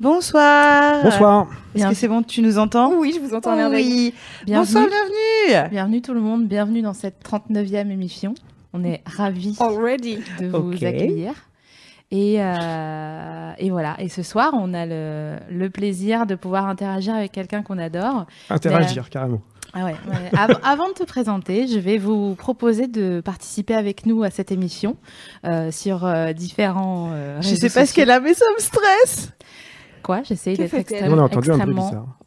Bonsoir. 0.00 1.02
Bonsoir. 1.02 1.46
Est-ce 1.74 1.88
que 1.88 1.94
c'est 1.94 2.08
bon, 2.08 2.22
tu 2.22 2.40
nous 2.40 2.58
entends? 2.58 2.92
Oui, 2.94 3.12
je 3.14 3.20
vous 3.20 3.34
entends 3.34 3.54
Oh 3.56 3.70
oui. 3.72 4.14
Bienvenue. 4.46 4.64
Bonsoir, 4.74 4.86
bienvenue. 4.86 5.70
Bienvenue 5.70 6.02
tout 6.02 6.14
le 6.14 6.20
monde, 6.20 6.46
bienvenue 6.46 6.82
dans 6.82 6.92
cette 6.94 7.16
39e 7.24 7.90
émission. 7.90 8.34
On 8.72 8.84
est 8.84 9.02
ravis 9.06 9.56
Already. 9.58 10.18
de 10.40 10.46
vous 10.48 10.72
accueillir. 10.84 11.32
Et, 12.10 12.36
euh, 12.38 13.52
et 13.58 13.70
voilà, 13.70 13.96
et 13.98 14.08
ce 14.08 14.22
soir, 14.22 14.52
on 14.54 14.72
a 14.72 14.86
le, 14.86 15.36
le 15.50 15.68
plaisir 15.68 16.26
de 16.26 16.36
pouvoir 16.36 16.66
interagir 16.66 17.14
avec 17.14 17.32
quelqu'un 17.32 17.62
qu'on 17.62 17.78
adore. 17.78 18.26
Interagir, 18.50 19.10
carrément. 19.10 19.42
Ah 19.74 19.84
ouais, 19.84 19.92
ouais. 20.08 20.38
Av- 20.38 20.58
avant 20.64 20.88
de 20.88 20.94
te 20.94 21.02
présenter, 21.04 21.66
je 21.66 21.78
vais 21.78 21.98
vous 21.98 22.34
proposer 22.34 22.86
de 22.86 23.20
participer 23.22 23.74
avec 23.74 24.06
nous 24.06 24.22
à 24.22 24.30
cette 24.30 24.50
émission 24.52 24.96
euh, 25.44 25.70
sur 25.70 26.06
euh, 26.06 26.32
différents. 26.32 27.10
euh, 27.12 27.42
Je 27.42 27.54
sais 27.54 27.68
pas 27.68 27.84
ce 27.84 27.92
qu'elle 27.92 28.10
a, 28.10 28.20
mais 28.20 28.32
ça 28.32 28.46
me 28.56 28.62
stresse. 28.62 29.32
Quoi. 30.02 30.22
J'essaye 30.22 30.56
d'être 30.56 30.74
extrêmement, 30.74 31.16
On 31.16 31.20
a 31.20 31.22
entendu 31.22 31.50
un 31.50 31.58
bruit 31.58 31.74
extrêmement 31.74 31.88
bizarre. 31.88 32.18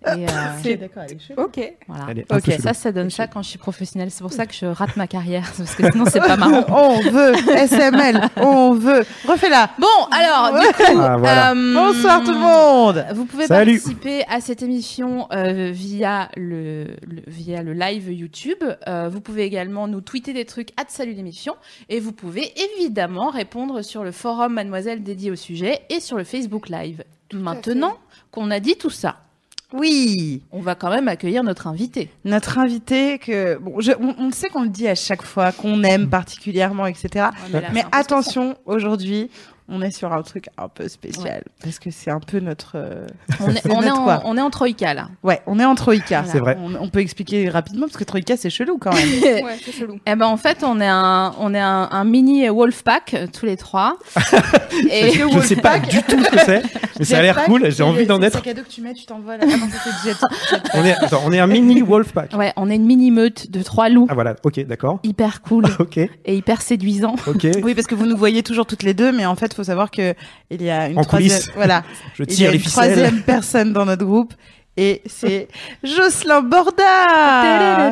euh, 0.06 0.26
C'est 0.62 0.76
d'accord, 0.76 1.02
ok. 1.36 1.72
Voilà. 1.88 2.06
Ok, 2.30 2.44
chelou. 2.46 2.62
ça, 2.62 2.72
ça 2.72 2.92
donne 2.92 3.10
ça 3.10 3.26
quand 3.26 3.42
je 3.42 3.48
suis 3.48 3.58
professionnelle. 3.58 4.10
C'est 4.12 4.22
pour 4.22 4.32
ça 4.32 4.46
que 4.46 4.54
je 4.54 4.66
rate 4.66 4.96
ma 4.96 5.08
carrière, 5.08 5.50
parce 5.58 5.74
que 5.74 5.90
sinon, 5.90 6.04
c'est 6.08 6.20
pas 6.20 6.36
marrant. 6.36 6.64
on 6.68 7.00
veut 7.10 7.34
SML, 7.34 8.20
on 8.36 8.74
veut. 8.74 9.04
Refais-la. 9.26 9.70
Bon, 9.78 9.86
alors, 10.12 10.60
du 10.60 10.66
coup, 10.68 11.00
Ah, 11.00 11.16
voilà. 11.16 11.50
euh, 11.52 11.74
Bonsoir 11.74 12.22
tout 12.22 12.32
le 12.32 12.38
monde. 12.38 13.04
Vous 13.14 13.24
pouvez 13.24 13.46
Salut. 13.46 13.72
participer 13.78 14.24
à 14.28 14.40
cette 14.40 14.62
émission 14.62 15.26
euh, 15.32 15.70
via, 15.72 16.28
le, 16.36 16.84
le- 17.06 17.22
via 17.26 17.62
le 17.62 17.72
live 17.72 18.12
YouTube. 18.12 18.62
Euh, 18.86 19.08
vous 19.08 19.20
pouvez 19.20 19.42
également 19.44 19.88
nous 19.88 20.00
tweeter 20.00 20.32
des 20.32 20.44
trucs 20.44 20.70
à 20.80 20.84
salut 20.86 21.12
l'émission. 21.12 21.56
Et 21.88 21.98
vous 22.00 22.12
pouvez 22.12 22.52
évidemment 22.78 23.30
répondre 23.30 23.82
sur 23.82 24.04
le 24.04 24.12
forum 24.12 24.54
Mademoiselle 24.54 25.02
dédié 25.02 25.30
au 25.32 25.36
sujet 25.36 25.80
et 25.90 25.98
sur 26.00 26.16
le 26.16 26.24
Facebook 26.24 26.68
Live. 26.68 27.02
Maintenant 27.34 27.96
qu'on 28.30 28.50
a 28.50 28.58
dit 28.60 28.76
tout 28.76 28.90
ça, 28.90 29.16
Oui, 29.74 30.42
on 30.50 30.60
va 30.60 30.74
quand 30.74 30.88
même 30.88 31.08
accueillir 31.08 31.44
notre 31.44 31.66
invité. 31.66 32.08
notre 32.24 32.58
invité 32.58 33.18
que 33.18 33.58
bon, 33.58 33.80
je- 33.80 33.92
on, 34.00 34.14
on 34.18 34.30
sait 34.32 34.48
qu'on 34.48 34.62
le 34.62 34.68
dit 34.70 34.88
à 34.88 34.94
chaque 34.94 35.22
fois 35.22 35.52
qu'on 35.52 35.82
aime 35.84 36.08
particulièrement, 36.08 36.86
etc. 36.86 37.26
Mais 37.74 37.84
attention, 37.92 38.56
aujourd'hui, 38.64 39.30
on 39.68 39.82
est 39.82 39.90
sur 39.90 40.12
un 40.12 40.22
truc 40.22 40.46
un 40.56 40.68
peu 40.68 40.88
spécial 40.88 41.42
parce 41.62 41.78
que 41.78 41.90
c'est 41.90 42.10
un 42.10 42.20
peu 42.20 42.40
notre. 42.40 42.72
euh, 42.76 43.06
on 43.40 43.50
est, 43.50 43.66
on 43.70 43.82
est 43.82 43.86
notre 43.86 44.00
en, 44.00 44.04
quoi. 44.04 44.22
on 44.24 44.36
est 44.36 44.40
en 44.40 44.50
Troïka 44.50 44.94
là. 44.94 45.08
Ouais, 45.22 45.42
on 45.46 45.58
est 45.60 45.64
en 45.64 45.74
Troïka. 45.74 46.22
Voilà. 46.22 46.32
C'est 46.32 46.38
vrai. 46.38 46.56
On, 46.60 46.74
on 46.84 46.88
peut 46.88 47.00
expliquer 47.00 47.48
rapidement 47.48 47.86
parce 47.86 47.96
que 47.96 48.04
Troïka 48.04 48.36
c'est 48.36 48.50
chelou 48.50 48.78
quand 48.78 48.94
même. 48.94 49.08
Ouais, 49.44 49.58
c'est 49.64 49.72
chelou. 49.72 49.98
Eh 50.06 50.14
ben 50.14 50.26
en 50.26 50.36
fait, 50.36 50.64
on 50.64 50.80
est 50.80 50.86
un, 50.86 51.34
on 51.38 51.54
est 51.54 51.60
un, 51.60 51.88
un 51.90 52.04
mini 52.04 52.48
Wolfpack 52.48 53.14
euh, 53.14 53.26
tous 53.32 53.46
les 53.46 53.56
trois. 53.56 53.98
et 54.90 55.10
Je 55.12 55.24
ne 55.24 55.40
sais 55.42 55.56
pas 55.56 55.78
du 55.78 56.02
tout 56.02 56.22
ce 56.24 56.30
que 56.30 56.38
c'est, 56.38 56.62
mais 56.98 57.04
ça 57.04 57.18
a 57.18 57.22
l'air 57.22 57.44
cool. 57.44 57.70
J'ai 57.70 57.82
envie 57.82 58.06
d'en 58.06 58.20
être. 58.22 58.36
C'est 58.38 58.42
cadeau 58.44 58.62
que 58.62 58.68
tu 58.68 58.80
mets, 58.82 58.94
tu 58.94 59.04
c'est 59.04 60.08
jet. 60.08 60.16
On 60.74 60.84
est, 60.84 60.92
attends, 60.92 61.22
on 61.24 61.32
est 61.32 61.38
un 61.38 61.46
mini 61.46 61.82
Wolfpack. 61.82 62.34
ouais, 62.36 62.52
on 62.56 62.70
est 62.70 62.76
une 62.76 62.86
mini 62.86 63.10
meute 63.10 63.50
de 63.50 63.62
trois 63.62 63.88
loups 63.88 64.06
Ah 64.10 64.14
voilà, 64.14 64.36
ok, 64.44 64.64
d'accord. 64.66 65.00
hyper 65.02 65.42
cool 65.42 65.66
Ok, 65.78 65.98
et 65.98 66.36
hyper 66.36 66.62
séduisant. 66.62 67.16
ok. 67.26 67.46
Oui, 67.62 67.74
parce 67.74 67.86
que 67.86 67.94
vous 67.94 68.06
nous 68.06 68.16
voyez 68.16 68.42
toujours 68.42 68.66
toutes 68.66 68.82
les 68.82 68.94
deux, 68.94 69.12
mais 69.12 69.26
en 69.26 69.36
fait, 69.36 69.54
faut 69.58 69.64
savoir 69.64 69.90
que 69.90 70.14
il 70.50 70.62
y 70.62 70.70
a 70.70 70.88
une 70.88 70.98
En 70.98 71.02
troisième, 71.02 71.30
coulisses. 71.38 71.50
voilà, 71.54 71.82
Je 72.14 72.22
il 72.24 72.32
y 72.32 72.34
tire 72.34 72.48
a 72.48 72.52
les 72.52 72.56
une 72.58 72.62
ficelles. 72.64 72.72
troisième 72.94 73.22
personne 73.22 73.72
dans 73.72 73.84
notre 73.84 74.04
groupe, 74.04 74.32
et 74.76 75.02
c'est 75.06 75.48
Jocelyn 75.82 76.40
Borda, 76.42 77.90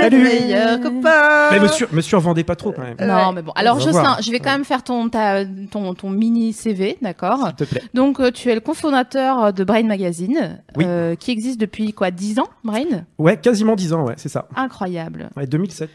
Salut. 0.00 0.18
meilleur 0.22 0.80
copain. 0.80 1.48
Mais 1.52 1.60
monsieur, 1.60 1.88
me 1.92 2.00
survendez 2.00 2.44
pas 2.44 2.56
trop 2.56 2.72
quand 2.72 2.82
même. 2.82 2.96
Non, 3.00 3.28
Ouais. 3.28 3.32
mais 3.36 3.42
bon. 3.42 3.52
Alors, 3.54 3.78
Jocelyn, 3.78 4.00
voir. 4.00 4.22
je 4.22 4.30
vais 4.30 4.40
quand 4.40 4.50
même 4.50 4.64
faire 4.64 4.82
ton, 4.82 5.08
ta- 5.08 5.44
ton, 5.70 5.94
ton 5.94 6.10
mini 6.10 6.52
CV, 6.52 6.98
d'accord 7.02 7.46
S'il 7.46 7.54
te 7.54 7.64
plaît. 7.64 7.82
Donc, 7.94 8.20
euh, 8.20 8.30
tu 8.30 8.50
es 8.50 8.54
le 8.54 8.60
cofondateur 8.60 9.52
de 9.52 9.64
Brain 9.64 9.84
Magazine, 9.84 10.58
Oui. 10.76 10.84
euh, 10.86 11.14
qui 11.14 11.30
existe 11.30 11.60
depuis 11.60 11.92
quoi 11.92 12.10
10 12.10 12.38
ans, 12.40 12.48
Brain? 12.64 13.04
Ouais, 13.18 13.36
quasiment 13.36 13.76
10 13.76 13.92
ans, 13.92 14.04
ouais, 14.04 14.14
c'est 14.16 14.28
ça. 14.28 14.48
Incroyable. 14.56 15.30
Ouais, 15.36 15.46
2007. 15.46 15.90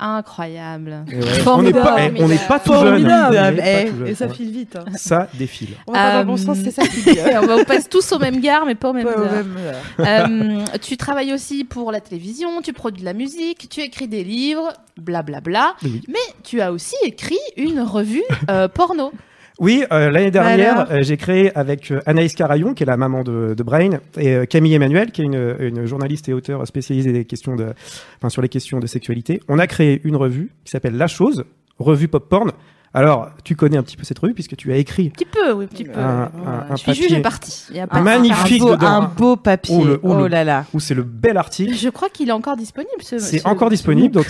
Incroyable. 0.00 1.04
Et 1.12 1.16
ouais, 1.16 1.22
on 1.46 1.62
n'est 1.62 1.72
Formidable. 1.72 1.82
pas, 1.84 2.02
eh, 2.02 2.22
on 2.22 2.28
n'est 2.28 2.38
pas 2.48 2.58
tout 2.58 2.72
jeune. 2.72 3.04
Pas 3.06 3.30
Eh, 3.52 3.90
tout 3.90 3.96
jeune, 3.98 4.06
et 4.08 4.14
ça 4.14 4.28
file 4.28 4.50
vite. 4.50 4.76
hein. 4.76 4.84
Ça 4.96 5.28
défile. 5.34 5.76
On 5.86 5.92
va 5.92 5.98
pas 5.98 6.12
dans 6.14 6.18
le 6.20 6.24
bon 6.26 6.36
sens, 6.36 6.58
c'est 6.64 6.70
ça 6.70 6.82
qui 6.86 7.02
dit. 7.02 7.18
on, 7.50 7.64
passe 7.64 7.88
tous 7.88 8.10
au 8.12 8.18
même 8.18 8.40
gare, 8.40 8.64
mais 8.66 8.74
pas 8.74 8.90
au 8.90 8.92
même 8.94 9.04
Pas 9.06 9.16
au 9.16 9.22
heure. 9.22 9.30
même, 9.32 9.56
euh, 9.58 9.72
Euh, 10.00 10.64
tu 10.80 10.96
travailles 10.96 11.32
aussi 11.32 11.64
pour 11.64 11.92
la 11.92 12.00
télévision, 12.00 12.62
tu 12.62 12.72
produis 12.72 13.00
de 13.00 13.04
la 13.06 13.12
musique, 13.12 13.68
tu 13.68 13.80
écris 13.80 14.08
des 14.08 14.24
livres, 14.24 14.72
blablabla. 14.96 15.74
Oui. 15.82 16.02
Mais 16.08 16.14
tu 16.44 16.60
as 16.60 16.72
aussi 16.72 16.96
écrit 17.04 17.38
une 17.56 17.80
revue 17.80 18.22
euh, 18.50 18.68
porno. 18.68 19.12
Oui, 19.60 19.84
euh, 19.92 20.10
l'année 20.10 20.30
dernière, 20.30 20.80
Alors 20.80 20.90
euh, 20.90 21.02
j'ai 21.02 21.18
créé 21.18 21.54
avec 21.54 21.90
euh, 21.90 22.00
Anaïs 22.06 22.34
Carayon, 22.34 22.72
qui 22.72 22.82
est 22.82 22.86
la 22.86 22.96
maman 22.96 23.22
de, 23.22 23.52
de 23.52 23.62
Brain, 23.62 24.00
et 24.16 24.34
euh, 24.34 24.46
Camille 24.46 24.72
Emmanuel, 24.72 25.12
qui 25.12 25.20
est 25.20 25.26
une, 25.26 25.54
une 25.60 25.84
journaliste 25.84 26.30
et 26.30 26.32
auteure 26.32 26.66
spécialisée 26.66 27.12
des 27.12 27.26
questions 27.26 27.56
de, 27.56 27.74
enfin, 28.16 28.30
sur 28.30 28.40
les 28.40 28.48
questions 28.48 28.80
de 28.80 28.86
sexualité. 28.86 29.42
On 29.48 29.58
a 29.58 29.66
créé 29.66 30.00
une 30.04 30.16
revue 30.16 30.50
qui 30.64 30.70
s'appelle 30.70 30.96
La 30.96 31.08
Chose, 31.08 31.44
revue 31.78 32.08
pop 32.08 32.26
porn. 32.26 32.52
Alors, 32.92 33.30
tu 33.44 33.54
connais 33.54 33.76
un 33.76 33.84
petit 33.84 33.96
peu 33.96 34.02
cette 34.02 34.18
revue 34.18 34.34
puisque 34.34 34.56
tu 34.56 34.72
as 34.72 34.76
écrit 34.76 35.06
Un 35.06 35.10
petit 35.10 35.24
peu, 35.24 35.52
oui, 35.52 35.64
un 35.64 35.68
petit 35.68 35.84
peu. 35.84 35.96
un, 35.96 36.22
un- 36.22 36.66
un 36.70 36.76
je 36.76 36.82
suis 36.82 36.94
juge 36.94 37.12
et 37.12 37.20
partie. 37.22 37.66
Il 37.70 37.76
y 37.76 37.80
a 37.80 37.86
pas 37.86 37.98
Un 37.98 38.02
magnifique 38.02 38.60
un 38.60 38.64
beau, 38.64 38.72
dedans. 38.72 38.86
un 38.88 39.00
beau 39.02 39.36
papier. 39.36 39.76
Oh, 39.80 39.84
le- 39.84 40.00
oh, 40.02 40.16
oh 40.22 40.26
là 40.26 40.42
là. 40.42 40.64
où 40.74 40.80
c'est 40.80 40.94
le 40.94 41.04
bel 41.04 41.36
article. 41.36 41.72
Je 41.74 41.88
crois 41.88 42.08
qu'il 42.08 42.28
est 42.30 42.32
encore 42.32 42.56
disponible. 42.56 42.90
Ce, 43.02 43.20
C'est 43.20 43.38
ce- 43.38 43.46
encore 43.46 43.70
disponible. 43.70 44.12
Donc, 44.12 44.26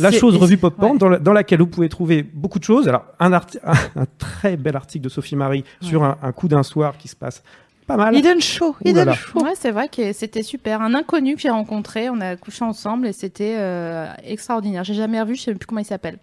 la 0.00 0.10
chose 0.12 0.36
revue 0.36 0.58
pop 0.58 0.78
ouais. 0.82 0.98
dans, 0.98 1.08
la- 1.08 1.18
dans 1.18 1.32
laquelle 1.32 1.60
vous 1.60 1.66
pouvez 1.66 1.88
trouver 1.88 2.22
beaucoup 2.22 2.58
de 2.58 2.64
choses. 2.64 2.86
Alors, 2.88 3.06
un, 3.20 3.32
un, 3.32 3.40
un 3.96 4.04
très 4.18 4.58
bel 4.58 4.76
article 4.76 5.04
de 5.04 5.08
Sophie 5.08 5.36
Marie 5.36 5.64
sur 5.80 6.04
un, 6.04 6.18
un 6.22 6.32
coup 6.32 6.48
d'un 6.48 6.62
soir 6.62 6.98
qui 6.98 7.08
se 7.08 7.16
passe 7.16 7.42
pas 7.86 7.96
mal. 7.96 8.14
Hidden 8.14 8.40
Show, 8.42 8.76
Ouh 8.80 8.84
là 8.84 8.90
Hidden 8.90 9.04
là. 9.06 9.14
Show. 9.14 9.42
Ouais, 9.42 9.52
c'est 9.58 9.70
vrai 9.70 9.88
que 9.88 10.12
c'était 10.12 10.42
super. 10.42 10.82
Un 10.82 10.92
inconnu 10.94 11.36
que 11.36 11.40
j'ai 11.40 11.48
rencontré, 11.50 12.10
on 12.10 12.20
a 12.20 12.36
couché 12.36 12.66
ensemble 12.66 13.06
et 13.06 13.12
c'était 13.14 13.56
euh, 13.56 14.06
extraordinaire. 14.26 14.84
J'ai 14.84 14.94
jamais 14.94 15.20
revu, 15.22 15.36
je 15.36 15.40
sais 15.42 15.54
plus 15.54 15.66
comment 15.66 15.80
il 15.80 15.86
s'appelle. 15.86 16.18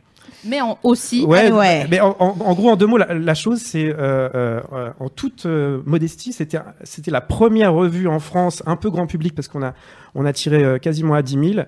Mais 0.45 0.59
en, 0.61 0.77
aussi, 0.83 1.23
Ouais, 1.25 1.51
ouais. 1.51 1.85
mais 1.89 1.99
en, 1.99 2.15
en- 2.19 2.35
en 2.39 2.53
gros, 2.53 2.69
en 2.69 2.75
deux 2.75 2.87
mots, 2.87 2.97
la, 2.97 3.13
la 3.13 3.33
chose, 3.35 3.59
c'est 3.59 3.87
euh, 3.87 4.29
euh, 4.33 4.89
en 4.99 5.09
toute 5.09 5.45
euh, 5.45 5.81
modestie, 5.85 6.33
c'était 6.33 6.59
c'était 6.83 7.11
la 7.11 7.21
première 7.21 7.73
revue 7.73 8.07
en 8.07 8.19
France, 8.19 8.63
un 8.65 8.75
peu 8.75 8.89
grand 8.89 9.05
public, 9.07 9.35
parce 9.35 9.47
qu'on 9.47 9.61
a 9.63 9.73
on 10.15 10.25
a 10.25 10.33
tiré 10.33 10.79
quasiment 10.79 11.13
à 11.13 11.21
10 11.21 11.53
000, 11.53 11.65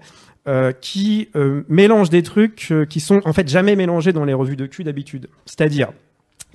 euh, 0.48 0.72
qui 0.72 1.30
mélange 1.70 2.10
des 2.10 2.24
trucs 2.24 2.74
qui 2.90 3.00
sont 3.00 3.22
en 3.26 3.34
fait 3.34 3.48
jamais 3.48 3.76
mélangés 3.76 4.12
dans 4.14 4.26
les 4.26 4.34
revues 4.34 4.56
de 4.58 4.66
cul 4.66 4.84
d'habitude. 4.84 5.28
C'est-à-dire 5.46 5.92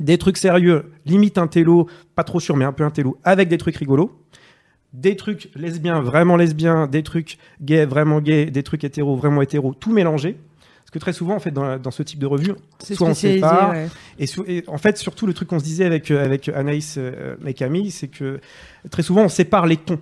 des 0.01 0.19
trucs 0.19 0.37
sérieux, 0.39 0.93
limite 1.07 1.39
un 1.39 1.47
télo, 1.47 1.89
pas 2.15 2.25
trop 2.25 2.41
sûr, 2.41 2.57
mais 2.57 2.65
un 2.65 2.73
peu 2.73 2.85
un 2.85 2.91
télo, 2.91 3.17
avec 3.25 3.49
des 3.49 3.59
trucs 3.59 3.77
rigolos. 3.77 4.13
Des 4.95 5.17
trucs 5.17 5.51
lesbiens, 5.55 6.01
vraiment 6.01 6.37
lesbiens, 6.37 6.87
des 6.87 7.03
trucs 7.03 7.37
gays, 7.61 7.85
vraiment 7.85 8.21
gays, 8.23 8.47
des 8.47 8.63
trucs 8.63 8.85
hétéros, 8.85 9.17
vraiment 9.17 9.43
hétéros, 9.43 9.75
tout 9.75 9.93
mélangé. 9.93 10.37
Parce 10.89 11.01
que 11.01 11.01
très 11.01 11.13
souvent, 11.13 11.35
en 11.35 11.39
fait, 11.39 11.51
dans, 11.51 11.77
dans 11.77 11.91
ce 11.91 12.03
type 12.03 12.19
de 12.19 12.25
revue, 12.25 12.55
soit 12.81 13.09
on 13.09 13.13
sépare, 13.13 13.73
ouais. 13.73 13.89
et, 14.19 14.65
en 14.69 14.79
fait, 14.79 14.97
surtout, 14.97 15.27
le 15.27 15.35
truc 15.35 15.49
qu'on 15.49 15.59
se 15.59 15.65
disait 15.65 15.85
avec, 15.85 16.11
euh, 16.11 16.25
avec 16.25 16.49
Anaïs 16.49 16.95
euh, 16.97 17.37
et 17.45 17.53
Camille, 17.53 17.91
c'est 17.91 18.09
que 18.09 18.41
très 18.91 19.03
souvent, 19.03 19.25
on 19.25 19.29
sépare 19.29 19.67
les 19.67 19.77
tons. 19.77 20.01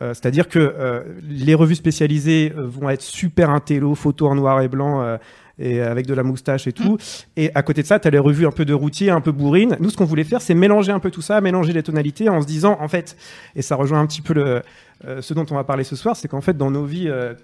Euh, 0.00 0.14
C'est-à-dire 0.14 0.48
que 0.48 0.58
euh, 0.58 1.02
les 1.28 1.54
revues 1.54 1.74
spécialisées 1.74 2.50
euh, 2.56 2.66
vont 2.66 2.88
être 2.88 3.02
super 3.02 3.50
intello, 3.50 3.94
photos 3.94 4.30
en 4.30 4.36
noir 4.36 4.62
et 4.62 4.68
blanc, 4.68 5.02
euh, 5.02 5.18
et 5.58 5.80
avec 5.80 6.06
de 6.06 6.14
la 6.14 6.22
moustache 6.22 6.66
et 6.66 6.72
tout. 6.72 6.98
Et 7.36 7.50
à 7.54 7.62
côté 7.62 7.82
de 7.82 7.86
ça, 7.86 7.98
tu 7.98 8.08
as 8.08 8.10
les 8.10 8.18
revues 8.18 8.46
un 8.46 8.50
peu 8.50 8.64
de 8.64 8.74
routier, 8.74 9.10
un 9.10 9.20
peu 9.20 9.32
bourrine. 9.32 9.76
Nous, 9.80 9.90
ce 9.90 9.96
qu'on 9.96 10.04
voulait 10.04 10.24
faire, 10.24 10.42
c'est 10.42 10.54
mélanger 10.54 10.92
un 10.92 11.00
peu 11.00 11.10
tout 11.10 11.22
ça, 11.22 11.40
mélanger 11.40 11.72
les 11.72 11.82
tonalités 11.82 12.28
en 12.28 12.40
se 12.40 12.46
disant, 12.46 12.76
en 12.80 12.88
fait, 12.88 13.16
et 13.56 13.62
ça 13.62 13.76
rejoint 13.76 14.00
un 14.00 14.06
petit 14.06 14.22
peu 14.22 14.34
le, 14.34 14.62
euh, 15.06 15.20
ce 15.20 15.34
dont 15.34 15.44
on 15.50 15.54
va 15.54 15.64
parler 15.64 15.84
ce 15.84 15.96
soir, 15.96 16.16
c'est 16.16 16.28
qu'en 16.28 16.40
fait, 16.40 16.56
dans 16.56 16.70
nos 16.70 16.84
vies 16.84 17.08
euh, 17.08 17.34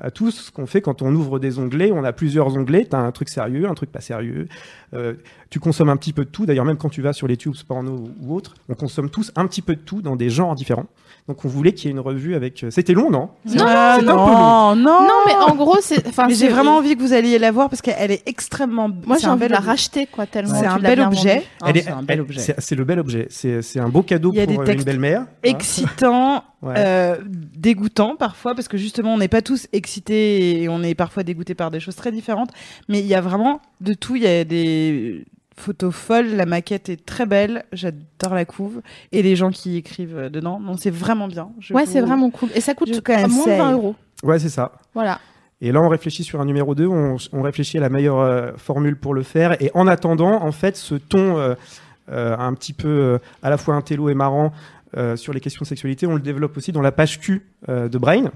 à 0.00 0.10
tous, 0.10 0.46
ce 0.46 0.50
qu'on 0.50 0.66
fait 0.66 0.80
quand 0.80 1.02
on 1.02 1.14
ouvre 1.14 1.38
des 1.38 1.58
onglets, 1.58 1.92
on 1.92 2.02
a 2.04 2.12
plusieurs 2.12 2.56
onglets. 2.56 2.86
Tu 2.88 2.96
as 2.96 3.00
un 3.00 3.12
truc 3.12 3.28
sérieux, 3.28 3.68
un 3.68 3.74
truc 3.74 3.92
pas 3.92 4.00
sérieux. 4.00 4.48
Euh, 4.94 5.14
tu 5.50 5.60
consommes 5.60 5.90
un 5.90 5.96
petit 5.96 6.12
peu 6.12 6.24
de 6.24 6.30
tout. 6.30 6.46
D'ailleurs, 6.46 6.64
même 6.64 6.78
quand 6.78 6.88
tu 6.88 7.02
vas 7.02 7.12
sur 7.12 7.28
les 7.28 7.36
tubes 7.36 7.54
porno 7.68 8.10
ou 8.20 8.34
autres, 8.34 8.54
on 8.68 8.74
consomme 8.74 9.10
tous 9.10 9.30
un 9.36 9.46
petit 9.46 9.62
peu 9.62 9.76
de 9.76 9.80
tout 9.80 10.02
dans 10.02 10.16
des 10.16 10.30
genres 10.30 10.54
différents. 10.54 10.86
Donc, 11.28 11.44
on 11.44 11.48
voulait 11.48 11.72
qu'il 11.72 11.86
y 11.86 11.88
ait 11.88 11.90
une 11.92 11.98
revue 12.00 12.36
avec. 12.36 12.64
C'était 12.70 12.92
long, 12.92 13.10
non? 13.10 13.30
Non, 13.46 13.64
Ah, 13.66 13.96
c'est 14.00 14.06
un 14.08 14.12
peu 14.12 14.14
non, 14.14 14.76
non, 14.76 15.00
Non, 15.02 15.08
mais 15.26 15.34
en 15.34 15.56
gros, 15.56 15.78
c'est. 15.80 16.06
Enfin, 16.06 16.26
Mais 16.28 16.34
c'est- 16.34 16.46
j'ai 16.46 16.52
vraiment 16.52 16.76
envie 16.76 16.96
que 16.96 17.02
vous 17.02 17.12
alliez 17.12 17.38
la 17.40 17.50
voir 17.50 17.68
parce 17.68 17.82
qu'elle 17.82 18.12
est 18.12 18.22
extrêmement. 18.26 18.88
Moi, 19.06 19.16
j'ai 19.18 19.26
envie 19.26 19.46
de 19.48 19.52
la 19.52 19.58
racheter, 19.58 20.06
quoi, 20.06 20.26
tellement. 20.26 20.54
C'est 20.54 20.66
un 20.66 20.78
l'as 20.78 20.88
bel 20.88 21.00
objet. 21.00 21.42
Ah, 21.62 21.70
c'est 21.74 21.88
un 21.88 22.02
bel 22.02 22.20
objet. 22.20 22.54
C'est 22.58 22.74
le 22.76 22.84
bel 22.84 23.00
objet. 23.00 23.26
C'est 23.30 23.60
c'est 23.62 23.80
un 23.80 23.88
beau 23.88 24.02
cadeau 24.02 24.30
Il 24.32 24.38
y 24.38 24.40
a 24.40 24.44
pour 24.46 24.54
des 24.54 24.60
euh, 24.60 24.64
textes 24.64 24.86
une 24.86 24.92
belle-mère. 24.92 25.26
excitant, 25.42 26.44
Ouais. 26.62 26.74
euh, 26.78 27.16
dégoûtant 27.56 28.14
parfois, 28.16 28.54
parce 28.54 28.68
que 28.68 28.76
justement, 28.76 29.14
on 29.14 29.18
n'est 29.18 29.28
pas 29.28 29.42
tous 29.42 29.66
excités 29.72 30.62
et 30.62 30.68
on 30.68 30.82
est 30.82 30.94
parfois 30.94 31.22
dégoûtés 31.24 31.54
par 31.54 31.70
des 31.72 31.80
choses 31.80 31.96
très 31.96 32.12
différentes. 32.12 32.50
Mais 32.88 33.00
il 33.00 33.06
y 33.06 33.14
a 33.14 33.20
vraiment 33.20 33.60
de 33.80 33.94
tout. 33.94 34.14
Il 34.16 34.22
y 34.22 34.26
a 34.28 34.44
des 34.44 35.24
photos 35.56 35.94
folles, 35.94 36.34
la 36.34 36.46
maquette 36.46 36.88
est 36.88 37.04
très 37.04 37.26
belle, 37.26 37.64
j'adore 37.72 38.34
la 38.34 38.44
couve 38.44 38.82
et 39.12 39.22
les 39.22 39.36
gens 39.36 39.50
qui 39.50 39.76
écrivent 39.76 40.16
euh, 40.16 40.28
dedans. 40.28 40.60
Non, 40.60 40.76
c'est 40.76 40.90
vraiment 40.90 41.28
bien. 41.28 41.48
Je 41.60 41.72
Ouais, 41.74 41.84
vous- 41.84 41.90
c'est 41.92 42.00
vraiment 42.00 42.30
cool. 42.30 42.50
Et 42.54 42.60
ça 42.60 42.74
coûte 42.74 42.88
je 42.92 43.12
à 43.12 43.18
moins 43.20 43.28
de 43.28 43.34
conseille. 43.34 43.58
20 43.58 43.72
euros. 43.72 43.94
Ouais, 44.22 44.38
c'est 44.38 44.48
ça. 44.48 44.72
Voilà. 44.94 45.18
Et 45.62 45.72
là, 45.72 45.80
on 45.80 45.88
réfléchit 45.88 46.22
sur 46.24 46.40
un 46.40 46.44
numéro 46.44 46.74
2, 46.74 46.86
on, 46.86 47.16
on 47.32 47.42
réfléchit 47.42 47.78
à 47.78 47.80
la 47.80 47.88
meilleure 47.88 48.18
euh, 48.20 48.52
formule 48.58 48.96
pour 48.96 49.14
le 49.14 49.22
faire. 49.22 49.60
Et 49.62 49.70
en 49.74 49.86
attendant, 49.86 50.42
en 50.42 50.52
fait, 50.52 50.76
ce 50.76 50.94
ton 50.94 51.38
euh, 51.38 51.54
euh, 52.10 52.36
un 52.38 52.52
petit 52.52 52.74
peu 52.74 52.88
euh, 52.88 53.18
à 53.42 53.48
la 53.50 53.56
fois 53.56 53.74
intello 53.74 54.10
et 54.10 54.14
marrant 54.14 54.52
euh, 54.96 55.16
sur 55.16 55.32
les 55.32 55.40
questions 55.40 55.62
de 55.62 55.66
sexualité, 55.66 56.06
on 56.06 56.14
le 56.14 56.20
développe 56.20 56.56
aussi 56.58 56.72
dans 56.72 56.82
la 56.82 56.92
page 56.92 57.18
Q 57.20 57.46
euh, 57.70 57.88
de 57.88 57.96
Brain. 57.98 58.30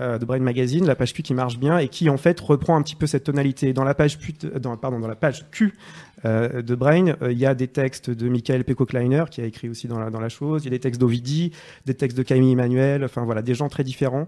Euh, 0.00 0.18
de 0.18 0.24
Brain 0.24 0.40
Magazine, 0.40 0.86
la 0.86 0.94
page 0.96 1.12
Q 1.12 1.22
qui 1.22 1.34
marche 1.34 1.58
bien 1.58 1.78
et 1.78 1.88
qui 1.88 2.08
en 2.10 2.16
fait 2.16 2.38
reprend 2.40 2.76
un 2.76 2.82
petit 2.82 2.96
peu 2.96 3.06
cette 3.06 3.24
tonalité. 3.24 3.72
Dans 3.72 3.84
la 3.84 3.94
page, 3.94 4.18
Q, 4.18 4.34
dans, 4.60 4.76
pardon, 4.76 4.98
dans 5.00 5.08
la 5.08 5.14
page 5.14 5.44
Q 5.52 5.74
euh, 6.24 6.62
de 6.62 6.74
Brain, 6.74 7.14
euh, 7.22 7.30
il 7.32 7.38
y 7.38 7.46
a 7.46 7.54
des 7.54 7.68
textes 7.68 8.10
de 8.10 8.28
Michael 8.28 8.64
Pecco-Kleiner 8.64 9.24
qui 9.30 9.40
a 9.40 9.44
écrit 9.44 9.68
aussi 9.68 9.86
dans 9.88 9.98
la, 9.98 10.10
dans 10.10 10.20
la 10.20 10.28
chose, 10.28 10.62
il 10.62 10.66
y 10.66 10.68
a 10.68 10.70
des 10.70 10.80
textes 10.80 11.00
d'Ovidi, 11.00 11.52
des 11.86 11.94
textes 11.94 12.16
de 12.16 12.22
Camille 12.22 12.52
Emmanuel, 12.52 13.04
enfin 13.04 13.24
voilà, 13.24 13.42
des 13.42 13.54
gens 13.54 13.68
très 13.68 13.84
différents 13.84 14.26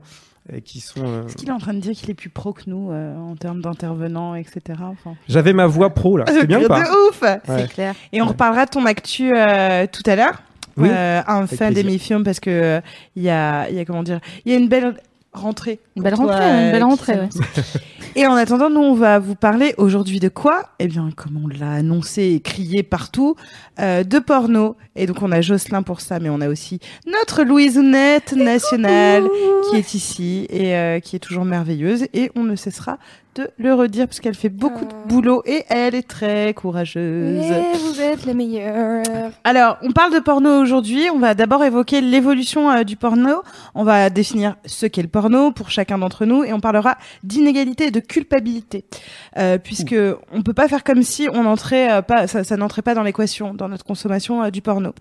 qui 0.65 0.79
sont... 0.79 1.01
euh, 1.05 1.27
Est-ce 1.27 1.35
qu'il 1.35 1.49
est 1.49 1.53
en 1.53 1.59
train 1.59 1.75
de 1.75 1.81
dire 1.81 1.93
qu'il 1.93 2.09
est 2.09 2.15
plus 2.15 2.29
pro 2.31 2.53
que 2.53 2.63
nous 2.69 2.93
euh, 2.93 3.17
en 3.17 3.35
termes 3.35 3.61
d'intervenants, 3.63 4.37
etc. 4.37 4.61
Enfin, 4.81 5.17
J'avais 5.29 5.53
ma 5.53 5.67
voix 5.67 5.91
pro 5.93 6.17
là, 6.19 6.25
c'était 6.29 6.47
bien 6.47 6.63
ou 6.63 6.69
pas? 6.69 6.85
De 6.85 7.09
ouf 7.09 7.21
Ouais. 7.23 7.41
C'est 7.49 7.69
clair. 7.73 7.95
Et 8.13 8.23
on 8.23 8.27
reparlera 8.27 8.67
de 8.67 8.71
ton 8.71 8.87
actu 8.87 9.33
euh, 9.35 9.87
tout 9.91 10.05
à 10.09 10.15
l'heure. 10.15 10.41
Oui, 10.77 10.89
Euh, 10.93 11.21
un 11.27 11.47
fin 11.49 11.73
d'émission 11.73 12.23
parce 12.23 12.39
que 12.39 12.51
euh, 12.51 12.81
il 13.17 13.23
y 13.25 13.31
a, 13.31 13.69
il 13.71 13.75
y 13.77 13.81
a 13.81 13.85
comment 13.85 14.03
dire, 14.05 14.21
il 14.45 14.53
y 14.53 14.55
a 14.55 14.59
une 14.59 14.69
belle 14.69 14.95
rentrée. 15.39 15.81
Une 15.97 16.03
belle 16.03 16.15
toi, 16.15 16.27
rentrée, 16.27 16.45
une 16.45 16.69
euh, 16.69 16.73
belle 16.73 16.85
rentrée. 16.85 17.19
Et 18.17 18.27
en 18.27 18.35
attendant, 18.35 18.71
nous 18.71 18.81
on 18.81 18.95
va 18.95 19.19
vous 19.19 19.35
parler 19.35 19.75
aujourd'hui 19.77 20.21
de 20.21 20.31
quoi? 20.31 20.71
Eh 20.79 20.87
bien, 20.87 21.11
comme 21.15 21.39
on 21.45 21.49
l'a 21.49 21.73
annoncé 21.73 22.23
et 22.23 22.41
crié 22.41 22.83
partout, 22.83 23.37
euh, 23.79 24.05
de 24.05 24.19
porno. 24.19 24.77
Et 24.95 25.07
donc 25.07 25.21
on 25.21 25.31
a 25.33 25.43
Jocelyn 25.43 25.83
pour 25.83 26.01
ça, 26.01 26.19
mais 26.19 26.31
on 26.31 26.41
a 26.41 26.49
aussi 26.49 26.81
notre 27.07 27.43
Louisounette 27.43 28.33
nationale 28.33 29.25
qui 29.69 29.77
est 29.77 29.93
ici 29.93 30.47
et 30.49 30.75
euh, 30.75 30.99
qui 31.01 31.15
est 31.17 31.19
toujours 31.19 31.45
merveilleuse. 31.45 32.07
Et 32.15 32.31
on 32.35 32.43
ne 32.43 32.57
cessera 32.57 32.99
de 33.37 33.51
le 33.59 33.75
redire 33.75 34.07
parce 34.07 34.21
qu'elle 34.21 34.35
fait 34.35 34.49
beaucoup 34.49 34.87
Ah. 34.91 34.95
de 35.05 35.09
boulot 35.09 35.43
et 35.47 35.65
elle 35.69 35.95
est 35.95 36.07
très 36.09 36.53
courageuse. 36.55 37.45
Vous 37.81 38.01
êtes 38.01 38.25
les 38.25 38.35
meilleurs. 38.35 39.05
Alors, 39.45 39.77
on 39.83 39.93
parle 39.93 40.13
de 40.15 40.19
porno 40.21 40.61
aujourd'hui. 40.61 41.09
On 41.15 41.19
va 41.19 41.35
d'abord 41.35 41.63
évoquer 41.65 42.01
l'évolution 42.01 42.71
euh, 42.71 42.83
du 42.85 42.97
porno. 42.97 43.43
On 43.75 43.85
va 43.85 44.11
définir 44.11 44.57
ce 44.65 44.87
qu'est 44.87 45.03
le 45.03 45.09
porno 45.09 45.53
pour 45.53 45.71
chacun 45.71 45.99
d'entre 45.99 46.25
nous 46.25 46.45
et 46.45 46.53
on 46.53 46.61
parlera 46.61 46.97
d'inégalité 47.23 47.87
et 47.87 47.91
de 47.91 48.01
culpabilité, 48.01 48.85
euh, 49.39 49.59
puisque 49.59 49.95
on 50.33 50.43
peut 50.43 50.55
pas 50.55 50.69
faire 50.69 50.83
comme 50.85 51.03
si 51.03 51.29
on 51.33 51.45
entrait 51.47 51.93
euh, 51.93 52.03
pas, 52.03 52.27
ça, 52.27 52.43
ça 52.45 52.57
n'entrait 52.57 52.83
pas 52.83 52.95
dans 52.95 53.03
l'équation 53.03 53.53
dans 53.55 53.69
notre 53.69 53.85
consommation 53.85 54.43
euh, 54.43 54.51
du 54.51 54.63
porno. 54.63 54.93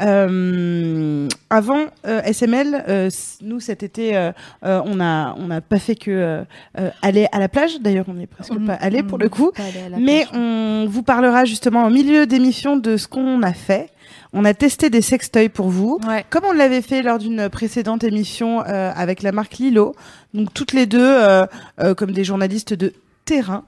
Euh, 0.00 1.28
avant 1.50 1.80
euh, 2.06 2.22
SML, 2.22 2.84
euh, 2.88 3.10
nous 3.42 3.60
cet 3.60 3.82
été, 3.82 4.16
euh, 4.16 4.32
euh, 4.64 4.80
on 4.84 5.00
a 5.00 5.34
on 5.38 5.46
n'a 5.46 5.60
pas 5.60 5.78
fait 5.78 5.94
que 5.96 6.10
euh, 6.10 6.42
euh, 6.78 6.90
aller 7.02 7.26
à 7.32 7.38
la 7.38 7.48
plage. 7.48 7.71
D'ailleurs, 7.80 8.06
on 8.08 8.18
est 8.20 8.26
presque 8.26 8.52
On- 8.56 8.64
pas 8.66 8.74
allé 8.74 9.02
pour 9.02 9.18
le 9.18 9.28
coup. 9.28 9.50
à 9.56 9.88
la 9.90 9.96
Mais 9.98 10.26
on 10.34 10.86
vous 10.88 11.02
parlera 11.02 11.44
justement 11.44 11.86
au 11.86 11.90
milieu 11.90 12.26
d'émission 12.26 12.76
de 12.76 12.96
ce 12.96 13.06
qu'on 13.08 13.42
a 13.42 13.52
fait. 13.52 13.90
On 14.34 14.44
a 14.44 14.54
testé 14.54 14.88
des 14.88 15.02
sextoys 15.02 15.48
pour 15.50 15.68
vous. 15.68 15.98
Ouais. 16.08 16.24
Comme 16.30 16.44
on 16.44 16.52
l'avait 16.52 16.80
fait 16.82 17.02
lors 17.02 17.18
d'une 17.18 17.48
précédente 17.50 18.02
émission 18.02 18.62
euh, 18.66 18.90
avec 18.94 19.22
la 19.22 19.30
marque 19.32 19.58
Lilo, 19.58 19.94
donc 20.32 20.54
toutes 20.54 20.72
les 20.72 20.86
deux 20.86 20.98
euh, 21.02 21.44
euh, 21.80 21.94
comme 21.94 22.12
des 22.12 22.24
journalistes 22.24 22.72
de 22.74 22.94
terrain, 23.26 23.64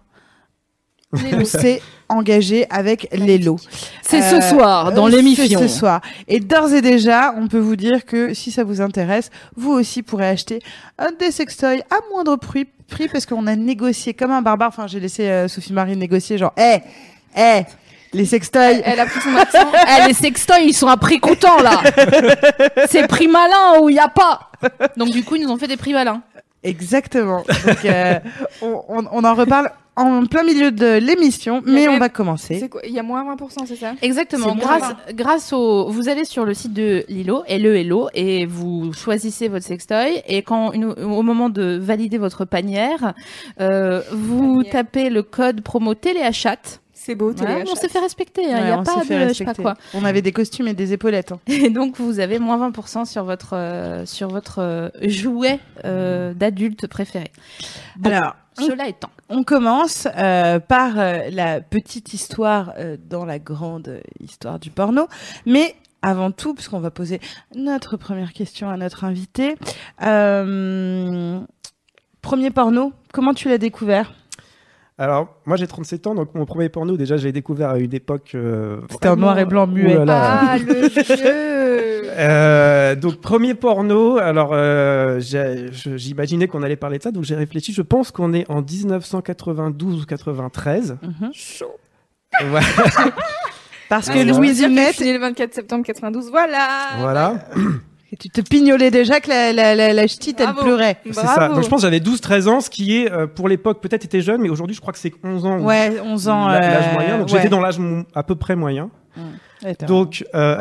on 1.13 1.45
s'est 1.45 1.81
engagé 2.09 2.67
avec 2.71 3.09
Lelo. 3.13 3.57
C'est 4.03 4.21
Euh, 4.23 4.41
ce 4.41 4.49
soir 4.49 4.93
dans 4.93 5.07
l'émission. 5.07 5.61
C'est 5.61 5.69
ce 5.69 5.79
soir. 5.79 6.01
Et 6.27 6.41
d'ores 6.41 6.73
et 6.73 6.83
déjà, 6.83 7.35
on 7.37 7.47
peut 7.47 7.59
vous 7.61 7.77
dire 7.77 8.05
que 8.05 8.35
si 8.35 8.51
ça 8.51 8.65
vous 8.65 8.81
intéresse, 8.81 9.31
vous 9.57 9.71
aussi 9.71 10.03
pourrez 10.03 10.27
acheter 10.29 10.61
un 10.99 11.11
des 11.19 11.31
sextoys 11.31 11.83
à 11.91 11.97
moindre 12.13 12.35
prix, 12.37 12.67
prix 12.89 13.09
parce 13.09 13.27
qu'on 13.27 13.47
a 13.47 13.57
négocié 13.57 14.15
comme 14.15 14.31
un 14.31 14.43
barbare. 14.43 14.69
Enfin, 14.69 14.87
j'ai 14.87 15.01
laissé 15.01 15.29
euh, 15.29 15.49
Sophie 15.49 15.73
Marie 15.73 15.97
négocier 15.97 16.39
genre, 16.39 16.53
hé, 16.57 16.79
hé, 17.37 17.63
les 18.13 18.25
sextoys. 18.27 18.81
Elle 18.85 19.01
a 19.01 19.07
pris 19.07 19.21
son 19.21 19.35
accent. 19.37 19.59
Eh, 20.03 20.09
les 20.09 20.15
sextoys, 20.15 20.65
ils 20.65 20.75
sont 20.75 20.89
à 20.89 20.97
prix 20.97 21.19
coûtant 21.21 21.59
là. 21.63 21.83
C'est 22.89 23.07
prix 23.09 23.29
malin 23.29 23.81
ou 23.81 23.89
il 23.89 23.97
y 23.97 23.99
a 23.99 24.09
pas. 24.09 24.51
Donc, 24.97 25.11
du 25.11 25.25
coup, 25.25 25.37
ils 25.37 25.43
nous 25.45 25.51
ont 25.51 25.57
fait 25.59 25.67
des 25.69 25.77
prix 25.77 25.93
malins. 25.93 26.23
Exactement. 26.63 27.43
Donc, 27.67 27.85
euh, 27.85 28.19
on, 28.63 28.83
on- 28.89 29.09
on 29.13 29.25
en 29.25 29.35
reparle 29.35 29.71
en 29.97 30.27
plein 30.27 30.43
milieu 30.43 30.71
de 30.73 30.99
l'émission, 30.99 31.63
mais 31.65 31.87
on 31.89 31.99
va 31.99 32.09
commencer. 32.09 32.59
C'est 32.61 32.69
quoi? 32.69 32.81
Il 32.85 32.93
y 32.93 32.99
a 32.99 33.03
moins 33.03 33.25
20%, 33.35 33.67
c'est 33.67 33.77
ça? 33.77 33.93
Exactement. 34.03 34.55
Grâce, 34.57 34.95
grâce 35.15 35.53
au, 35.53 35.89
vous 35.91 36.09
allez 36.09 36.25
sur 36.25 36.45
le 36.45 36.53
site 36.55 36.73
de 36.73 37.05
Lilo, 37.09 37.45
LE 37.49 37.77
Hello, 37.77 38.09
et 38.15 38.45
vous 38.47 38.93
choisissez 38.93 39.49
votre 39.49 39.65
sextoy. 39.65 40.23
Et 40.27 40.43
quand, 40.43 40.73
une- 40.73 40.87
au 40.87 41.23
moment 41.23 41.49
de 41.51 41.79
valider 41.81 42.19
votre 42.19 42.45
panière, 42.45 43.15
euh, 43.61 44.03
vous 44.13 44.57
Panière. 44.59 44.73
tapez 44.73 45.11
le 45.11 45.23
code 45.23 45.61
promo 45.61 45.95
téléachat. 45.95 46.57
C'est 46.97 47.15
beau, 47.17 47.35
télé 47.35 47.65
on 47.71 47.75
s'est 47.75 47.89
fait 47.91 47.99
respecter. 47.99 48.43
Il 48.45 48.49
Ouais, 48.49 48.65
n'y 48.65 48.71
a 48.71 48.79
pas 48.79 49.05
de, 49.05 49.29
je 49.29 49.33
sais 49.35 49.45
pas 49.45 49.53
quoi. 49.53 49.75
On 49.93 50.05
avait 50.07 50.23
des 50.23 50.33
costumes 50.33 50.69
et 50.69 50.73
des 50.75 50.95
épaulettes. 50.95 51.33
hein. 51.33 51.39
Et 51.49 51.69
donc, 51.69 51.99
vous 51.99 52.19
avez 52.19 52.39
moins 52.39 52.57
20% 52.71 53.05
sur 53.05 53.25
votre, 53.25 53.51
euh, 53.55 54.07
sur 54.07 54.29
votre 54.29 54.61
euh, 54.61 54.89
jouet 55.03 55.61
euh, 55.85 56.33
d'adulte 56.33 56.87
préféré. 56.87 57.31
Bon, 57.97 58.09
Alors, 58.11 58.37
cela 58.55 58.89
étant. 58.89 59.11
On 59.29 59.43
commence 59.43 60.07
euh, 60.17 60.61
par 60.61 60.99
euh, 60.99 61.31
la 61.31 61.61
petite 61.61 62.15
histoire 62.15 62.73
euh, 62.79 62.97
dans 63.09 63.25
la 63.25 63.39
grande 63.39 64.01
histoire 64.21 64.59
du 64.59 64.71
porno, 64.71 65.09
mais 65.47 65.75
avant 66.03 66.31
tout, 66.31 66.55
puisqu'on 66.55 66.81
va 66.81 66.91
poser 66.91 67.21
notre 67.55 67.97
première 67.97 68.33
question 68.33 68.69
à 68.69 68.77
notre 68.77 69.05
invité, 69.05 69.57
euh, 70.03 71.41
premier 72.21 72.51
porno, 72.51 72.93
comment 73.13 73.35
tu 73.35 73.49
l'as 73.49 73.59
découvert? 73.59 74.13
Alors, 74.97 75.27
moi 75.45 75.57
j'ai 75.57 75.67
37 75.67 76.07
ans, 76.07 76.15
donc 76.15 76.35
mon 76.35 76.45
premier 76.47 76.69
porno, 76.69 76.97
déjà, 76.97 77.17
je 77.17 77.25
l'ai 77.25 77.33
découvert 77.33 77.71
à 77.71 77.79
une 77.79 77.93
époque. 77.95 78.33
euh, 78.37 78.81
C'était 78.91 79.09
en 79.09 79.17
noir 79.17 79.37
et 79.41 79.45
blanc 79.45 79.67
muet. 79.67 79.97
Ouh 79.97 79.99
là 79.99 80.05
là. 80.05 80.41
Ah, 80.51 80.59
le 80.59 80.89
jeu 80.89 82.05
Euh, 82.17 82.95
donc 82.95 83.21
premier 83.21 83.55
porno, 83.55 84.19
alors 84.19 84.51
euh, 84.53 85.19
j'imaginais 85.19 86.47
qu'on 86.47 86.63
allait 86.63 86.77
parler 86.77 86.99
de 86.99 87.03
ça, 87.03 87.11
donc 87.11 87.25
j'ai 87.25 87.35
réfléchi, 87.35 87.73
je 87.73 87.83
pense 87.83 88.13
qu'on 88.13 88.33
est 88.33 88.49
en 88.49 88.63
1992 88.63 90.03
ou 90.03 90.07
93. 90.07 90.97
Mhm. 91.03 91.31
Chaud. 91.33 91.75
Voilà. 92.51 92.67
Parce 93.89 94.09
Ah, 94.09 94.13
que 94.13 94.19
c'est 94.21 94.25
Louise 94.25 94.63
née 94.63 94.93
le 95.13 95.19
24 95.19 95.55
septembre 95.55 95.85
92, 95.85 96.31
voilà 96.31 96.69
voilà. 97.01 97.35
Tu 98.19 98.29
te 98.31 98.41
pignolais 98.41 98.91
déjà 98.91 99.21
que 99.21 99.29
la, 99.29 99.53
la, 99.53 99.75
la, 99.75 99.93
la 99.93 100.07
ch'tite, 100.07 100.41
elle 100.41 100.55
pleurait. 100.55 100.99
C'est 101.05 101.13
ça. 101.15 101.49
Donc 101.49 101.63
je 101.63 101.69
pense 101.69 101.81
que 101.83 101.87
j'avais 101.87 101.99
12-13 102.01 102.49
ans, 102.49 102.61
ce 102.61 102.71
qui 102.71 102.97
est 102.97 103.11
euh, 103.13 103.27
pour 103.27 103.49
l'époque 103.49 103.81
peut-être 103.81 104.05
était 104.05 104.21
jeune, 104.21 104.41
mais 104.41 104.49
aujourd'hui 104.49 104.75
je 104.77 104.81
crois 104.81 104.93
que 104.93 104.99
c'est 104.99 105.13
11 105.23 105.45
ans. 105.47 105.59
ou 105.59 105.65
Ouais, 105.65 105.93
11 106.03 106.29
ans. 106.29 106.49
l'âge 106.49 106.85
euh, 106.89 106.93
moyen. 106.95 107.19
Donc 107.19 107.29
ouais. 107.29 107.33
j'étais 107.37 107.49
dans 107.49 107.61
l'âge 107.61 107.79
à 108.15 108.23
peu 108.23 108.35
près 108.35 108.57
moyen. 108.57 108.91
Ouais, 109.65 109.77
Donc, 109.87 110.25
euh, 110.35 110.59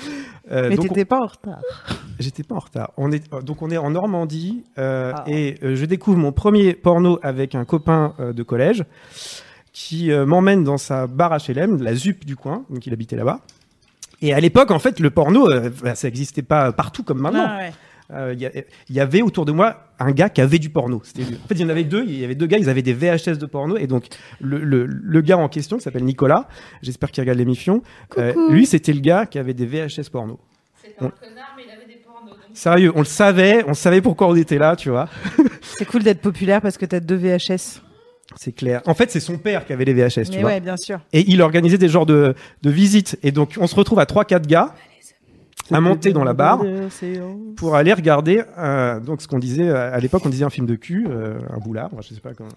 mais 0.50 0.76
t'étais 0.76 1.04
pas 1.04 1.20
en 1.20 1.26
retard. 1.26 1.60
J'étais 2.18 2.42
pas 2.44 2.54
en 2.54 2.60
retard. 2.60 2.92
On 2.96 3.12
est 3.12 3.30
donc 3.42 3.60
on 3.60 3.70
est 3.70 3.76
en 3.76 3.90
Normandie 3.90 4.64
euh, 4.78 5.12
Ah. 5.14 5.24
et 5.26 5.56
je 5.60 5.84
découvre 5.84 6.16
mon 6.16 6.32
premier 6.32 6.72
porno 6.72 7.18
avec 7.22 7.54
un 7.54 7.66
copain 7.66 8.14
de 8.18 8.42
collège 8.42 8.84
qui 9.74 10.08
m'emmène 10.10 10.64
dans 10.64 10.78
sa 10.78 11.06
bar 11.06 11.36
HLM, 11.36 11.82
la 11.82 11.94
ZUP 11.94 12.24
du 12.24 12.34
coin, 12.36 12.64
donc 12.70 12.86
il 12.86 12.92
habitait 12.94 13.16
là-bas. 13.16 13.40
Et 14.22 14.32
à 14.32 14.40
l'époque, 14.40 14.70
en 14.70 14.78
fait, 14.78 14.98
le 15.00 15.10
porno, 15.10 15.50
euh, 15.50 15.70
bah, 15.82 15.94
ça 15.94 16.08
n'existait 16.08 16.42
pas 16.42 16.72
partout 16.72 17.02
comme 17.02 17.18
maintenant. 17.20 17.46
Ah, 17.48 17.56
ouais. 17.58 17.72
Euh, 18.12 18.34
Il 18.88 18.94
y, 18.94 19.00
avait 19.00 19.20
autour 19.20 19.44
de 19.46 19.50
moi 19.52 19.88
un 19.98 20.12
gars 20.12 20.28
qui 20.28 20.40
avait 20.40 20.60
du 20.60 20.70
porno. 20.70 21.00
C'était- 21.04 21.24
En 21.24 21.48
fait, 21.48 21.54
il 21.54 21.60
y 21.62 21.64
en 21.64 21.68
avait 21.68 21.82
deux. 21.82 22.04
Il 22.06 22.16
y 22.20 22.24
avait 22.24 22.36
deux 22.36 22.46
gars. 22.46 22.56
Ils 22.58 22.70
avaient 22.70 22.82
des 22.82 22.94
VHS 22.94 23.36
de 23.38 23.46
porno. 23.46 23.76
Et 23.76 23.88
donc, 23.88 24.06
le, 24.40 24.58
le, 24.58 24.86
le 24.86 25.20
gars 25.22 25.36
en 25.38 25.48
question, 25.48 25.76
qui 25.76 25.82
s'appelle 25.82 26.04
Nicolas, 26.04 26.46
j'espère 26.82 27.10
qu'il 27.10 27.22
regarde 27.22 27.38
l'émission. 27.38 27.82
euh, 28.18 28.32
lui, 28.48 28.64
c'était 28.64 28.92
le 28.92 29.00
gars 29.00 29.26
qui 29.26 29.38
avait 29.40 29.54
des 29.54 29.66
VHS 29.66 30.08
porno. 30.12 30.38
C'était 30.80 30.94
un 31.04 31.08
connard, 31.10 31.54
mais 31.56 31.64
il 31.66 31.70
avait 31.72 31.86
des 31.92 32.00
pornos. 32.04 32.36
Sérieux, 32.54 32.92
on 32.94 33.00
le 33.00 33.04
savait, 33.06 33.64
on 33.66 33.74
savait 33.74 34.00
pourquoi 34.00 34.28
on 34.28 34.36
était 34.36 34.58
là, 34.58 34.76
tu 34.76 34.88
vois. 34.90 35.08
C'est 35.76 35.84
cool 35.84 36.04
d'être 36.04 36.20
populaire 36.20 36.60
parce 36.62 36.78
que 36.78 36.86
t'as 36.86 37.00
deux 37.00 37.16
VHS. 37.16 37.82
C'est 38.38 38.52
clair. 38.52 38.82
En 38.86 38.94
fait, 38.94 39.10
c'est 39.10 39.20
son 39.20 39.38
père 39.38 39.64
qui 39.66 39.72
avait 39.72 39.84
les 39.84 39.94
VHS, 39.94 40.30
tu 40.30 40.40
vois. 40.40 40.50
ouais, 40.50 40.60
bien 40.60 40.76
sûr. 40.76 41.00
Et 41.12 41.24
il 41.28 41.40
organisait 41.42 41.78
des 41.78 41.88
genres 41.88 42.06
de, 42.06 42.34
de 42.62 42.70
visites. 42.70 43.18
Et 43.22 43.32
donc, 43.32 43.54
on 43.60 43.66
se 43.66 43.74
retrouve 43.74 43.98
à 43.98 44.04
3-4 44.04 44.46
gars 44.46 44.74
à 45.72 45.80
monter 45.80 46.12
dans 46.12 46.22
la 46.22 46.32
barre 46.34 46.62
pour 47.56 47.74
aller 47.74 47.92
regarder 47.92 48.42
euh, 48.56 49.00
donc 49.00 49.20
ce 49.20 49.26
qu'on 49.26 49.40
disait 49.40 49.68
euh, 49.68 49.92
à 49.92 49.98
l'époque 49.98 50.22
on 50.24 50.28
disait 50.28 50.44
un 50.44 50.50
film 50.50 50.64
de 50.64 50.76
cul 50.76 51.08
euh, 51.10 51.38
un 51.52 51.58
boulard 51.58 51.88
moi, 51.92 52.02
je 52.08 52.14
sais 52.14 52.20
pas 52.20 52.34
comment 52.34 52.50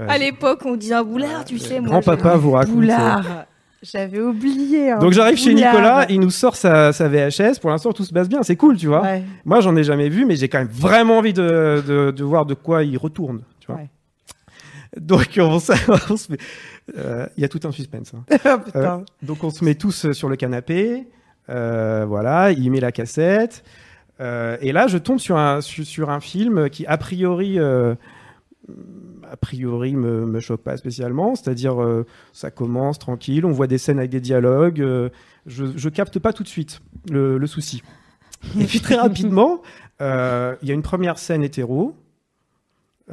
Euh, 0.00 0.06
À 0.08 0.18
l'époque, 0.18 0.60
on 0.64 0.76
disait 0.76 0.94
un 0.94 1.04
boulard, 1.04 1.44
tu 1.44 1.58
sais. 1.58 1.78
moi, 1.80 1.88
grand 1.90 2.02
papa 2.02 2.32
je- 2.34 2.38
vous 2.38 2.50
raconte 2.50 2.74
Boulard. 2.74 3.46
J'avais 3.82 4.20
oublié. 4.20 4.90
un 4.90 4.98
donc 4.98 5.12
j'arrive 5.12 5.36
chez. 5.38 5.54
Nicolas 5.54 6.06
il 6.08 6.18
nous 6.18 6.30
sort 6.30 6.56
sa, 6.56 6.92
sa 6.92 7.08
VHS 7.08 7.60
pour 7.60 7.70
l'instant 7.70 7.92
tout 7.92 8.02
se 8.04 8.12
passe 8.12 8.28
bien 8.28 8.42
c'est 8.42 8.56
cool 8.56 8.76
tu 8.76 8.88
vois 8.88 9.02
Ouais. 9.02 9.22
moi 9.44 9.60
j'en 9.60 9.76
ai 9.76 9.84
jamais 9.84 10.08
vu 10.08 10.24
mais 10.26 10.34
j'ai 10.34 10.48
quand 10.48 10.58
même 10.58 10.68
vraiment 10.70 11.18
envie 11.18 11.32
de, 11.34 11.82
de, 11.86 12.10
de 12.10 12.24
voir 12.24 12.44
de 12.44 12.54
quoi 12.54 12.82
il 12.82 12.96
retourne 12.98 13.42
tu 13.60 13.68
vois 13.68 13.76
Ouais. 13.76 13.88
Donc 14.96 15.38
on, 15.38 15.56
on 16.10 16.16
se 16.16 16.32
met 16.32 16.38
euh, 16.96 17.26
il 17.36 17.42
y 17.42 17.44
a 17.44 17.48
tout 17.48 17.60
un 17.64 17.72
suspense 17.72 18.12
hein. 18.14 18.24
Oh, 18.44 18.58
putain. 18.64 19.04
Donc 19.22 19.44
on 19.44 19.50
se 19.50 19.64
met 19.64 19.74
tous 19.74 20.06
euh, 20.06 20.12
sur 20.12 20.28
le 20.28 20.36
canapé, 20.36 21.08
euh, 21.48 22.04
voilà, 22.06 22.52
il 22.52 22.70
met 22.70 22.80
la 22.80 22.92
cassette, 22.92 23.64
euh, 24.20 24.56
et 24.60 24.72
là 24.72 24.86
je 24.86 24.98
tombe 24.98 25.18
sur 25.18 25.36
un 25.36 25.60
sur, 25.60 25.84
sur 25.84 26.10
un 26.10 26.20
film 26.20 26.70
qui 26.70 26.86
a 26.86 26.96
priori 26.96 27.58
euh, 27.58 27.94
a 29.30 29.36
priori 29.36 29.94
me, 29.94 30.26
me 30.26 30.40
choque 30.40 30.62
pas 30.62 30.76
spécialement, 30.76 31.34
c'est-à-dire 31.34 31.82
euh, 31.82 32.06
ça 32.32 32.50
commence 32.50 32.98
tranquille, 32.98 33.44
on 33.44 33.52
voit 33.52 33.66
des 33.66 33.78
scènes 33.78 33.98
avec 33.98 34.10
des 34.10 34.20
dialogues, 34.20 34.80
euh, 34.80 35.10
je, 35.46 35.64
je 35.76 35.88
capte 35.88 36.18
pas 36.18 36.32
tout 36.32 36.42
de 36.42 36.48
suite 36.48 36.80
le, 37.10 37.38
le 37.38 37.46
souci. 37.46 37.82
Et 38.58 38.64
puis 38.64 38.80
très 38.80 38.96
rapidement, 38.96 39.62
euh, 40.00 40.54
il 40.62 40.68
y 40.68 40.70
a 40.70 40.74
une 40.74 40.82
première 40.82 41.18
scène 41.18 41.42
hétéro. 41.42 41.96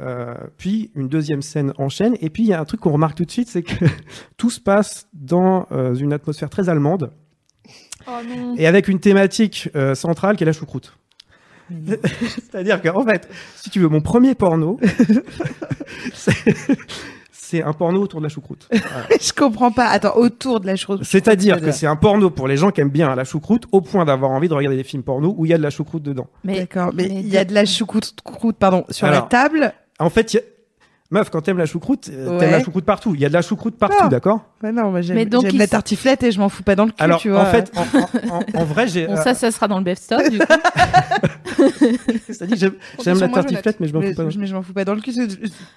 Euh, 0.00 0.34
puis 0.58 0.90
une 0.94 1.08
deuxième 1.08 1.42
scène 1.42 1.72
enchaîne, 1.78 2.16
et 2.20 2.30
puis 2.30 2.42
il 2.42 2.48
y 2.48 2.52
a 2.52 2.60
un 2.60 2.64
truc 2.64 2.80
qu'on 2.80 2.92
remarque 2.92 3.16
tout 3.16 3.24
de 3.24 3.30
suite, 3.30 3.48
c'est 3.48 3.62
que 3.62 3.84
tout 4.36 4.50
se 4.50 4.60
passe 4.60 5.06
dans 5.12 5.66
euh, 5.72 5.94
une 5.94 6.12
atmosphère 6.12 6.50
très 6.50 6.68
allemande 6.68 7.10
Oh 8.06 8.10
non. 8.28 8.54
et 8.56 8.66
avec 8.66 8.88
une 8.88 9.00
thématique 9.00 9.70
euh, 9.76 9.94
centrale 9.94 10.36
qui 10.36 10.42
est 10.42 10.46
la 10.46 10.52
choucroute. 10.52 10.96
C'est-à-dire 11.70 12.82
qu'en 12.82 13.04
fait, 13.06 13.26
si 13.56 13.70
tu 13.70 13.80
veux, 13.80 13.88
mon 13.88 14.02
premier 14.02 14.34
porno, 14.34 14.78
c'est- 16.12 17.62
un 17.62 17.72
porno 17.72 18.02
autour 18.02 18.18
de 18.20 18.24
la 18.24 18.28
choucroute. 18.28 18.66
Voilà. 18.70 19.06
Je 19.20 19.32
comprends 19.32 19.70
pas. 19.70 19.86
Attends, 19.86 20.16
autour 20.16 20.58
de 20.58 20.66
la 20.66 20.74
chose. 20.74 21.00
C'est-à-dire 21.04 21.60
que 21.60 21.70
c'est 21.70 21.86
un 21.86 21.94
porno 21.94 22.28
pour 22.28 22.48
les 22.48 22.56
gens 22.56 22.72
qui 22.72 22.80
aiment 22.80 22.90
bien 22.90 23.14
la 23.14 23.22
choucroute, 23.24 23.66
au 23.70 23.80
point 23.80 24.04
d'avoir 24.04 24.32
envie 24.32 24.48
de 24.48 24.54
regarder 24.54 24.76
des 24.76 24.82
films 24.82 25.04
porno 25.04 25.32
où 25.38 25.46
il 25.46 25.50
y 25.50 25.54
a 25.54 25.58
de 25.58 25.62
la 25.62 25.70
choucroute 25.70 26.02
dedans. 26.02 26.26
Mais, 26.42 26.58
D'accord, 26.60 26.90
mais 26.94 27.04
il 27.06 27.28
y 27.28 27.36
a 27.38 27.44
de- 27.44 27.54
la 27.54 27.64
choucroute 27.64 28.12
croûte, 28.24 28.56
pardon, 28.56 28.84
sur 28.90 29.06
la 29.06 29.22
table. 29.22 29.72
En 29.98 30.10
fait, 30.10 30.32
il 30.34 30.36
y 30.36 30.40
a- 30.40 30.42
meuf, 31.10 31.30
quand 31.30 31.42
t'aimes 31.42 31.58
la 31.58 31.66
choucroute, 31.66 32.10
euh, 32.12 32.30
Ouais. 32.32 32.38
t'aimes 32.38 32.50
la 32.50 32.62
choucroute 32.64 32.84
partout. 32.84 33.14
Il 33.14 33.20
y 33.20 33.24
a 33.24 33.28
de 33.28 33.34
la 33.34 33.42
choucroute 33.42 33.76
partout, 33.78 33.96
Ah. 34.00 34.08
d'accord 34.08 34.40
Ouais, 34.62 34.72
non, 34.72 34.90
moi 34.90 35.00
j'aime 35.00 35.14
Mais 35.16 35.26
donc, 35.26 35.42
j'aime 35.42 35.50
il 35.52 35.58
la 35.58 35.64
s- 35.64 35.70
tartiflette 35.70 36.22
et 36.24 36.32
je 36.32 36.40
m'en 36.40 36.48
fous 36.48 36.62
pas 36.64 36.74
dans 36.74 36.84
le 36.86 36.90
cul, 36.90 36.96
Alors, 37.02 37.20
tu 37.20 37.30
vois. 37.30 37.42
en 37.42 37.46
fait, 37.46 37.70
en, 37.76 37.82
en- 37.82 38.38
en- 38.38 38.60
en 38.60 38.64
vrai, 38.64 38.88
j'ai. 38.88 39.06
bon, 39.06 39.12
euh, 39.12 39.22
ça, 39.22 39.34
ça 39.34 39.50
sera 39.52 39.68
dans 39.68 39.78
le 39.78 39.84
best-of, 39.84 40.28
du 40.30 40.38
coup. 40.38 40.44
c'est-à-dire, 42.26 42.56
j'aime 42.56 42.72
j'aime 43.02 43.18
la 43.20 43.28
moi, 43.28 43.38
je 43.38 43.42
tartiflette, 43.42 43.80
mais 43.80 43.88
je 43.88 43.92
m'en 43.94 44.00
mais, 44.00 44.10
fous 44.10 44.16
pas. 44.16 44.24
mais 44.36 44.46
je 44.46 44.54
m'en 44.54 44.62
fous 44.62 44.72
pas 44.72 44.84
dans 44.84 44.94
le 44.94 45.00
cul. 45.00 45.12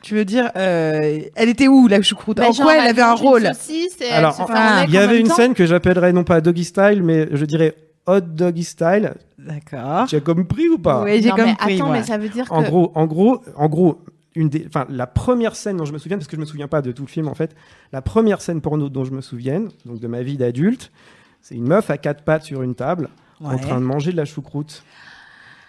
Tu 0.01 0.15
veux 0.15 0.25
dire, 0.25 0.49
euh, 0.55 1.19
elle 1.35 1.49
était 1.49 1.67
où 1.67 1.87
la 1.87 2.01
choucroute? 2.01 2.37
Bah, 2.37 2.47
En 2.49 2.51
genre, 2.51 2.65
quoi 2.65 2.77
elle 2.77 2.87
avait 2.87 3.01
un 3.01 3.09
mange 3.11 3.21
une 3.21 3.27
rôle? 3.27 3.45
saucisse 3.53 3.97
et 4.01 4.05
elle 4.09 4.13
Alors, 4.15 4.33
se 4.35 4.43
fait 4.43 4.51
un 4.53 4.79
mec 4.81 4.89
Il 4.89 4.95
y 4.95 4.97
en 4.97 5.01
avait 5.01 5.13
même 5.13 5.21
une 5.21 5.27
temps. 5.27 5.35
scène 5.35 5.53
que 5.53 5.65
j'appellerais 5.65 6.13
non 6.13 6.23
pas 6.23 6.41
doggy 6.41 6.63
style, 6.63 7.03
mais 7.03 7.27
je 7.31 7.45
dirais 7.45 7.75
hot 8.07 8.21
doggy 8.21 8.63
style. 8.63 9.13
D'accord. 9.37 10.07
Tu 10.07 10.15
as 10.15 10.21
compris 10.21 10.67
ou 10.69 10.77
pas? 10.79 11.03
Oui, 11.03 11.21
j'ai 11.21 11.31
mais 11.33 11.43
compris. 11.53 11.75
attends, 11.75 11.85
moi. 11.87 11.97
mais 11.97 12.03
ça 12.03 12.17
veut 12.17 12.29
dire 12.29 12.45
En 12.49 12.63
que. 12.63 12.67
gros, 12.69 12.91
en 12.95 13.05
gros, 13.05 13.41
en 13.55 13.67
gros, 13.69 14.01
une 14.35 14.49
des, 14.49 14.65
enfin, 14.67 14.85
la 14.89 15.07
première 15.07 15.55
scène 15.55 15.77
dont 15.77 15.85
je 15.85 15.93
me 15.93 15.97
souviens, 15.97 16.17
parce 16.17 16.27
que 16.27 16.35
je 16.35 16.41
me 16.41 16.45
souviens 16.45 16.67
pas 16.67 16.81
de 16.81 16.91
tout 16.91 17.03
le 17.03 17.07
film 17.07 17.27
en 17.27 17.33
fait, 17.35 17.55
la 17.91 18.01
première 18.01 18.41
scène 18.41 18.61
porno 18.61 18.89
dont 18.89 19.03
je 19.05 19.11
me 19.11 19.21
souviens, 19.21 19.63
donc 19.85 19.99
de 19.99 20.07
ma 20.07 20.21
vie 20.21 20.37
d'adulte, 20.37 20.91
c'est 21.41 21.55
une 21.55 21.67
meuf 21.67 21.89
à 21.89 21.97
quatre 21.97 22.23
pattes 22.23 22.43
sur 22.43 22.61
une 22.61 22.75
table, 22.75 23.09
en 23.43 23.57
train 23.57 23.79
de 23.79 23.85
manger 23.85 24.11
de 24.11 24.17
la 24.17 24.25
choucroute, 24.25 24.83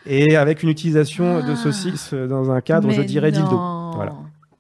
et 0.07 0.37
avec 0.37 0.63
une 0.63 0.69
utilisation 0.71 1.41
de 1.47 1.53
Ah. 1.53 1.57
saucisse 1.57 2.15
dans 2.15 2.51
un 2.51 2.61
cadre, 2.61 2.91
je 2.91 3.03
dirais 3.03 3.31
dildo. 3.33 3.59
Voilà. 3.95 4.15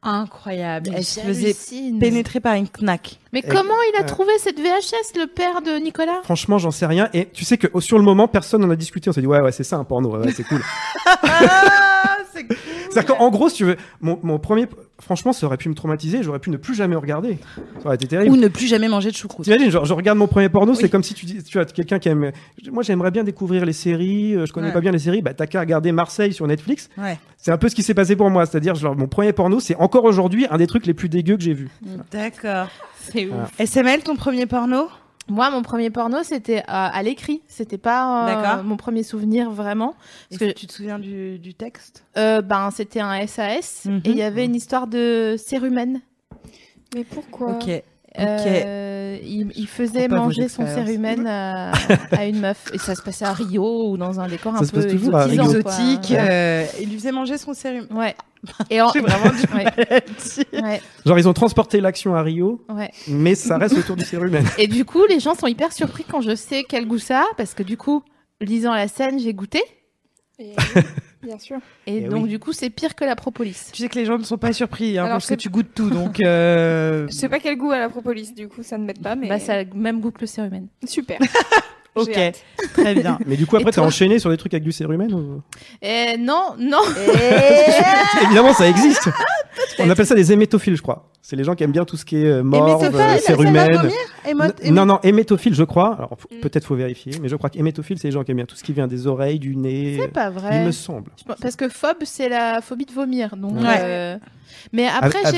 Incroyable. 0.08 0.88
Mais 0.90 0.98
Elle 0.98 1.04
se 1.04 1.20
faisait 1.20 1.54
pénétrer 2.00 2.40
par 2.40 2.54
une 2.54 2.66
knack. 2.80 3.18
Mais 3.32 3.40
Et- 3.40 3.48
comment 3.48 3.74
il 3.92 4.00
a 4.00 4.04
euh, 4.04 4.06
trouvé 4.06 4.32
cette 4.38 4.58
VHS, 4.58 5.18
le 5.18 5.26
père 5.26 5.60
de 5.60 5.72
Nicolas? 5.78 6.20
Franchement, 6.24 6.58
j'en 6.58 6.70
sais 6.70 6.86
rien. 6.86 7.10
Et 7.12 7.26
tu 7.26 7.44
sais 7.44 7.58
que 7.58 7.66
oh, 7.74 7.80
sur 7.80 7.98
le 7.98 8.04
moment, 8.04 8.26
personne 8.26 8.62
n'en 8.62 8.70
a 8.70 8.76
discuté. 8.76 9.10
On 9.10 9.12
s'est 9.12 9.20
dit 9.20 9.26
ouais, 9.26 9.40
ouais, 9.40 9.52
c'est 9.52 9.64
ça 9.64 9.76
un 9.76 9.84
porno, 9.84 10.16
ouais, 10.16 10.26
ouais, 10.26 10.32
c'est 10.34 10.44
cool. 10.44 10.62
C'est-à-dire 13.00 13.16
qu'en 13.16 13.30
gros, 13.30 13.48
si 13.48 13.56
tu 13.56 13.64
veux, 13.64 13.76
mon, 14.00 14.18
mon 14.22 14.38
premier, 14.38 14.66
franchement, 15.00 15.32
ça 15.32 15.46
aurait 15.46 15.56
pu 15.56 15.68
me 15.68 15.74
traumatiser. 15.74 16.22
J'aurais 16.22 16.38
pu 16.38 16.50
ne 16.50 16.56
plus 16.56 16.74
jamais 16.74 16.96
regarder. 16.96 17.38
Ça 17.80 17.86
aurait 17.86 17.94
été 17.96 18.06
terrible. 18.06 18.32
Ou 18.34 18.36
ne 18.36 18.48
plus 18.48 18.66
jamais 18.66 18.88
manger 18.88 19.10
de 19.10 19.16
choucroute. 19.16 19.44
T'imagines, 19.44 19.70
genre, 19.70 19.84
je 19.84 19.94
regarde 19.94 20.18
mon 20.18 20.26
premier 20.26 20.48
porno, 20.48 20.74
c'est 20.74 20.88
comme 20.88 21.02
si 21.02 21.14
tu 21.14 21.26
dis, 21.26 21.42
tu 21.42 21.58
as 21.58 21.64
quelqu'un 21.64 21.98
qui 21.98 22.08
aime. 22.08 22.32
Moi, 22.72 22.82
j'aimerais 22.82 23.10
bien 23.10 23.24
découvrir 23.24 23.64
les 23.64 23.72
séries. 23.72 24.34
euh, 24.34 24.46
Je 24.46 24.52
connais 24.52 24.68
Ouais. 24.68 24.72
pas 24.72 24.80
bien 24.80 24.92
les 24.92 24.98
séries. 24.98 25.22
Bah, 25.22 25.34
t'as 25.34 25.46
qu'à 25.46 25.60
regarder 25.60 25.92
Marseille 25.92 26.32
sur 26.32 26.46
Netflix. 26.46 26.88
Ouais. 26.98 27.18
C'est 27.36 27.52
un 27.52 27.58
peu 27.58 27.68
ce 27.68 27.74
qui 27.74 27.82
s'est 27.82 27.94
passé 27.94 28.16
pour 28.16 28.30
moi. 28.30 28.46
C'est-à-dire, 28.46 28.74
genre, 28.74 28.96
mon 28.96 29.06
premier 29.06 29.32
porno, 29.32 29.60
c'est 29.60 29.76
encore 29.76 30.04
aujourd'hui 30.04 30.46
un 30.50 30.56
des 30.58 30.66
trucs 30.66 30.86
les 30.86 30.94
plus 30.94 31.08
dégueux 31.08 31.36
que 31.36 31.42
j'ai 31.42 31.54
vu. 31.54 31.68
D'accord. 32.12 32.68
C'est 33.00 33.26
ouf. 33.26 33.32
Voilà. 33.32 33.48
SML, 33.58 34.02
ton 34.02 34.16
premier 34.16 34.46
porno? 34.46 34.88
Moi, 35.28 35.50
mon 35.50 35.62
premier 35.62 35.90
porno, 35.90 36.22
c'était 36.22 36.60
euh, 36.60 36.62
à 36.68 37.02
l'écrit. 37.02 37.42
C'était 37.48 37.78
pas 37.78 38.58
euh, 38.58 38.62
mon 38.62 38.76
premier 38.76 39.02
souvenir 39.02 39.50
vraiment. 39.50 39.94
Parce 40.30 40.38
que 40.40 40.52
tu 40.52 40.66
te 40.66 40.72
souviens 40.72 40.98
du, 40.98 41.38
du 41.38 41.54
texte 41.54 42.04
euh, 42.16 42.40
ben, 42.42 42.70
c'était 42.70 43.00
un 43.00 43.26
SAS 43.26 43.84
Mhm. 43.84 44.00
et 44.04 44.10
il 44.10 44.16
y 44.16 44.22
avait 44.22 44.44
une 44.46 44.54
histoire 44.54 44.86
de 44.86 45.36
cérumen. 45.38 46.00
Mais 46.94 47.04
pourquoi? 47.04 47.50
Ok. 47.52 47.82
Euh, 48.18 49.18
il, 49.22 49.52
il 49.54 49.66
faisait 49.68 50.08
manger 50.08 50.48
son 50.48 50.66
cérumen 50.66 51.26
à, 51.26 51.72
à 52.12 52.24
une 52.24 52.40
meuf. 52.40 52.64
Et 52.72 52.78
ça 52.78 52.94
se 52.94 53.02
passait 53.02 53.24
à 53.24 53.32
Rio 53.32 53.90
ou 53.90 53.96
dans 53.96 54.18
un 54.20 54.28
décor 54.28 54.56
Ça 54.56 54.64
un 54.64 54.66
peu. 54.66 54.88
Exotique. 54.88 56.10
Ouais. 56.10 56.18
euh, 56.18 56.64
il 56.80 56.88
lui 56.88 56.96
faisait 56.96 57.12
manger 57.12 57.38
son 57.38 57.54
sérum. 57.54 57.86
Ouais. 57.90 58.14
Et 58.70 58.80
en... 58.80 58.88
Vraiment 58.88 59.30
du 59.30 60.62
ouais. 60.62 60.80
Genre, 61.04 61.18
ils 61.18 61.28
ont 61.28 61.32
transporté 61.32 61.80
l'action 61.80 62.14
à 62.14 62.22
Rio, 62.22 62.64
ouais. 62.68 62.90
mais 63.08 63.34
ça 63.34 63.58
reste 63.58 63.76
autour 63.76 63.96
du 63.96 64.04
cérumen. 64.04 64.44
Et 64.58 64.68
du 64.68 64.84
coup, 64.84 65.04
les 65.08 65.20
gens 65.20 65.34
sont 65.34 65.46
hyper 65.48 65.72
surpris 65.72 66.04
quand 66.08 66.20
je 66.20 66.34
sais 66.34 66.64
quel 66.68 66.86
goût 66.86 66.98
ça 66.98 67.20
a, 67.20 67.34
parce 67.36 67.54
que 67.54 67.62
du 67.62 67.76
coup, 67.76 68.02
lisant 68.40 68.72
la 68.74 68.88
scène, 68.88 69.18
j'ai 69.18 69.34
goûté. 69.34 69.62
Et- 70.38 70.54
Bien 71.28 71.38
sûr. 71.38 71.58
Et, 71.86 71.98
Eh 71.98 72.00
donc, 72.08 72.22
oui. 72.24 72.28
du 72.30 72.38
coup, 72.38 72.54
c'est 72.54 72.70
pire 72.70 72.94
que 72.94 73.04
la 73.04 73.14
propolis. 73.14 73.66
Tu 73.70 73.82
sais 73.82 73.88
que 73.90 73.96
les 73.98 74.06
gens 74.06 74.16
ne 74.16 74.24
sont 74.24 74.38
pas 74.38 74.54
surpris 74.54 74.96
hein, 74.96 75.04
Alors, 75.04 75.16
parce 75.16 75.26
que 75.28 75.34
tu 75.34 75.50
goûtes 75.50 75.74
tout, 75.74 75.90
donc. 75.90 76.20
euh, 76.24 77.06
Je 77.06 77.12
sais 77.12 77.28
pas 77.28 77.38
quel 77.38 77.58
goût 77.58 77.70
a 77.70 77.78
la 77.78 77.90
propolis, 77.90 78.32
du 78.32 78.48
coup, 78.48 78.62
ça 78.62 78.78
ne 78.78 78.86
m'aide 78.86 79.02
pas, 79.02 79.14
mais 79.14 79.28
Bah, 79.28 79.38
ça 79.38 79.52
a 79.52 79.62
le 79.64 79.68
même 79.74 80.00
goût 80.00 80.10
que 80.10 80.22
le 80.22 80.26
cérumen. 80.26 80.68
super. 80.86 81.18
Ok, 81.94 82.16
très 82.74 82.94
bien. 82.94 83.18
Mais 83.26 83.36
du 83.36 83.44
coup, 83.44 83.56
après, 83.56 83.72
t'as 83.72 83.80
enchaîné 83.80 84.20
sur 84.20 84.30
des 84.30 84.36
trucs 84.36 84.54
avec 84.54 84.62
du 84.62 84.70
cérumen 84.70 85.12
ou... 85.12 85.42
Et 85.82 86.16
non, 86.16 86.54
non. 86.56 86.78
Évidemment, 88.22 88.52
ça 88.52 88.68
existe. 88.68 89.08
On 89.80 89.90
appelle 89.90 90.06
ça 90.06 90.14
des 90.14 90.30
hémétophiles, 90.32 90.76
je 90.76 90.82
crois. 90.82 91.10
C'est 91.30 91.36
les 91.36 91.44
gens 91.44 91.54
qui 91.54 91.62
aiment 91.62 91.72
bien 91.72 91.84
tout 91.84 91.98
ce 91.98 92.06
qui 92.06 92.16
est 92.16 92.24
euh, 92.24 92.40
Hémétophile, 92.40 92.88
euh, 92.94 94.30
N- 94.64 94.74
Non, 94.74 94.86
non, 94.86 94.98
hémétophile, 95.02 95.54
je 95.54 95.62
crois. 95.62 95.94
Alors, 95.96 96.16
Mm. 96.30 96.40
peut-être 96.40 96.64
faut 96.64 96.74
vérifier, 96.74 97.12
mais 97.20 97.28
je 97.28 97.36
crois 97.36 97.50
qu'hémétophile, 97.50 97.98
c'est 97.98 98.08
les 98.08 98.12
gens 98.12 98.24
qui 98.24 98.30
aiment 98.30 98.38
bien 98.38 98.46
tout 98.46 98.56
ce 98.56 98.64
qui 98.64 98.72
vient 98.72 98.86
des 98.86 99.06
oreilles, 99.06 99.38
du 99.38 99.54
nez. 99.54 99.98
C'est 100.00 100.08
pas 100.08 100.28
Il 100.28 100.32
vrai. 100.40 100.64
me 100.64 100.72
semble. 100.72 101.10
Parce 101.42 101.54
que 101.56 101.68
phobe, 101.68 101.98
c'est 102.04 102.30
la 102.30 102.62
phobie 102.62 102.86
de 102.86 102.92
vomir. 102.92 103.36
Donc, 103.36 103.60
Ouais. 103.60 103.78
euh, 103.82 104.16
Mais 104.72 104.86
après, 104.88 105.22
à, 105.24 105.32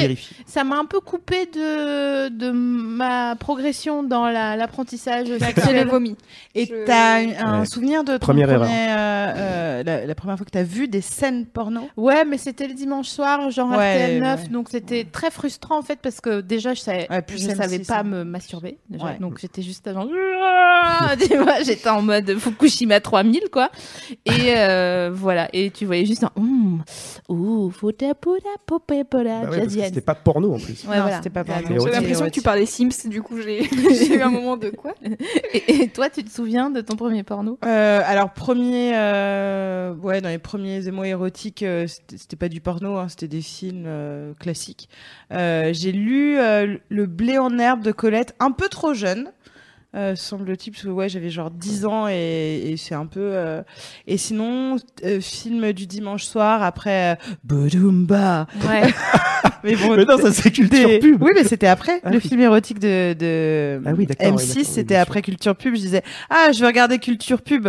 ça 0.47 0.63
m'a 0.63 0.79
un 0.79 0.85
peu 0.85 1.01
coupé 1.01 1.47
de, 1.47 2.29
de 2.29 2.51
ma 2.53 3.35
progression 3.35 4.05
dans 4.05 4.27
la- 4.29 4.55
l'apprentissage 4.57 5.27
C'est 5.27 5.33
le 5.33 5.39
sexuel. 5.45 5.89
vomi. 5.89 6.17
Et 6.55 6.67
Je- 6.67 6.85
t'as 6.87 7.17
un, 7.17 7.61
Ouais. 7.61 7.67
souvenir 7.67 8.05
de 8.05 8.13
ton 8.13 8.19
Première 8.21 8.51
erreur. 8.51 8.69
euh, 8.71 9.33
euh, 9.37 9.83
la, 9.83 10.07
la 10.07 10.15
première 10.15 10.37
fois 10.37 10.47
que 10.47 10.51
t'as 10.53 10.63
vu 10.63 10.87
des 10.87 11.01
scènes 11.01 11.45
porno? 11.45 11.89
Ouais, 11.97 12.25
mais 12.25 12.39
c'était 12.39 12.69
le 12.69 12.75
dimanche 12.75 13.09
soir, 13.09 13.51
genre 13.51 13.71
Ouais, 13.71 14.05
RTL 14.05 14.21
9, 14.23 14.43
ouais. 14.45 14.49
donc 14.49 14.69
c'était 14.71 15.05
très 15.05 15.31
frustrant 15.33 15.80
en 15.81 15.83
fait 15.83 15.99
parce 16.01 16.21
que 16.21 16.41
déjà 16.41 16.75
je 16.75 16.81
savais, 16.81 17.07
Ouais, 17.11 17.23
plus 17.23 17.43
je 17.43 17.49
M6, 17.49 17.57
savais 17.57 17.79
pas 17.81 18.01
hein. 18.01 18.05
me 18.05 18.25
masturber, 18.25 18.79
déjà. 18.89 19.05
Ouais. 19.07 19.19
donc 19.19 19.39
j'étais 19.41 19.63
juste 19.63 19.91
genre, 19.93 20.07
j'étais 21.65 21.89
en 21.89 22.03
mode 22.03 22.39
Fukushima 22.39 23.01
3000 23.01 23.43
quoi, 23.51 23.71
et 24.27 24.55
euh, 24.57 25.11
voilà, 25.13 25.49
et 25.53 25.71
tu 25.71 25.87
voyais 25.87 26.07
juste 26.07 26.25
un, 26.25 26.31
Hum, 26.37 26.83
ouh, 27.29 27.71
Bah 29.45 29.51
ouais, 29.51 29.69
c'était 29.69 30.01
pas 30.01 30.15
porno 30.15 30.55
en 30.55 30.59
plus. 30.59 30.85
Ouais, 30.85 31.01
voilà. 31.01 31.17
c'était 31.17 31.31
pas 31.31 31.45
porno. 31.45 31.81
J'ai 31.87 31.91
l'impression 31.91 32.25
que 32.27 32.31
tu 32.31 32.43
parlais 32.43 32.67
Sims, 32.67 33.09
du 33.09 33.23
coup, 33.23 33.41
j'ai 33.41 33.65
j'ai 33.95 34.17
eu 34.17 34.23
un 34.23 34.31
moment 34.31 34.57
de 34.57 34.71
quoi 34.71 34.95
Et, 35.55 35.83
et 35.83 35.89
toi, 35.89 36.09
tu 36.11 36.23
te 36.25 36.31
souviens 36.31 36.71
de 36.71 36.81
ton 36.81 36.97
premier 36.97 37.23
porno? 37.23 37.59
Euh, 37.65 38.01
alors 38.05 38.33
premier, 38.33 38.93
euh, 38.95 39.95
ouais, 39.95 40.21
dans 40.21 40.29
les 40.29 40.39
premiers 40.39 40.87
émois 40.87 41.09
érotiques, 41.09 41.65
c'était 41.87 42.17
c'était 42.17 42.37
pas 42.37 42.49
du 42.49 42.61
porno, 42.61 42.97
hein, 42.97 43.09
c'était 43.09 43.29
des 43.29 43.41
films 43.43 43.85
euh, 43.87 44.35
classiques. 44.39 44.89
Euh, 45.33 45.60
J'ai 45.73 45.93
lu 45.93 46.39
euh, 46.39 46.77
Le 46.89 47.07
blé 47.07 47.39
en 47.39 47.59
herbe 47.59 47.83
de 47.83 47.93
Colette, 47.93 48.35
un 48.41 48.51
peu 48.51 48.69
trop 48.69 48.95
jeune. 48.95 49.31
euh, 49.97 50.15
semble-t-il, 50.17 50.71
parce 50.73 50.85
que 50.85 50.89
ouais, 50.89 51.09
j'avais 51.09 51.31
genre 51.31 51.51
10 51.51 51.85
ans 51.87 52.07
et, 52.09 52.63
et 52.71 52.77
c'est 52.77 52.95
un 52.95 53.07
peu. 53.07 53.21
euh, 53.21 53.63
Et 54.07 54.17
sinon, 54.19 54.77
euh, 55.05 55.21
film 55.21 55.73
du 55.73 55.87
dimanche 55.87 56.25
soir 56.25 56.63
après. 56.63 57.13
Euh... 57.13 57.35
Bodoumba. 57.45 58.47
Ouais. 58.69 58.83
Mais 59.65 59.77
bon, 59.77 59.97
Mais 59.97 60.05
non, 60.07 60.17
ça 60.17 60.33
c'est 60.33 60.51
culture 60.51 60.89
des- 60.89 60.99
pub. 61.01 61.23
Oui, 61.23 61.33
mais 61.35 61.45
c'était 61.45 61.67
après. 61.67 62.01
Ah 62.03 62.09
le 62.11 62.17
oui. 62.17 62.23
film 62.27 62.41
érotique 62.41 62.79
de, 62.79 63.13
de 63.13 63.83
Ah 63.85 63.91
oui, 63.97 64.07
d'accord, 64.07 64.27
oui, 64.29 64.33
M6, 64.43 64.47
d'accord, 64.47 64.57
oui, 64.57 64.65
c'était 64.65 64.97
après 64.97 65.21
Culture 65.23 65.55
Pub. 65.55 65.75
Je 65.75 65.81
disais, 65.81 66.03
ah, 66.31 66.51
je 66.55 66.61
vais 66.61 66.67
regarder 66.67 66.99
Culture 66.99 67.43
Pub. 67.43 67.69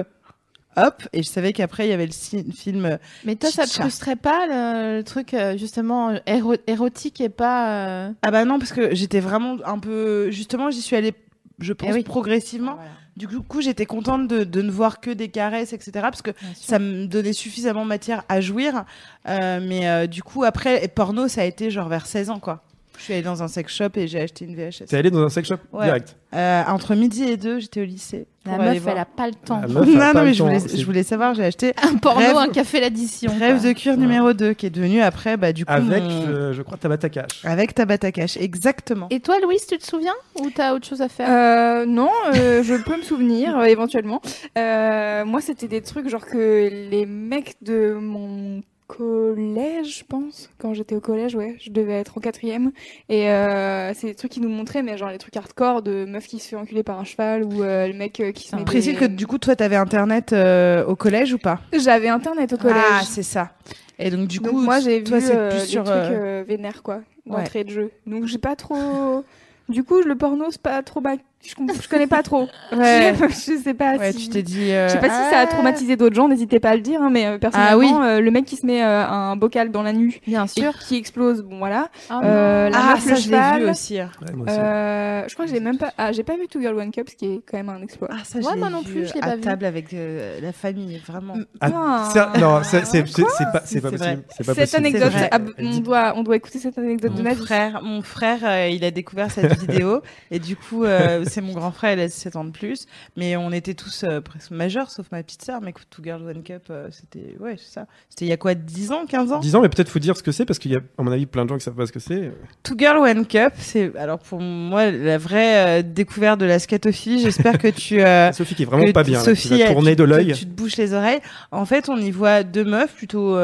Hop, 0.77 1.03
et 1.11 1.21
je 1.21 1.27
savais 1.27 1.51
qu'après 1.53 1.85
il 1.87 1.89
y 1.89 1.93
avait 1.93 2.05
le 2.07 2.51
film. 2.53 2.85
euh, 2.85 2.97
Mais 3.25 3.35
toi, 3.35 3.51
ça 3.51 3.65
te 3.65 3.69
frustrait 3.71 4.15
pas 4.15 4.45
le, 4.47 4.97
le 4.97 5.03
truc 5.03 5.33
euh, 5.33 5.57
justement 5.57 6.13
éro- 6.27 6.57
érotique 6.67 7.19
et 7.19 7.29
pas. 7.29 7.69
euh, 8.07 8.11
Ah 8.21 8.31
bah 8.31 8.45
non, 8.45 8.57
parce 8.57 8.71
que 8.71 8.95
j'étais 8.95 9.19
vraiment 9.19 9.57
un 9.65 9.79
peu. 9.79 10.31
Justement, 10.31 10.71
j'y 10.71 10.81
suis 10.81 10.95
allée, 10.95 11.13
je 11.59 11.73
pense, 11.73 11.89
Eh 11.89 11.93
oui. 11.93 12.03
progressivement. 12.03 12.77
Du 13.17 13.27
coup, 13.27 13.59
j'étais 13.61 13.85
contente 13.85 14.29
de, 14.29 14.45
de 14.45 14.61
ne 14.61 14.71
voir 14.71 15.01
que 15.01 15.11
des 15.11 15.27
caresses, 15.27 15.73
etc. 15.73 15.91
Parce 16.03 16.21
que 16.21 16.31
ça 16.55 16.79
me 16.79 17.05
donnait 17.07 17.33
suffisamment 17.33 17.83
matière 17.83 18.23
à 18.29 18.39
jouir. 18.39 18.85
Euh, 19.27 19.59
mais 19.61 19.89
euh, 19.89 20.07
du 20.07 20.23
coup, 20.23 20.45
après, 20.45 20.83
et 20.85 20.87
porno, 20.87 21.27
ça 21.27 21.41
a 21.41 21.43
été 21.43 21.69
genre 21.69 21.89
vers 21.89 22.05
16 22.05 22.29
ans, 22.29 22.39
quoi. 22.39 22.63
Je 23.01 23.05
suis 23.05 23.13
allée 23.13 23.24
dans 23.24 23.41
un 23.41 23.48
sex 23.48 23.74
shop 23.74 23.89
et 23.96 24.08
j'ai 24.08 24.20
acheté 24.22 24.46
une 24.46 24.55
VHS. 24.55 24.86
T'es 24.88 24.96
allé 24.98 25.10
dans 25.10 25.24
un 25.24 25.29
sex 25.29 25.48
shop 25.48 25.55
Ouais. 25.74 25.86
direct. 25.86 26.15
Euh, 26.36 26.63
entre 26.67 26.93
midi 26.96 27.24
et 27.24 27.36
deux, 27.36 27.60
j'étais 27.60 27.81
au 27.81 27.86
lycée. 27.86 28.27
La 28.46 28.58
meuf, 28.58 28.77
voir. 28.79 28.96
elle 28.96 29.01
a 29.01 29.05
pas 29.05 29.27
le 29.27 29.34
temps. 29.34 29.62
Non, 29.67 29.86
non, 29.86 30.24
mais 30.24 30.34
je 30.34 30.41
voulais, 30.43 30.60
c'est- 30.60 30.77
je 30.77 30.86
voulais 30.86 31.03
savoir, 31.03 31.34
j'ai 31.36 31.43
acheté 31.43 31.74
Un 31.84 31.98
porno, 31.98 32.22
Rêve- 32.22 32.38
un 32.38 32.48
café 32.50 32.79
l'addition. 32.79 33.31
Rêve 33.39 33.60
quoi. 33.60 33.67
de 33.70 33.74
cuir 33.74 33.98
numéro 33.98 34.34
2, 34.34 34.53
qui 34.53 34.65
est 34.67 34.70
devenu 34.72 35.01
après, 35.01 35.36
bah, 35.38 35.51
du 35.51 35.65
coup, 35.65 35.72
Avec, 35.74 36.01
mon- 36.03 36.27
euh, 36.27 36.53
je 36.53 36.62
crois, 36.62 36.77
Tabata 36.77 37.10
Cash. 37.10 37.43
avec 37.43 37.74
Tabata 37.75 38.12
Cash, 38.12 38.38
exactement. 38.38 39.08
Et 39.10 39.20
toi, 39.20 39.36
Louise, 39.43 39.65
tu 39.67 39.77
te 39.77 39.86
souviens 39.86 40.13
Ou 40.39 40.50
t'as 40.55 40.74
autre 40.74 40.88
chose 40.88 41.01
à 41.01 41.10
faire? 41.10 41.27
Euh, 41.29 41.86
non, 41.86 42.10
euh, 42.36 42.63
je 42.63 42.75
peux 42.75 42.98
me 42.98 43.03
souvenir 43.03 43.58
euh, 43.60 43.63
éventuellement. 43.65 44.22
Euh, 44.58 45.25
moi, 45.25 45.41
c'était 45.41 45.67
des 45.67 45.81
trucs 45.81 46.08
genre 46.08 46.25
que 46.25 46.70
les 46.89 47.05
mecs 47.05 47.55
de 47.62 47.93
mon 48.00 48.62
collège, 48.98 50.00
je 50.00 50.03
pense, 50.03 50.50
quand 50.57 50.74
j'étais 50.74 50.95
au 50.95 51.00
collège, 51.01 51.36
ouais, 51.36 51.55
je 51.60 51.69
devais 51.71 51.93
être 51.93 52.17
en 52.17 52.21
quatrième, 52.21 52.71
et 53.10 53.29
euh, 53.29 53.93
c'est 53.93 54.07
des 54.07 54.15
trucs 54.15 54.31
qui 54.31 54.41
nous 54.41 54.50
montraient, 54.50 54.83
mais 54.83 54.98
genre 54.98 55.10
les 55.10 55.17
trucs 55.17 55.36
hardcore 55.38 55.81
de 55.81 56.05
meufs 56.05 56.27
qui 56.27 56.39
se 56.39 56.50
fait 56.50 56.55
enculer 56.55 56.83
par 56.83 57.00
un 57.00 57.03
cheval 57.03 57.43
ou 57.43 57.63
euh, 57.63 57.88
le 57.88 57.93
mec 57.93 58.19
euh, 58.19 58.31
qui 58.31 58.48
se 58.48 58.55
met 58.55 58.63
Précise 58.65 58.93
des- 58.93 59.00
que 59.00 59.05
du 59.05 59.27
coup, 59.27 59.38
toi, 59.38 59.55
t'avais 59.55 59.77
internet 59.77 60.33
euh, 60.33 60.86
au 60.86 60.95
collège 60.95 61.33
ou 61.33 61.38
pas? 61.38 61.60
J'avais 61.74 62.10
internet 62.10 62.53
au 62.53 62.57
collège. 62.57 62.83
Ah, 62.83 63.03
c'est 63.05 63.24
ça. 63.24 63.51
Et 63.98 64.10
donc, 64.10 64.27
du 64.27 64.39
Donc 64.39 64.53
coup, 64.53 64.62
moi 64.62 64.79
j'ai 64.79 65.00
vu 65.00 65.03
toi, 65.05 65.21
c'est 65.21 65.36
euh, 65.36 65.50
plus 65.50 65.60
des 65.62 65.65
sur. 65.67 65.83
trucs 65.83 65.95
euh, 65.95 66.41
euh, 66.41 66.43
vénères 66.48 66.83
quoi, 66.83 66.95
ouais. 67.27 67.38
d'entrée 67.38 67.63
de 67.63 67.69
jeu. 67.69 67.91
Donc 68.07 68.25
j'ai 68.25 68.39
pas 68.39 68.55
trop. 68.55 69.24
Du 69.69 69.83
coup 69.83 70.01
le 70.01 70.15
porno 70.15 70.45
c'est 70.50 70.62
pas 70.62 70.81
trop 70.83 71.00
ma... 71.00 71.15
je, 71.43 71.53
je 71.81 71.88
connais 71.89 72.07
pas 72.07 72.24
trop. 72.24 72.48
Ouais. 72.71 73.13
je 73.29 73.57
sais 73.62 73.74
pas 73.74 73.95
Ouais, 73.98 74.12
si. 74.13 74.25
tu 74.25 74.29
t'es 74.29 74.43
dit. 74.43 74.71
euh, 74.71 74.88
Je 74.88 74.93
sais 74.93 75.00
pas 75.00 75.07
si 75.10 75.29
ça 75.31 75.39
a 75.39 75.41
ah. 75.43 75.48
traumatisé 75.48 75.95
d'autres 75.98 76.15
gens, 76.15 76.27
n'hésitez 76.29 76.60
pas 76.60 76.69
à 76.69 76.75
le 76.75 76.81
dire, 76.81 77.01
hein, 77.01 77.10
mais 77.12 77.25
euh, 77.25 77.38
personnellement, 77.38 77.71
Ah 77.71 77.77
oui. 77.77 77.91
euh, 78.17 78.21
le 78.21 78.31
mec 78.31 78.45
qui 78.45 78.55
se 78.55 78.65
met 78.65 78.81
euh, 78.83 79.05
un 79.07 79.36
bocal 79.36 79.71
dans 79.71 79.83
la 79.83 79.91
nuit 79.93 80.21
Bien 80.25 80.48
sûr. 80.48 80.77
qui 80.79 80.95
explose, 80.95 81.41
bon 81.41 81.57
voilà. 81.57 81.89
Ah, 82.10 82.21
Euh, 82.24 82.69
la 82.69 82.77
Ah, 82.79 82.93
meuf, 82.93 83.00
ça, 83.03 83.10
le 83.12 83.15
je 83.17 83.21
l'ai 83.29 83.36
cheval. 83.38 83.63
vu 83.63 83.69
aussi. 83.69 83.95
Ouais, 83.98 84.07
moi 84.36 84.45
aussi. 84.48 84.57
Euh, 84.60 85.27
je 85.27 85.33
crois 85.33 85.45
que 85.45 85.51
j'ai 85.51 85.60
même 85.60 85.77
pas, 85.77 85.91
ah, 85.98 86.12
j'ai 86.12 86.24
pas 86.24 86.36
vu 86.38 86.48
Two 86.48 86.62
Girl 86.62 86.77
One 86.77 86.91
Cup, 86.91 87.10
ce 87.10 87.15
qui 87.15 87.25
est 87.25 87.41
quand 87.50 87.57
même 87.57 87.69
un 87.69 87.81
exploit. 87.81 88.07
Ah, 88.12 88.17
ça, 88.24 88.39
Ouais, 88.39 88.45
je 88.53 88.57
moi 88.60 88.69
non 88.69 88.83
plus, 88.83 89.07
je 89.07 89.13
l'ai 89.13 89.21
à 89.21 89.27
pas 89.27 89.36
vu. 89.36 89.41
table 89.41 89.65
avec 89.65 89.93
euh, 89.93 90.39
la 90.41 90.53
famille, 90.53 91.01
vraiment. 91.05 91.36
Ah, 91.60 92.10
Ah. 92.15 92.31
non, 92.39 92.60
c'est 92.63 92.81
pas, 92.81 93.62
c'est 93.65 93.81
pas 93.81 93.91
possible. 93.91 94.24
Cette 94.55 94.75
anecdote, 94.75 95.12
ah, 95.31 95.39
on 95.60 95.79
doit, 95.79 96.13
on 96.15 96.24
doit 96.24 96.36
écouter 96.36 96.60
cette 96.60 96.77
anecdote 96.77 97.13
de 97.15 97.21
ma 97.21 97.36
frère, 97.36 97.81
mon 97.83 98.01
frère, 98.01 98.67
il 98.69 98.83
a 98.86 98.91
découvert 98.91 99.29
cette 99.31 99.51
vidéo 99.60 100.01
et 100.31 100.39
du 100.39 100.55
coup, 100.55 100.83
euh, 100.86 101.24
c'est 101.31 101.41
mon 101.41 101.53
grand 101.53 101.71
frère, 101.71 101.93
il 101.93 102.00
a 102.00 102.09
7 102.09 102.35
ans 102.35 102.43
de 102.43 102.51
plus, 102.51 102.85
mais 103.15 103.35
on 103.38 103.51
était 103.51 103.73
tous 103.73 104.03
euh, 104.03 104.21
presque 104.21 104.51
majeurs, 104.51 104.91
sauf 104.91 105.07
ma 105.11 105.23
petite 105.23 105.43
sœur. 105.43 105.61
Mais 105.61 105.69
écoute, 105.69 105.88
Two 105.89 106.03
Girls 106.03 106.21
One 106.23 106.43
Cup, 106.43 106.63
euh, 106.69 106.89
c'était, 106.91 107.38
ouais, 107.39 107.55
c'est 107.57 107.73
ça. 107.73 107.88
C'était 108.09 108.25
il 108.25 108.27
y 108.27 108.33
a 108.33 108.38
quoi, 108.38 108.53
10 108.53 108.91
ans, 108.91 109.05
15 109.07 109.31
ans? 109.31 109.39
10 109.39 109.55
ans, 109.55 109.61
mais 109.61 109.69
peut-être 109.69 109.89
faut 109.89 110.00
dire 110.00 110.17
ce 110.17 110.23
que 110.23 110.31
c'est 110.31 110.45
parce 110.45 110.59
qu'il 110.59 110.71
y 110.71 110.75
a, 110.75 110.81
à 110.97 111.03
mon 111.03 111.11
avis, 111.11 111.25
plein 111.25 111.45
de 111.45 111.50
gens 111.50 111.57
qui 111.57 111.63
savent 111.63 111.75
pas 111.75 111.85
ce 111.85 111.91
que 111.91 112.00
c'est. 112.00 112.31
Two 112.63 112.75
Girl 112.77 112.97
One 112.97 113.25
Cup, 113.25 113.53
c'est 113.57 113.95
alors 113.97 114.19
pour 114.19 114.41
moi 114.41 114.91
la 114.91 115.17
vraie 115.17 115.79
euh, 115.79 115.83
découverte 115.83 116.39
de 116.39 116.45
la 116.45 116.59
scatophilie. 116.59 117.21
J'espère 117.21 117.57
que 117.57 117.69
tu 117.69 118.01
Sophie 118.35 118.55
qui 118.55 118.63
est 118.63 118.65
vraiment 118.65 118.91
pas 118.91 119.03
bien. 119.03 119.19
là, 119.19 119.25
Sophie, 119.25 119.61
elle, 119.61 119.71
tourner 119.71 119.91
tu, 119.91 120.01
de 120.01 120.03
l'œil. 120.03 120.33
Tu 120.33 120.45
te 120.45 120.51
bouches 120.51 120.77
les 120.77 120.93
oreilles. 120.93 121.21
En 121.51 121.65
fait, 121.65 121.89
on 121.89 121.97
y 121.97 122.11
voit 122.11 122.43
deux 122.43 122.65
meufs 122.65 122.93
plutôt 122.93 123.38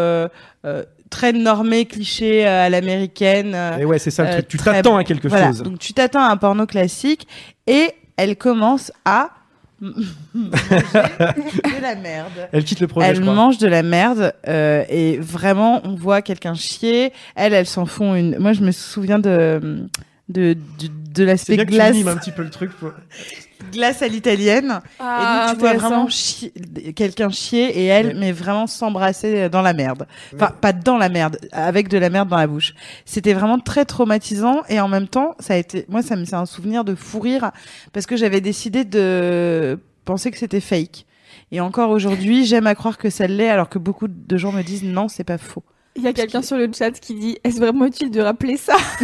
très 1.09 1.33
normées, 1.33 1.85
clichés 1.85 2.45
euh, 2.47 2.65
à 2.65 2.69
l'américaine. 2.69 3.55
Et 3.79 3.85
ouais, 3.85 3.99
c'est 3.99 4.11
ça 4.11 4.23
le 4.23 4.29
euh, 4.29 4.33
truc. 4.33 4.47
Tu 4.47 4.57
t'attends 4.57 4.97
à 4.97 5.03
quelque 5.03 5.27
voilà. 5.27 5.47
chose. 5.47 5.63
Donc 5.63 5.79
tu 5.79 5.93
t'attends 5.93 6.21
à 6.23 6.29
un 6.31 6.37
porno 6.37 6.65
classique 6.65 7.27
et 7.67 7.91
elle 8.17 8.35
commence 8.35 8.91
à 9.05 9.29
de 9.81 9.93
la 11.81 11.95
merde. 11.95 12.49
Elle 12.51 12.63
quitte 12.63 12.79
le 12.79 12.87
projet, 12.87 13.07
je 13.07 13.11
Elle 13.13 13.21
crois. 13.21 13.33
mange 13.33 13.57
de 13.57 13.67
la 13.67 13.83
merde 13.83 14.33
euh, 14.47 14.83
et 14.89 15.17
vraiment 15.19 15.81
on 15.83 15.95
voit 15.95 16.21
quelqu'un 16.21 16.55
chier. 16.55 17.11
Elle, 17.35 17.53
elle 17.53 17.67
s'en 17.67 17.85
font 17.85 18.15
une. 18.15 18.37
Moi, 18.39 18.53
je 18.53 18.61
me 18.61 18.71
souviens 18.71 19.19
de 19.19 19.87
de 20.29 20.53
de, 20.79 20.87
de 20.87 20.91
C'est 21.15 21.25
l'aspect 21.25 21.55
bien 21.57 21.65
que 21.65 21.71
glace 21.71 21.95
tu 21.95 22.07
un 22.07 22.17
petit 22.17 22.31
peu 22.31 22.43
le 22.43 22.49
truc. 22.49 22.71
pour- 22.71 22.91
glace 23.71 24.01
à 24.01 24.07
l'italienne. 24.07 24.81
Ah, 24.99 25.45
et 25.45 25.47
donc 25.49 25.55
tu 25.55 25.59
vois 25.59 25.73
vraiment 25.73 26.07
chier- 26.07 26.51
quelqu'un 26.95 27.29
chier 27.29 27.79
et 27.79 27.85
elle, 27.85 28.17
mais 28.17 28.31
vraiment 28.31 28.67
s'embrasser 28.67 29.49
dans 29.49 29.61
la 29.61 29.73
merde. 29.73 30.07
Enfin, 30.35 30.51
pas 30.61 30.73
dans 30.73 30.97
la 30.97 31.09
merde, 31.09 31.37
avec 31.51 31.87
de 31.89 31.97
la 31.97 32.09
merde 32.09 32.29
dans 32.29 32.37
la 32.37 32.47
bouche. 32.47 32.73
C'était 33.05 33.33
vraiment 33.33 33.59
très 33.59 33.85
traumatisant 33.85 34.63
et 34.69 34.79
en 34.79 34.87
même 34.87 35.07
temps, 35.07 35.35
ça 35.39 35.53
a 35.53 35.57
été, 35.57 35.85
moi, 35.89 36.01
ça 36.01 36.15
me 36.15 36.25
c'est 36.25 36.35
un 36.35 36.45
souvenir 36.45 36.83
de 36.83 36.95
fou 36.95 37.19
rire 37.19 37.51
parce 37.93 38.05
que 38.05 38.15
j'avais 38.15 38.41
décidé 38.41 38.83
de 38.85 39.79
penser 40.05 40.31
que 40.31 40.37
c'était 40.37 40.61
fake. 40.61 41.05
Et 41.51 41.61
encore 41.61 41.91
aujourd'hui, 41.91 42.45
j'aime 42.45 42.67
à 42.67 42.75
croire 42.75 42.97
que 42.97 43.09
ça 43.09 43.27
l'est, 43.27 43.49
alors 43.49 43.69
que 43.69 43.79
beaucoup 43.79 44.07
de 44.09 44.37
gens 44.37 44.51
me 44.51 44.63
disent 44.63 44.83
non, 44.83 45.07
c'est 45.07 45.23
pas 45.23 45.37
faux. 45.37 45.63
Il 45.97 46.03
y 46.03 46.07
a 46.07 46.13
quelqu'un 46.13 46.41
sur 46.41 46.57
le 46.57 46.69
chat 46.77 46.91
qui 46.91 47.15
dit 47.15 47.37
Est-ce 47.43 47.57
vraiment 47.57 47.85
utile 47.85 48.11
de 48.11 48.21
rappeler 48.21 48.55
ça 48.55 48.75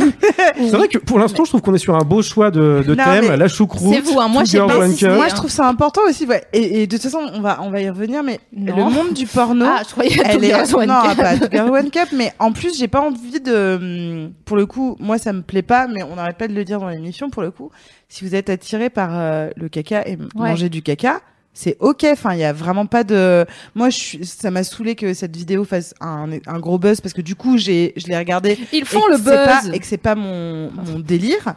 C'est 0.56 0.70
vrai 0.72 0.88
que 0.88 0.98
pour 1.00 1.20
l'instant, 1.20 1.44
je 1.44 1.50
trouve 1.50 1.62
qu'on 1.62 1.74
est 1.74 1.80
sur 1.80 1.96
un 1.96 2.04
beau 2.04 2.22
choix 2.22 2.52
de, 2.52 2.84
de 2.88 2.96
Non, 2.96 3.04
thème. 3.04 3.34
La 3.36 3.48
choucroute. 3.48 3.94
C'est 3.94 4.00
vous, 4.02 4.20
hein, 4.20 4.28
moi, 4.28 4.46
si 4.46 4.52
c'est- 4.52 4.58
Cup. 4.60 5.10
Moi, 5.16 5.28
je 5.30 5.36
trouve 5.36 5.50
ça 5.50 5.68
important 5.68 6.02
aussi. 6.08 6.26
Ouais. 6.26 6.44
Et, 6.54 6.84
et 6.84 6.88
de 6.88 6.96
toute 6.96 7.04
façon, 7.04 7.20
on 7.34 7.42
va, 7.42 7.60
on 7.64 7.70
va 7.72 7.82
y 7.82 7.90
revenir, 7.90 8.22
mais 8.24 8.40
Non. 8.56 8.76
le 8.76 8.84
monde 8.94 9.14
du 9.14 9.26
porno. 9.26 9.66
Ah, 9.76 9.82
je 9.88 9.92
croyais 9.92 10.12
elle 10.24 10.44
est 10.44 10.54
One 10.74 10.88
non 10.88 11.02
Cup. 11.02 11.18
pas 11.18 11.36
Girls, 11.52 11.70
One 11.72 11.90
Cup 11.90 12.10
mais 12.14 12.32
en 12.38 12.52
plus 12.52 12.78
j'ai 12.78 12.88
pas 12.88 13.02
envie 13.02 13.40
de 13.40 14.30
pour 14.46 14.56
le 14.56 14.66
coup 14.68 14.96
moi 15.00 15.18
ça 15.18 15.34
me 15.34 15.42
plaît 15.42 15.62
pas 15.64 15.88
mais 15.88 16.04
on 16.04 16.16
n'arrête 16.16 16.38
pas 16.38 16.48
de 16.48 16.54
le 16.54 16.64
dire 16.64 16.80
dans 16.80 16.90
l'émission 16.90 17.30
pour 17.32 17.42
le 17.42 17.50
coup 17.50 17.72
si 18.08 18.24
vous 18.24 18.36
êtes 18.36 18.50
attiré 18.52 18.90
par 18.92 19.10
euh, 19.14 19.50
le 19.56 19.68
caca 19.70 20.08
et 20.08 20.16
Ouais. 20.36 20.50
manger 20.50 20.70
du 20.70 20.82
caca 20.84 21.22
c'est 21.54 21.78
ok 21.80 22.06
enfin 22.12 22.34
il 22.34 22.40
y 22.40 22.44
a 22.44 22.52
vraiment 22.54 22.86
pas 22.88 23.04
de 23.04 23.46
moi 23.76 23.90
je 23.90 23.98
suis... 23.98 24.26
ça 24.26 24.50
m'a 24.50 24.64
saoulé 24.64 24.96
que 24.96 25.14
cette 25.14 25.36
vidéo 25.38 25.64
fasse 25.66 25.94
un, 26.02 26.28
un 26.48 26.60
gros 26.60 26.80
buzz 26.80 27.00
parce 27.00 27.14
que 27.14 27.22
du 27.22 27.36
coup 27.36 27.58
j'ai 27.58 27.94
je 27.96 28.08
l'ai 28.08 28.18
regardé 28.18 28.58
Ils 28.72 28.80
et 28.82 28.86
font 28.86 29.02
que 29.02 29.12
le 29.12 29.18
c'est 29.18 29.24
pas- 29.24 29.62
buzz. 29.62 29.72
et 29.74 29.80
que 29.80 29.86
c'est 29.86 29.98
pas 29.98 30.16
mon, 30.16 30.72
mon 30.72 31.00
délire 31.00 31.54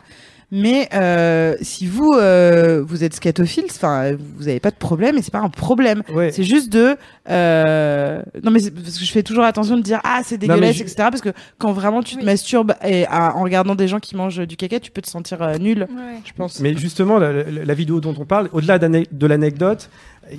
mais 0.53 0.89
euh, 0.95 1.57
si 1.61 1.87
vous 1.87 2.13
euh, 2.13 2.83
vous 2.87 3.03
êtes 3.03 3.15
scatophile, 3.15 3.65
enfin 3.69 4.13
vous 4.37 4.47
avez 4.49 4.61
pas 4.61 4.71
de 4.71 4.77
problème 4.77 5.17
et 5.19 5.23
c'est 5.23 5.33
pas 5.33 5.41
un 5.41 5.49
problème. 5.49 6.03
Ouais. 6.15 6.31
C'est 6.31 6.45
juste 6.45 6.73
de 6.73 6.97
euh... 7.29 8.23
non 8.43 8.51
mais 8.51 8.61
c'est 8.61 8.71
parce 8.71 8.99
que 8.99 9.05
je 9.05 9.11
fais 9.11 9.23
toujours 9.23 9.45
attention 9.45 9.77
de 9.77 9.83
dire 9.83 10.01
ah 10.05 10.21
c'est 10.25 10.39
dégueulasse 10.39 10.77
je- 10.77 10.83
etc 10.83 10.95
parce 11.11 11.21
que 11.21 11.31
quand 11.59 11.73
vraiment 11.73 12.03
tu 12.03 12.17
te 12.17 12.25
masturbes 12.25 12.75
et 12.85 13.07
à- 13.07 13.35
en 13.37 13.43
regardant 13.43 13.75
des 13.75 13.89
gens 13.89 13.99
qui 14.01 14.15
mangent 14.17 14.47
du 14.47 14.57
caca 14.57 14.79
tu 14.81 14.91
peux 14.91 15.03
te 15.03 15.09
sentir 15.09 15.43
euh, 15.43 15.57
nul 15.59 15.87
je 16.25 16.33
pense. 16.33 16.61
Mais 16.61 16.77
justement, 16.77 17.19
la, 17.19 17.33
la- 17.33 17.65
la 17.65 17.75
vidéo 17.75 18.01
dont 18.01 18.15
on 18.19 18.25
parle, 18.25 18.49
au-delà 18.53 18.79
de 18.79 19.27
l'anecdote, 19.27 19.91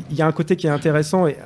il 0.10 0.16
y 0.16 0.22
a 0.22 0.28
un 0.28 0.32
côté 0.32 0.56
qui 0.56 0.68
est 0.68 0.70
intéressant 0.72 1.28
et 1.28 1.38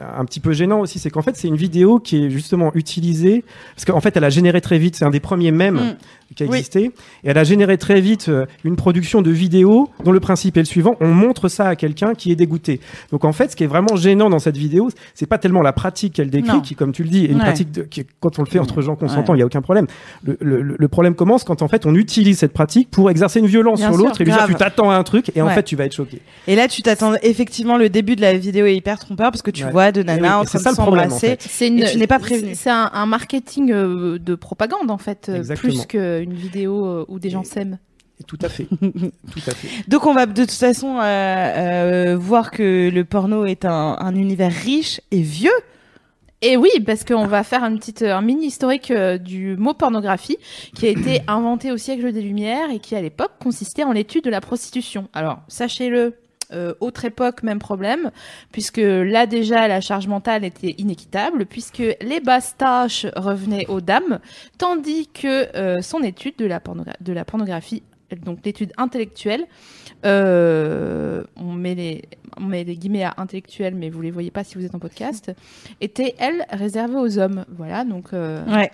un, 0.00 0.20
un 0.20 0.24
petit 0.24 0.40
peu 0.40 0.52
gênant 0.52 0.80
aussi, 0.80 0.98
c'est 0.98 1.10
qu'en 1.10 1.22
fait, 1.22 1.36
c'est 1.36 1.48
une 1.48 1.56
vidéo 1.56 1.98
qui 1.98 2.24
est 2.24 2.30
justement 2.30 2.72
utilisée, 2.74 3.44
parce 3.76 3.84
qu'en 3.84 4.00
fait, 4.00 4.16
elle 4.16 4.24
a 4.24 4.30
généré 4.30 4.60
très 4.60 4.78
vite, 4.78 4.96
c'est 4.96 5.04
un 5.04 5.10
des 5.10 5.20
premiers 5.20 5.52
mèmes 5.52 5.74
Mm. 5.76 5.96
Qui 6.34 6.42
a 6.44 6.46
Oui. 6.46 6.58
existé, 6.58 6.84
et 6.86 6.92
elle 7.24 7.38
a 7.38 7.44
généré 7.44 7.78
très 7.78 8.00
vite 8.00 8.28
euh, 8.28 8.46
une 8.64 8.76
production 8.76 9.22
de 9.22 9.30
vidéos 9.30 9.88
dont 10.04 10.12
le 10.12 10.20
principe 10.20 10.56
est 10.56 10.60
le 10.60 10.66
suivant, 10.66 10.94
on 11.00 11.08
montre 11.08 11.48
ça 11.48 11.66
à 11.68 11.76
quelqu'un 11.76 12.14
qui 12.14 12.32
est 12.32 12.36
dégoûté. 12.36 12.80
Donc 13.10 13.24
en 13.24 13.32
fait, 13.32 13.50
ce 13.50 13.56
qui 13.56 13.64
est 13.64 13.68
vraiment 13.68 13.96
gênant 13.96 14.30
dans 14.30 14.38
cette 14.38 14.56
vidéo, 14.56 14.88
c'est 15.14 15.26
pas 15.26 15.38
tellement 15.38 15.62
la 15.62 15.72
pratique 15.72 16.14
qu'elle 16.14 16.30
décrit, 16.30 16.52
Non. 16.56 16.60
qui, 16.60 16.74
comme 16.74 16.92
tu 16.92 17.02
le 17.02 17.08
dis, 17.08 17.24
est 17.24 17.28
une 17.28 17.36
Ouais. 17.38 17.44
pratique 17.44 17.70
de, 17.72 17.82
qui, 17.82 18.04
quand 18.20 18.38
on 18.38 18.42
le 18.42 18.48
fait 18.48 18.58
entre 18.58 18.80
gens 18.82 18.94
consentants, 18.96 19.32
Ouais. 19.32 19.38
il 19.38 19.40
y 19.40 19.42
a 19.42 19.46
aucun 19.46 19.62
problème. 19.62 19.86
Le, 20.24 20.36
le- 20.40 20.76
le 20.78 20.88
problème 20.88 21.14
commence 21.14 21.44
quand 21.44 21.62
en 21.62 21.68
fait 21.68 21.86
on 21.86 21.94
utilise 21.94 22.38
cette 22.38 22.52
pratique 22.52 22.90
pour 22.90 23.10
exercer 23.10 23.40
une 23.40 23.46
violence 23.46 23.78
Bien 23.80 23.90
sur 23.92 23.98
l'autre 23.98 24.20
et 24.20 24.24
lui 24.24 24.32
dire 24.32 24.46
tu 24.46 24.54
t'attends 24.54 24.90
à 24.90 24.96
un 24.96 25.02
truc 25.02 25.30
et 25.34 25.42
en 25.42 25.46
Ouais. 25.46 25.54
fait 25.54 25.62
tu 25.62 25.76
vas 25.76 25.84
être 25.84 25.94
choqué. 25.94 26.20
Et 26.46 26.56
là 26.56 26.68
tu 26.68 26.82
t'attends 26.82 27.14
effectivement 27.22 27.76
le 27.76 27.88
début 27.88 28.16
de 28.16 28.20
la 28.20 28.34
vidéo 28.36 28.66
est 28.66 28.76
hyper 28.76 28.98
trompeur 28.98 29.30
parce 29.30 29.42
que 29.42 29.50
tu 29.50 29.64
Ouais. 29.64 29.70
vois 29.70 29.92
de 29.92 30.00
Et 30.00 30.04
oui, 30.04 30.06
nana 30.06 30.38
en 30.38 30.44
train 30.44 30.58
ça 30.58 30.70
de 30.72 30.74
en 30.80 30.84
s'embrasser. 30.84 31.36
fait. 31.36 31.66
Et 31.66 31.84
tu 31.90 31.98
n'es 31.98 32.06
pas 32.06 32.18
prévenu. 32.18 32.52
C'est 32.54 32.70
un, 32.70 32.90
un 32.92 33.06
marketing 33.06 33.70
euh, 33.72 34.18
de 34.18 34.34
propagande 34.34 34.90
en 34.90 34.98
fait, 34.98 35.28
euh, 35.28 35.36
Exactement. 35.36 35.72
plus 35.72 35.86
qu'une 36.22 36.34
vidéo 36.34 36.86
euh, 36.86 37.04
où 37.08 37.18
des 37.18 37.30
gens 37.30 37.44
s'aiment. 37.44 37.78
Et 38.20 38.24
tout 38.24 38.38
à 38.42 38.48
fait. 38.48 38.64
tout 38.80 39.42
à 39.46 39.54
fait. 39.54 39.68
Donc 39.88 40.06
on 40.06 40.14
va 40.14 40.26
de 40.26 40.42
toute 40.42 40.50
façon 40.52 40.98
euh, 40.98 41.02
euh, 41.02 42.16
voir 42.16 42.50
que 42.50 42.90
le 42.90 43.04
porno 43.04 43.44
est 43.44 43.64
un, 43.64 43.96
un 43.98 44.14
univers 44.14 44.52
riche 44.52 45.00
et 45.10 45.22
vieux. 45.22 45.50
Et 46.44 46.56
oui, 46.56 46.70
parce 46.84 47.04
qu'on 47.04 47.26
va 47.26 47.44
faire 47.44 47.62
un 47.62 47.76
petit, 47.76 48.04
un 48.04 48.20
mini 48.20 48.46
historique 48.46 48.90
euh, 48.90 49.16
du 49.16 49.56
mot 49.56 49.74
pornographie, 49.74 50.38
qui 50.74 50.86
a 50.86 50.90
été 50.90 51.20
inventé 51.28 51.70
au 51.70 51.76
siècle 51.76 52.12
des 52.12 52.20
Lumières 52.20 52.70
et 52.70 52.80
qui 52.80 52.96
à 52.96 53.00
l'époque 53.00 53.30
consistait 53.40 53.84
en 53.84 53.92
l'étude 53.92 54.24
de 54.24 54.30
la 54.30 54.40
prostitution. 54.40 55.08
Alors, 55.12 55.38
sachez-le. 55.46 56.14
Euh, 56.52 56.74
autre 56.80 57.04
époque, 57.04 57.42
même 57.42 57.58
problème, 57.58 58.10
puisque 58.50 58.80
là 58.82 59.26
déjà 59.26 59.68
la 59.68 59.80
charge 59.80 60.06
mentale 60.06 60.44
était 60.44 60.74
inéquitable, 60.78 61.46
puisque 61.46 61.82
les 62.00 62.20
basses 62.20 62.56
tâches 62.56 63.06
revenaient 63.16 63.66
aux 63.68 63.80
dames, 63.80 64.20
tandis 64.58 65.08
que 65.08 65.54
euh, 65.56 65.82
son 65.82 66.02
étude 66.02 66.36
de 66.36 66.46
la, 66.46 66.60
pornographie, 66.60 67.82
donc 68.24 68.40
l'étude 68.44 68.72
intellectuelle, 68.76 69.44
euh, 70.04 71.22
on, 71.36 71.52
met 71.52 71.74
les, 71.74 72.02
on 72.36 72.42
met 72.42 72.64
les 72.64 72.76
guillemets 72.76 73.04
à 73.04 73.14
intellectuelle, 73.16 73.74
mais 73.74 73.88
vous 73.88 74.02
les 74.02 74.10
voyez 74.10 74.30
pas 74.30 74.44
si 74.44 74.56
vous 74.56 74.64
êtes 74.64 74.74
en 74.74 74.78
podcast, 74.78 75.32
était 75.80 76.14
elle 76.18 76.46
réservée 76.50 76.96
aux 76.96 77.18
hommes. 77.18 77.44
Voilà, 77.48 77.84
donc 77.84 78.12
Ouais. 78.12 78.70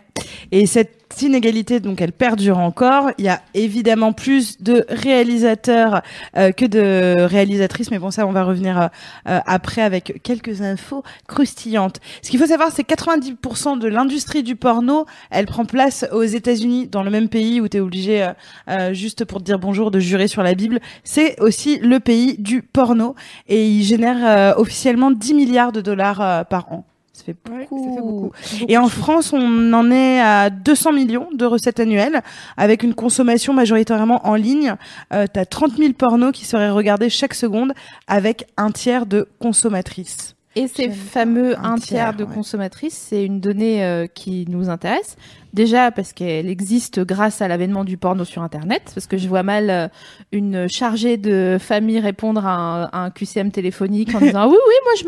Et 0.51 0.67
cette 0.67 1.08
inégalité, 1.23 1.81
donc, 1.81 2.01
elle 2.01 2.13
perdure 2.13 2.59
encore. 2.59 3.11
Il 3.19 3.25
y 3.25 3.29
a 3.29 3.41
évidemment 3.55 4.13
plus 4.13 4.61
de 4.61 4.85
réalisateurs 4.89 6.03
euh, 6.37 6.53
que 6.53 6.65
de 6.65 7.21
réalisatrices, 7.23 7.91
mais 7.91 7.99
bon, 7.99 8.11
ça, 8.11 8.27
on 8.27 8.33
va 8.33 8.45
revenir 8.45 8.81
euh, 8.81 8.87
euh, 9.29 9.41
après 9.47 9.83
avec 9.83 10.21
quelques 10.23 10.63
infos 10.63 11.03
croustillantes. 11.27 12.01
Ce 12.23 12.31
qu'il 12.31 12.39
faut 12.39 12.47
savoir, 12.47 12.71
c'est 12.73 12.85
que 12.85 12.95
90% 12.95 13.79
de 13.79 13.89
l'industrie 13.89 14.43
du 14.43 14.57
porno, 14.57 15.07
elle 15.31 15.47
prend 15.47 15.65
place 15.65 16.07
aux 16.13 16.23
États-Unis, 16.23 16.89
dans 16.89 17.03
le 17.03 17.11
même 17.11 17.29
pays 17.29 17.61
où 17.61 17.69
tu 17.69 17.79
es 17.79 17.81
obligé, 17.81 18.31
euh, 18.69 18.93
juste 18.93 19.25
pour 19.25 19.39
te 19.39 19.45
dire 19.45 19.59
bonjour, 19.59 19.91
de 19.91 20.01
jurer 20.01 20.29
sur 20.29 20.43
la 20.43 20.55
Bible. 20.55 20.81
C'est 21.05 21.41
aussi 21.41 21.79
le 21.79 22.01
pays 22.01 22.37
du 22.39 22.63
porno 22.63 23.15
et 23.49 23.69
il 23.69 23.83
génère 23.83 24.57
officiellement 24.59 25.11
10 25.11 25.35
milliards 25.35 25.73
de 25.73 25.81
dollars 25.81 26.47
par 26.47 26.73
an. 26.73 26.88
Ça 27.19 27.25
fait 27.25 27.37
Ouais, 27.51 27.67
beaucoup. 27.71 27.85
ça 27.85 27.95
fait 27.97 28.01
beaucoup. 28.01 28.33
Et 28.69 28.79
en 28.79 28.89
France, 28.89 29.33
on 29.33 29.73
en 29.73 29.91
est 29.91 30.21
à 30.21 30.51
200 30.51 30.93
millions 30.93 31.29
de 31.35 31.45
recettes 31.45 31.81
annuelles, 31.81 32.23
avec 32.57 32.83
une 32.85 32.95
consommation 32.95 33.53
majoritairement 33.53 34.27
en 34.27 34.35
ligne. 34.37 34.75
Euh, 35.13 35.27
T'as 35.33 35.45
30 35.45 35.77
000 35.77 35.93
pornos 35.95 36.33
qui 36.33 36.45
seraient 36.45 36.71
regardés 36.71 37.11
chaque 37.11 37.35
seconde, 37.35 37.73
avec 38.07 38.47
un 38.57 38.71
tiers 38.71 39.05
de 39.07 39.27
consommatrices. 39.41 40.37
Et 40.57 40.67
ces 40.69 40.89
fameux 40.91 41.57
un 41.59 41.73
un 41.73 41.75
tiers, 41.77 41.87
tiers 41.87 42.15
de 42.15 42.25
ouais. 42.25 42.35
consommatrices, 42.35 43.07
c'est 43.09 43.25
une 43.25 43.41
donnée 43.41 43.85
euh, 43.85 44.07
qui 44.07 44.45
nous 44.49 44.69
intéresse. 44.71 45.17
Déjà 45.55 45.91
parce 45.91 46.13
qu'elle 46.13 46.49
existe 46.49 47.01
grâce 47.01 47.41
à 47.41 47.49
l'avènement 47.49 47.85
du 47.85 47.97
porno 47.97 48.25
sur 48.25 48.43
Internet, 48.43 48.93
parce 48.95 49.07
que 49.07 49.17
je 49.17 49.29
vois 49.29 49.43
mal 49.43 49.71
euh, 49.71 49.89
une 50.33 50.69
chargée 50.69 51.17
de 51.17 51.57
famille 51.59 52.01
répondre 52.01 52.47
à 52.47 52.55
un, 52.55 52.83
à 52.85 52.99
un 53.05 53.11
QCM 53.11 53.51
téléphonique 53.51 54.15
en 54.15 54.21
disant 54.21 54.47
oui 54.49 54.57
oui 54.57 54.75
moi 54.85 54.93
je 55.01 55.05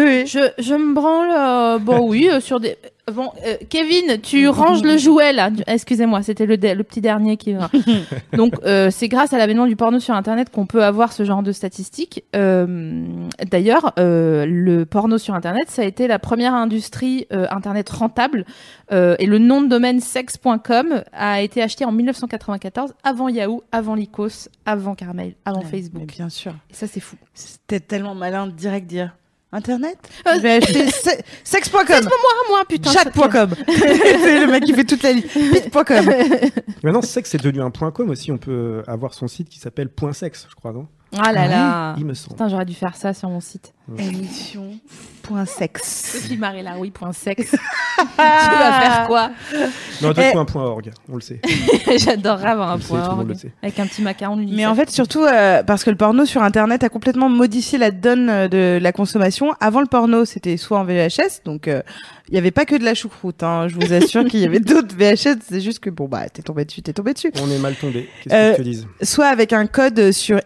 me 0.00 0.20
Oui, 0.20 0.26
je, 0.26 0.50
je 0.62 0.74
me 0.74 0.94
branle 0.94 1.30
euh, 1.30 1.78
bon 1.78 2.08
oui 2.08 2.28
euh, 2.30 2.40
sur 2.40 2.58
des 2.60 2.76
bon 3.12 3.30
euh, 3.46 3.56
Kevin 3.68 4.20
tu 4.22 4.48
ranges 4.48 4.82
le 4.82 4.96
jouet 4.96 5.32
là. 5.32 5.50
Excusez-moi 5.66 6.22
c'était 6.22 6.46
le, 6.46 6.56
le 6.56 6.82
petit 6.84 7.00
dernier 7.00 7.36
qui 7.36 7.54
donc 8.32 8.54
euh, 8.64 8.88
c'est 8.90 9.08
grâce 9.08 9.32
à 9.32 9.38
l'avènement 9.38 9.66
du 9.66 9.76
porno 9.76 9.98
sur 9.98 10.14
internet 10.14 10.50
qu'on 10.50 10.66
peut 10.66 10.84
avoir 10.84 11.12
ce 11.12 11.24
genre 11.24 11.42
de 11.42 11.52
statistiques. 11.52 12.24
Euh, 12.36 13.04
d'ailleurs 13.50 13.92
le 13.98 14.84
porno 14.84 15.18
sur 15.18 15.34
internet 15.34 15.64
ça 15.68 15.82
a 15.82 15.84
été 15.84 16.06
la 16.06 16.18
première 16.18 16.54
industrie 16.54 17.26
internet 17.30 17.88
rentable 17.90 18.44
et 18.90 19.26
le 19.26 19.38
nom 19.38 19.62
de 19.62 19.78
domaine 19.82 20.00
sex.com 20.00 21.02
a 21.12 21.40
été 21.42 21.60
acheté 21.60 21.84
en 21.84 21.90
1994 21.90 22.94
avant 23.02 23.28
Yahoo 23.28 23.64
avant 23.72 23.96
Lycos 23.96 24.48
avant 24.64 24.94
Caramel 24.94 25.34
avant 25.44 25.58
Ouais, 25.58 25.64
mais 25.64 25.70
Facebook 25.82 26.06
bien 26.06 26.28
sûr. 26.28 26.54
et 26.70 26.74
ça 26.74 26.86
c'est 26.86 27.00
fou 27.00 27.16
C'était 27.34 27.80
tellement 27.80 28.14
malin 28.14 28.46
de 28.46 28.52
direct 28.52 28.86
dire 28.86 29.16
Internet 29.50 29.98
Euh, 30.28 30.34
Je 30.36 30.40
vais 30.40 30.52
acheter 30.52 30.86
se- 30.90 31.10
sex.com, 31.44 31.84
ah 31.90 32.08
moi 32.48 32.60
putain 32.68 32.90
chat.com. 32.92 33.50
C'est 33.68 34.40
le 34.40 34.50
mec 34.50 34.64
qui 34.64 34.72
fait 34.72 34.84
toute 34.84 35.02
la 35.02 35.12
liste. 35.12 35.36
Bit.com. 35.36 36.06
Maintenant, 36.82 37.02
sexe 37.02 37.30
c'est 37.30 37.42
devenu 37.42 37.60
un 37.60 37.70
point 37.70 37.90
com 37.90 38.08
aussi. 38.08 38.32
On 38.32 38.38
peut 38.38 38.82
avoir 38.86 39.12
son 39.12 39.28
site 39.28 39.50
qui 39.50 39.58
s'appelle 39.58 39.90
Point 39.90 40.14
Sexe, 40.14 40.46
je 40.48 40.54
crois, 40.54 40.72
non? 40.72 40.86
Ah 41.18 41.32
là 41.32 41.46
là 41.48 41.94
Il 41.98 42.04
me 42.04 42.14
semble. 42.14 42.30
Putain, 42.34 42.48
j'aurais 42.48 42.64
dû 42.64 42.74
faire 42.74 42.96
ça 42.96 43.12
sur 43.14 43.28
mon 43.28 43.40
site. 43.40 43.72
Émission.sex. 43.98 45.82
Sophie 46.12 46.36
Marie-Laroui.sex. 46.36 47.50
tu 47.50 47.56
vas 48.16 48.80
faire 48.80 49.04
quoi 49.06 49.30
Non, 50.00 50.12
toi, 50.12 50.24
Eh. 50.26 50.32
tu 50.32 50.38
un 50.38 50.44
point 50.44 50.64
org, 50.64 50.90
on 51.10 51.14
le 51.16 51.20
sait. 51.20 51.40
J'adorerais 51.98 52.48
avoir 52.50 52.70
un 52.70 52.74
On 52.74 52.76
le 52.76 52.82
sait, 52.82 52.88
point 52.88 52.98
tout 53.00 53.04
le 53.10 53.10
monde 53.10 53.18
org 53.20 53.28
le 53.28 53.34
sait. 53.34 53.52
avec 53.62 53.78
un 53.80 53.86
petit 53.86 54.02
macaron 54.02 54.36
de 54.36 54.44
Mais 54.44 54.66
en 54.66 54.74
fait, 54.74 54.90
surtout 54.90 55.22
euh, 55.24 55.62
parce 55.62 55.84
que 55.84 55.90
le 55.90 55.96
porno 55.96 56.24
sur 56.24 56.42
Internet 56.42 56.84
a 56.84 56.88
complètement 56.88 57.28
modifié 57.28 57.78
la 57.78 57.90
donne 57.90 58.28
euh, 58.30 58.48
de 58.48 58.78
la 58.80 58.92
consommation. 58.92 59.52
Avant 59.60 59.80
le 59.80 59.86
porno, 59.86 60.24
c'était 60.24 60.56
soit 60.56 60.78
en 60.78 60.84
VHS, 60.84 61.42
donc 61.44 61.68
euh, 61.68 61.82
il 62.32 62.34
y 62.36 62.38
avait 62.38 62.50
pas 62.50 62.64
que 62.64 62.74
de 62.74 62.82
la 62.82 62.94
choucroute. 62.94 63.42
Hein. 63.42 63.68
Je 63.68 63.74
vous 63.76 63.92
assure 63.92 64.24
qu'il 64.24 64.40
y 64.40 64.44
avait 64.46 64.58
d'autres 64.60 64.96
VHS. 64.96 65.36
C'est 65.48 65.60
juste 65.60 65.80
que 65.80 65.90
bon 65.90 66.08
bah 66.08 66.28
t'es 66.30 66.40
tombé 66.42 66.64
dessus, 66.64 66.80
t'es 66.82 66.94
tombé 66.94 67.12
dessus. 67.12 67.30
On 67.42 67.50
est 67.50 67.58
mal 67.58 67.76
tombé. 67.76 68.08
Qu'est-ce 68.24 68.34
Euh, 68.34 68.50
que 68.52 68.56
je 68.56 68.58
te 68.58 68.62
dise 68.62 68.86
Soit 69.02 69.26
avec 69.26 69.52
un 69.52 69.66
code 69.66 70.10
sur 70.12 70.40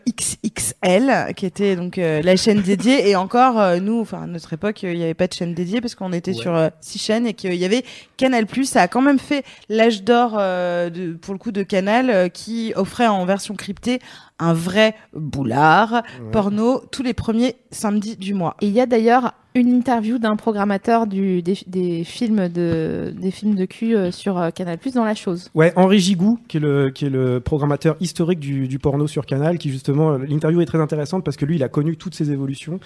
XXL, 0.44 1.32
qui 1.36 1.46
était 1.46 1.76
donc 1.76 1.98
euh, 1.98 2.22
la 2.22 2.36
chaîne 2.36 2.60
dédiée. 2.60 3.08
Et 3.08 3.16
encore, 3.16 3.60
euh, 3.60 3.78
nous, 3.78 4.00
enfin 4.00 4.22
à 4.22 4.26
notre 4.26 4.52
époque, 4.52 4.82
euh, 4.84 4.92
il 4.92 4.98
n'y 4.98 5.04
avait 5.04 5.14
pas 5.14 5.26
de 5.28 5.32
chaîne 5.32 5.54
dédiée 5.54 5.80
parce 5.80 5.94
qu'on 5.94 6.12
était 6.12 6.32
Ouais. 6.32 6.36
sur 6.36 6.54
euh, 6.56 6.68
six 6.80 6.98
chaînes 6.98 7.26
et 7.26 7.34
qu'il 7.34 7.54
y 7.54 7.64
avait 7.64 7.84
Canal+. 8.16 8.46
Ça 8.64 8.82
a 8.82 8.88
quand 8.88 9.00
même 9.02 9.18
fait 9.20 9.44
l'âge 9.68 10.02
d'or 10.02 10.36
euh, 10.38 10.90
de, 10.90 11.12
pour 11.12 11.34
le 11.34 11.38
coup 11.38 11.52
de 11.52 11.62
Canal, 11.62 12.10
euh, 12.10 12.28
qui 12.28 12.72
offrait 12.74 13.06
en 13.06 13.24
version 13.26 13.54
cryptée 13.54 14.00
un 14.38 14.52
vrai 14.52 14.94
boulard 15.14 15.92
Ouais. 15.92 16.30
porno 16.32 16.82
tous 16.90 17.02
les 17.02 17.14
premiers 17.14 17.56
samedis 17.70 18.16
du 18.16 18.34
mois. 18.34 18.56
Et 18.60 18.66
il 18.66 18.72
y 18.72 18.80
a 18.80 18.86
d'ailleurs 18.86 19.32
une 19.54 19.68
interview 19.68 20.18
d'un 20.18 20.36
programmateur 20.36 21.06
du, 21.06 21.40
des, 21.42 21.56
des 21.66 22.04
films 22.04 22.48
de 22.48 23.14
des 23.18 23.30
films 23.30 23.54
de 23.54 23.64
cul 23.64 23.96
euh, 23.96 24.10
sur 24.10 24.36
euh, 24.38 24.50
Canal 24.50 24.76
Plus 24.76 24.92
dans 24.92 25.04
la 25.04 25.14
chose. 25.14 25.50
Ouais, 25.54 25.72
Henri 25.76 25.98
Gigou, 25.98 26.38
qui 26.48 26.58
est 26.58 26.60
le, 26.60 26.90
qui 26.90 27.06
est 27.06 27.10
le 27.10 27.40
programmateur 27.40 27.96
historique 28.00 28.38
du, 28.40 28.68
du 28.68 28.78
porno 28.78 29.06
sur 29.06 29.24
Canal, 29.24 29.56
qui 29.56 29.70
justement, 29.70 30.12
euh, 30.12 30.18
l'interview 30.18 30.60
est 30.60 30.66
très 30.66 30.80
intéressante 30.80 31.24
parce 31.24 31.38
que 31.38 31.46
lui, 31.46 31.56
il 31.56 31.62
a 31.62 31.68
connu 31.70 31.96
toutes 31.96 32.14
ces 32.14 32.30
évolutions. 32.30 32.78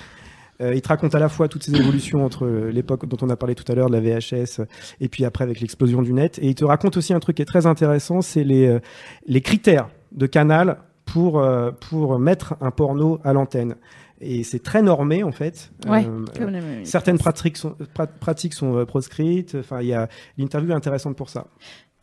Euh, 0.60 0.74
il 0.74 0.82
te 0.82 0.88
raconte 0.88 1.14
à 1.14 1.18
la 1.18 1.28
fois 1.30 1.48
toutes 1.48 1.64
ces 1.64 1.74
évolutions 1.74 2.24
entre 2.24 2.44
euh, 2.44 2.70
l'époque 2.70 3.06
dont 3.08 3.16
on 3.22 3.30
a 3.30 3.36
parlé 3.36 3.54
tout 3.56 3.64
à 3.72 3.74
l'heure, 3.74 3.88
de 3.90 3.96
la 3.96 4.00
VHS, 4.00 4.60
et 5.00 5.08
puis 5.08 5.24
après 5.24 5.42
avec 5.42 5.60
l'explosion 5.60 6.02
du 6.02 6.12
net. 6.12 6.38
Et 6.42 6.48
il 6.48 6.54
te 6.54 6.64
raconte 6.66 6.96
aussi 6.98 7.14
un 7.14 7.18
truc 7.18 7.36
qui 7.36 7.42
est 7.42 7.46
très 7.46 7.66
intéressant, 7.66 8.20
c'est 8.20 8.44
les, 8.44 8.66
euh, 8.68 8.78
les 9.26 9.40
critères 9.40 9.88
de 10.12 10.26
Canal 10.26 10.76
pour, 11.12 11.40
euh, 11.40 11.70
pour 11.88 12.18
mettre 12.18 12.55
un 12.61 12.70
porno 12.70 13.18
à 13.25 13.33
l'antenne. 13.33 13.77
Et 14.20 14.42
c'est 14.44 14.62
très 14.62 14.83
normé, 14.83 15.23
en 15.23 15.33
fait. 15.33 15.70
Ouais. 15.88 16.07
Euh, 16.40 16.85
certaines 16.85 17.16
pratiques 17.18 17.57
sont, 17.57 17.75
pra- 17.96 18.07
pratiques 18.20 18.53
sont 18.55 18.77
euh, 18.77 18.85
proscrites. 18.85 19.57
Enfin, 19.59 19.81
il 19.81 19.88
y 19.88 19.94
a 19.94 20.09
l'interview 20.37 20.73
est 20.73 20.75
intéressante 20.75 21.16
pour 21.16 21.31
ça. 21.31 21.46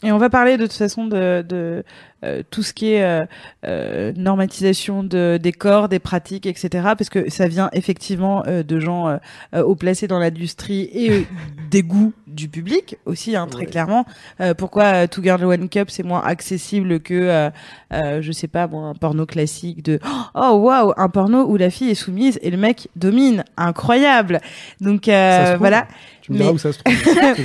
Et 0.04 0.12
on 0.12 0.20
va 0.20 0.30
parler 0.30 0.58
de 0.58 0.64
toute 0.64 0.74
façon 0.74 1.06
de, 1.08 1.42
de 1.42 1.84
euh, 2.24 2.44
tout 2.52 2.62
ce 2.62 2.72
qui 2.74 2.92
est 2.94 3.04
euh, 3.04 3.26
euh, 3.66 4.14
normatisation 4.16 5.04
de, 5.04 5.40
des 5.42 5.52
corps, 5.52 5.90
des 5.90 5.98
pratiques, 5.98 6.46
etc. 6.46 6.70
Parce 6.98 7.10
que 7.10 7.30
ça 7.32 7.48
vient 7.48 7.70
effectivement 7.74 8.44
de 8.48 8.80
gens 8.80 9.18
haut 9.56 9.76
placés 9.76 10.08
dans 10.08 10.20
l'industrie 10.20 10.90
et 10.94 11.28
des 11.72 11.82
goûts 11.82 12.14
du 12.38 12.48
public 12.48 12.96
aussi, 13.06 13.36
hein, 13.36 13.48
très 13.50 13.62
Ouais. 13.62 13.66
clairement. 13.66 14.06
Euh, 14.40 14.54
pourquoi 14.54 14.84
euh, 14.84 15.08
Two 15.08 15.22
Girl 15.24 15.44
One 15.44 15.68
Cup 15.68 15.90
c'est 15.90 16.04
moins 16.04 16.22
accessible 16.24 17.00
que, 17.02 17.14
euh, 17.14 17.50
euh, 17.94 18.22
je 18.22 18.32
sais 18.32 18.48
pas, 18.48 18.68
bon, 18.68 18.86
un 18.86 18.94
porno 18.94 19.26
classique 19.26 19.84
de 19.84 20.00
oh 20.36 20.52
waouh, 20.62 20.94
un 20.96 21.10
porno 21.10 21.44
où 21.46 21.58
la 21.58 21.70
fille 21.70 21.90
est 21.90 21.96
soumise 21.96 22.40
et 22.42 22.52
le 22.52 22.58
mec 22.58 22.88
domine, 22.96 23.44
incroyable. 23.58 24.40
Donc 24.80 25.08
euh, 25.10 25.56
voilà. 25.60 25.88
Tu 26.22 26.32
me 26.32 26.38
diras 26.38 26.50
Mais- 26.50 26.56
où 26.56 26.58
ça 26.60 26.72
se 26.72 26.80
trouve. 26.80 26.96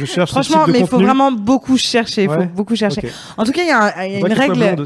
Je 0.01 0.05
cherche 0.05 0.31
Franchement, 0.33 0.65
mais 0.69 0.81
il 0.81 0.87
faut 0.87 0.99
vraiment 1.01 1.33
beaucoup 1.33 1.77
chercher. 1.79 2.25
Il 2.25 2.29
Ouais. 2.29 2.37
faut 2.37 2.45
beaucoup 2.55 2.77
chercher. 2.77 3.03
En 3.37 3.45
tout 3.45 3.53
cas, 3.53 3.63
il 3.63 3.69
y 3.69 3.71
a, 3.71 3.97
un- 3.99 4.05
y 4.07 4.17
a 4.17 4.19
une 4.19 4.33
règle. 4.33 4.85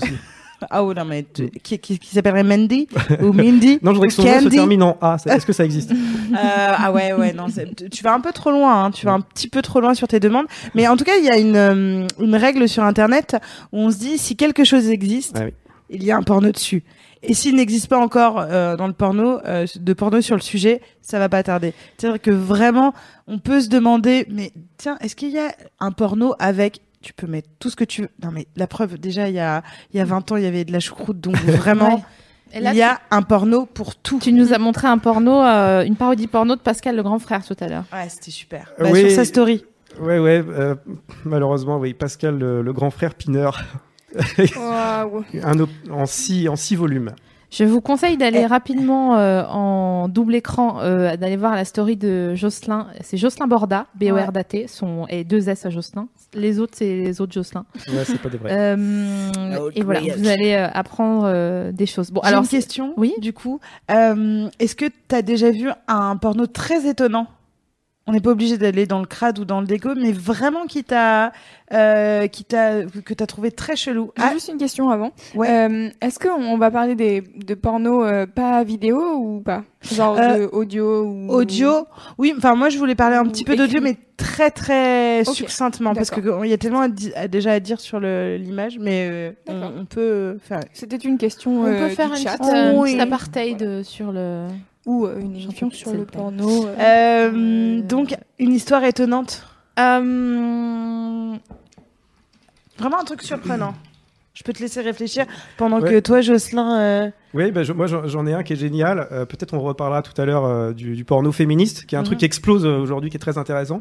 Ah 0.70 0.82
oh, 0.84 0.92
non 0.94 1.04
mais 1.04 1.24
tu- 1.32 1.50
qui, 1.50 1.78
qui, 1.78 1.98
qui 1.98 2.14
s'appellerait 2.14 2.42
Mandy 2.42 2.88
ou 3.20 3.32
Mindy 3.32 3.78
Non, 3.82 3.90
je 3.92 3.94
voudrais 3.96 4.08
que 4.08 4.14
son 4.14 4.22
nom 4.24 4.40
se 4.40 4.48
termine 4.48 4.82
en 4.82 4.96
A. 5.00 5.16
Est-ce 5.26 5.46
que 5.46 5.52
ça 5.52 5.64
existe 5.64 5.90
Euh, 5.92 5.94
ah 6.34 6.90
ouais 6.92 7.12
ouais 7.12 7.32
non 7.32 7.46
tu- 7.90 8.02
vas 8.02 8.14
un 8.14 8.20
peu 8.20 8.32
trop 8.32 8.50
loin 8.50 8.84
hein, 8.84 8.90
tu 8.90 9.06
vas 9.06 9.12
un 9.12 9.20
petit 9.20 9.48
peu 9.48 9.62
trop 9.62 9.80
loin 9.80 9.94
sur 9.94 10.08
tes 10.08 10.18
demandes 10.20 10.46
mais 10.74 10.88
en 10.88 10.96
tout 10.96 11.04
cas 11.04 11.16
il 11.18 11.24
y 11.24 11.30
a 11.30 11.38
une 11.38 11.56
euh, 11.56 12.06
une 12.20 12.34
règle 12.36 12.68
sur 12.68 12.82
internet 12.82 13.36
où 13.72 13.78
on 13.78 13.90
se 13.90 13.98
dit 13.98 14.18
si 14.18 14.34
quelque 14.36 14.64
chose 14.64 14.88
existe 14.88 15.36
Ah 15.40 15.44
oui. 15.46 15.52
il 15.90 16.02
y 16.04 16.10
a 16.10 16.16
un 16.16 16.22
porno 16.22 16.50
dessus 16.50 16.82
et 17.22 17.32
s'il 17.34 17.54
n'existe 17.56 17.88
pas 17.88 17.98
encore 17.98 18.38
euh, 18.40 18.76
dans 18.76 18.86
le 18.86 18.92
porno 18.92 19.38
euh, 19.44 19.66
de 19.80 19.92
porno 19.92 20.20
sur 20.20 20.34
le 20.36 20.40
sujet 20.42 20.80
ça 21.00 21.18
va 21.18 21.28
pas 21.28 21.42
tarder 21.42 21.72
c'est 21.98 22.08
à 22.08 22.10
dire 22.10 22.20
que 22.20 22.30
vraiment 22.30 22.92
on 23.28 23.38
peut 23.38 23.60
se 23.60 23.68
demander 23.68 24.26
mais 24.30 24.50
tiens 24.76 24.98
est-ce 25.00 25.14
qu'il 25.16 25.30
y 25.30 25.38
a 25.38 25.52
un 25.80 25.92
porno 25.92 26.34
avec 26.38 26.80
tu 27.06 27.12
peux 27.12 27.28
mettre 27.28 27.48
tout 27.60 27.70
ce 27.70 27.76
que 27.76 27.84
tu 27.84 28.02
veux 28.02 28.08
non 28.24 28.30
mais 28.32 28.48
la 28.56 28.66
preuve 28.66 28.98
déjà 28.98 29.28
il 29.28 29.34
y 29.36 29.38
a 29.40 29.62
il 29.94 29.96
y 29.96 30.00
a 30.00 30.04
20 30.04 30.32
ans 30.32 30.36
il 30.36 30.42
y 30.42 30.46
avait 30.46 30.64
de 30.64 30.72
la 30.72 30.80
choucroute 30.80 31.20
donc 31.20 31.36
vraiment 31.36 31.96
Ouais. 32.52 32.58
Et 32.58 32.60
là, 32.60 32.72
il 32.72 32.76
y 32.78 32.82
a 32.82 33.00
un 33.10 33.22
porno 33.22 33.66
pour 33.66 33.96
tout 33.96 34.20
tu, 34.20 34.32
nous 34.32 34.52
as 34.52 34.58
montré 34.58 34.86
un 34.86 34.98
porno, 34.98 35.42
euh, 35.42 35.82
une 35.84 35.96
parodie 35.96 36.28
porno 36.28 36.54
de 36.54 36.60
Pascal 36.60 36.94
le 36.94 37.02
grand 37.02 37.18
frère 37.18 37.44
tout 37.44 37.56
à 37.60 37.66
l'heure. 37.66 37.82
Ouais, 37.92 38.08
c'était 38.08 38.30
super. 38.30 38.72
Euh, 38.78 38.84
Bah, 38.84 38.90
oui. 38.92 39.00
Sur 39.00 39.10
sa 39.10 39.24
story. 39.24 39.64
Ouais, 40.00 40.20
ouais. 40.20 40.44
euh, 40.48 40.76
malheureusement, 41.24 41.78
oui. 41.78 41.92
Pascal, 41.92 42.38
le, 42.38 42.62
le 42.62 42.72
grand 42.72 42.90
frère 42.90 43.14
Pineur, 43.16 43.60
Waouh. 44.56 45.24
un 45.42 45.58
op- 45.58 45.70
en 45.90 46.06
six 46.06 46.48
en 46.48 46.56
six 46.56 46.76
volumes. 46.76 47.12
Je 47.50 47.64
vous 47.64 47.80
conseille 47.80 48.16
d'aller 48.16 48.40
Eh. 48.42 48.46
rapidement 48.46 49.16
euh, 49.16 49.42
en 49.44 50.08
double 50.08 50.34
écran, 50.34 50.80
euh, 50.80 51.16
d'aller 51.16 51.36
voir 51.36 51.54
la 51.54 51.64
story 51.64 51.96
de 51.96 52.34
Jocelyn. 52.34 52.88
C'est 53.02 53.16
Jocelyn 53.16 53.46
Borda, 53.46 53.86
B-O-R-D-A-T, 53.94 54.66
son, 54.68 55.06
et 55.08 55.24
deux 55.24 55.48
S 55.48 55.64
à 55.66 55.70
Jocelyn. 55.70 56.08
Les 56.34 56.58
autres, 56.58 56.74
c'est 56.76 56.96
les 56.96 57.20
autres 57.20 57.32
Jocelyn. 57.32 57.64
Ouais, 57.88 58.04
c'est 58.04 58.20
pas 58.20 58.28
des 58.28 58.36
vrais. 58.36 58.50
Euh, 58.52 59.70
et 59.74 59.82
voilà, 59.82 60.00
vous 60.00 60.28
allez 60.28 60.52
euh, 60.52 60.68
apprendre 60.72 61.24
euh, 61.26 61.72
des 61.72 61.86
choses. 61.86 62.10
Bon, 62.10 62.20
alors, 62.20 62.42
une 62.42 62.48
question. 62.48 62.92
Oui. 62.96 63.14
Du 63.20 63.32
coup, 63.32 63.60
Euh, 63.90 64.48
est-ce 64.58 64.76
que 64.76 64.86
t'as 65.08 65.22
déjà 65.22 65.50
vu 65.50 65.70
un 65.88 66.16
porno 66.16 66.46
très 66.46 66.86
étonnant? 66.88 67.26
On 68.08 68.12
n'est 68.12 68.20
pas 68.20 68.30
obligé 68.30 68.56
d'aller 68.56 68.86
dans 68.86 69.00
le 69.00 69.06
crade 69.06 69.40
ou 69.40 69.44
dans 69.44 69.60
le 69.60 69.66
déco, 69.66 69.90
mais 69.96 70.12
vraiment 70.12 70.66
qui 70.66 70.84
t'a, 70.84 71.32
euh, 71.72 72.28
qui 72.28 72.44
t'a, 72.44 72.84
que 72.84 73.12
t'as 73.14 73.26
trouvé 73.26 73.50
très 73.50 73.74
chelou. 73.74 74.12
J'ai 74.16 74.22
Ah, 74.24 74.32
juste 74.32 74.46
une 74.48 74.58
question 74.58 74.90
avant. 74.90 75.10
Ouais. 75.34 75.50
Euh, 75.50 75.88
Est-ce 76.00 76.20
qu'on 76.20 76.56
va 76.56 76.70
parler 76.70 76.94
des, 76.94 77.20
de 77.20 77.54
porno 77.54 78.04
euh, 78.04 78.26
pas 78.26 78.62
vidéo 78.62 79.00
ou 79.16 79.40
pas? 79.40 79.64
Genre 79.82 80.16
Euh, 80.18 80.38
de 80.38 80.44
audio 80.52 81.02
ou... 81.04 81.32
audio. 81.32 81.70
Oui, 82.18 82.32
enfin 82.36 82.54
moi 82.54 82.68
je 82.68 82.78
voulais 82.78 82.94
parler 82.94 83.16
un 83.16 83.24
Ou 83.26 83.30
petit 83.30 83.42
peu 83.44 83.56
d'audio, 83.56 83.80
mais 83.80 83.96
très 84.16 84.50
très 84.52 85.24
succinctement 85.24 85.92
parce 85.94 86.10
que 86.10 86.20
il 86.44 86.50
y 86.50 86.52
a 86.54 86.58
tellement 86.58 86.82
à 86.82 86.88
di- 86.88 87.12
à- 87.16 87.26
déjà 87.26 87.52
à 87.52 87.60
dire 87.60 87.80
sur 87.80 87.98
le- 87.98 88.36
l'image, 88.36 88.78
mais 88.80 89.08
euh, 89.10 89.32
on, 89.80 89.84
peut 89.84 90.38
faire. 90.42 90.60
C'était 90.72 90.96
une 90.96 91.18
question 91.18 91.62
on 91.62 91.66
euh, 91.66 91.88
peut 91.88 91.94
faire 91.94 92.10
du 92.12 92.20
une 92.20 92.22
chat. 92.22 92.38
petite, 92.38 92.52
Oui. 92.76 92.90
petite 92.90 93.00
apartheid 93.00 93.82
sur 93.82 94.12
le. 94.12 94.46
Ou 94.86 95.04
euh, 95.06 95.18
une 95.20 95.36
émission 95.36 95.70
sur 95.70 95.92
le 95.92 96.04
porno. 96.06 96.66
euh. 96.66 96.74
Euh, 96.78 97.80
Donc 97.82 98.16
une 98.38 98.52
histoire 98.52 98.82
étonnante, 98.84 99.46
Euh, 99.78 101.34
vraiment 102.78 103.00
un 103.00 103.04
truc 103.04 103.22
surprenant. 103.22 103.74
Je 104.34 104.42
peux 104.42 104.52
te 104.52 104.60
laisser 104.60 104.82
réfléchir 104.82 105.24
pendant 105.56 105.80
Ouais. 105.80 105.90
que 105.90 106.00
toi, 106.00 106.20
Jocelyn. 106.20 106.78
euh, 106.78 107.10
Oui, 107.32 107.50
bah, 107.50 107.62
je- 107.62 107.72
moi 107.72 107.86
j'en 107.86 108.26
ai 108.26 108.34
un 108.34 108.42
qui 108.42 108.52
est 108.52 108.56
génial. 108.56 109.08
Euh, 109.10 109.24
Peut-être 109.24 109.54
on 109.54 109.60
reparlera 109.60 110.02
tout 110.02 110.18
à 110.20 110.24
l'heure 110.26 110.44
euh, 110.44 110.72
du, 110.72 110.94
du 110.94 111.04
porno 111.04 111.32
féministe, 111.32 111.86
qui 111.86 111.94
est 111.94 111.98
un 111.98 112.02
Mhm. 112.02 112.06
truc 112.06 112.18
qui 112.18 112.24
explose 112.26 112.66
aujourd'hui, 112.66 113.08
qui 113.10 113.16
est 113.16 113.20
très 113.20 113.38
intéressant. 113.38 113.80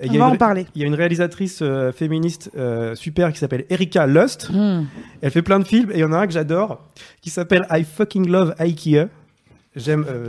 Et 0.00 0.06
il 0.06 0.10
On 0.10 0.14
y 0.14 0.16
a 0.16 0.20
va 0.20 0.26
une 0.28 0.34
en 0.34 0.36
parler. 0.36 0.66
Il 0.74 0.82
y 0.82 0.84
a 0.84 0.86
une 0.86 0.94
réalisatrice 0.94 1.60
euh, 1.62 1.90
féministe 1.90 2.50
euh, 2.56 2.94
super 2.94 3.32
qui 3.32 3.38
s'appelle 3.38 3.64
Erika 3.70 4.06
Lust. 4.06 4.50
Elle 5.22 5.30
fait 5.30 5.42
plein 5.42 5.58
de 5.58 5.64
films 5.64 5.90
et 5.90 5.94
il 5.94 6.00
y 6.00 6.04
en 6.04 6.12
a 6.12 6.18
un 6.18 6.26
que 6.26 6.32
j'adore 6.34 6.84
qui 7.22 7.30
s'appelle 7.30 7.66
I 7.70 7.82
fucking 7.84 8.28
love 8.28 8.54
IKEA. 8.58 9.08
J'aime, 9.78 10.04
euh, 10.08 10.28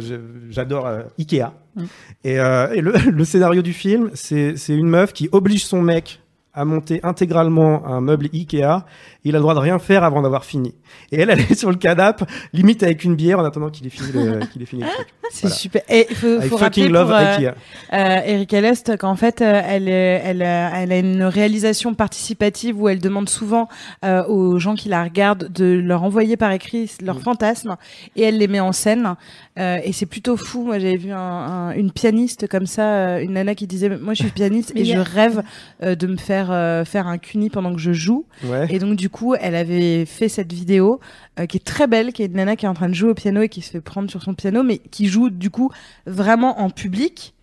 j'adore 0.50 0.88
euh, 0.88 1.02
Ikea. 1.18 1.52
Mm. 1.76 1.84
Et, 2.24 2.40
euh, 2.40 2.74
et 2.74 2.82
le, 2.82 2.94
le 3.12 3.26
scénario 3.26 3.62
du 3.62 3.74
film, 3.74 4.12
c'est 4.14 4.56
une 4.70 4.88
meuf 4.88 5.14
qui 5.14 5.30
oblige 5.32 5.66
son 5.66 5.82
mec 5.82 6.22
à 6.54 6.66
monter 6.66 7.00
intégralement 7.04 7.86
un 7.86 8.02
meuble 8.02 8.28
Ikea. 8.34 8.84
Il 9.24 9.36
a 9.36 9.38
le 9.38 9.42
droit 9.42 9.54
de 9.54 9.60
rien 9.60 9.78
faire 9.80 10.04
avant 10.04 10.22
d'avoir 10.22 10.46
fini. 10.46 10.74
Et 11.12 11.20
elle, 11.22 11.30
elle 11.30 11.40
est 11.42 11.54
sur 11.54 11.70
le 11.70 11.76
canapé, 11.76 12.26
limite 12.54 12.84
avec 12.84 13.04
une 13.04 13.16
bière 13.16 13.40
en 13.40 13.44
attendant 13.46 13.70
qu'il 13.70 13.86
ait 13.86 13.90
fini 13.90 14.12
le, 14.14 14.40
qu'il 14.52 14.62
ait 14.62 14.66
fini 14.66 14.82
le 14.84 14.88
truc. 14.90 15.08
C'est 15.30 15.42
Voilà. 15.42 15.56
super. 15.56 15.82
Et 15.90 16.08
il 16.10 16.16
faut, 16.16 16.38
rappeler 16.40 16.58
fucking 16.58 16.88
love 16.90 17.08
pour, 17.10 17.16
euh, 17.18 17.36
Ikea. 17.38 17.54
euh, 17.94 18.22
Erika 18.26 18.62
Lust 18.62 18.98
qu'en 18.98 19.16
fait, 19.16 19.42
euh, 19.42 19.62
elle, 19.64 19.88
est- 19.88 20.22
elle, 20.26 20.42
elle 20.42 20.92
a 20.92 20.98
une 21.00 21.24
réalisation 21.24 21.94
participative 21.94 22.82
où 22.82 22.88
elle 22.90 23.00
demande 23.00 23.30
souvent 23.30 23.68
euh, 24.04 24.24
aux 24.28 24.58
gens 24.58 24.74
qui 24.76 24.90
la 24.90 25.04
regardent 25.04 25.52
de 25.52 25.66
leur 25.66 26.04
envoyer 26.04 26.36
par 26.38 26.52
écrit 26.52 26.90
leurs 27.02 27.20
fantasmes 27.22 27.76
et 28.16 28.24
elle 28.24 28.38
les 28.38 28.48
met 28.48 28.60
en 28.60 28.72
scène. 28.72 29.16
Euh, 29.60 29.78
et 29.84 29.92
c'est 29.92 30.06
plutôt 30.08 30.38
fou. 30.38 30.64
Moi, 30.64 30.80
j'avais 30.80 30.96
vu 30.98 31.12
un- 31.12 31.18
un- 31.18 31.72
une 31.74 31.92
pianiste 31.92 32.48
comme 32.48 32.66
ça, 32.66 33.20
une 33.22 33.34
nana 33.34 33.54
qui 33.54 33.68
disait 33.68 33.90
Moi, 33.90 34.14
je 34.14 34.24
suis 34.24 34.32
pianiste 34.32 34.72
et 34.76 34.86
je 34.86 34.98
rêve 34.98 35.44
euh, 35.84 35.96
de 35.96 36.08
me 36.08 36.18
faire 36.18 36.39
euh, 36.48 36.86
faire 36.86 37.08
un 37.08 37.18
cuni 37.18 37.50
pendant 37.50 37.74
que 37.74 37.80
je 37.80 37.94
joue. 37.94 38.26
Ouais. 38.44 38.68
Et 38.70 38.80
donc 38.80 38.96
du 38.96 39.10
coup, 39.10 39.36
elle 39.36 39.56
avait 39.56 40.06
fait 40.06 40.30
cette 40.30 40.52
vidéo 40.54 41.00
euh, 41.40 41.46
qui 41.46 41.58
est 41.58 41.66
très 41.66 41.88
belle, 41.88 42.14
qui 42.14 42.24
est 42.24 42.28
une 42.28 42.34
nana 42.34 42.56
qui 42.56 42.66
est 42.66 42.70
en 42.70 42.74
train 42.74 42.90
de 42.90 42.94
jouer 42.94 43.12
au 43.12 43.14
piano 43.14 43.42
et 43.42 43.50
qui 43.50 43.62
se 43.62 43.72
fait 43.72 43.82
prendre 43.82 44.10
sur 44.10 44.22
son 44.22 44.34
piano, 44.34 44.64
mais 44.64 44.78
qui 44.78 45.08
joue 45.08 45.30
du 45.30 45.50
coup 45.50 45.72
vraiment 46.06 46.62
en 46.62 46.70
public. 46.70 47.34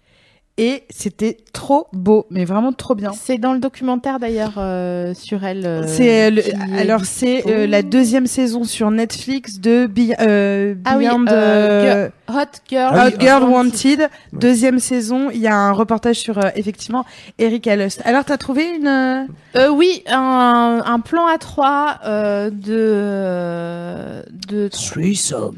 Et 0.58 0.84
c'était 0.88 1.36
trop 1.52 1.86
beau, 1.92 2.24
mais 2.30 2.46
vraiment 2.46 2.72
trop 2.72 2.94
bien. 2.94 3.12
C'est 3.12 3.36
dans 3.36 3.52
le 3.52 3.58
documentaire 3.58 4.18
d'ailleurs 4.18 4.54
euh, 4.56 5.12
sur 5.12 5.44
elle. 5.44 5.66
euh, 5.66 5.82
c'est 5.86 6.06
est 6.06 6.54
alors 6.78 7.04
c'est 7.04 7.46
euh, 7.46 7.66
la 7.66 7.82
deuxième 7.82 8.26
saison 8.26 8.64
sur 8.64 8.90
Netflix 8.90 9.60
de 9.60 9.86
Be- 9.86 10.14
euh, 10.18 10.74
Ah 10.86 10.96
oui, 10.96 11.04
Beyond 11.08 11.26
euh, 11.28 12.06
euh, 12.06 12.08
Hot 12.32 12.58
Girl. 12.70 12.90
Ah 12.96 13.04
oui, 13.08 13.12
Hot 13.14 13.20
Girl 13.20 13.42
Wanted. 13.42 13.52
Wanted. 13.74 14.00
Ouais. 14.00 14.08
Deuxième 14.32 14.78
saison, 14.78 15.28
il 15.30 15.40
y 15.40 15.46
a 15.46 15.54
un 15.54 15.72
reportage 15.72 16.16
sur 16.16 16.38
euh, 16.38 16.48
effectivement 16.56 17.04
Erika 17.38 17.76
Lust. 17.76 18.00
Alors 18.06 18.24
t'as 18.24 18.38
trouvé 18.38 18.64
une 18.76 18.86
euh, 18.88 19.24
Euh, 19.56 19.68
oui, 19.68 20.02
un, 20.06 20.82
un 20.86 21.00
plan 21.00 21.26
à 21.26 21.36
trois 21.36 21.98
euh, 22.06 22.48
de 22.48 24.22
de 24.48 24.70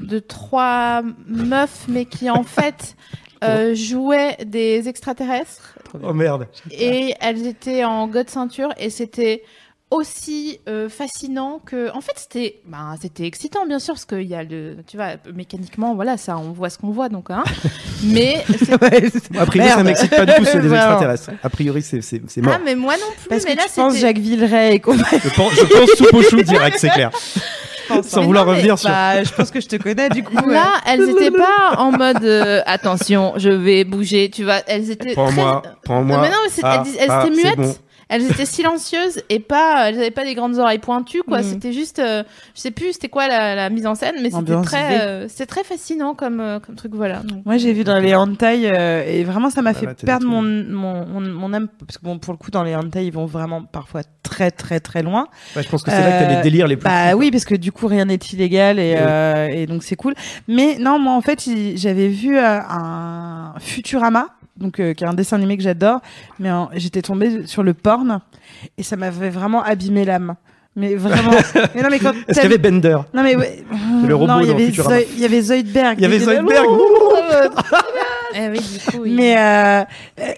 de 0.06 0.18
trois 0.18 1.02
meufs, 1.28 1.84
mais 1.88 2.04
qui 2.04 2.30
en 2.30 2.42
fait 2.42 2.96
euh, 3.44 3.74
jouaient 3.74 4.36
des 4.44 4.88
extraterrestres 4.88 5.74
Oh 6.02 6.12
merde. 6.12 6.46
et 6.70 7.14
elles 7.20 7.46
étaient 7.46 7.84
en 7.84 8.06
god 8.08 8.28
ceinture 8.28 8.72
et 8.78 8.90
c'était 8.90 9.42
aussi 9.90 10.60
euh, 10.68 10.90
fascinant 10.90 11.60
que 11.64 11.90
en 11.96 12.02
fait 12.02 12.12
c'était 12.16 12.56
bah, 12.66 12.94
c'était 13.00 13.24
excitant 13.26 13.64
bien 13.64 13.78
sûr 13.78 13.94
parce 13.94 14.04
qu'il 14.04 14.24
y 14.24 14.34
a 14.34 14.42
le 14.42 14.76
tu 14.86 14.98
vois 14.98 15.12
mécaniquement 15.34 15.94
voilà 15.94 16.18
ça 16.18 16.36
on 16.36 16.52
voit 16.52 16.68
ce 16.68 16.76
qu'on 16.76 16.90
voit 16.90 17.08
donc 17.08 17.30
hein 17.30 17.42
mais 18.04 18.44
c'est- 18.58 18.70
A 18.74 19.46
priori, 19.46 19.68
ça 19.70 19.76
Merde. 19.76 19.86
m'excite 19.86 20.10
pas 20.10 20.26
du 20.26 20.34
tout, 20.34 20.44
c'est 20.44 20.60
des 20.60 20.68
extraterrestres. 20.74 21.30
A 21.42 21.48
priori, 21.48 21.80
c'est 21.80 22.02
c'est- 22.02 22.20
c'est 22.28 22.42
mort. 22.42 22.52
ah 22.56 22.60
mais 22.62 22.74
moi 22.74 22.96
non 22.98 23.06
plus 23.18 23.28
parce 23.30 23.44
mais 23.44 23.52
que 23.52 23.56
là 23.56 23.62
tu 23.66 23.74
penses 23.80 23.96
Jacques 23.96 24.18
Villeray 24.18 24.74
et 24.74 24.80
compagnie. 24.80 25.04
Je 25.24 25.34
pense, 25.34 25.52
je 25.54 26.04
pense 26.10 26.24
chou 26.28 26.42
direct, 26.42 26.76
c'est 26.78 26.90
clair. 26.90 27.10
Sans 28.02 28.20
Mais 28.20 28.26
vouloir 28.26 28.44
non, 28.44 28.50
mais- 28.52 28.56
revenir 28.58 28.78
sur. 28.78 28.90
Bah, 28.90 29.22
je 29.22 29.30
pense 29.32 29.50
que 29.50 29.60
je 29.60 29.66
te 29.68 29.76
connais 29.76 30.08
du 30.10 30.22
coup. 30.22 30.34
ouais. 30.36 30.52
Là, 30.54 30.74
elles 30.86 31.08
étaient 31.08 31.30
pas 31.30 31.76
en 31.78 31.90
mode 31.92 32.22
euh, 32.24 32.60
attention, 32.66 33.34
je 33.36 33.50
vais 33.50 33.84
bouger, 33.84 34.30
tu 34.30 34.44
vois. 34.44 34.60
Elles 34.66 34.90
étaient 34.90 35.12
Prends-moi, 35.14 35.62
très... 35.64 35.72
prends-moi. 35.84 36.16
Non, 36.16 36.22
mais 36.22 36.28
non, 36.30 36.36
mais 36.46 36.62
Ah, 36.62 36.82
elles, 36.98 37.10
ah, 37.10 37.24
étaient 37.26 37.36
muettes. 37.42 37.80
Elles 38.08 38.24
étaient 38.30 38.46
silencieuses 38.58 39.22
et 39.28 39.38
pas, 39.40 39.88
elles 39.88 39.96
avaient 39.98 40.10
pas 40.10 40.24
des 40.24 40.34
grandes 40.34 40.58
oreilles 40.58 40.78
pointues, 40.78 41.22
quoi. 41.26 41.38
Mhm. 41.38 41.44
C'était 41.44 41.72
juste, 41.72 41.98
euh, 41.98 42.22
je 42.54 42.60
sais 42.60 42.70
plus, 42.70 42.94
c'était 42.94 43.08
quoi 43.08 43.28
la, 43.28 43.54
la 43.54 43.70
mise 43.70 43.86
en 43.86 43.94
scène, 43.94 44.16
mais 44.22 44.30
c'était 44.30 44.60
très, 44.62 45.00
euh, 45.02 45.28
c'était 45.28 45.46
très 45.46 45.64
fascinant 45.64 46.14
comme, 46.14 46.40
euh, 46.40 46.58
comme 46.58 46.74
truc, 46.74 46.94
voilà. 46.94 47.18
Donc, 47.20 47.44
Moi, 47.44 47.56
j'ai 47.58 47.72
vu 47.72 47.84
dans 47.84 47.98
les 47.98 48.14
hentai 48.14 48.70
euh, 48.70 49.04
et 49.06 49.24
vraiment, 49.24 49.50
ça 49.50 49.60
m'a 49.62 49.70
Ah 49.70 49.74
fait 49.74 50.04
perdre 50.04 50.26
mon, 50.26 50.42
mon, 50.42 51.06
mon, 51.06 51.20
mon 51.20 51.52
âme. 51.52 51.68
Parce 51.86 51.98
que 51.98 52.04
bon, 52.04 52.18
pour 52.18 52.32
le 52.32 52.38
coup, 52.38 52.50
dans 52.50 52.62
les 52.62 52.74
hentai, 52.74 53.04
ils 53.06 53.12
vont 53.12 53.26
vraiment 53.26 53.62
parfois 53.62 54.02
très, 54.22 54.50
très, 54.50 54.80
très 54.80 55.02
loin. 55.02 55.26
Ouais, 55.56 55.62
je 55.62 55.68
pense 55.68 55.82
que 55.82 55.90
c'est 55.90 56.00
là 56.00 56.18
que 56.18 56.24
t'as 56.24 56.32
Euh, 56.32 56.36
les 56.36 56.42
délires 56.42 56.66
les 56.66 56.76
plus. 56.76 56.84
Bah 56.84 57.10
fous, 57.12 57.18
oui, 57.18 57.30
parce 57.30 57.44
que 57.44 57.54
du 57.54 57.72
coup, 57.72 57.86
rien 57.88 58.06
n'est 58.06 58.16
illégal 58.32 58.78
et, 58.78 58.92
Oui. 58.94 58.98
euh, 59.00 59.48
et 59.48 59.66
donc 59.66 59.82
c'est 59.82 59.96
cool. 59.96 60.14
Mais 60.48 60.76
non, 60.78 60.98
moi, 60.98 61.12
en 61.14 61.20
fait, 61.20 61.46
j'avais 61.76 62.08
vu 62.08 62.38
euh, 62.38 62.58
un 62.68 63.54
Futurama. 63.60 64.28
Donc, 64.58 64.80
euh, 64.80 64.92
qui 64.92 65.04
est 65.04 65.06
un 65.06 65.14
dessin 65.14 65.36
animé 65.36 65.56
que 65.56 65.62
j'adore, 65.62 66.00
mais 66.38 66.50
euh, 66.50 66.64
j'étais 66.74 67.00
tombée 67.02 67.46
sur 67.46 67.62
le 67.62 67.74
porn 67.74 68.20
et 68.76 68.82
ça 68.82 68.96
m'avait 68.96 69.30
vraiment 69.30 69.62
abîmé 69.62 70.04
l'âme. 70.04 70.34
Mais 70.76 70.94
vraiment. 70.94 71.30
mais 71.74 71.82
non, 71.82 71.88
mais 71.90 71.98
quand. 71.98 72.12
Est-ce 72.28 72.40
qu'il 72.40 72.50
y 72.50 72.54
avait 72.54 72.58
Bender 72.58 72.98
Non 73.14 73.22
mais 73.24 73.34
ouais. 73.34 73.64
le 74.06 74.14
robot 74.14 74.32
non, 74.32 74.40
il 74.40 74.48
y 74.48 74.50
avait. 74.50 74.70
Zoe- 74.70 75.06
il 75.14 75.20
y 75.20 75.24
avait 75.24 75.42
Zoidberg. 75.42 75.98
Il 75.98 76.02
y 76.02 76.04
avait 76.04 76.18
Zoidberg. 76.20 76.66
eh 78.34 78.48
oui, 78.48 78.58
du 78.60 78.78
coup, 78.90 78.98
oui. 79.02 79.12
Mais 79.14 79.36
euh, 79.38 79.84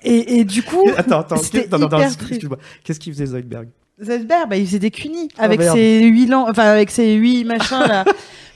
et, 0.03 0.39
et 0.41 0.45
du 0.45 0.63
coup, 0.63 0.83
Attends, 0.97 1.21
attends, 1.21 1.37
non, 1.73 1.79
non, 1.79 1.89
non, 1.89 2.01
excuse-moi. 2.01 2.59
Qu'est-ce 2.85 3.01
qu'il 3.01 3.13
faisait 3.13 3.27
Zoidberg? 3.27 3.69
Zoidberg, 4.03 4.49
bah, 4.49 4.57
il 4.57 4.67
faisait 4.67 4.79
des 4.79 4.91
cunis 4.91 5.29
Oh, 5.39 5.43
avec 5.43 5.61
merde. 5.61 5.77
ses 5.77 6.05
huit 6.05 6.27
lan- 6.27 6.47
enfin 6.49 6.65
avec 6.71 6.91
ses 6.91 7.15
huit 7.15 7.45
machins 7.45 7.85
là. 7.87 8.05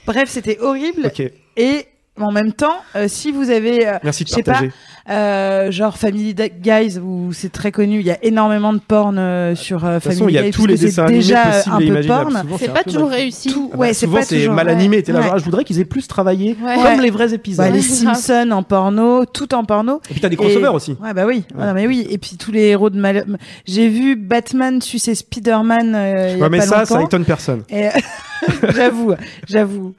Bref, 0.07 0.29
c'était 0.29 0.57
horrible. 0.59 1.05
Ok, 1.05 1.21
Et 1.57 1.85
en 2.19 2.31
même 2.31 2.53
temps, 2.53 2.77
euh, 2.95 3.07
si 3.09 3.31
vous 3.31 3.49
avez 3.49 3.87
euh, 3.87 3.93
merci 4.03 4.23
de 4.23 4.29
Je 4.29 4.33
sais 4.35 4.43
pas, 4.43 4.51
partager. 4.53 4.71
euh, 5.09 5.69
genre 5.71 5.97
Family 5.97 6.33
Guys 6.33 6.97
où 6.97 7.33
c'est 7.33 7.51
très 7.51 7.71
connu, 7.73 7.99
il 7.99 8.05
y 8.05 8.11
a 8.11 8.17
énormément 8.23 8.71
de 8.71 8.79
porn 8.79 9.17
euh, 9.17 9.53
sur 9.53 9.83
euh, 9.83 9.95
De 9.95 9.99
toute 9.99 10.03
façon, 10.05 10.19
Family 10.19 10.33
il 10.33 10.35
y 10.35 10.39
a 10.39 10.43
Guy 10.43 10.51
tous 10.51 10.65
les 10.65 10.77
c'est 10.77 10.85
dessins 10.85 11.03
animés 11.03 11.19
déjà 11.19 11.41
euh, 11.47 11.51
possibles 11.51 11.75
un 11.75 11.79
et 11.79 11.83
peu 11.85 11.91
imaginables. 11.91 12.31
porn. 12.31 12.41
Souvent, 12.43 12.57
c'est 12.57 12.69
un 12.69 12.73
pas 12.73 12.83
peu 12.83 12.91
toujours 12.91 13.09
mal- 13.09 13.17
réussi. 13.19 13.49
Tout- 13.51 13.69
Ah 13.73 13.75
bah, 13.75 13.79
ouais, 13.81 13.93
c'est 13.93 14.05
souvent 14.05 14.17
pas 14.19 14.23
c'est 14.23 14.37
toujours 14.37 14.53
mal 14.53 14.67
ouais. 14.67 14.71
animé. 14.71 15.03
T'es 15.03 15.11
là, 15.11 15.19
Ouais. 15.19 15.25
genre, 15.25 15.33
ah, 15.35 15.39
je 15.39 15.43
voudrais 15.43 15.63
qu'ils 15.65 15.79
aient 15.81 15.85
plus 15.85 16.07
travaillé 16.07 16.55
Ouais. 16.63 16.75
comme 16.75 16.83
Ouais. 16.83 17.01
les 17.01 17.09
vrais 17.11 17.33
épisodes. 17.33 17.65
Bah, 17.65 17.71
les. 17.71 17.81
Simpsons 17.81 18.49
en 18.51 18.63
porno, 18.63 19.25
tout 19.25 19.53
en 19.53 19.65
porno. 19.65 19.99
Et 20.09 20.13
puis 20.13 20.21
t'as 20.21 20.29
des 20.29 20.37
crossovers 20.37 20.73
aussi. 20.73 20.95
Ouais, 21.03 21.13
bah 21.13 21.25
oui. 21.27 21.43
Ouais. 21.53 21.73
Mais 21.73 21.85
oui. 21.85 22.07
Et 22.09 22.17
puis 22.17 22.37
tous 22.37 22.51
les 22.53 22.67
héros 22.67 22.89
de 22.89 22.97
mal. 22.99 23.25
J'ai 23.65 23.89
vu 23.89 24.15
Batman 24.15 24.81
sucer 24.81 25.15
Spider-Man 25.15 25.93
euh, 25.95 26.29
il 26.31 26.37
y 26.37 26.41
a 26.41 26.43
Ouais, 26.43 26.49
mais 26.49 26.59
pas 26.59 26.65
ça, 26.65 26.85
ça 26.85 26.93
longtemps. 26.95 27.07
étonne 27.07 27.25
personne. 27.25 27.63
Et 27.69 27.89
j'avoue, 28.73 29.13
j'avoue. 29.47 29.93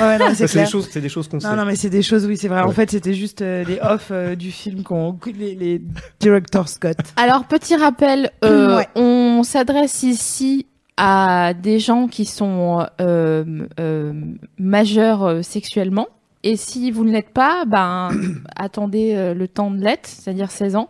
Ouais, 0.00 0.18
non, 0.18 0.26
c'est 0.34 0.52
des 0.52 0.66
choses, 0.66 0.88
c'est 0.90 1.00
des 1.00 1.08
choses 1.08 1.28
qu'on 1.28 1.40
sait. 1.40 1.48
Non, 1.48 1.56
non, 1.56 1.64
mais 1.64 1.76
c'est 1.76 1.90
des 1.90 2.02
choses, 2.02 2.26
oui, 2.26 2.36
c'est 2.36 2.48
vrai. 2.48 2.60
En 2.60 2.70
fait, 2.72 2.90
c'était 2.90 3.14
juste 3.14 3.42
euh, 3.42 3.64
les 3.64 3.78
off 3.80 4.08
euh, 4.10 4.34
du 4.36 4.50
film 4.52 4.82
qu'on, 4.82 5.18
les, 5.26 5.54
les 5.54 5.82
directors 6.20 6.68
Scott. 6.68 6.96
Alors, 7.16 7.44
petit 7.44 7.74
rappel, 7.76 8.30
euh, 8.44 8.76
Ouais. 8.78 8.88
on 8.96 9.42
s'adresse 9.44 10.02
ici 10.02 10.66
à 10.96 11.54
des 11.54 11.78
gens 11.78 12.06
qui 12.08 12.24
sont 12.24 12.84
euh, 13.00 13.44
euh, 13.80 14.12
majeurs 14.58 15.24
euh, 15.24 15.42
sexuellement. 15.42 16.08
Et 16.44 16.56
si 16.56 16.90
vous 16.90 17.04
ne 17.04 17.12
l'êtes 17.12 17.30
pas, 17.30 17.64
ben, 17.66 18.10
attendez 18.56 19.14
euh, 19.14 19.34
le 19.34 19.48
temps 19.48 19.70
de 19.70 19.82
l'être, 19.82 20.06
c'est-à-dire 20.06 20.50
16 20.50 20.76
ans. 20.76 20.88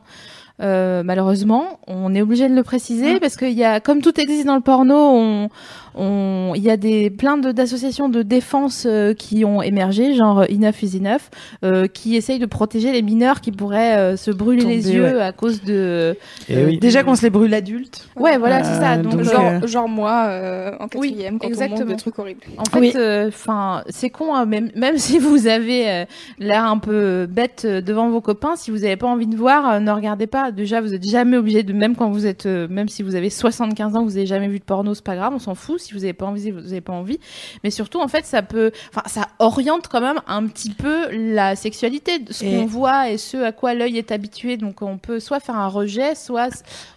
Euh, 0.61 1.03
malheureusement, 1.05 1.79
on 1.87 2.15
est 2.15 2.21
obligé 2.23 2.49
de 2.49 2.55
le 2.55 2.63
préciser 2.65 3.15
Mm. 3.15 3.19
parce 3.21 3.37
qu'il 3.37 3.53
y 3.53 3.65
a, 3.65 3.79
comme 3.81 4.01
tout 4.03 4.19
existe 4.21 4.45
dans 4.47 4.57
le 4.57 4.61
porno, 4.61 4.95
on, 4.97 5.49
on, 5.95 6.53
il 6.57 6.63
y 6.63 6.71
a 6.71 6.77
des 6.77 7.11
plein 7.11 7.39
de- 7.39 7.53
d'associations 7.53 8.09
de 8.09 8.23
défense 8.23 8.85
euh, 8.89 9.15
qui 9.15 9.45
ont 9.45 9.63
émergé, 9.63 10.15
genre 10.15 10.45
Enough 10.51 10.83
is 10.83 10.97
Enough, 10.99 11.21
euh, 11.65 11.87
qui 11.87 12.17
essayent 12.17 12.39
de 12.39 12.47
protéger 12.47 12.93
les 12.93 13.03
mineurs 13.03 13.41
qui 13.41 13.53
pourraient 13.53 13.97
euh, 13.97 14.17
se 14.17 14.31
brûler 14.31 14.63
Tomber, 14.63 14.75
les 14.75 14.93
yeux 14.93 15.03
ouais. 15.17 15.21
à 15.23 15.33
cause 15.33 15.63
de. 15.63 16.17
Euh, 16.51 16.67
oui. 16.67 16.79
Déjà 16.79 17.03
qu'on 17.05 17.15
se 17.15 17.23
les 17.23 17.31
brûle 17.31 17.55
adultes. 17.55 18.09
Ouais, 18.17 18.37
voilà, 18.39 18.65
c'est 18.65 18.79
ça. 18.81 18.93
Euh, 18.95 19.03
Donc, 19.03 19.13
donc, 19.13 19.23
genre, 19.23 19.35
Genre, 19.35 19.53
euh, 19.63 19.67
genre 19.67 19.89
moi 19.89 20.25
euh, 20.29 20.73
en 20.81 20.89
quatrième 20.89 21.39
quand 21.39 21.47
on 21.47 21.51
exactement. 21.51 21.79
montre 21.81 21.91
des 21.93 21.97
trucs 21.97 22.19
horribles. 22.19 22.41
En 22.59 22.65
fait, 22.65 22.81
Oui. 22.81 22.93
enfin, 23.29 23.83
c'est 23.89 24.11
con, 24.11 24.35
hein, 24.35 24.45
même, 24.45 24.71
même 24.75 24.99
si 24.99 25.19
vous 25.19 25.47
avez 25.47 25.89
euh, 25.91 26.05
l'air 26.39 26.65
un 26.65 26.79
peu 26.79 27.27
bête 27.31 27.63
euh, 27.65 27.81
devant 27.81 28.09
vos 28.11 28.21
copains, 28.21 28.57
si 28.57 28.71
vous 28.71 28.79
n'avez 28.79 28.97
pas 28.97 29.07
envie 29.07 29.27
de 29.27 29.37
voir, 29.37 29.69
euh, 29.71 29.79
ne 29.81 29.91
regardez 29.91 30.27
pas. 30.27 30.48
Déjà, 30.51 30.81
vous 30.81 30.95
êtes 30.95 31.07
jamais 31.09 31.37
obligé 31.37 31.63
de, 31.63 31.73
même 31.73 31.95
quand 31.97 32.11
vous 32.11 32.27
êtes, 32.27 32.47
euh, 32.47 32.67
même 32.69 32.89
si 32.89 33.03
vous 33.03 33.15
avez 33.15 33.31
75 33.31 33.97
ans, 33.97 34.05
vous 34.05 34.17
avez 34.17 34.27
jamais 34.27 34.49
vu 34.49 34.59
de 34.59 34.65
porno, 34.65 34.95
c'est 34.95 35.05
pas 35.05 35.17
grave, 35.17 35.33
on 35.35 35.39
s'en 35.39 35.55
fout. 35.55 35.81
Si 35.81 35.93
vous 35.95 36.05
avez 36.05 36.13
pas 36.13 36.27
envie, 36.27 36.51
vous 36.51 36.73
avez 36.73 36.81
pas 36.81 36.93
envie. 36.93 37.19
Mais 37.65 37.71
surtout, 37.71 38.01
en 38.01 38.09
fait, 38.09 38.25
ça 38.27 38.43
peut, 38.43 38.71
enfin, 38.95 39.03
ça 39.07 39.29
oriente 39.39 39.89
quand 39.89 40.01
même 40.01 40.21
un 40.27 40.47
petit 40.47 40.71
peu 40.71 41.07
la 41.13 41.57
sexualité, 41.57 42.13
ce 42.31 42.45
Et- 42.45 42.51
qu'on 42.57 42.67
voit 42.67 43.11
et 43.11 43.19
ce 43.19 43.37
à 43.39 43.53
quoi 43.53 43.75
l'œil 43.75 43.99
est 43.99 44.13
habitué. 44.13 44.57
Donc, 44.57 44.83
on 44.83 44.99
peut 44.99 45.21
soit 45.21 45.41
faire 45.41 45.57
un 45.57 45.69
rejet, 45.69 46.15
soit 46.15 46.49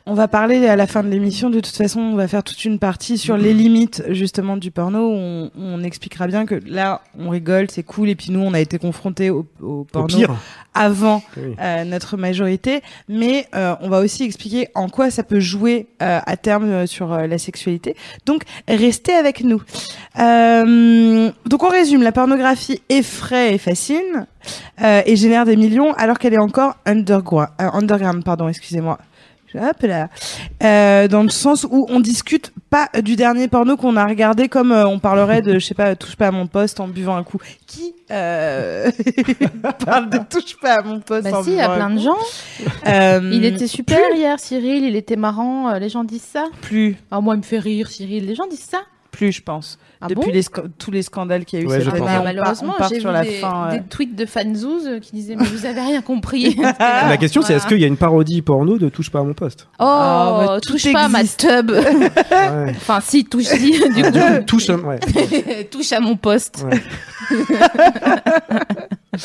On 0.06 0.14
va 0.14 0.28
parler 0.28 0.66
à 0.68 0.76
la 0.76 0.88
fin 0.88 1.04
de 1.04 1.10
l'émission. 1.10 1.50
De 1.50 1.60
toute 1.60 1.76
façon, 1.76 2.00
on 2.00 2.16
va 2.16 2.28
faire 2.28 2.44
toute 2.44 2.66
une 2.66 2.80
partie 2.80 3.18
sur 3.18 3.38
les 3.38 3.54
limites 3.54 4.04
justement 4.10 4.58
du 4.58 4.72
porno. 4.72 5.10
où 5.10 5.14
On, 5.16 5.52
on 5.58 5.84
expliquera 5.84 6.28
bien 6.28 6.46
que 6.46 6.56
là, 6.66 7.02
on 7.18 7.30
rigole, 7.30 7.68
c'est 7.70 7.84
cool. 7.84 8.10
Et 8.10 8.16
puis 8.16 8.32
nous, 8.32 8.40
on 8.40 8.54
a 8.54 8.60
été 8.60 8.80
confrontés 8.80 9.30
au, 9.30 9.46
au 9.62 9.82
Au 9.82 9.84
porno 9.84 10.08
pire. 10.08 10.34
avant 10.74 11.22
Oui. 11.38 11.56
euh, 11.62 11.84
notre 11.84 12.18
majorité, 12.18 12.82
mais 13.08 13.41
euh, 13.56 13.76
on 13.82 13.90
va 13.90 14.00
aussi 14.00 14.24
expliquer 14.24 14.70
en 14.76 14.90
quoi 14.90 15.12
ça 15.12 15.24
peut 15.24 15.40
jouer 15.40 15.88
euh, 16.02 16.20
à 16.26 16.38
terme 16.38 16.70
euh, 16.70 16.86
sur 16.86 17.10
la 17.10 17.38
sexualité. 17.38 17.96
Donc 18.26 18.44
restez 18.68 19.14
avec 19.14 19.44
nous. 19.44 19.62
Donc 20.18 21.64
on 21.64 21.70
résume, 21.70 22.04
la 22.04 22.12
pornographie 22.12 22.82
effraie 22.90 23.54
et 23.54 23.58
fascine 23.58 24.28
et 24.84 25.16
génère 25.16 25.46
des 25.46 25.56
millions 25.56 25.94
alors 25.94 26.18
qu'elle 26.18 26.34
est 26.34 26.40
encore 26.40 26.76
underground, 26.86 27.50
underground 27.60 28.24
pardon, 28.24 28.48
excusez-moi. 28.48 28.98
Hop 29.56 29.82
là. 29.84 30.10
Euh, 30.64 31.08
dans 31.08 31.24
le 31.24 31.30
sens 31.30 31.66
où 31.70 31.86
on 31.90 32.00
discute 32.00 32.52
pas 32.70 32.90
du 33.02 33.16
dernier 33.16 33.48
porno 33.48 33.76
qu'on 33.78 33.98
a 33.98 34.06
regardé 34.06 34.48
comme 34.48 34.72
euh, 34.72 34.88
on 34.88 35.00
parlerait 35.00 35.42
de, 35.42 35.54
je 35.60 35.66
sais 35.66 35.74
pas, 35.74 35.96
touche 35.96 36.16
pas 36.16 36.28
à 36.28 36.32
mon 36.32 36.48
poste 36.48 36.80
en 36.80 36.88
buvant 36.88 37.16
un 37.18 37.24
coup. 37.24 37.38
Qui 37.68 37.94
euh, 38.12 38.90
parle 39.86 40.10
de 40.10 40.20
touche 40.30 40.56
pas 40.62 40.80
à 40.80 40.82
mon 40.82 41.00
poste 41.00 41.30
bah 41.30 41.40
en 41.40 41.44
si, 41.44 41.52
il 41.52 41.56
y 41.58 41.62
a 41.62 41.70
plein 41.76 41.90
de 41.90 42.00
gens. 42.00 42.18
Euh, 42.88 43.30
Il 43.34 43.44
était 43.46 43.68
super 43.68 44.00
hier, 44.16 44.40
Cyril. 44.40 44.84
Il 44.86 44.96
était 44.96 45.16
marrant. 45.16 45.70
euh, 45.70 45.80
Les 45.80 45.90
gens 45.90 46.04
disent 46.04 46.22
ça. 46.22 46.46
plus, 46.62 46.96
Ah, 47.12 47.20
moi, 47.22 47.36
il 47.36 47.40
me 47.40 47.44
fait 47.44 47.60
rire, 47.60 47.90
Cyril. 47.90 48.26
Les 48.26 48.36
gens 48.36 48.48
disent 48.48 48.60
ça. 48.70 48.82
plus, 49.12 49.32
je 49.32 49.42
pense. 49.42 49.78
Ah 50.04 50.08
Depuis 50.08 50.26
bon 50.28 50.32
les 50.34 50.42
sca- 50.42 50.64
tous 50.80 50.90
les 50.92 51.04
scandales 51.04 51.46
qu'il 51.46 51.60
y 51.60 51.62
a 51.62 51.66
eu 51.66 51.68
Ouais, 51.68 51.76
cette 51.78 51.86
je 51.86 51.90
année, 51.92 52.00
Ah, 52.08 52.14
part- 52.16 52.24
malheureusement, 52.24 52.74
j'ai 52.90 53.00
sur 53.00 53.10
vu 53.10 53.14
la 53.14 53.24
des, 53.24 53.30
fin. 53.34 53.70
des 53.70 53.78
euh. 53.78 53.82
tweets 53.90 54.16
de 54.16 54.26
fanzouz 54.26 54.88
euh, 54.88 55.00
qui 55.00 55.12
disaient 55.12 55.36
mais 55.36 55.46
vous 55.46 55.66
avez 55.66 55.80
rien 55.82 56.02
compris. 56.02 56.58
La 56.80 57.18
question, 57.18 57.42
c'est 57.44 57.54
est-ce 57.54 57.68
qu'il 57.68 57.80
y 57.80 57.84
a 57.84 57.88
une 57.88 57.98
parodie 57.98 58.42
porno 58.42 58.78
de 58.80 58.90
Touche 58.90 59.12
pas 59.12 59.20
à 59.20 59.24
mon 59.24 59.34
poste? 59.34 59.68
Oh, 59.80 59.84
Ah, 59.84 60.44
bah, 60.48 60.60
tout 60.62 60.72
touche 60.74 60.92
pas 60.92 61.02
à 61.04 61.08
ma 61.08 61.24
tub. 61.24 61.72
Ouais. 62.32 62.72
enfin, 62.76 63.00
si, 63.02 63.26
touche 63.26 63.46
si, 63.46 63.72
du 63.96 64.02
coup. 64.04 64.12
touche, 64.48 64.70
ouais. 64.70 65.64
touche 65.70 65.92
à 65.92 66.00
mon 66.00 66.16
poste. 66.16 66.66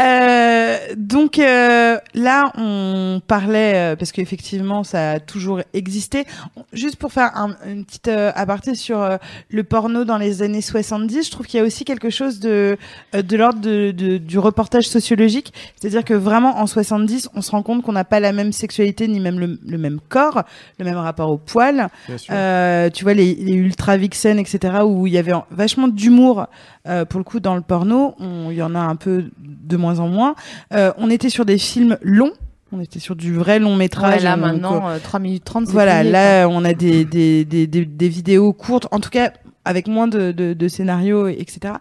Euh, 0.00 0.76
donc 0.96 1.38
euh, 1.38 1.98
là, 2.14 2.50
on 2.56 3.20
parlait 3.24 3.74
euh, 3.92 3.96
parce 3.96 4.10
qu'effectivement, 4.12 4.82
ça 4.82 5.12
a 5.12 5.20
toujours 5.20 5.60
existé. 5.72 6.24
Juste 6.72 6.96
pour 6.96 7.12
faire 7.12 7.30
un, 7.36 7.54
une 7.66 7.84
petite 7.84 8.08
euh, 8.08 8.32
aparté 8.34 8.74
sur 8.74 9.00
euh, 9.00 9.18
le 9.50 9.62
porno 9.62 10.04
dans 10.04 10.18
les 10.18 10.42
années 10.42 10.62
70, 10.62 11.26
je 11.26 11.30
trouve 11.30 11.46
qu'il 11.46 11.58
y 11.58 11.62
a 11.62 11.66
aussi 11.66 11.84
quelque 11.84 12.10
chose 12.10 12.40
de 12.40 12.76
de 13.12 13.36
l'ordre 13.36 13.60
de, 13.60 13.92
de- 13.92 14.18
du 14.18 14.38
reportage 14.38 14.88
sociologique, 14.88 15.52
c'est-à-dire 15.80 16.04
que 16.04 16.14
vraiment 16.14 16.58
en 16.58 16.66
70, 16.66 17.28
on 17.34 17.42
se 17.42 17.50
rend 17.52 17.62
compte 17.62 17.82
qu'on 17.82 17.92
n'a 17.92 18.04
pas 18.04 18.18
la 18.20 18.32
même 18.32 18.52
sexualité 18.52 19.06
ni 19.06 19.20
même 19.20 19.38
le, 19.38 19.58
le 19.64 19.78
même 19.78 20.00
corps, 20.08 20.42
le 20.78 20.84
même 20.84 20.96
rapport 20.98 21.30
au 21.30 21.36
poil. 21.38 21.88
Euh, 22.30 22.90
tu 22.90 23.04
vois 23.04 23.14
les, 23.14 23.34
les 23.34 23.52
ultra 23.52 23.96
vixen 23.96 24.38
etc 24.40 24.78
où 24.84 25.06
il 25.06 25.12
y 25.12 25.18
avait 25.18 25.32
en- 25.34 25.46
vachement 25.50 25.86
d'humour 25.88 26.46
euh, 26.88 27.04
pour 27.04 27.18
le 27.18 27.24
coup 27.24 27.40
dans 27.40 27.54
le 27.54 27.60
porno 27.62 28.14
il 28.50 28.56
y 28.56 28.62
en 28.62 28.74
a 28.74 28.80
un 28.80 28.96
peu 28.96 29.13
de 29.38 29.76
moins 29.76 29.98
en 30.00 30.08
moins. 30.08 30.34
Euh, 30.72 30.92
on 30.98 31.10
était 31.10 31.28
sur 31.30 31.44
des 31.44 31.58
films 31.58 31.98
longs. 32.02 32.32
On 32.72 32.80
était 32.80 32.98
sur 32.98 33.14
du 33.14 33.34
vrai 33.34 33.60
long 33.60 33.76
métrage 33.76 34.18
Ouais, 34.18 34.24
là, 34.24 34.36
maintenant, 34.36 34.88
euh, 34.88 34.98
3 35.02 35.20
minutes 35.20 35.44
30, 35.44 35.66
c'est 35.66 35.72
voilà 35.72 36.02
là 36.02 36.48
on 36.48 36.64
a 36.64 36.72
des, 36.72 37.04
des, 37.04 37.44
des, 37.44 37.68
des, 37.68 37.84
des 37.84 38.08
vidéos 38.08 38.52
courtes 38.52 38.88
en 38.90 38.98
tout 38.98 39.10
cas 39.10 39.32
avec 39.64 39.86
moins 39.86 40.08
de, 40.08 40.32
de, 40.32 40.54
de 40.54 40.68
scénarios 40.68 41.28
etc 41.28 41.74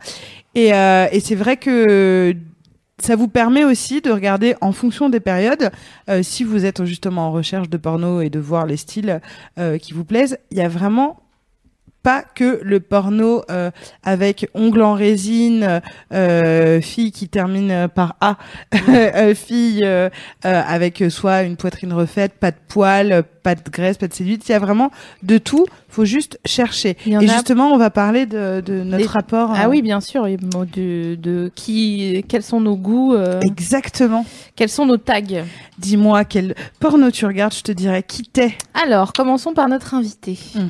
et, 0.53 0.71
euh, 0.73 1.07
et 1.11 1.19
c'est 1.19 1.33
vrai 1.33 1.57
que 1.57 2.35
ça 2.99 3.15
vous 3.15 3.27
permet 3.27 3.65
aussi 3.65 4.01
de 4.01 4.11
regarder 4.11 4.55
en 4.61 4.71
fonction 4.71 5.09
des 5.09 5.19
périodes, 5.19 5.71
euh, 6.09 6.21
si 6.23 6.43
vous 6.43 6.65
êtes 6.65 6.85
justement 6.85 7.27
en 7.27 7.31
recherche 7.31 7.69
de 7.69 7.77
porno 7.77 8.21
et 8.21 8.29
de 8.29 8.39
voir 8.39 8.65
les 8.65 8.77
styles 8.77 9.19
euh, 9.57 9.77
qui 9.77 9.93
vous 9.93 10.05
plaisent, 10.05 10.37
il 10.51 10.57
y 10.57 10.61
a 10.61 10.69
vraiment 10.69 11.19
pas 12.03 12.21
que 12.35 12.59
le 12.63 12.79
porno 12.81 13.43
euh, 13.49 13.71
avec 14.03 14.47
ongles 14.53 14.81
en 14.81 14.93
résine, 14.93 15.81
euh, 16.13 16.81
fille 16.81 17.11
qui 17.13 17.29
termine 17.29 17.87
par 17.95 18.15
A, 18.19 18.37
euh, 18.89 19.33
fille 19.33 19.81
euh, 19.85 20.09
euh, 20.45 20.61
avec 20.67 21.01
soit 21.09 21.43
une 21.43 21.55
poitrine 21.55 21.93
refaite, 21.93 22.33
pas 22.33 22.51
de 22.51 22.57
poils, 22.67 23.23
pas 23.41 23.55
de 23.55 23.61
graisse, 23.71 23.97
pas 23.97 24.07
de 24.07 24.13
cellulite. 24.13 24.47
Il 24.47 24.51
y 24.51 24.55
a 24.55 24.59
vraiment 24.59 24.91
de 25.23 25.37
tout. 25.37 25.65
Faut 25.89 26.05
juste 26.05 26.39
chercher. 26.45 26.97
Et 27.05 27.15
a- 27.15 27.19
justement, 27.21 27.71
on 27.71 27.77
va 27.77 27.89
parler 27.89 28.25
de, 28.25 28.61
de 28.65 28.83
notre 28.83 28.97
Les- 28.97 29.05
rapport. 29.07 29.51
Ah 29.55 29.65
euh, 29.65 29.69
oui, 29.69 29.81
bien 29.81 30.01
sûr. 30.01 30.25
De, 30.25 31.15
de 31.15 31.51
qui, 31.55 32.25
quels 32.27 32.43
sont 32.43 32.59
nos 32.59 32.75
goûts, 32.75 33.13
euh, 33.13 33.39
Exactement. 33.41 34.25
quels 34.55 34.69
sont 34.69 34.85
nos 34.85 34.97
tags. 34.97 35.21
Dis-moi 35.77 36.25
quel 36.25 36.55
porno 36.79 37.11
tu 37.11 37.25
regardes, 37.25 37.53
je 37.53 37.61
te 37.61 37.71
dirais 37.71 38.03
qui 38.03 38.23
t'es. 38.23 38.53
Alors, 38.73 39.13
commençons 39.13 39.53
par 39.53 39.69
notre 39.69 39.93
invité. 39.93 40.37
Mhm. 40.55 40.69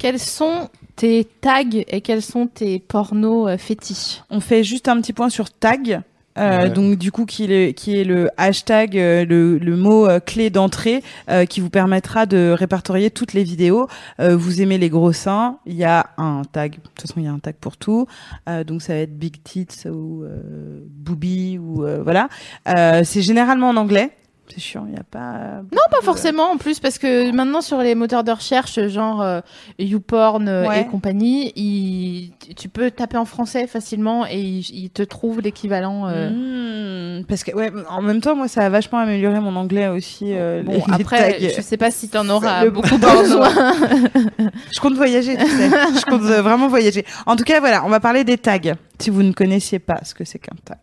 Quels 0.00 0.18
sont 0.18 0.70
tes 0.96 1.26
tags 1.42 1.62
et 1.86 2.00
quels 2.00 2.22
sont 2.22 2.46
tes 2.46 2.78
pornos 2.78 3.48
euh, 3.50 3.58
fétiches? 3.58 4.22
On 4.30 4.40
fait 4.40 4.64
juste 4.64 4.88
un 4.88 4.98
petit 4.98 5.12
point 5.12 5.28
sur 5.28 5.50
tag. 5.50 6.00
Euh, 6.38 6.62
Ouais. 6.62 6.70
Donc 6.70 6.96
du 6.96 7.10
coup 7.12 7.26
qui 7.26 7.44
est 7.44 7.46
le, 7.48 7.72
qui 7.72 7.98
est 7.98 8.04
le 8.04 8.30
hashtag, 8.38 8.96
euh, 8.96 9.26
le, 9.26 9.58
le 9.58 9.76
mot 9.76 10.06
euh, 10.06 10.20
clé 10.20 10.48
d'entrée 10.48 11.02
euh, 11.28 11.44
qui 11.44 11.60
vous 11.60 11.68
permettra 11.68 12.24
de 12.24 12.54
répertorier 12.56 13.10
toutes 13.10 13.34
les 13.34 13.42
vidéos. 13.42 13.88
Euh, 14.20 14.36
vous 14.36 14.62
aimez 14.62 14.78
les 14.78 14.88
gros 14.88 15.12
seins, 15.12 15.58
il 15.66 15.74
y 15.74 15.84
a 15.84 16.06
un 16.16 16.42
tag. 16.50 16.76
De 16.76 16.80
toute 16.80 17.00
façon 17.02 17.14
il 17.18 17.24
y 17.24 17.28
a 17.28 17.32
un 17.32 17.40
tag 17.40 17.56
pour 17.60 17.76
tout. 17.76 18.06
Euh, 18.48 18.64
donc 18.64 18.80
ça 18.80 18.94
va 18.94 19.00
être 19.00 19.18
big 19.18 19.42
tits 19.42 19.66
ou 19.86 20.22
euh, 20.22 20.80
booby 20.88 21.58
ou 21.58 21.84
euh, 21.84 22.00
voilà. 22.02 22.28
Euh, 22.68 23.02
c'est 23.04 23.22
généralement 23.22 23.68
en 23.68 23.76
anglais. 23.76 24.12
C'est 24.52 24.60
chiant, 24.60 24.84
il 24.86 24.92
n'y 24.92 24.98
a 24.98 25.04
pas. 25.04 25.62
Non, 25.72 25.78
pas 25.90 26.00
forcément 26.02 26.50
en 26.50 26.56
plus, 26.56 26.80
parce 26.80 26.98
que 26.98 27.30
maintenant 27.32 27.60
sur 27.60 27.78
les 27.78 27.94
moteurs 27.94 28.24
de 28.24 28.32
recherche, 28.32 28.80
genre 28.88 29.22
euh, 29.22 29.40
YouPorn 29.78 30.48
euh, 30.48 30.66
Ouais. 30.68 30.82
et 30.82 30.86
compagnie, 30.86 32.32
tu 32.56 32.68
peux 32.68 32.90
taper 32.90 33.16
en 33.16 33.24
français 33.24 33.66
facilement 33.66 34.26
et 34.26 34.40
ils, 34.40 34.90
te 34.90 35.02
trouvent 35.02 35.40
l'équivalent. 35.40 36.06
euh. 36.08 37.18
Mmh, 37.20 37.24
parce 37.26 37.44
que 37.44 37.52
ouais, 37.54 37.70
en 37.88 38.02
même 38.02 38.20
temps 38.20 38.34
moi 38.34 38.48
ça 38.48 38.66
a 38.66 38.68
vachement 38.68 38.98
amélioré 38.98 39.38
mon 39.40 39.54
anglais 39.56 39.88
aussi. 39.88 40.26
euh, 40.34 40.62
Bon, 40.62 40.72
les- 40.72 40.94
après, 40.94 41.38
tags. 41.38 41.48
je 41.56 41.60
sais 41.60 41.76
pas 41.76 41.90
si 41.90 42.08
t'en 42.08 42.28
auras 42.28 42.64
Le 42.64 42.70
beaucoup 42.70 42.98
besoin. 42.98 43.50
Je 44.72 44.80
compte 44.80 44.94
voyager, 44.94 45.36
tu 45.36 45.46
sais. 45.46 45.68
Je 45.70 46.04
compte 46.04 46.22
euh, 46.22 46.42
vraiment 46.42 46.68
voyager. 46.68 47.04
En 47.26 47.36
tout 47.36 47.44
cas, 47.44 47.60
voilà, 47.60 47.84
on 47.84 47.88
va 47.88 48.00
parler 48.00 48.24
des 48.24 48.38
tags. 48.38 48.58
Si 48.98 49.10
vous 49.10 49.22
ne 49.22 49.32
connaissiez 49.32 49.78
pas 49.78 50.00
ce 50.04 50.14
que 50.14 50.24
c'est 50.24 50.38
qu'un 50.38 50.56
tag. 50.64 50.78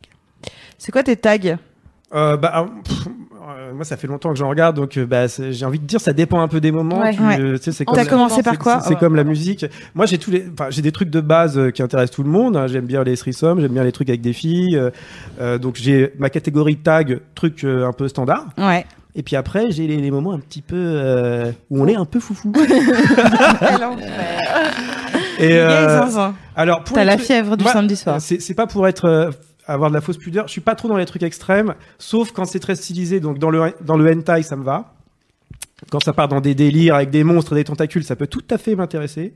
C'est 0.77 0.91
quoi 0.91 1.03
tes 1.03 1.15
tags? 1.15 1.58
Euh, 2.15 2.38
bah, 2.38 2.48
alors, 2.50 2.70
pff, 2.86 3.08
euh, 3.50 3.74
moi, 3.74 3.84
ça 3.84 3.98
fait 3.98 4.08
longtemps 4.08 4.30
que 4.30 4.36
j'en 4.38 4.48
regarde, 4.50 4.76
donc 4.78 4.98
euh, 4.98 5.06
bah, 5.06 5.26
j'ai 5.28 5.65
envie 5.65 5.80
de 5.80 5.86
dire, 5.86 6.00
ça 6.00 6.13
dépend 6.13 6.39
un 6.41 6.48
peu 6.48 6.62
des 6.62 6.72
moments. 6.72 7.00
Ouais. 7.02 7.13
Tu, 7.13 7.22
Ouais. 7.22 7.39
euh, 7.39 7.58
tu 7.58 7.63
sais, 7.63 7.72
c'est 7.74 7.86
comme 7.86 8.06
commencé 8.08 8.43
par 8.43 8.58
quoi 8.60 8.80
C'est 8.82 8.89
c'est 8.89 8.96
comme 8.96 9.15
la 9.15 9.24
musique. 9.26 9.65
Moi, 9.93 10.06
j'ai 10.06 10.17
tous 10.17 10.32
les, 10.32 10.46
j'ai 10.70 10.82
des 10.82 10.91
trucs 10.93 11.10
de 11.10 11.20
base 11.22 11.58
euh, 11.58 11.70
qui 11.72 11.82
intéressent 11.84 12.15
tout 12.15 12.24
le 12.24 12.30
monde. 12.30 12.56
hein. 12.56 12.67
J'aime 12.67 12.86
bien 12.86 13.04
les 13.04 13.17
threesomes, 13.17 13.60
j'aime 13.60 13.74
bien 13.74 13.84
les 13.84 13.91
trucs 13.91 14.10
avec 14.10 14.22
des 14.22 14.34
filles. 14.34 14.80
donc, 15.62 15.76
j'ai 15.76 16.13
ma 16.17 16.30
catégorie 16.30 16.78
tag, 16.78 17.20
truc 17.36 17.63
un 17.65 17.91
peu 17.91 18.08
standard. 18.08 18.46
Ouais. 18.58 18.86
Et 19.15 19.24
puis 19.24 19.36
après, 19.36 19.72
j'ai 19.72 19.88
les, 19.88 19.98
les 19.98 20.12
moments 20.12 20.34
un 20.34 20.39
petit 20.39 20.62
peu 20.62 20.76
euh, 20.78 21.52
où 21.72 21.82
on 21.82 21.88
est 21.88 21.96
un 21.96 22.06
peu 22.06 22.20
foufou. 22.20 22.54
Et 25.39 25.54
euh, 25.60 26.02
alors, 26.56 26.84
pour 26.84 26.96
T'as 26.96 27.02
les 27.02 27.08
la 27.12 27.17
fièvre 27.17 27.58
du 27.58 27.65
samedi 27.65 27.96
soir. 27.96 28.20
c'est 28.20 28.41
c'est 28.41 28.54
pas 28.56 28.65
pour 28.67 28.88
être 28.88 29.06
euh, 29.06 29.30
avoir 29.67 29.89
de 29.89 29.95
la 29.95 30.01
fausse 30.01 30.17
pudeur. 30.17 30.47
Je 30.47 30.51
suis 30.51 30.62
pas 30.62 30.75
trop 30.75 30.88
dans 30.88 30.97
les 30.97 31.06
trucs 31.06 31.23
extrêmes, 31.23 31.75
sauf 31.99 32.32
quand 32.32 32.45
c'est 32.45 32.60
très 32.60 32.75
stylisé. 32.75 33.19
Donc 33.19 33.38
dans 33.39 33.49
le 33.49 33.73
dans 33.82 33.97
le 33.97 34.12
hentai, 34.12 34.43
ça 34.43 34.56
me 34.56 34.63
va. 34.63 34.93
Quand 35.91 36.03
ça 36.03 36.13
part 36.13 36.27
dans 36.27 36.41
des 36.41 36.56
délires 36.56 36.95
avec 36.95 37.12
des 37.12 37.23
monstres, 37.23 37.53
des 37.53 37.63
tentacules, 37.63 38.03
ça 38.03 38.15
peut 38.15 38.27
tout 38.27 38.43
à 38.49 38.58
fait 38.58 38.75
m'intéresser. 38.75 39.34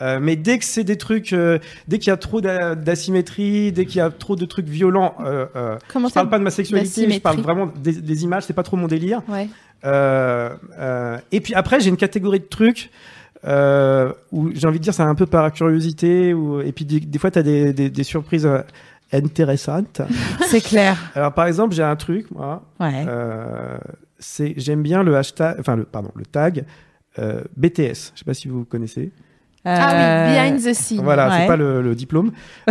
Euh, 0.00 0.20
mais 0.22 0.36
dès 0.36 0.58
que 0.60 0.64
c'est 0.64 0.84
des 0.84 0.96
trucs, 0.96 1.32
euh, 1.32 1.58
dès 1.88 1.98
qu'il 1.98 2.10
y 2.10 2.12
a 2.12 2.16
trop 2.16 2.40
d'a- 2.40 2.76
d'asymétrie, 2.76 3.72
dès 3.72 3.84
qu'il 3.84 3.96
y 3.96 4.00
a 4.00 4.10
trop 4.10 4.36
de 4.36 4.44
trucs 4.44 4.68
violents, 4.68 5.16
euh, 5.18 5.46
euh, 5.56 5.76
je 5.92 6.12
parle 6.14 6.28
pas 6.28 6.38
de 6.38 6.44
ma 6.44 6.50
sexualité, 6.50 7.10
je 7.10 7.18
parle 7.18 7.40
vraiment 7.40 7.66
des, 7.66 7.94
des 7.94 8.22
images, 8.22 8.44
c'est 8.44 8.52
pas 8.52 8.62
trop 8.62 8.76
mon 8.76 8.86
délire. 8.86 9.22
Ouais. 9.28 9.48
Euh, 9.84 10.50
euh, 10.78 11.18
et 11.32 11.40
puis 11.40 11.54
après, 11.54 11.80
j'ai 11.80 11.88
une 11.88 11.96
catégorie 11.96 12.38
de 12.38 12.44
trucs 12.44 12.90
euh, 13.44 14.12
où 14.30 14.50
j'ai 14.54 14.68
envie 14.68 14.78
de 14.78 14.84
dire, 14.84 14.94
c'est 14.94 15.02
un 15.02 15.16
peu 15.16 15.26
par 15.26 15.52
curiosité, 15.52 16.32
ou, 16.32 16.60
et 16.60 16.70
puis 16.70 16.84
des, 16.84 17.00
des 17.00 17.18
fois, 17.18 17.32
tu 17.32 17.40
as 17.40 17.42
des, 17.42 17.72
des, 17.72 17.90
des 17.90 18.04
surprises 18.04 18.48
intéressantes. 19.12 20.02
C'est 20.48 20.60
clair. 20.62 20.96
Alors 21.14 21.32
par 21.32 21.46
exemple, 21.46 21.74
j'ai 21.74 21.82
un 21.82 21.96
truc, 21.96 22.30
moi, 22.30 22.62
Ouais. 22.80 23.04
euh, 23.08 23.76
c'est 24.18 24.54
j'aime 24.56 24.82
bien 24.82 25.02
le 25.02 25.16
hashtag, 25.16 25.56
enfin 25.60 25.76
le 25.76 25.84
pardon, 25.84 26.10
le 26.16 26.24
tag 26.26 26.64
euh, 27.18 27.42
BTS. 27.56 28.12
Je 28.14 28.18
sais 28.18 28.24
pas 28.26 28.34
si 28.34 28.48
vous 28.48 28.64
connaissez. 28.64 29.12
Ah 29.64 29.90
Euh, 29.92 30.28
oui, 30.28 30.34
behind 30.50 30.64
the 30.64 30.72
scene. 30.74 31.00
Voilà, 31.02 31.28
ouais. 31.28 31.34
c'est 31.40 31.46
pas 31.46 31.56
le, 31.56 31.82
le 31.82 31.94
diplôme. 31.94 32.30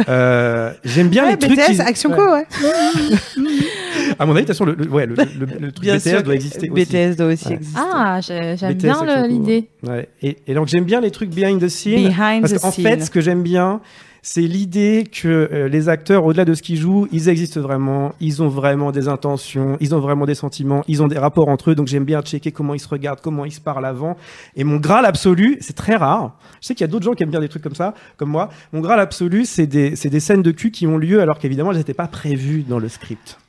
Euh, 0.09 0.71
j'aime 0.83 1.09
bien 1.09 1.25
ouais, 1.25 1.31
les 1.31 1.37
trucs. 1.37 1.57
BTS, 1.59 1.81
Action. 1.81 2.09
Co, 2.11 2.31
ouais. 2.33 2.45
À 4.19 4.25
mon 4.25 4.31
avis, 4.35 4.45
de 4.45 4.47
toute 4.47 4.55
façon, 4.55 4.65
le, 4.65 4.73
le- 4.73 4.87
ouais, 4.89 5.05
le, 5.05 5.15
le- 5.15 5.45
le 5.59 5.71
truc 5.71 5.81
Bien 5.83 5.97
BTS 5.97 6.09
sûr 6.09 6.23
doit 6.23 6.33
exister 6.35 6.69
aussi. 6.69 6.85
BTS 6.85 7.15
doit 7.17 7.27
aussi 7.27 7.47
Ouais. 7.49 7.53
exister. 7.55 7.79
Ah, 7.83 8.19
j'ai- 8.21 8.57
j'aime 8.57 8.73
BTS, 8.73 8.81
bien 9.03 9.27
l'idée. 9.27 9.69
Ouais. 9.85 10.09
Et, 10.21 10.37
et 10.47 10.53
donc 10.53 10.67
j'aime 10.67 10.85
bien 10.85 11.01
les 11.01 11.11
trucs 11.11 11.29
behind 11.29 11.61
the 11.61 11.67
scene. 11.67 12.07
Behind 12.09 12.41
Parce 12.41 12.53
qu'en 12.57 12.71
fait, 12.71 13.03
ce 13.03 13.11
que 13.11 13.21
j'aime 13.21 13.43
bien, 13.43 13.81
c'est 14.29 14.41
l'idée 14.41 15.05
que 15.09 15.49
euh, 15.53 15.69
les 15.69 15.87
acteurs, 15.87 16.25
au-delà 16.25 16.43
de 16.43 16.53
ce 16.53 16.61
qu'ils 16.61 16.75
jouent, 16.75 17.07
ils 17.13 17.29
existent 17.29 17.61
vraiment, 17.61 18.13
ils 18.19 18.43
ont 18.43 18.49
vraiment 18.49 18.91
des 18.91 19.07
intentions, 19.07 19.77
ils 19.79 19.95
ont 19.95 20.01
vraiment 20.01 20.25
des 20.25 20.35
sentiments, 20.35 20.83
ils 20.89 21.01
ont 21.01 21.07
des 21.07 21.17
rapports 21.17 21.47
entre 21.47 21.71
eux. 21.71 21.75
Donc 21.75 21.87
j'aime 21.87 22.03
bien 22.03 22.21
checker 22.21 22.51
comment 22.51 22.73
ils 22.73 22.81
se 22.81 22.89
regardent, 22.89 23.21
comment 23.21 23.45
ils 23.45 23.53
se 23.53 23.61
parlent 23.61 23.85
avant. 23.85 24.17
Et 24.57 24.65
mon 24.65 24.77
graal 24.77 25.05
absolu, 25.05 25.57
c'est 25.61 25.77
très 25.77 25.95
rare. 25.95 26.35
Je 26.59 26.67
sais 26.67 26.75
qu'il 26.75 26.83
y 26.83 26.89
a 26.89 26.91
d'autres 26.91 27.05
gens 27.05 27.13
qui 27.13 27.23
aiment 27.23 27.29
bien 27.29 27.39
des 27.39 27.47
trucs 27.47 27.63
comme 27.63 27.73
ça, 27.73 27.93
comme 28.17 28.29
moi. 28.29 28.49
Mon 28.73 28.81
graal 28.81 28.99
absolu, 28.99 29.45
c'est 29.45 29.65
des, 29.65 29.91
des 29.91 30.19
scènes 30.19 30.41
de 30.41 30.51
cul 30.51 30.71
qui 30.71 30.87
ont 30.87 30.97
lieu 30.97 31.21
alors 31.21 31.39
qu'évidemment, 31.39 31.71
elles 31.71 31.77
n'étaient 31.77 31.93
pas 31.93 32.09
prévues 32.09 32.63
dans 32.63 32.79
le 32.79 32.89
script. 32.89 33.39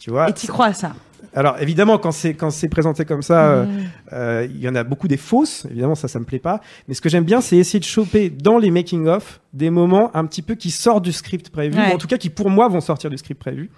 Tu 0.00 0.10
vois 0.10 0.28
Et 0.28 0.32
tu 0.32 0.48
crois 0.48 0.66
à 0.66 0.74
ça? 0.74 0.94
Alors 1.34 1.56
évidemment, 1.60 1.96
quand 1.98 2.12
c'est 2.12 2.34
quand 2.34 2.50
c'est 2.50 2.68
présenté 2.68 3.04
comme 3.04 3.22
ça, 3.22 3.46
euh, 3.52 3.64
Mmh. 3.64 3.78
euh, 4.12 4.46
il 4.50 4.60
y 4.60 4.68
en 4.68 4.74
a 4.74 4.84
beaucoup 4.84 5.08
des 5.08 5.16
fausses. 5.16 5.66
Évidemment, 5.70 5.94
ça, 5.94 6.06
ça 6.08 6.18
me 6.18 6.24
plaît 6.24 6.38
pas. 6.38 6.60
Mais 6.88 6.94
ce 6.94 7.00
que 7.00 7.08
j'aime 7.08 7.24
bien, 7.24 7.40
c'est 7.40 7.56
essayer 7.56 7.80
de 7.80 7.84
choper 7.84 8.28
dans 8.28 8.58
les 8.58 8.70
making 8.70 9.06
of 9.06 9.40
des 9.54 9.70
moments 9.70 10.10
un 10.14 10.26
petit 10.26 10.42
peu 10.42 10.54
qui 10.56 10.70
sortent 10.70 11.04
du 11.04 11.12
script 11.12 11.48
prévu, 11.50 11.78
Ouais. 11.78 11.90
ou 11.92 11.94
en 11.94 11.98
tout 11.98 12.06
cas 12.08 12.18
qui 12.18 12.28
pour 12.30 12.50
moi 12.50 12.68
vont 12.68 12.80
sortir 12.80 13.08
du 13.08 13.16
script 13.16 13.40
prévu. 13.40 13.70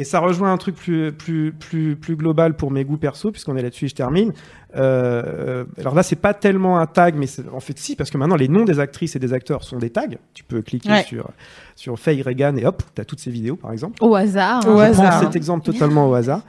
Et 0.00 0.04
ça 0.04 0.20
rejoint 0.20 0.52
un 0.52 0.56
truc 0.58 0.76
plus 0.76 1.10
plus 1.10 1.50
plus 1.52 1.96
plus 1.96 2.14
global 2.14 2.54
pour 2.54 2.70
mes 2.70 2.84
goûts 2.84 2.98
perso, 2.98 3.32
puisqu'on 3.32 3.56
est 3.56 3.62
là-dessus 3.62 3.86
et 3.86 3.88
je 3.88 3.96
termine. 3.96 4.32
Euh, 4.76 5.64
alors 5.78 5.94
là, 5.94 6.02
c'est 6.02 6.16
pas 6.16 6.34
tellement 6.34 6.78
un 6.78 6.86
tag, 6.86 7.14
mais 7.16 7.26
en 7.52 7.60
fait 7.60 7.78
si, 7.78 7.96
parce 7.96 8.10
que 8.10 8.18
maintenant 8.18 8.36
les 8.36 8.48
noms 8.48 8.64
des 8.64 8.80
actrices 8.80 9.16
et 9.16 9.18
des 9.18 9.32
acteurs 9.32 9.64
sont 9.64 9.78
des 9.78 9.90
tags. 9.90 10.02
Tu 10.34 10.44
peux 10.44 10.60
cliquer 10.62 10.90
Ouais. 10.90 11.02
sur 11.04 11.30
sur 11.74 11.96
Faye 11.98 12.22
Reagan 12.22 12.56
et 12.56 12.66
hop, 12.66 12.82
t'as 12.94 13.04
toutes 13.04 13.20
ces 13.20 13.30
vidéos 13.30 13.56
par 13.56 13.72
exemple. 13.72 13.96
Au 14.02 14.14
hasard. 14.14 14.66
Au 14.68 14.78
hein. 14.78 14.88
Je 14.88 14.92
prends 14.94 15.04
hasard. 15.04 15.22
cet 15.22 15.36
exemple 15.36 15.64
totalement 15.64 16.08
au 16.08 16.14
hasard. 16.14 16.42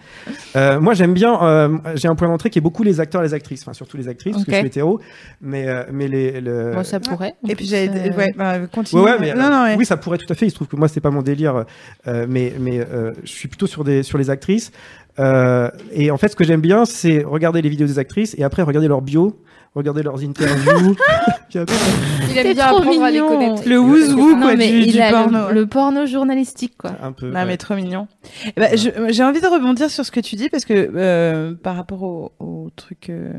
Euh, 0.55 0.79
moi, 0.79 0.93
j'aime 0.95 1.13
bien. 1.13 1.41
euh, 1.43 1.77
j'ai 1.95 2.07
un 2.07 2.15
point 2.15 2.27
d'entrée 2.27 2.49
qui 2.49 2.57
est 2.59 2.61
beaucoup 2.61 2.83
les 2.83 2.99
acteurs, 2.99 3.21
les 3.21 3.33
actrices, 3.33 3.61
enfin 3.61 3.73
surtout 3.73 3.95
les 3.97 4.07
actrices, 4.07 4.33
parce 4.33 4.45
que 4.45 4.51
je 4.51 4.57
suis 4.57 4.67
hétéro. 4.67 4.99
Mais 5.41 5.67
euh, 5.67 5.83
mais 5.91 6.07
les. 6.07 6.41
le- 6.41 6.73
Moi, 6.73 6.83
ça 6.83 6.99
pourrait. 6.99 7.35
En 7.43 7.47
Et 7.47 7.55
puis 7.55 7.69
euh, 7.73 7.87
Ouais, 8.17 8.33
bah, 8.35 8.59
continue. 8.67 9.01
Ouais, 9.01 9.11
ouais, 9.11 9.17
mais 9.19 9.33
non, 9.33 9.45
euh, 9.45 9.49
non, 9.49 9.63
ouais. 9.63 9.75
oui, 9.77 9.85
ça 9.85 9.97
pourrait 9.97 10.17
tout 10.17 10.31
à 10.31 10.35
fait. 10.35 10.47
Il 10.47 10.49
se 10.49 10.55
trouve 10.55 10.67
que 10.67 10.75
moi, 10.75 10.87
c'est 10.87 10.99
pas 11.01 11.11
mon 11.11 11.21
délire, 11.21 11.63
euh, 12.07 12.25
mais 12.27 12.53
mais 12.59 12.79
euh, 12.79 13.13
je 13.23 13.29
suis 13.31 13.47
plutôt 13.47 13.67
sur 13.67 13.83
des 13.83 14.03
sur 14.03 14.17
les 14.17 14.29
actrices. 14.29 14.71
Euh, 15.19 15.69
et 15.91 16.11
en 16.11 16.17
fait, 16.17 16.29
ce 16.29 16.35
que 16.35 16.43
j'aime 16.43 16.61
bien, 16.61 16.85
c'est 16.85 17.23
regarder 17.23 17.61
les 17.61 17.69
vidéos 17.69 17.87
des 17.87 17.99
actrices 17.99 18.35
et 18.37 18.43
après 18.43 18.63
regarder 18.63 18.87
leur 18.87 19.01
bio, 19.01 19.35
regarder 19.79 20.03
leurs 20.03 20.21
interviews. 20.23 20.95
Il 21.51 22.37
aime 22.37 22.53
bien 22.53 22.67
trop 22.67 22.77
apprendre 22.77 23.03
à 23.03 23.09
les 23.11 23.21
mignon. 23.21 23.27
connaître. 23.27 23.63
Le 23.67 23.79
wouzou, 23.79 24.37
quoi, 24.39 24.55
mais 24.55 24.69
du, 24.69 24.77
il 24.81 24.91
du 24.93 24.99
a 25.01 25.09
le- 25.09 25.15
porno. 25.17 25.51
le, 25.51 25.65
porno 25.65 26.05
journalistique, 26.05 26.73
quoi. 26.77 26.91
un 27.01 27.11
peu. 27.11 27.27
Non, 27.29 27.39
ouais. 27.39 27.45
mais 27.45 27.57
trop 27.57 27.73
mignon. 27.75 28.07
Eh 28.45 28.51
ben, 28.59 28.77
je- 28.77 29.11
j'ai 29.11 29.23
envie 29.23 29.41
de 29.41 29.47
rebondir 29.47 29.89
sur 29.89 30.05
ce 30.05 30.11
que 30.11 30.19
tu 30.19 30.35
dis 30.35 30.49
parce 30.49 30.63
que 30.65 30.91
euh, 30.95 31.55
par 31.55 31.75
rapport 31.75 32.03
au, 32.03 32.31
au 32.39 32.69
truc 32.75 33.09
euh, 33.09 33.31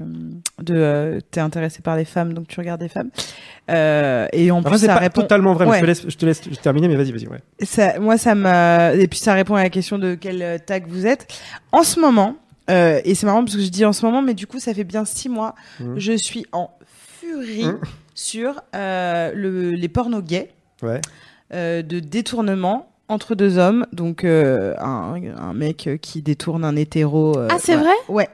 de 0.61 0.75
euh, 0.75 1.21
t'es 1.31 1.41
intéressé 1.41 1.83
par 1.83 1.97
les 1.97 2.05
femmes 2.05 2.33
donc 2.35 2.49
tu 2.49 2.59
regardes 2.59 2.81
des 2.81 2.89
femmes 2.89 3.11
euh, 3.71 4.27
et 4.33 4.51
en 4.51 4.59
Enfin, 4.59 4.71
plus 4.71 4.79
c'est 4.81 4.87
ça 4.87 4.95
pas 4.95 5.01
répond 5.01 5.21
totalement 5.21 5.55
vrai. 5.55 5.67
mais 5.67 5.71
Ouais. 5.71 5.77
Je 5.79 5.83
te 5.83 5.87
laisse, 5.87 6.03
je 6.09 6.17
te 6.17 6.27
laisse 6.27 6.41
terminer, 6.63 6.89
mais 6.89 6.97
vas-y, 6.97 7.13
vas-y. 7.13 7.29
Ouais. 7.29 7.39
ça, 7.63 8.01
moi 8.01 8.19
ça 8.19 8.35
m'a 8.35 8.93
et 8.95 9.07
puis 9.07 9.21
ça 9.21 9.35
répond 9.35 9.55
à 9.55 9.63
la 9.63 9.71
question 9.71 9.99
de 9.99 10.15
quel 10.15 10.43
euh, 10.43 10.59
tag 10.59 10.85
vous 10.89 11.07
êtes 11.07 11.29
en 11.71 11.85
ce 11.85 12.01
moment 12.01 12.35
euh, 12.71 13.01
et 13.05 13.15
c'est 13.15 13.27
marrant 13.27 13.45
parce 13.45 13.57
que 13.57 13.63
je 13.63 13.69
dis 13.69 13.85
en 13.85 13.93
ce 13.93 14.05
moment 14.07 14.23
mais 14.23 14.33
du 14.35 14.47
coup 14.47 14.59
ça 14.61 14.73
fait 14.73 14.85
bien 14.85 15.05
six 15.05 15.29
mois 15.29 15.55
Mhm. 15.81 15.99
je 15.99 16.13
suis 16.17 16.47
en 16.53 16.71
furie 17.21 17.65
Mhm. 17.67 17.81
sur 18.15 18.61
euh, 18.75 19.33
le, 19.35 19.71
les 19.73 19.89
pornos 19.89 20.23
gays 20.25 20.51
Ouais. 20.83 21.01
euh, 21.53 21.83
de 21.83 22.01
détournement 22.01 22.87
entre 23.09 23.35
deux 23.35 23.59
hommes, 23.59 23.87
donc 23.93 24.23
euh, 24.23 24.75
un, 24.79 25.21
un 25.37 25.53
mec 25.53 25.89
qui 26.01 26.23
détourne 26.23 26.65
un 26.65 26.77
hétéro. 26.77 27.37
euh, 27.37 27.49
Ah, 27.51 27.57
c'est 27.59 27.75
ouais. 27.75 27.83
vrai? 27.83 27.93
Ouais. 28.09 28.29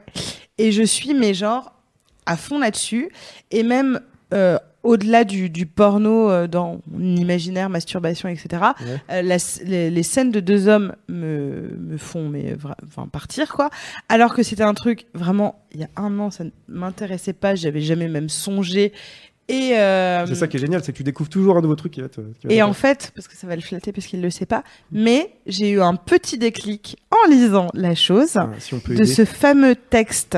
Et 0.59 0.71
je 0.71 0.83
suis, 0.83 1.15
mais 1.15 1.33
genre, 1.33 1.73
à 2.27 2.37
fond 2.37 2.59
là-dessus. 2.59 3.09
Et 3.49 3.63
même 3.63 3.99
euh, 4.35 4.59
au-delà 4.87 5.23
du, 5.23 5.49
du 5.49 5.65
porno 5.65 6.29
euh, 6.29 6.47
dans 6.47 6.81
mon 6.89 7.15
imaginaire, 7.15 7.69
masturbation, 7.69 8.29
etc., 8.29 8.47
Ouais. 8.81 8.85
euh, 9.11 9.21
la 9.21 9.37
les, 9.65 9.89
les 9.91 10.03
scènes 10.03 10.31
de 10.31 10.39
deux 10.39 10.67
hommes 10.67 10.93
me, 11.09 11.75
me 11.79 11.97
font 11.97 12.29
mais, 12.29 12.55
enfin, 12.87 13.07
partir, 13.07 13.53
quoi. 13.53 13.69
Alors 14.09 14.33
que 14.33 14.43
c'était 14.43 14.63
un 14.63 14.73
truc, 14.73 15.05
vraiment, 15.13 15.63
il 15.73 15.81
y 15.81 15.83
a 15.83 15.89
un 15.97 16.17
an, 16.19 16.31
ça 16.31 16.43
ne 16.45 16.49
m'intéressait 16.67 17.33
pas, 17.33 17.55
j'avais 17.55 17.81
jamais 17.81 18.07
même 18.07 18.29
songé. 18.29 18.93
Et, 19.49 19.77
euh, 19.77 20.25
C'est 20.25 20.35
ça 20.35 20.47
qui 20.47 20.57
est 20.57 20.59
génial, 20.59 20.83
c'est 20.83 20.91
que 20.91 20.97
tu 20.97 21.03
découvres 21.03 21.29
toujours 21.29 21.55
un 21.57 21.61
nouveau 21.61 21.75
truc 21.75 21.93
qui 21.93 22.01
va 22.01 22.09
te. 22.09 22.19
qui 22.39 22.47
va 22.47 22.53
et 22.53 22.61
en 22.63 22.73
fait, 22.73 23.11
parce 23.15 23.29
que 23.29 23.35
ça 23.37 23.47
va 23.47 23.55
le 23.55 23.61
flatter 23.61 23.93
parce 23.93 24.05
qu'il 24.07 24.21
le 24.21 24.29
sait 24.29 24.45
pas, 24.45 24.63
mais 24.91 25.31
j'ai 25.45 25.69
eu 25.69 25.81
un 25.81 25.95
petit 25.95 26.37
déclic 26.37 26.97
en 27.11 27.29
lisant 27.29 27.67
la 27.73 27.95
chose 27.95 28.35
Ah, 28.35 28.49
si 28.59 28.73
on 28.73 28.79
peut 28.81 28.93
de 28.93 29.03
aider. 29.03 29.05
ce 29.13 29.23
fameux 29.23 29.75
texte 29.77 30.37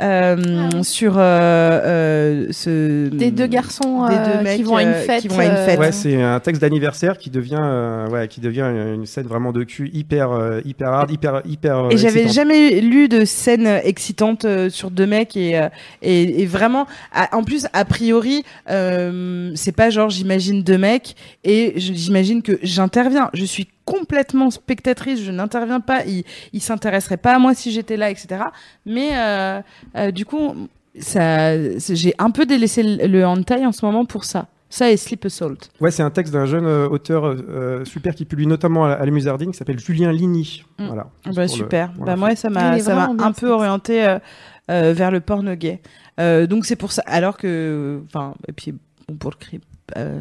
euh, 0.00 0.68
Ah. 0.72 0.82
sur 0.82 1.14
euh, 1.18 1.20
euh, 1.20 2.46
ce 2.50 3.08
Des 3.08 3.30
deux 3.30 3.46
garçons 3.46 4.06
des 4.08 4.14
euh, 4.14 4.36
deux 4.38 4.42
mecs 4.44 4.56
qui 4.56 4.62
vont 4.62 4.76
à 4.76 4.82
une 4.82 4.94
fête. 4.94 5.20
qui 5.20 5.28
vont 5.28 5.38
à 5.38 5.44
une 5.44 5.56
fête. 5.56 5.78
Ouais, 5.78 5.92
c'est 5.92 6.20
un 6.20 6.40
texte 6.40 6.62
d'anniversaire 6.62 7.18
qui 7.18 7.30
devient, 7.30 7.60
euh, 7.60 8.08
ouais, 8.08 8.26
qui 8.28 8.40
devient 8.40 8.64
une 8.94 9.06
scène 9.06 9.26
vraiment 9.26 9.52
de 9.52 9.64
cul 9.64 9.90
hyper, 9.92 10.32
euh, 10.32 10.60
hyper 10.64 10.88
hard, 10.88 11.10
hyper, 11.10 11.42
hyper. 11.46 11.88
Et 11.90 11.96
j'avais 11.98 12.28
jamais 12.28 12.80
lu 12.80 13.08
de 13.08 13.24
scène 13.24 13.66
excitante 13.84 14.46
sur 14.70 14.90
deux 14.90 15.06
mecs 15.06 15.36
et 15.36 15.58
euh, 15.58 15.68
et, 16.00 16.42
et 16.42 16.46
vraiment 16.46 16.86
en 17.32 17.44
plus 17.44 17.66
a 17.72 17.84
priori 17.84 18.44
euh, 18.70 19.52
c'est 19.54 19.72
pas 19.76 19.90
genre 19.90 20.10
j'imagine 20.10 20.62
deux 20.62 20.78
mecs 20.78 21.14
et 21.44 21.74
j'imagine 21.76 22.42
que 22.42 22.58
j'interviens 22.62 23.30
je 23.34 23.44
suis 23.44 23.68
complètement 23.84 24.50
spectatrice 24.50 25.20
je 25.22 25.30
n'interviens 25.30 25.80
pas 25.80 26.04
il 26.06 26.24
il 26.52 26.60
s'intéresserait 26.62 27.16
pas 27.16 27.34
à 27.34 27.38
moi 27.38 27.54
si 27.54 27.70
j'étais 27.72 27.96
là 27.96 28.10
etc 28.10 28.44
mais 28.86 29.10
euh, 29.16 29.60
euh, 29.96 30.10
du 30.10 30.24
coup 30.24 30.54
ça 30.98 31.56
j'ai 31.78 32.14
un 32.18 32.30
peu 32.30 32.46
délaissé 32.46 32.82
le, 32.82 33.06
le 33.06 33.26
hentai 33.26 33.64
en 33.66 33.72
ce 33.72 33.84
moment 33.84 34.04
pour 34.04 34.24
ça 34.24 34.46
ça 34.68 34.90
et 34.90 34.96
Sleep 34.96 35.26
Assault 35.26 35.56
Ouais, 35.80 35.90
c'est 35.90 36.02
un 36.02 36.10
texte 36.10 36.32
d'un 36.32 36.46
jeune 36.46 36.64
euh, 36.64 36.88
auteur 36.88 37.26
euh, 37.26 37.84
super 37.84 38.14
qui 38.14 38.24
publie 38.24 38.46
notamment 38.46 38.86
à, 38.86 38.92
à 38.92 39.04
la 39.04 39.10
Musardine, 39.10 39.50
qui 39.52 39.58
s'appelle 39.58 39.78
Julien 39.78 40.10
Ligny. 40.12 40.64
Mm. 40.78 40.86
Voilà. 40.86 41.06
Ah 41.26 41.30
bah, 41.34 41.42
le- 41.42 41.48
super. 41.48 41.92
bah 41.98 42.16
moi 42.16 42.34
ça 42.36 42.48
m'a 42.48 42.78
est 42.78 42.80
ça 42.80 43.10
un 43.18 43.32
peu 43.32 43.50
orienté 43.50 44.02
euh, 44.02 44.18
euh, 44.70 44.94
vers 44.94 45.10
le 45.10 45.20
porno 45.20 45.54
gay. 45.56 45.82
Euh, 46.20 46.46
donc 46.46 46.64
c'est 46.64 46.76
pour 46.76 46.90
ça. 46.90 47.02
Alors 47.04 47.36
que 47.36 48.00
enfin 48.06 48.32
et 48.48 48.52
puis 48.52 48.72
bon, 49.08 49.16
pour 49.16 49.30
le 49.32 49.36
cri- 49.36 49.60
euh, 49.60 49.71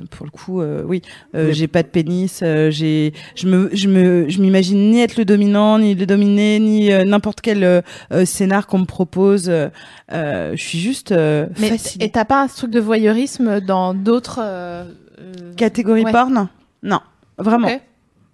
pour 0.09 0.26
le 0.26 0.32
coup 0.32 0.61
euh, 0.61 0.84
oui 0.86 1.01
euh, 1.36 1.51
j'ai 1.53 1.67
pas 1.67 1.84
de 1.84 1.88
pénis 1.88 2.41
euh, 2.43 2.69
j'ai 2.72 3.13
je 3.36 3.47
me 3.47 3.69
je 3.74 3.88
me 3.88 4.30
je 4.30 4.41
m'imagine 4.41 4.91
ni 4.91 5.01
être 5.01 5.17
le 5.17 5.26
dominant 5.26 5.80
ni 5.80 5.95
le 5.95 6.05
dominé 6.05 6.59
ni 6.59 6.91
euh, 6.91 7.03
n'importe 7.03 7.41
quel 7.41 7.63
euh, 7.63 7.82
euh, 8.11 8.26
scénar 8.26 8.67
qu'on 8.67 8.80
me 8.80 8.86
propose 8.86 9.49
euh, 9.49 9.69
euh, 10.11 10.51
je 10.55 10.61
suis 10.61 10.80
juste 10.80 11.11
euh, 11.11 11.47
Mais 11.59 11.69
fascinée. 11.69 12.05
et 12.05 12.09
t'as 12.09 12.26
pas 12.26 12.41
un 12.41 12.47
truc 12.47 12.72
de 12.72 12.80
voyeurisme 12.80 13.59
dans 13.61 13.93
d'autres 13.93 14.39
euh, 14.41 14.84
euh, 15.19 15.53
catégorie 15.55 16.03
ouais. 16.03 16.11
porn? 16.11 16.47
Non 16.84 16.99
vraiment 17.38 17.67
Ok. 17.67 17.82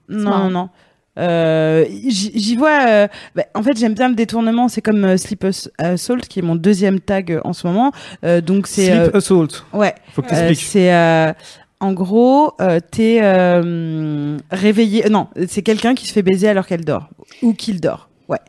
Non, 0.10 0.24
marrant. 0.30 0.44
non, 0.46 0.50
non. 0.52 0.70
Euh, 1.18 1.86
J'y 2.08 2.56
vois. 2.56 2.88
euh, 2.88 3.08
bah, 3.36 3.44
en 3.56 3.64
fait, 3.64 3.78
j'aime 3.78 3.94
bien 3.96 4.10
le 4.10 4.16
détournement. 4.16 4.68
C'est 4.68 4.82
comme 4.82 5.04
euh, 5.04 5.18
Sleep 5.18 5.44
Ass- 5.44 5.70
Assault, 5.78 6.18
qui 6.30 6.40
est 6.40 6.44
mon 6.44 6.56
deuxième 6.56 7.00
tag 7.00 7.32
euh, 7.32 7.42
en 7.44 7.54
ce 7.54 7.66
moment. 7.68 7.92
Euh, 8.24 8.42
donc 8.42 8.68
c'est. 8.68 8.86
Sleep 8.88 9.14
euh, 9.14 9.18
Assault. 9.18 9.48
ouais. 9.74 9.96
Faut 10.14 10.22
que 10.22 10.30
tu 10.30 10.36
euh, 10.36 10.50
expliques. 10.50 10.70
c'est. 10.70 10.94
euh, 10.94 11.34
en 11.80 11.94
gros, 11.94 12.54
euh, 12.60 12.80
t'es 12.92 13.20
euh, 13.22 14.38
réveillé. 14.52 15.10
Non, 15.10 15.28
c'est 15.48 15.62
quelqu'un 15.62 15.94
qui 15.96 16.08
se 16.08 16.14
fait 16.14 16.24
baiser 16.24 16.48
alors 16.50 16.66
qu'elle 16.66 16.84
dort 16.86 17.10
ou 17.44 17.54
qu'il 17.54 17.80
dort. 17.82 18.10
Ouais. 18.28 18.40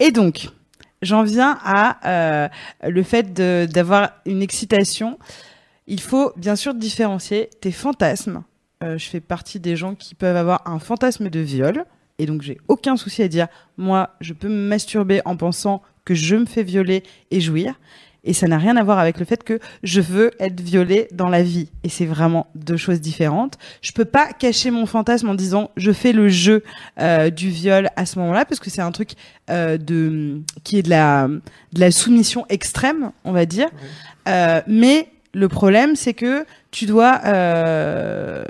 Et 0.00 0.10
donc, 0.10 0.48
j'en 1.02 1.22
viens 1.22 1.58
à 1.64 1.98
euh, 2.06 2.48
le 2.88 3.02
fait 3.02 3.32
d'avoir 3.34 4.12
une 4.26 4.40
excitation. 4.42 5.18
Il 5.86 6.00
faut 6.00 6.32
bien 6.36 6.56
sûr 6.56 6.72
différencier 6.74 7.50
tes 7.60 7.72
fantasmes. 7.72 8.42
Euh, 8.82 8.96
je 8.96 9.06
fais 9.08 9.20
partie 9.20 9.60
des 9.60 9.76
gens 9.76 9.94
qui 9.94 10.14
peuvent 10.14 10.36
avoir 10.36 10.62
un 10.66 10.78
fantasme 10.78 11.28
de 11.28 11.40
viol. 11.40 11.84
Et 12.22 12.26
donc, 12.26 12.42
j'ai 12.42 12.58
aucun 12.68 12.96
souci 12.96 13.20
à 13.24 13.26
dire, 13.26 13.48
moi, 13.76 14.10
je 14.20 14.32
peux 14.32 14.48
me 14.48 14.68
masturber 14.68 15.22
en 15.24 15.36
pensant 15.36 15.82
que 16.04 16.14
je 16.14 16.36
me 16.36 16.46
fais 16.46 16.62
violer 16.62 17.02
et 17.32 17.40
jouir. 17.40 17.74
Et 18.22 18.32
ça 18.32 18.46
n'a 18.46 18.58
rien 18.58 18.76
à 18.76 18.84
voir 18.84 19.00
avec 19.00 19.18
le 19.18 19.24
fait 19.24 19.42
que 19.42 19.58
je 19.82 20.00
veux 20.00 20.30
être 20.38 20.60
violée 20.60 21.08
dans 21.10 21.28
la 21.28 21.42
vie. 21.42 21.68
Et 21.82 21.88
c'est 21.88 22.06
vraiment 22.06 22.46
deux 22.54 22.76
choses 22.76 23.00
différentes. 23.00 23.58
Je 23.80 23.90
peux 23.90 24.04
pas 24.04 24.32
cacher 24.32 24.70
mon 24.70 24.86
fantasme 24.86 25.28
en 25.30 25.34
disant 25.34 25.72
je 25.76 25.90
fais 25.90 26.12
le 26.12 26.28
jeu 26.28 26.62
euh, 27.00 27.30
du 27.30 27.50
viol 27.50 27.88
à 27.96 28.06
ce 28.06 28.20
moment-là 28.20 28.44
parce 28.44 28.60
que 28.60 28.70
c'est 28.70 28.82
un 28.82 28.92
truc 28.92 29.14
euh, 29.50 29.78
de 29.78 30.42
qui 30.62 30.78
est 30.78 30.84
de 30.84 30.90
la 30.90 31.26
de 31.26 31.80
la 31.80 31.90
soumission 31.90 32.46
extrême, 32.48 33.10
on 33.24 33.32
va 33.32 33.46
dire. 33.46 33.68
Euh, 34.28 34.60
mais 34.68 35.08
le 35.34 35.48
problème, 35.48 35.96
c'est 35.96 36.14
que 36.14 36.46
tu 36.72 36.86
dois 36.86 37.20
euh, 37.24 38.44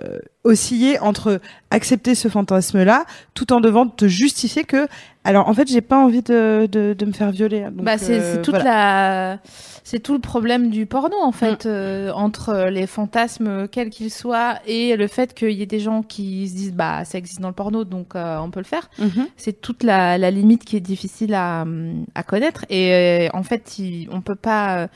osciller 0.45 0.99
entre 1.01 1.41
accepter 1.71 2.15
ce 2.15 2.29
fantasme-là, 2.29 3.05
tout 3.35 3.53
en 3.53 3.61
devant 3.61 3.87
te 3.87 4.07
justifier 4.09 4.65
que, 4.65 4.89
alors 5.25 5.49
en 5.49 5.55
fait, 5.55 5.69
j'ai 5.69 5.81
pas 5.81 5.99
envie 5.99 6.23
de, 6.23 6.67
de, 6.71 6.95
de 6.99 7.05
me 7.07 7.13
faire 7.13 7.31
violer. 7.31 7.63
Donc, 7.73 7.85
bah, 7.85 7.99
c'est 7.99 8.21
euh, 8.21 8.43
toute 8.43 8.55
voilà. 8.55 9.35
la 9.35 9.39
c'est 9.85 9.99
tout 9.99 10.13
le 10.15 10.21
problème 10.21 10.71
du 10.71 10.87
porno 10.87 11.17
en 11.21 11.33
fait 11.33 11.67
euh, 11.67 12.13
entre 12.13 12.69
les 12.71 12.87
fantasmes 12.87 13.67
quels 13.67 13.91
qu'ils 13.91 14.13
soient 14.13 14.55
et 14.67 14.97
le 14.97 15.09
fait 15.09 15.35
qu'il 15.35 15.51
y 15.51 15.61
ait 15.63 15.67
des 15.67 15.81
gens 15.81 16.03
qui 16.05 16.49
se 16.49 16.55
disent 16.55 16.73
bah 16.73 17.05
ça 17.05 17.19
existe 17.19 17.41
dans 17.41 17.49
le 17.49 17.55
porno 17.55 17.83
donc 17.85 18.15
euh, 18.15 18.39
on 18.39 18.51
peut 18.53 18.61
le 18.61 18.65
faire 18.65 18.89
Mhm. 19.01 19.27
c'est 19.37 19.61
toute 19.61 19.83
la, 19.83 20.19
la 20.19 20.31
limite 20.31 20.65
qui 20.65 20.77
est 20.77 20.81
difficile 20.81 21.35
à, 21.35 21.65
à 22.15 22.23
connaître 22.23 22.65
et 22.71 23.27
euh, 23.27 23.37
en 23.37 23.43
fait 23.43 23.77
il- 23.81 24.09
on 24.13 24.21
peut 24.21 24.37
pas 24.37 24.79
euh, 24.79 24.87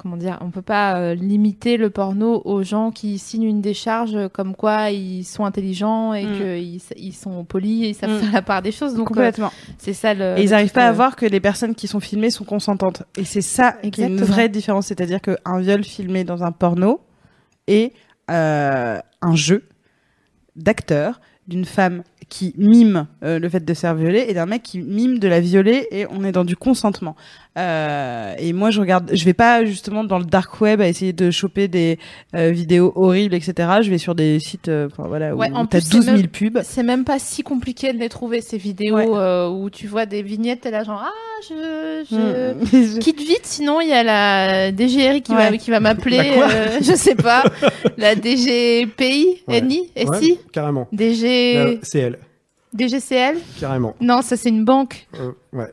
comment 0.00 0.16
dire 0.16 0.38
on 0.40 0.50
peut 0.50 0.62
pas 0.62 0.96
euh, 0.98 1.14
limiter 1.14 1.76
le 1.76 1.90
porno 1.90 2.40
aux 2.44 2.62
gens 2.62 2.90
qui 2.90 3.18
signent 3.18 3.44
une 3.44 3.60
décharge 3.60 4.14
euh, 4.14 4.28
comme 4.28 4.54
quoi 4.56 4.90
ils 4.90 5.24
sont 5.24 5.44
intelligents 5.44 6.14
et 6.14 6.24
Mm. 6.24 6.36
qu'ils 6.38 6.80
ils 6.96 7.12
sont 7.12 7.44
polis 7.44 7.84
et 7.84 7.88
ils 7.90 7.94
savent 7.94 8.10
Mm. 8.10 8.20
faire 8.20 8.32
la 8.32 8.42
part 8.42 8.62
des 8.62 8.72
choses 8.72 8.94
donc 8.94 9.10
euh, 9.10 9.14
Complètement. 9.14 9.52
c'est 9.78 9.92
ça 9.92 10.14
le 10.14 10.38
Et 10.38 10.44
ils 10.44 10.50
n'arrivent 10.50 10.72
pas 10.72 10.86
à 10.88 10.92
voir 10.92 11.16
que 11.16 11.26
les 11.26 11.40
personnes 11.40 11.74
qui 11.74 11.86
sont 11.88 12.00
filmées 12.00 12.30
sont 12.30 12.44
consentantes. 12.44 13.02
Et 13.16 13.24
c'est 13.24 13.40
ça 13.42 13.72
qui 13.92 14.02
est 14.02 14.06
une 14.06 14.22
vraie 14.22 14.48
différence. 14.48 14.86
C'est-à-dire 14.86 15.20
qu'un 15.20 15.60
viol 15.60 15.84
filmé 15.84 16.24
dans 16.24 16.42
un 16.42 16.52
porno 16.52 17.00
est 17.66 17.92
un 18.28 19.34
jeu 19.34 19.64
d'acteur 20.56 21.20
d'une 21.48 21.64
femme 21.64 22.02
qui 22.28 22.54
mime 22.56 23.06
euh, 23.24 23.40
le 23.40 23.48
fait 23.48 23.64
de 23.64 23.74
se 23.74 23.80
faire 23.80 23.94
violer 23.96 24.26
et 24.28 24.34
d'un 24.34 24.46
mec 24.46 24.62
qui 24.62 24.78
mime 24.80 25.18
de 25.18 25.26
la 25.26 25.40
violer 25.40 25.88
et 25.90 26.06
on 26.08 26.22
est 26.22 26.30
dans 26.30 26.44
du 26.44 26.54
consentement. 26.56 27.16
Euh, 27.58 28.34
et 28.38 28.52
moi, 28.52 28.70
je 28.70 28.80
regarde, 28.80 29.10
je 29.12 29.24
vais 29.24 29.32
pas 29.34 29.64
justement 29.64 30.04
dans 30.04 30.18
le 30.18 30.24
dark 30.24 30.60
web 30.60 30.80
à 30.80 30.86
essayer 30.88 31.12
de 31.12 31.30
choper 31.32 31.66
des 31.66 31.98
euh, 32.36 32.50
vidéos 32.50 32.92
horribles, 32.94 33.34
etc. 33.34 33.68
Je 33.82 33.90
vais 33.90 33.98
sur 33.98 34.14
des 34.14 34.38
sites, 34.38 34.68
euh, 34.68 34.86
enfin, 34.86 35.08
voilà, 35.08 35.34
Ouais, 35.34 35.50
où 35.50 35.66
t'as 35.66 35.78
plus, 35.78 35.80
c'est 35.82 35.90
12 35.96 36.04
000 36.04 36.16
même- 36.18 36.26
pubs. 36.28 36.60
C'est 36.62 36.84
même 36.84 37.04
pas 37.04 37.18
si 37.18 37.42
compliqué 37.42 37.92
de 37.92 37.98
les 37.98 38.08
trouver 38.08 38.40
ces 38.40 38.56
vidéos 38.56 38.94
Ouais. 38.96 39.06
euh, 39.08 39.48
où 39.48 39.68
tu 39.68 39.88
vois 39.88 40.06
des 40.06 40.22
vignettes 40.22 40.64
et 40.66 40.70
là 40.70 40.84
genre 40.84 41.02
ah 41.04 41.10
je, 41.48 42.04
je... 42.10 42.96
Mm. 42.96 42.98
quitte 43.00 43.18
vite 43.20 43.44
sinon 43.44 43.80
il 43.80 43.88
y 43.88 43.92
a 43.92 44.02
la 44.04 44.70
DGRI 44.72 45.22
qui 45.22 45.32
va 45.34 45.56
qui 45.56 45.70
va 45.70 45.80
m'appeler 45.80 46.32
euh, 46.36 46.78
je 46.82 46.94
sais 46.94 47.14
pas 47.14 47.42
la 47.96 48.14
DGPI 48.14 49.42
Ouais. 49.48 49.60
NI 49.60 49.90
Ouais, 49.96 50.18
SI 50.20 50.38
carrément. 50.52 50.86
DG 50.92 51.80
DGCL 52.74 53.38
carrément. 53.58 53.94
non 54.00 54.22
ça 54.22 54.36
c'est 54.36 54.48
une 54.50 54.64
banque 54.64 55.06
Euh, 55.18 55.32
ouais. 55.52 55.66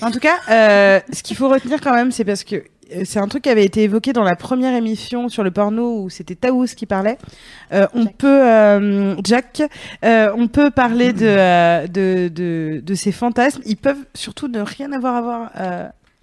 En 0.00 0.10
tout 0.10 0.20
cas, 0.20 0.36
euh, 0.50 1.00
ce 1.12 1.22
qu'il 1.22 1.36
faut 1.36 1.48
retenir 1.48 1.80
quand 1.80 1.94
même, 1.94 2.10
c'est 2.12 2.24
parce 2.24 2.44
que 2.44 2.56
euh, 2.56 3.02
c'est 3.04 3.18
un 3.18 3.28
truc 3.28 3.44
qui 3.44 3.50
avait 3.50 3.64
été 3.64 3.82
évoqué 3.82 4.12
dans 4.12 4.24
la 4.24 4.36
première 4.36 4.74
émission 4.74 5.28
sur 5.28 5.42
le 5.42 5.50
porno 5.50 6.02
où 6.02 6.10
c'était 6.10 6.34
Taous 6.34 6.66
qui 6.76 6.86
parlait. 6.86 7.18
Euh, 7.72 7.86
on 7.94 8.04
Jack. 8.04 8.16
peut, 8.18 8.42
euh, 8.46 9.14
Jack, 9.24 9.62
euh, 10.04 10.32
on 10.36 10.48
peut 10.48 10.70
parler 10.70 11.12
de, 11.12 11.26
euh, 11.26 11.86
de, 11.86 12.28
de, 12.28 12.80
de 12.84 12.94
ces 12.94 13.12
fantasmes. 13.12 13.62
Ils 13.64 13.76
peuvent 13.76 14.04
surtout 14.14 14.48
ne 14.48 14.60
rien 14.60 14.92
avoir 14.92 15.14
à 15.16 15.22
voir. 15.22 15.50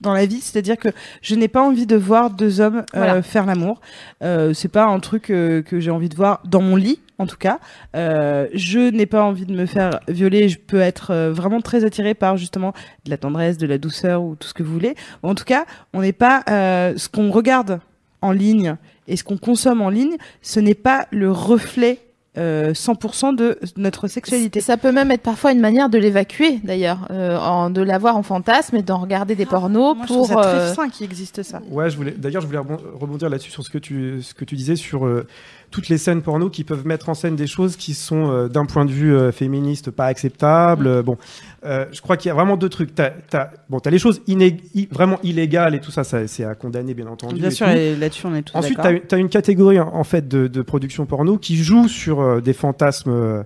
Dans 0.01 0.13
la 0.13 0.25
vie, 0.25 0.39
c'est-à-dire 0.41 0.77
que 0.77 0.89
je 1.21 1.35
n'ai 1.35 1.47
pas 1.47 1.61
envie 1.61 1.85
de 1.85 1.95
voir 1.95 2.29
deux 2.29 2.61
hommes 2.61 2.77
euh, 2.77 2.83
Voilà. 2.93 3.21
faire 3.21 3.45
l'amour. 3.45 3.81
Euh, 4.23 4.53
c'est 4.53 4.67
pas 4.69 4.85
un 4.85 4.99
truc 4.99 5.29
euh, 5.29 5.61
que 5.61 5.79
j'ai 5.79 5.91
envie 5.91 6.09
de 6.09 6.15
voir 6.15 6.41
dans 6.45 6.61
mon 6.61 6.75
lit, 6.75 6.99
en 7.17 7.25
tout 7.25 7.35
cas. 7.37 7.59
Euh, 7.95 8.47
je 8.53 8.79
n'ai 8.91 9.05
pas 9.05 9.23
envie 9.23 9.45
de 9.45 9.53
me 9.53 9.65
faire 9.65 9.99
violer. 10.07 10.47
Je 10.49 10.57
peux 10.57 10.79
être 10.79 11.13
vraiment 11.31 11.59
très 11.61 11.83
attirée 11.83 12.13
par 12.13 12.37
justement 12.37 12.73
de 13.05 13.09
la 13.09 13.17
tendresse, 13.17 13.57
de 13.57 13.67
la 13.67 13.77
douceur 13.77 14.21
ou 14.23 14.35
tout 14.35 14.47
ce 14.47 14.53
que 14.53 14.63
vous 14.63 14.71
voulez. 14.71 14.95
En 15.23 15.35
tout 15.35 15.45
cas, 15.45 15.65
on 15.93 16.01
n'est 16.01 16.13
pas 16.13 16.43
euh, 16.49 16.93
ce 16.95 17.09
qu'on 17.09 17.29
regarde 17.31 17.79
en 18.21 18.31
ligne 18.31 18.75
et 19.07 19.17
ce 19.17 19.23
qu'on 19.23 19.37
consomme 19.37 19.81
en 19.81 19.89
ligne, 19.89 20.15
ce 20.41 20.59
n'est 20.59 20.75
pas 20.75 21.07
le 21.11 21.31
reflet 21.31 21.99
euh, 22.37 22.73
100% 22.73 23.35
de 23.35 23.57
notre 23.75 24.07
sexualité. 24.07 24.61
ça 24.61 24.77
peut 24.77 24.91
même 24.91 25.09
être 25.11 25.23
parfois 25.23 25.51
une 25.51 25.59
manière 25.59 25.89
de 25.89 25.97
l'évacuer 25.97 26.59
d'ailleurs 26.63 27.07
euh, 27.09 27.37
en- 27.39 27.69
de 27.71 27.81
l'avoir 27.81 28.15
en 28.17 28.23
fantasme 28.23 28.75
et 28.75 28.83
d'en 28.83 28.99
regarder 28.99 29.33
des 29.35 29.47
pornos 29.47 29.95
Moi, 29.97 30.05
je 30.07 30.13
pour 30.13 30.27
ça 30.27 30.39
euh, 30.39 30.65
très 30.67 30.75
fin 30.75 30.89
qu'il 30.89 31.05
existe 31.05 31.41
ça. 31.43 31.59
Ouais, 31.71 31.89
je 31.89 31.97
voulais. 31.97 32.11
D'ailleurs, 32.11 32.41
je 32.41 32.47
voulais 32.47 32.59
rebon- 32.59 32.79
rebondir 32.93 33.29
là-dessus 33.29 33.51
sur 33.51 33.63
ce 33.63 33.69
que 33.71 33.79
tu 33.79 34.21
ce 34.21 34.33
que 34.35 34.45
tu 34.45 34.55
disais 34.55 34.75
sur 34.75 35.05
euh, 35.07 35.25
toutes 35.71 35.89
les 35.89 35.97
scènes 35.97 36.21
porno 36.21 36.49
qui 36.49 36.63
peuvent 36.63 36.85
mettre 36.85 37.09
en 37.09 37.13
scène 37.13 37.35
des 37.35 37.47
choses 37.47 37.75
qui 37.75 37.93
sont 37.93 38.31
euh, 38.31 38.47
d'un 38.47 38.65
point 38.65 38.85
de 38.85 38.91
vue 38.91 39.15
euh, 39.15 39.31
féministe 39.31 39.91
pas 39.91 40.05
acceptables. 40.05 40.87
Euh, 40.87 41.03
Bon, 41.03 41.17
euh, 41.65 41.85
je 41.91 42.01
crois 42.01 42.17
qu'il 42.17 42.29
y 42.29 42.31
a 42.31 42.33
vraiment 42.33 42.57
deux 42.57 42.69
trucs. 42.69 42.95
T'as 42.95 43.11
as, 43.33 43.51
bon, 43.69 43.79
t'as 43.79 43.89
les 43.91 43.99
choses 43.99 44.21
inég- 44.27 44.61
i- 44.73 44.87
vraiment 44.91 45.19
illégales 45.23 45.75
et 45.75 45.79
tout 45.79 45.91
ça, 45.91 46.03
ça 46.03 46.27
c'est 46.27 46.43
à 46.43 46.55
condamner 46.55 46.93
bien 46.93 47.07
entendu. 47.07 47.35
Bien 47.35 47.49
sûr, 47.51 47.67
là-dessus 47.67 48.25
on 48.25 48.35
est 48.35 48.41
tous 48.41 48.55
Ensuite, 48.57 48.77
d'accord. 48.77 48.99
tu 49.07 49.15
as, 49.15 49.17
une 49.17 49.29
catégorie 49.29 49.79
en 49.79 50.03
fait 50.03 50.27
de, 50.27 50.47
de 50.47 50.61
production 50.61 51.05
porno 51.05 51.37
qui 51.37 51.55
joue 51.57 51.87
sur 51.87 52.21
euh, 52.21 52.41
des 52.41 52.53
fantasmes 52.53 53.43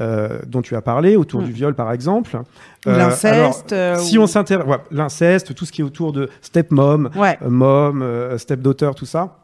euh, 0.00 0.38
dont 0.48 0.60
tu 0.62 0.74
as 0.74 0.82
parlé, 0.82 1.14
autour 1.16 1.42
Mm. 1.42 1.44
du 1.44 1.52
viol 1.52 1.74
par 1.74 1.92
exemple. 1.92 2.40
Euh, 2.86 2.98
L'inceste. 2.98 3.72
euh, 3.72 3.96
si 3.98 4.18
ou- 4.18 4.22
on 4.22 4.26
s'intéresse, 4.26 4.66
ouais, 4.66 4.78
l'inceste, 4.90 5.54
tout 5.54 5.64
ce 5.64 5.72
qui 5.72 5.82
est 5.82 5.84
autour 5.84 6.12
de 6.12 6.28
stepmom, 6.42 7.10
Ouais. 7.16 7.38
euh, 7.42 7.48
mom, 7.48 8.02
euh, 8.02 8.36
stepdaughter, 8.38 8.90
tout 8.96 9.06
ça. 9.06 9.38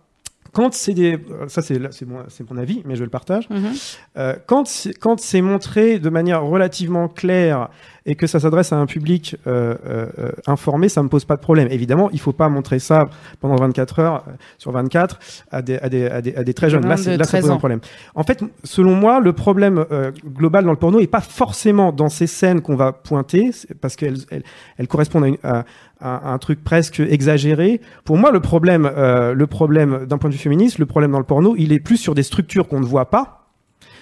Quand 0.52 0.74
c'est 0.74 0.94
des, 0.94 1.18
ça 1.48 1.62
c'est 1.62 1.78
c'est 1.92 2.06
mon, 2.06 2.18
c'est 2.28 2.48
mon 2.50 2.56
avis, 2.58 2.82
mais 2.84 2.96
je 2.96 3.04
le 3.04 3.10
partage. 3.10 3.48
Mhm. 3.50 3.58
Euh, 4.18 4.34
quand 4.46 4.66
c'est- 4.66 4.92
quand 4.98 5.20
c'est 5.20 5.40
montré 5.42 5.98
de 5.98 6.10
manière 6.10 6.42
relativement 6.44 7.08
claire 7.08 7.68
et 8.06 8.14
que 8.16 8.26
ça 8.26 8.40
s'adresse 8.40 8.72
à 8.72 8.76
un 8.76 8.86
public 8.86 9.36
euh, 9.46 9.76
euh, 9.86 10.06
euh, 10.18 10.32
informé, 10.46 10.88
ça 10.88 11.02
me 11.02 11.08
pose 11.08 11.24
pas 11.24 11.36
de 11.36 11.40
problème. 11.42 11.68
Évidemment, 11.70 12.10
il 12.12 12.18
faut 12.18 12.32
pas 12.32 12.48
montrer 12.48 12.78
ça 12.78 13.08
pendant 13.40 13.56
24 13.56 13.98
heures 14.00 14.24
euh, 14.26 14.32
sur 14.58 14.72
24 14.72 15.18
à 15.50 15.62
des, 15.62 15.76
à 15.78 15.88
des, 15.88 16.06
à 16.06 16.20
des, 16.22 16.34
à 16.34 16.42
des 16.42 16.54
très 16.54 16.70
jeunes. 16.70 16.86
Là, 16.88 16.96
de 16.96 17.10
là 17.18 17.24
ça 17.24 17.30
13 17.32 17.42
pose 17.42 17.50
un 17.50 17.58
problème. 17.58 17.80
En 18.14 18.24
fait, 18.24 18.42
selon 18.64 18.94
moi, 18.96 19.20
le 19.20 19.32
problème 19.32 19.84
euh, 19.92 20.10
global 20.26 20.64
dans 20.64 20.70
le 20.72 20.76
porno 20.78 20.98
est 20.98 21.06
pas 21.06 21.20
forcément 21.20 21.92
dans 21.92 22.08
ces 22.08 22.26
scènes 22.26 22.60
qu'on 22.62 22.76
va 22.76 22.92
pointer, 22.92 23.50
parce 23.80 23.94
qu'elles 23.96 24.18
elles, 24.30 24.42
elles 24.78 24.88
correspondent 24.88 25.24
à, 25.24 25.28
une- 25.28 25.38
à- 25.44 25.64
à 26.00 26.32
un 26.32 26.38
truc 26.38 26.62
presque 26.64 27.00
exagéré. 27.00 27.80
Pour 28.04 28.16
moi, 28.16 28.30
le 28.30 28.40
problème, 28.40 28.90
euh, 28.96 29.34
le 29.34 29.46
problème 29.46 30.06
d'un 30.06 30.18
point 30.18 30.30
de 30.30 30.34
vue 30.34 30.40
féministe, 30.40 30.78
le 30.78 30.86
problème 30.86 31.12
dans 31.12 31.18
le 31.18 31.24
porno, 31.24 31.54
il 31.58 31.72
est 31.72 31.80
plus 31.80 31.96
sur 31.96 32.14
des 32.14 32.22
structures 32.22 32.68
qu'on 32.68 32.80
ne 32.80 32.86
voit 32.86 33.10
pas. 33.10 33.39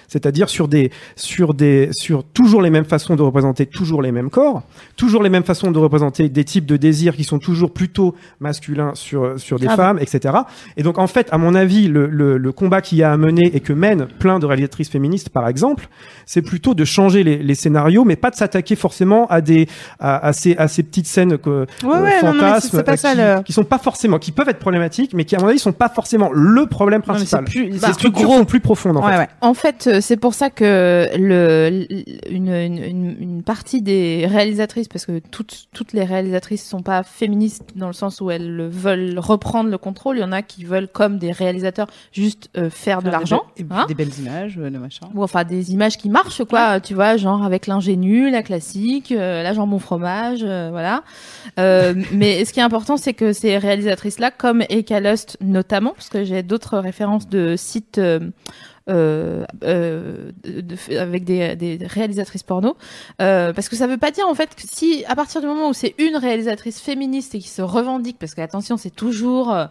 C'est-à-dire 0.09 0.49
sur 0.49 0.67
des, 0.67 0.91
sur 1.15 1.53
des, 1.53 1.89
sur 1.91 2.23
toujours 2.25 2.61
les 2.61 2.69
mêmes 2.69 2.83
façons 2.85 3.15
de 3.15 3.21
représenter 3.21 3.65
toujours 3.65 4.01
les 4.01 4.11
mêmes 4.11 4.29
corps, 4.29 4.63
toujours 4.97 5.23
les 5.23 5.29
mêmes 5.29 5.43
façons 5.43 5.71
de 5.71 5.79
représenter 5.79 6.27
des 6.29 6.43
types 6.43 6.65
de 6.65 6.75
désirs 6.77 7.15
qui 7.15 7.23
sont 7.23 7.39
toujours 7.39 7.71
plutôt 7.71 8.15
masculins 8.39 8.91
sur, 8.95 9.39
sur 9.39 9.59
des 9.59 9.67
Ah 9.69 9.75
femmes, 9.75 9.99
etc. 9.99 10.33
Et 10.77 10.83
donc, 10.83 10.97
en 10.97 11.07
fait, 11.07 11.27
à 11.31 11.37
mon 11.37 11.55
avis, 11.55 11.87
le, 11.87 12.07
le, 12.07 12.37
le 12.37 12.51
combat 12.51 12.81
qu'il 12.81 12.97
y 12.97 13.03
a 13.03 13.11
à 13.11 13.17
mener 13.17 13.55
et 13.55 13.59
que 13.59 13.71
mènent 13.73 14.07
plein 14.19 14.39
de 14.39 14.45
réalisatrices 14.45 14.89
féministes, 14.89 15.29
par 15.29 15.47
exemple, 15.47 15.87
c'est 16.25 16.41
plutôt 16.41 16.73
de 16.73 16.83
changer 16.85 17.23
les, 17.23 17.37
les 17.37 17.55
scénarios, 17.55 18.03
mais 18.03 18.15
pas 18.15 18.31
de 18.31 18.35
s'attaquer 18.35 18.75
forcément 18.75 19.27
à 19.27 19.41
des, 19.41 19.67
à, 19.99 20.25
à 20.27 20.33
ces, 20.33 20.55
à 20.57 20.67
ces 20.67 20.83
petites 20.83 21.07
scènes 21.07 21.37
que, 21.37 21.49
Ouais, 21.49 21.65
euh, 21.95 22.01
ouais, 22.03 22.21
non, 22.23 22.33
non, 22.33 22.39
fantasmes 22.39 22.83
pas 22.83 22.91
euh, 22.93 22.95
qui, 22.95 23.17
le- 23.17 23.43
qui 23.43 23.53
sont 23.53 23.63
pas 23.63 23.77
forcément, 23.77 24.17
qui 24.19 24.31
peuvent 24.31 24.49
être 24.49 24.59
problématiques, 24.59 25.13
mais 25.13 25.25
qui, 25.25 25.35
à 25.35 25.39
mon 25.39 25.47
avis, 25.47 25.59
sont 25.59 25.71
pas 25.71 25.89
forcément 25.89 26.29
le 26.33 26.65
problème 26.65 27.01
Non, 27.07 27.13
mais 27.13 27.19
c'est 27.25 27.37
principal. 27.37 27.45
plus, 27.45 27.79
c'est 27.79 27.97
plus 27.97 28.11
gros. 28.11 28.43
plus 28.45 28.59
profondes, 28.59 28.97
en 28.97 29.05
Ouais, 29.05 29.11
fait. 29.13 29.17
ouais. 29.19 29.27
En 29.41 29.53
fait, 29.53 29.87
euh, 29.87 29.98
c'est 29.99 30.17
pour 30.17 30.33
ça 30.33 30.49
que 30.49 31.07
le, 31.17 31.87
une, 32.29 32.47
une, 32.53 32.77
une- 32.83 33.15
une 33.19 33.43
partie 33.43 33.81
des 33.81 34.25
réalisatrices, 34.27 34.87
parce 34.87 35.05
que 35.05 35.19
toutes, 35.31 35.67
toutes 35.73 35.93
les 35.93 36.03
réalisatrices 36.03 36.67
sont 36.67 36.81
pas 36.81 37.03
féministes 37.03 37.71
dans 37.75 37.87
le 37.87 37.93
sens 37.93 38.21
où 38.21 38.29
elles 38.31 38.67
veulent 38.67 39.17
reprendre 39.19 39.69
le 39.69 39.77
contrôle. 39.77 40.17
Il 40.17 40.21
y 40.21 40.23
en 40.23 40.31
a 40.31 40.41
qui 40.41 40.63
veulent, 40.65 40.87
comme 40.87 41.17
des 41.17 41.31
réalisateurs, 41.31 41.87
juste 42.11 42.49
euh, 42.57 42.69
faire 42.69 42.99
de 42.99 43.09
Faire 43.09 43.19
l'argent. 43.19 43.43
hein. 43.71 43.85
des 43.87 43.93
belles 43.95 44.17
images, 44.19 44.57
euh, 44.59 44.69
de 44.69 44.77
machin. 44.77 45.07
Ou 45.15 45.23
enfin 45.23 45.43
des 45.43 45.71
images 45.71 45.97
qui 45.97 46.09
marchent, 46.09 46.43
quoi. 46.43 46.79
Tu 46.79 46.93
vois, 46.93 47.17
genre 47.17 47.43
avec 47.43 47.67
l'ingénu, 47.67 48.29
la 48.29 48.43
classique, 48.43 49.11
euh, 49.11 49.43
la 49.43 49.53
jambon 49.53 49.79
fromage, 49.79 50.39
euh, 50.43 50.69
voilà. 50.71 51.03
Euh, 51.59 51.93
mais 52.13 52.43
ce 52.45 52.53
qui 52.53 52.59
est 52.59 52.63
important, 52.63 52.97
c'est 52.97 53.13
que 53.13 53.33
ces 53.33 53.57
réalisatrices-là, 53.57 54.31
comme 54.31 54.63
Eka 54.69 54.99
Lust 54.99 55.37
notamment, 55.41 55.93
parce 55.93 56.09
que 56.09 56.23
j'ai 56.23 56.43
d'autres 56.43 56.77
références 56.79 57.27
de 57.29 57.55
sites 57.57 57.99
euh, 58.89 59.45
euh, 59.63 60.31
de- 60.43 60.61
de- 60.61 60.97
avec 60.97 61.23
des, 61.23 61.55
des 61.55 61.79
réalisatrices 61.85 62.43
porno, 62.43 62.75
euh, 63.21 63.53
parce 63.53 63.69
que 63.69 63.75
ça 63.75 63.87
veut 63.87 63.97
pas 63.97 64.11
dire 64.11 64.27
en 64.27 64.35
fait 64.35 64.55
que 64.55 64.61
si 64.69 65.03
à 65.07 65.15
partir 65.15 65.41
du 65.41 65.47
moment 65.47 65.69
où 65.69 65.73
c'est 65.73 65.95
une 65.97 66.15
réalisatrice 66.17 66.79
féministe 66.81 67.35
et 67.35 67.39
qui 67.39 67.47
se 67.49 67.61
revendique, 67.61 68.17
parce 68.19 68.33
que 68.33 68.41
attention, 68.41 68.77
c'est 68.77 68.89
toujours 68.95 69.53
euh, 69.53 69.65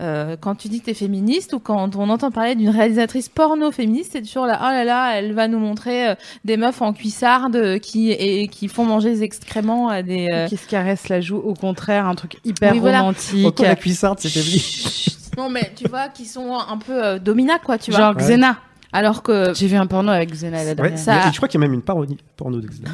euh, 0.00 0.36
quand 0.40 0.54
tu 0.54 0.68
dis 0.68 0.80
que 0.80 0.86
t'es 0.86 0.94
féministe 0.94 1.52
ou 1.52 1.58
quand 1.58 1.96
on 1.96 2.08
entend 2.08 2.30
parler 2.30 2.54
d'une 2.54 2.68
réalisatrice 2.70 3.28
porno 3.28 3.70
féministe, 3.72 4.10
c'est 4.12 4.22
toujours 4.22 4.46
là, 4.46 4.58
oh 4.62 4.64
là 4.70 4.84
là, 4.84 5.14
elle 5.18 5.32
va 5.32 5.48
nous 5.48 5.58
montrer 5.58 6.08
euh, 6.10 6.14
des 6.44 6.56
meufs 6.56 6.80
en 6.82 6.92
cuissarde 6.92 7.78
qui 7.80 8.10
et 8.12 8.48
qui 8.48 8.68
font 8.68 8.84
manger 8.84 9.10
des 9.10 9.22
excréments 9.22 9.88
à 9.88 10.02
des 10.02 10.28
euh, 10.32 10.46
Qui 10.46 10.56
se 10.56 10.66
caresse 10.68 11.08
la 11.08 11.20
joue, 11.20 11.38
au 11.38 11.54
contraire, 11.54 12.06
un 12.06 12.14
truc 12.14 12.38
hyper 12.44 12.72
Oui, 12.72 12.78
voilà. 12.78 13.00
romantique. 13.00 13.46
Autant 13.46 13.64
la 13.64 13.76
cuissarde, 13.76 14.18
c'était 14.20 14.40
venu. 14.40 14.60
Non 15.36 15.48
mais 15.48 15.72
tu 15.76 15.88
vois 15.88 16.08
qui 16.08 16.26
sont 16.26 16.52
un 16.58 16.76
peu 16.78 17.04
euh, 17.04 17.18
quoi, 17.64 17.78
tu 17.78 17.90
vois. 17.90 18.00
Genre 18.00 18.16
Ouais. 18.16 18.22
Xena. 18.22 18.56
Alors 18.92 19.22
que 19.22 19.52
J'ai 19.54 19.66
vu 19.68 19.76
un 19.76 19.86
porno 19.86 20.10
avec 20.10 20.30
Xena 20.32 20.58
la 20.64 20.70
Ouais, 20.70 20.74
dernière. 20.74 20.98
Ça- 20.98 21.28
et 21.28 21.30
je 21.32 21.36
crois 21.36 21.48
qu'il 21.48 21.60
y 21.60 21.64
a 21.64 21.66
même 21.66 21.74
une 21.74 21.82
parodie 21.82 22.16
porno 22.36 22.60
de 22.60 22.66
Xena. 22.66 22.90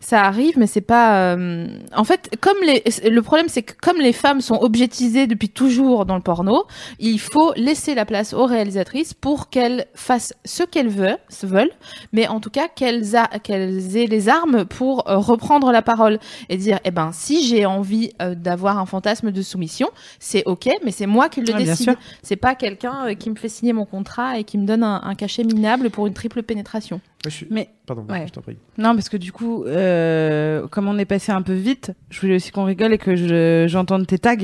ça 0.00 0.22
arrive, 0.24 0.58
mais 0.58 0.66
c'est 0.66 0.80
pas. 0.80 1.34
euh, 1.34 1.66
En 1.96 2.04
fait, 2.04 2.36
comme 2.40 2.56
les, 2.64 2.82
le 3.10 3.22
problème, 3.22 3.48
c'est 3.48 3.62
que 3.62 3.72
comme 3.82 3.98
les 3.98 4.12
femmes 4.12 4.40
sont 4.40 4.56
objetisées 4.60 5.26
depuis 5.26 5.48
toujours 5.48 6.06
dans 6.06 6.14
le 6.16 6.20
porno, 6.22 6.64
il 7.00 7.18
faut 7.18 7.52
laisser 7.56 7.94
la 7.94 8.04
place 8.04 8.34
aux 8.34 8.46
réalisatrices 8.46 9.14
pour 9.14 9.48
qu'elles 9.50 9.86
fassent 9.94 10.32
ce 10.44 10.62
qu'elles 10.62 10.88
veulent, 10.88 11.18
se 11.28 11.46
veulent, 11.46 11.70
mais 12.12 12.28
en 12.28 12.40
tout 12.40 12.50
cas 12.50 12.68
qu'elles 12.68 13.16
a- 13.16 13.26
qu'elles 13.42 13.96
aient 13.96 14.06
les 14.06 14.28
armes 14.28 14.64
pour 14.64 15.08
euh, 15.10 15.16
reprendre 15.18 15.72
la 15.72 15.82
parole 15.82 16.18
et 16.48 16.56
dire, 16.56 16.78
eh 16.84 16.90
ben, 16.90 17.10
si 17.12 17.44
j'ai 17.46 17.66
envie 17.66 18.12
euh, 18.22 18.34
d'avoir 18.34 18.78
un 18.78 18.86
fantasme 18.86 19.32
de 19.32 19.42
soumission, 19.42 19.88
c'est 20.20 20.44
ok, 20.46 20.68
mais 20.84 20.92
c'est 20.92 21.06
moi 21.06 21.28
qui 21.28 21.40
le 21.40 21.52
décide. 21.52 21.96
C'est 22.22 22.36
pas 22.36 22.54
quelqu'un 22.54 23.06
euh, 23.08 23.14
qui 23.14 23.30
me 23.30 23.34
fait 23.36 23.48
signer 23.48 23.72
mon 23.72 23.84
contrat 23.86 24.38
et 24.38 24.44
qui 24.44 24.58
me 24.58 24.66
donne 24.66 24.82
un, 24.84 25.00
un 25.02 25.14
cachet 25.16 25.42
minable 25.44 25.90
pour 25.90 26.06
une 26.06 26.14
triple 26.14 26.42
pénétration. 26.42 26.96
Ouais, 27.24 27.30
je 27.30 27.36
suis- 27.36 27.46
Mais 27.50 27.68
Pardon, 27.86 28.04
Ouais. 28.08 28.24
je 28.28 28.32
t'en 28.32 28.40
prie. 28.42 28.56
non, 28.78 28.94
parce 28.94 29.08
que 29.08 29.16
du 29.16 29.32
coup, 29.32 29.64
euh, 29.64 30.66
comme 30.68 30.86
on 30.88 30.96
est 30.98 31.04
passé 31.04 31.32
un 31.32 31.42
peu 31.42 31.54
vite, 31.54 31.90
je 32.10 32.20
voulais 32.20 32.36
aussi 32.36 32.50
qu'on 32.52 32.64
rigole 32.64 32.92
et 32.92 32.98
que 32.98 33.16
je- 33.16 33.66
j'entende 33.68 34.06
tes 34.06 34.18
tags 34.18 34.36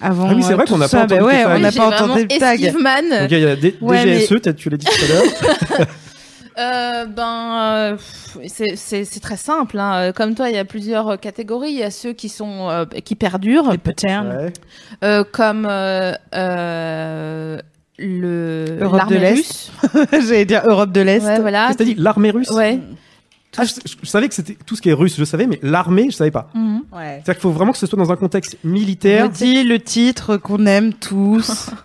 avant. 0.00 0.28
Ah 0.30 0.34
oui, 0.34 0.42
c'est 0.42 0.52
euh, 0.52 0.56
vrai 0.56 0.64
tout 0.64 0.72
qu'on 0.74 0.78
n'a 0.78 0.88
pas 0.88 1.04
entendu 1.04 1.14
Bah 1.14 1.18
tes 1.18 1.24
ouais, 1.24 1.42
tags. 1.42 1.56
on 1.56 1.58
n'a 1.58 1.72
pas 1.72 1.86
entendu 1.88 2.28
Man. 2.82 3.04
Donc 3.22 3.30
il 3.30 3.38
y 3.38 3.44
a 3.46 3.56
D- 3.56 3.76
Ouais, 3.80 4.02
DGSE, 4.04 4.40
t'as- 4.42 4.52
tu 4.54 4.70
l'as 4.70 4.76
dit 4.76 4.86
tout 4.86 5.04
à 5.04 5.08
l'heure. 5.08 5.86
Euh, 6.58 7.04
ben, 7.04 7.58
euh, 7.60 7.96
c'est- 8.46 9.20
très 9.20 9.36
simple. 9.36 9.78
Hein. 9.78 9.94
Euh, 10.08 10.12
Comme 10.12 10.34
toi, 10.34 10.48
il 10.48 10.54
y 10.54 10.58
a 10.58 10.64
plusieurs 10.64 11.06
euh, 11.10 11.16
catégories. 11.18 11.68
Il 11.68 11.76
y 11.78 11.82
a 11.82 11.90
ceux 11.90 12.14
qui 12.14 12.30
sont 12.30 12.70
euh, 12.70 12.86
qui 13.04 13.14
perdurent, 13.14 13.72
Les 13.72 13.76
patterns. 13.76 14.28
Ouais. 14.28 14.52
euh, 15.04 15.22
comme 15.30 15.66
euh, 15.68 16.14
euh, 16.34 17.58
le 17.98 18.78
Europe 18.80 19.08
de 19.08 19.14
l'armée 19.14 19.18
l'Est. 19.18 19.36
russe. 19.36 19.72
J'allais 20.12 20.44
dire 20.44 20.62
Europe 20.66 20.92
de 20.92 21.00
l'Est. 21.00 21.24
Ouais, 21.24 21.40
voilà. 21.40 21.72
Dit 21.78 21.94
L'armée 21.96 22.30
russe 22.30 22.50
Ouais. 22.50 22.80
Ah, 23.58 23.64
je, 23.64 23.72
je- 23.86 23.94
je 24.02 24.08
savais 24.08 24.28
que 24.28 24.34
c'était 24.34 24.56
tout 24.66 24.76
ce 24.76 24.82
qui 24.82 24.90
est 24.90 24.92
russe, 24.92 25.16
je 25.18 25.24
savais, 25.24 25.46
mais 25.46 25.58
l'armée, 25.62 26.08
je 26.10 26.16
savais 26.16 26.30
pas. 26.30 26.50
Mhm. 26.54 26.82
Ouais. 26.92 27.22
C'est-à-dire 27.24 27.34
qu'il 27.34 27.40
faut 27.42 27.50
vraiment 27.52 27.72
que 27.72 27.78
ce 27.78 27.86
soit 27.86 27.98
dans 27.98 28.12
un 28.12 28.16
contexte 28.16 28.56
On 28.64 28.68
militaire. 28.68 29.30
dit 29.30 29.64
le 29.64 29.78
titre 29.78 30.36
qu'on 30.36 30.66
aime 30.66 30.92
tous. 30.92 31.70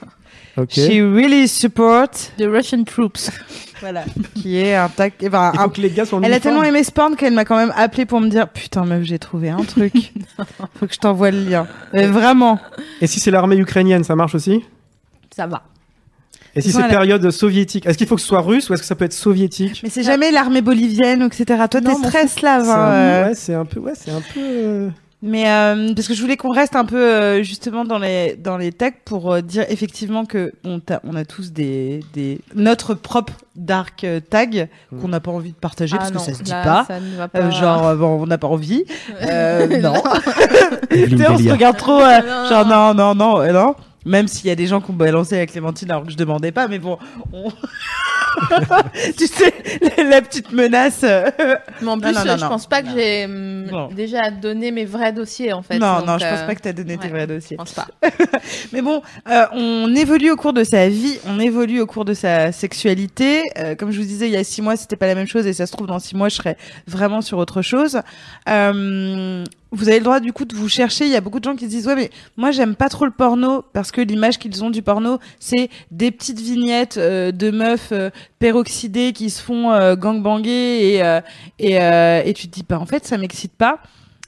She 0.70 0.99
really 0.99 1.47
support. 1.47 2.09
The 2.38 2.43
Russian 2.43 2.84
troops. 2.84 3.32
Voilà. 3.80 4.03
qui 4.36 4.57
est 4.57 4.76
un 4.76 4.89
tag. 4.89 5.14
Enfin, 5.26 5.51
Il 5.55 5.59
un- 5.59 5.72
les 5.78 5.89
gars 5.89 6.03
Elle 6.22 6.34
a 6.34 6.39
tellement 6.39 6.62
aimé 6.64 6.84
Sporn 6.84 7.16
qu'elle 7.16 7.34
m'a 7.34 7.45
quand 7.45 7.55
même 7.57 7.74
appelé 7.76 8.05
pour 8.05 8.22
me 8.22 8.28
dire 8.30 8.47
Putain, 8.49 8.86
meuf, 8.86 9.01
j'ai 9.03 9.18
trouvé 9.18 9.49
un 9.49 9.64
truc. 9.64 10.14
Faut 10.76 10.86
que 10.86 10.93
je 10.93 10.99
t'envoie 10.99 11.32
le 11.32 11.39
lien. 11.45 11.66
Mais 11.93 12.05
vraiment. 12.05 12.59
Et 12.99 13.07
si 13.07 13.20
c'est 13.20 13.32
l'armée 13.32 13.55
ukrainienne, 13.57 14.03
ça 14.03 14.16
marche 14.16 14.36
aussi? 14.36 14.62
Ça 15.36 15.47
va. 15.47 15.64
Et 16.56 16.62
si 16.62 16.72
c'est 16.72 16.80
Voilà. 16.80 16.89
période 16.93 17.32
soviétique, 17.32 17.86
est-ce 17.86 17.97
qu'il 17.97 18.08
faut 18.08 18.16
que 18.16 18.22
ce 18.22 18.28
soit 18.28 18.41
russe 18.41 18.70
ou 18.70 18.74
est-ce 18.74 18.82
que 18.82 18.88
ça 18.88 18.95
peut 18.95 19.06
être 19.06 19.14
soviétique 19.14 19.80
Mais 19.84 19.89
c'est 19.89 20.04
jamais 20.04 20.32
l'armée 20.32 20.62
bolivienne, 20.62 21.22
etc. 21.24 21.45
Toi, 21.70 21.82
t'es 21.82 22.02
très 22.04 22.28
slave. 22.28 22.70
Hein, 22.70 22.91
euh. 22.91 23.28
Ouais, 23.30 23.36
c'est 23.36 23.54
un 23.54 23.66
peu, 23.66 23.80
ouais, 23.80 23.93
c'est 23.95 24.12
un 24.12 24.22
peu. 24.34 24.39
euh, 24.41 24.89
Mais 25.22 25.49
euh, 25.49 25.93
parce 25.95 26.08
que 26.10 26.14
je 26.14 26.22
voulais 26.22 26.36
qu'on 26.36 26.49
reste 26.52 26.76
un 26.76 26.84
peu 26.84 26.97
euh, 26.97 27.43
justement 27.43 27.86
dans 27.86 27.99
les 27.99 28.36
dans 28.36 28.58
les 28.58 28.72
tags 28.72 28.89
pour 29.06 29.32
euh, 29.32 29.41
dire 29.41 29.66
effectivement 29.70 30.26
que 30.26 30.52
on, 30.66 30.80
t'a- 30.80 30.99
on 31.06 31.16
a 31.16 31.24
tous 31.26 31.54
des 31.54 31.99
des 32.14 32.39
notre 32.56 32.95
propre 32.95 33.34
dark 33.56 34.06
tag 34.32 34.68
qu'on 34.99 35.08
n'a 35.10 35.20
pas 35.20 35.30
envie 35.32 35.52
de 35.52 35.56
partager 35.58 35.95
parce 35.95 36.10
Ah 36.10 36.12
que 36.14 36.18
non, 36.18 36.24
ça 36.24 36.34
se 36.34 36.41
dit 36.43 36.49
là, 36.52 36.64
pas. 36.64 36.86
Ça 36.88 36.99
ne 36.99 37.16
va 37.16 37.28
pas. 37.28 37.39
Euh, 37.39 37.52
genre 37.52 37.88
euh, 37.88 37.95
bon, 37.95 38.24
on 38.24 38.26
n'a 38.28 38.38
pas 38.39 38.47
envie. 38.47 38.84
Euh, 39.22 39.80
non. 39.80 39.93
Evelyne 40.89 41.18
Tu 41.20 41.24
sais, 41.24 41.30
on 41.30 41.38
se 41.38 41.49
regarde 41.49 41.78
trop. 41.78 42.02
euh, 42.02 42.20
Non, 42.22 42.49
genre 42.49 42.66
non 42.66 42.93
non 42.93 43.16
non 43.16 43.41
euh, 43.41 43.52
non. 43.54 43.76
Même 44.06 44.28
s'il 44.28 44.47
y 44.47 44.49
a 44.52 44.56
des 44.56 44.68
gens 44.68 44.82
qui 44.82 44.89
ont 44.91 44.95
balancé 44.95 45.38
la 45.38 45.45
Clémentine 45.45 45.91
alors 45.91 46.06
que 46.06 46.12
je 46.12 46.18
demandais 46.18 46.52
pas, 46.52 46.68
mais 46.68 46.80
bon, 46.80 46.97
on- 47.34 47.52
tu 49.18 49.28
sais, 49.28 49.54
la, 49.97 50.04
la 50.06 50.22
petite 50.22 50.52
menace. 50.54 51.02
euh, 51.04 51.30
Mais 51.82 51.88
en 51.88 51.99
plus, 51.99 52.14
non, 52.14 52.24
non, 52.26 52.38
je 52.38 52.41
non. 52.43 52.49
pense 52.49 52.66
pas 52.66 52.82
que 52.82 52.88
j'ai 52.95 53.26
hum, 53.26 53.68
déjà 53.93 54.32
donné 54.32 54.72
mes 54.72 54.86
vrais 54.86 55.12
dossiers 55.12 55.52
en 55.54 55.62
fait. 55.62 55.78
non, 55.78 55.97
donc, 55.97 56.08
non, 56.08 56.18
je 56.18 56.26
pense 56.26 56.39
euh, 56.39 56.47
pas 56.47 56.56
que 56.56 56.62
tu 56.62 56.68
as 56.70 56.74
donné 56.74 56.97
tes 56.97 57.10
vrais 57.10 57.22
Je 57.28 57.34
dossiers. 57.36 57.58
pense 57.58 57.74
pas. 57.74 57.88
Mais 58.74 58.82
bon, 58.82 59.02
euh, 59.30 59.45
on 59.54 59.93
évolue 59.95 60.32
au 60.32 60.36
cours 60.38 60.54
de 60.54 60.64
sa 60.64 60.88
vie, 60.89 61.20
on 61.28 61.39
évolue 61.39 61.82
au 61.82 61.86
cours 61.86 62.06
de 62.06 62.14
sa 62.14 62.52
sexualité. 62.52 63.43
Euh, 63.58 63.76
comme 63.76 63.91
je 63.91 63.99
vous 63.99 64.08
disais, 64.08 64.28
il 64.28 64.34
y 64.34 64.38
a 64.38 64.43
six 64.43 64.62
mois, 64.62 64.78
c'était 64.78 64.95
pas 64.95 65.08
la 65.08 65.16
même 65.16 65.28
chose, 65.28 65.45
et 65.45 65.54
ça 65.54 65.66
se 65.68 65.72
trouve 65.74 65.88
dans 65.88 65.99
six 65.99 66.16
mois, 66.16 66.30
je 66.30 66.36
serai 66.36 66.58
vraiment 66.88 67.22
sur 67.22 67.38
autre 67.38 67.62
chose. 67.62 68.02
Vous 69.74 69.88
avez 69.88 69.99
le 69.99 70.03
droit 70.03 70.19
du 70.19 70.34
coup 70.34 70.43
de 70.43 70.53
vous 70.53 70.67
chercher. 70.67 71.05
Il 71.05 71.11
y 71.11 71.15
a 71.15 71.22
beaucoup 71.22 71.39
de 71.39 71.45
gens 71.45 71.55
qui 71.55 71.63
se 71.63 71.69
disent 71.69 71.88
ouais, 71.88 71.95
mais 71.95 72.09
moi 72.36 72.51
j'aime 72.51 72.76
pas 72.76 72.89
trop 72.89 73.05
le 73.05 73.11
porno 73.11 73.63
parce 73.72 73.91
que 73.91 74.01
l'image 74.01 74.38
qu'ils 74.38 74.65
ont 74.65 74.69
du 74.69 74.82
porno, 74.82 75.17
c'est 75.39 75.69
des 75.91 76.11
petites 76.11 76.41
vignettes 76.41 76.97
euh, 76.97 77.32
de 77.32 77.51
meufs 77.51 77.93
euh, 77.93 78.09
peroxydées 78.39 79.13
qui 79.13 79.30
se 79.30 79.41
font 79.41 79.72
euh, 79.72 79.95
gangbanger 79.95 80.95
et 80.95 81.03
euh, 81.03 81.22
et, 81.57 81.82
euh, 81.82 82.22
et 82.26 82.34
tu 82.34 82.49
te 82.49 82.53
dis 82.53 82.63
pas 82.63 82.80
en 82.80 82.86
fait 82.86 83.05
ça 83.05 83.17
m'excite 83.17 83.53
pas. 83.53 83.80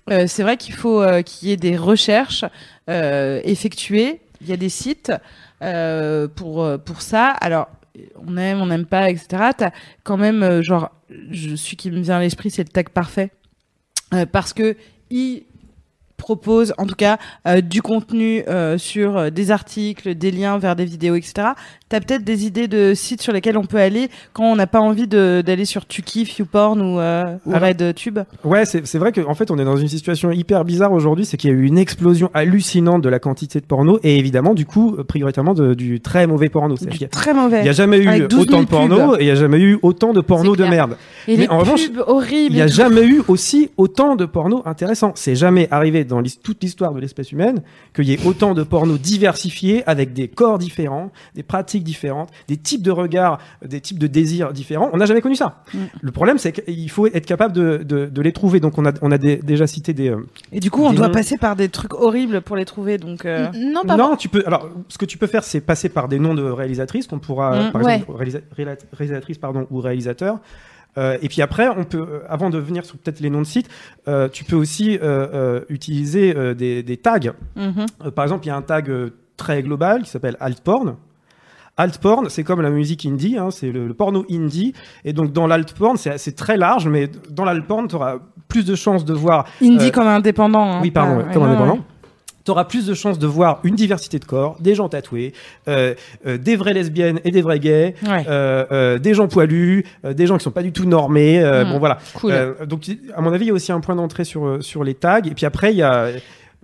Euh, 0.10 0.28
c'est 0.28 0.44
vrai 0.44 0.56
qu'il 0.56 0.74
faut 0.74 1.04
qu'il 1.26 1.50
y 1.50 1.52
ait 1.52 1.58
des 1.58 1.76
recherches 1.76 2.46
effectuées. 2.88 4.22
Il 4.40 4.48
y 4.48 4.54
a 4.54 4.58
des 4.58 4.70
sites 4.70 5.12
pour 6.36 6.68
pour 6.86 7.02
ça. 7.02 7.28
Alors 7.28 7.68
on 8.26 8.38
aime, 8.38 8.62
on 8.62 8.68
n'aime 8.68 8.86
pas, 8.86 9.10
etc. 9.10 9.52
T'as 9.58 9.72
quand 10.04 10.18
même 10.18 10.62
genre, 10.62 10.90
je 11.32 11.54
suis 11.56 11.76
qui 11.76 11.92
me 11.92 12.02
vient 12.02 12.18
à 12.18 12.22
l'esprit, 12.22 12.50
c'est 12.50 12.64
le 12.64 12.70
tag 12.70 12.90
parfait 12.90 13.32
parce 14.32 14.54
que 14.54 14.76
il 15.14 15.46
propose 16.24 16.74
en 16.78 16.86
tout 16.86 16.96
cas 16.96 17.18
euh, 17.48 17.60
du 17.62 17.82
contenu 17.82 18.44
euh, 18.48 18.78
sur 18.78 19.18
euh, 19.18 19.30
des 19.30 19.52
articles, 19.52 20.16
des 20.16 20.32
liens 20.32 20.58
vers 20.58 20.76
des 20.78 20.86
vidéos, 20.86 21.16
etc. 21.16 21.50
T'as 21.90 22.00
peut-être 22.00 22.24
des 22.24 22.46
idées 22.48 22.68
de 22.68 22.94
sites 22.96 23.22
sur 23.22 23.34
lesquels 23.34 23.58
on 23.58 23.66
peut 23.66 23.78
aller 23.78 24.10
quand 24.32 24.46
on 24.46 24.56
n'a 24.56 24.66
pas 24.68 24.80
envie 24.80 25.08
d'aller 25.08 25.66
sur 25.66 25.86
Tukif, 25.86 26.40
YouPorn 26.40 26.82
ou, 26.82 27.00
euh, 27.00 27.24
ou 27.46 27.52
RedTube? 27.54 28.20
Ouais, 28.44 28.64
c'est 28.66 28.98
vrai 28.98 29.12
qu'en 29.12 29.34
fait, 29.36 29.52
on 29.52 29.60
est 29.60 29.66
dans 29.66 29.76
une 29.76 29.88
situation 29.90 30.32
hyper 30.32 30.64
bizarre 30.66 30.92
aujourd'hui, 30.94 31.26
c'est 31.26 31.38
qu'il 31.38 31.52
y 31.52 31.54
a 31.54 31.56
eu 31.56 31.66
une 31.66 31.78
explosion 31.78 32.32
hallucinante 32.34 33.02
de 33.04 33.10
la 33.10 33.20
quantité 33.20 33.60
de 33.60 33.66
porno 33.66 34.00
et 34.02 34.18
évidemment, 34.18 34.54
du 34.56 34.66
coup, 34.66 34.96
euh, 34.98 35.04
prioritairement 35.04 35.54
de- 35.54 35.74
du 35.76 36.00
très 36.00 36.26
mauvais 36.26 36.50
porno. 36.50 36.76
Du 36.78 37.04
a- 37.06 37.08
très 37.10 37.34
mauvais. 37.34 37.60
Il 37.60 37.64
n'y 37.64 37.70
a 37.70 37.74
jamais 37.74 37.98
eu 38.00 38.08
Avec 38.08 38.28
12 38.28 38.46
000 38.48 38.52
autant 38.54 38.62
de 38.64 38.68
porno 38.68 38.96
pubs. 39.12 39.16
et 39.20 39.24
il 39.24 39.26
n'y 39.26 39.32
a 39.32 39.36
jamais 39.36 39.60
eu 39.60 39.78
autant 39.84 40.14
de 40.14 40.22
porno 40.22 40.56
de 40.56 40.64
merde. 40.66 40.96
Et 41.28 41.36
Mais 41.38 41.44
les 41.44 41.50
en 41.50 41.60
revanche, 41.60 41.82
horribles. 42.08 42.54
Il 42.54 42.56
n'y 42.56 42.62
a 42.62 42.68
jamais 42.68 43.04
eu 43.06 43.22
aussi 43.28 43.70
autant 43.78 44.16
de 44.16 44.26
porno 44.26 44.62
intéressant. 44.66 45.12
C'est 45.16 45.36
jamais 45.36 45.68
arrivé 45.70 46.04
dans 46.06 46.13
l'his- 46.20 46.40
toute 46.40 46.62
l'histoire 46.64 46.94
de 46.94 47.00
l'espèce 47.00 47.32
humaine 47.32 47.62
qu'il 47.94 48.06
y 48.06 48.14
ait 48.14 48.26
autant 48.26 48.54
de 48.54 48.64
porno 48.64 48.98
diversifiés 48.98 49.84
avec 49.88 50.14
des 50.14 50.28
corps 50.28 50.58
différents, 50.58 51.12
des 51.36 51.44
pratiques 51.44 51.84
différentes, 51.84 52.30
des 52.48 52.58
types 52.58 52.82
de 52.82 52.92
regards, 52.92 53.40
des 53.66 53.82
types 53.82 54.00
de 54.00 54.08
désirs 54.08 54.54
différents. 54.54 54.90
On 54.94 54.98
n'a 54.98 55.06
jamais 55.06 55.22
connu 55.22 55.36
ça. 55.36 55.64
Mm. 55.74 55.78
Le 56.02 56.12
problème, 56.12 56.38
c'est 56.38 56.52
qu'il 56.52 56.90
faut 56.90 57.08
être 57.08 57.26
capable 57.26 57.54
de, 57.54 57.78
de- 57.84 58.06
de 58.08 58.22
les 58.22 58.32
trouver. 58.34 58.60
Donc, 58.60 58.78
on 58.78 58.86
a, 58.86 58.92
on 59.02 59.12
a 59.12 59.18
des- 59.18 59.38
déjà 59.38 59.68
cité 59.68 59.94
des. 59.94 60.10
euh, 60.10 60.26
Et 60.52 60.60
du 60.60 60.70
coup, 60.72 60.84
on 60.84 60.94
doit 60.94 61.08
noms. 61.08 61.14
passer 61.14 61.38
par 61.38 61.56
des 61.56 61.70
trucs 61.70 61.94
horribles 61.94 62.42
pour 62.42 62.56
les 62.56 62.66
trouver. 62.66 62.98
Donc, 62.98 63.26
euh, 63.26 63.48
Non, 63.54 63.82
pas 63.84 63.96
non, 63.98 64.16
tu 64.16 64.30
peux. 64.30 64.44
Alors, 64.46 64.70
ce 64.90 64.98
que 64.98 65.06
tu 65.06 65.18
peux 65.18 65.28
faire, 65.28 65.44
c'est 65.44 65.62
passer 65.62 65.90
par 65.90 66.08
des 66.08 66.20
noms 66.20 66.34
de 66.34 66.44
réalisatrices 66.44 67.08
qu'on 67.08 67.20
pourra, 67.20 67.70
Mm. 67.70 67.72
par 67.72 67.82
Ouais. 67.84 67.96
exemple, 67.96 68.12
réalisa- 68.18 68.42
réala- 68.58 68.78
réalisatrices 68.94 69.38
pardon 69.38 69.68
ou 69.72 69.80
réalisateurs. 69.80 70.40
Euh, 70.98 71.18
et 71.22 71.28
puis 71.30 71.42
après, 71.42 71.68
on 71.70 71.84
peut, 71.84 72.06
euh, 72.08 72.20
avant 72.30 72.50
de 72.50 72.58
venir 72.58 72.86
sur 72.86 72.98
peut-être 72.98 73.20
les 73.20 73.30
noms 73.30 73.42
de 73.42 73.46
sites, 73.48 73.70
euh, 74.08 74.30
tu 74.30 74.44
peux 74.44 74.56
aussi 74.56 75.00
utiliser 75.70 76.34
des, 76.56 76.84
des 76.84 76.98
tags. 76.98 77.20
mhm. 77.56 78.12
Par 78.16 78.26
exemple, 78.26 78.46
il 78.46 78.50
y 78.50 78.52
a 78.52 78.56
un 78.56 78.62
tag 78.62 78.92
très 79.38 79.64
global 79.64 80.04
qui 80.04 80.10
s'appelle 80.10 80.38
altporn. 80.40 80.96
Altporn, 81.76 82.30
c'est 82.30 82.44
comme 82.44 82.62
la 82.62 82.70
musique 82.70 83.04
indie, 83.06 83.36
hein, 83.38 83.50
c'est 83.50 83.72
le, 83.72 83.88
le 83.88 83.94
porno 83.96 84.24
indie. 84.30 84.74
Et 85.06 85.14
donc 85.14 85.32
dans 85.34 85.48
l'altporn, 85.48 85.98
c'est 85.98 86.20
c'est 86.20 86.36
très 86.36 86.56
large, 86.56 86.88
mais 86.88 87.10
dans 87.32 87.46
l'altporn, 87.46 87.88
tu 87.88 87.96
auras 87.96 88.18
plus 88.48 88.64
de 88.64 88.76
chances 88.76 89.06
de 89.06 89.14
voir 89.14 89.46
Indie 89.60 89.90
comme 89.92 90.06
indépendant. 90.08 90.74
hein, 90.74 90.80
oui, 90.84 90.92
pardon, 90.92 91.18
ouais, 91.18 91.34
comme 91.34 91.44
indépendant. 91.44 91.74
ouais. 91.74 91.82
Tu 92.46 92.52
auras 92.52 92.66
plus 92.66 92.86
de 92.86 92.94
chances 92.94 93.20
de 93.20 93.28
voir 93.28 93.60
une 93.64 93.76
diversité 93.76 94.20
de 94.20 94.26
corps, 94.26 94.58
des 94.60 94.76
gens 94.76 94.90
tatoués, 94.90 95.32
euh, 95.70 95.94
euh, 96.28 96.38
des 96.38 96.56
vraies 96.58 96.74
lesbiennes 96.74 97.20
et 97.24 97.32
des 97.32 97.42
vrais 97.42 97.60
gays, 97.60 97.96
Ouais. 98.06 98.26
euh, 98.28 98.66
euh, 98.72 99.00
des 99.00 99.14
gens 99.14 99.28
poilus, 99.30 99.86
euh, 100.04 100.14
des 100.14 100.28
gens 100.28 100.38
qui 100.38 100.44
sont 100.44 100.52
pas 100.52 100.64
du 100.64 100.74
tout 100.74 100.86
normés. 100.86 101.42
euh, 101.42 101.64
Mm. 101.64 101.70
Bon 101.72 101.80
voilà. 101.80 102.00
Cool. 102.16 102.32
Euh, 102.34 102.66
donc 102.66 102.82
à 103.16 103.22
mon 103.22 103.32
avis, 103.32 103.46
il 103.46 103.48
y 103.48 103.52
a 103.52 103.54
aussi 103.54 103.72
un 103.72 103.80
point 103.80 103.96
d'entrée 103.96 104.26
sur 104.26 104.58
sur 104.62 104.84
les 104.84 104.94
tags. 104.94 105.22
Et 105.24 105.32
puis 105.32 105.46
après, 105.46 105.72
il 105.72 105.78
y 105.78 105.84
a 105.84 106.08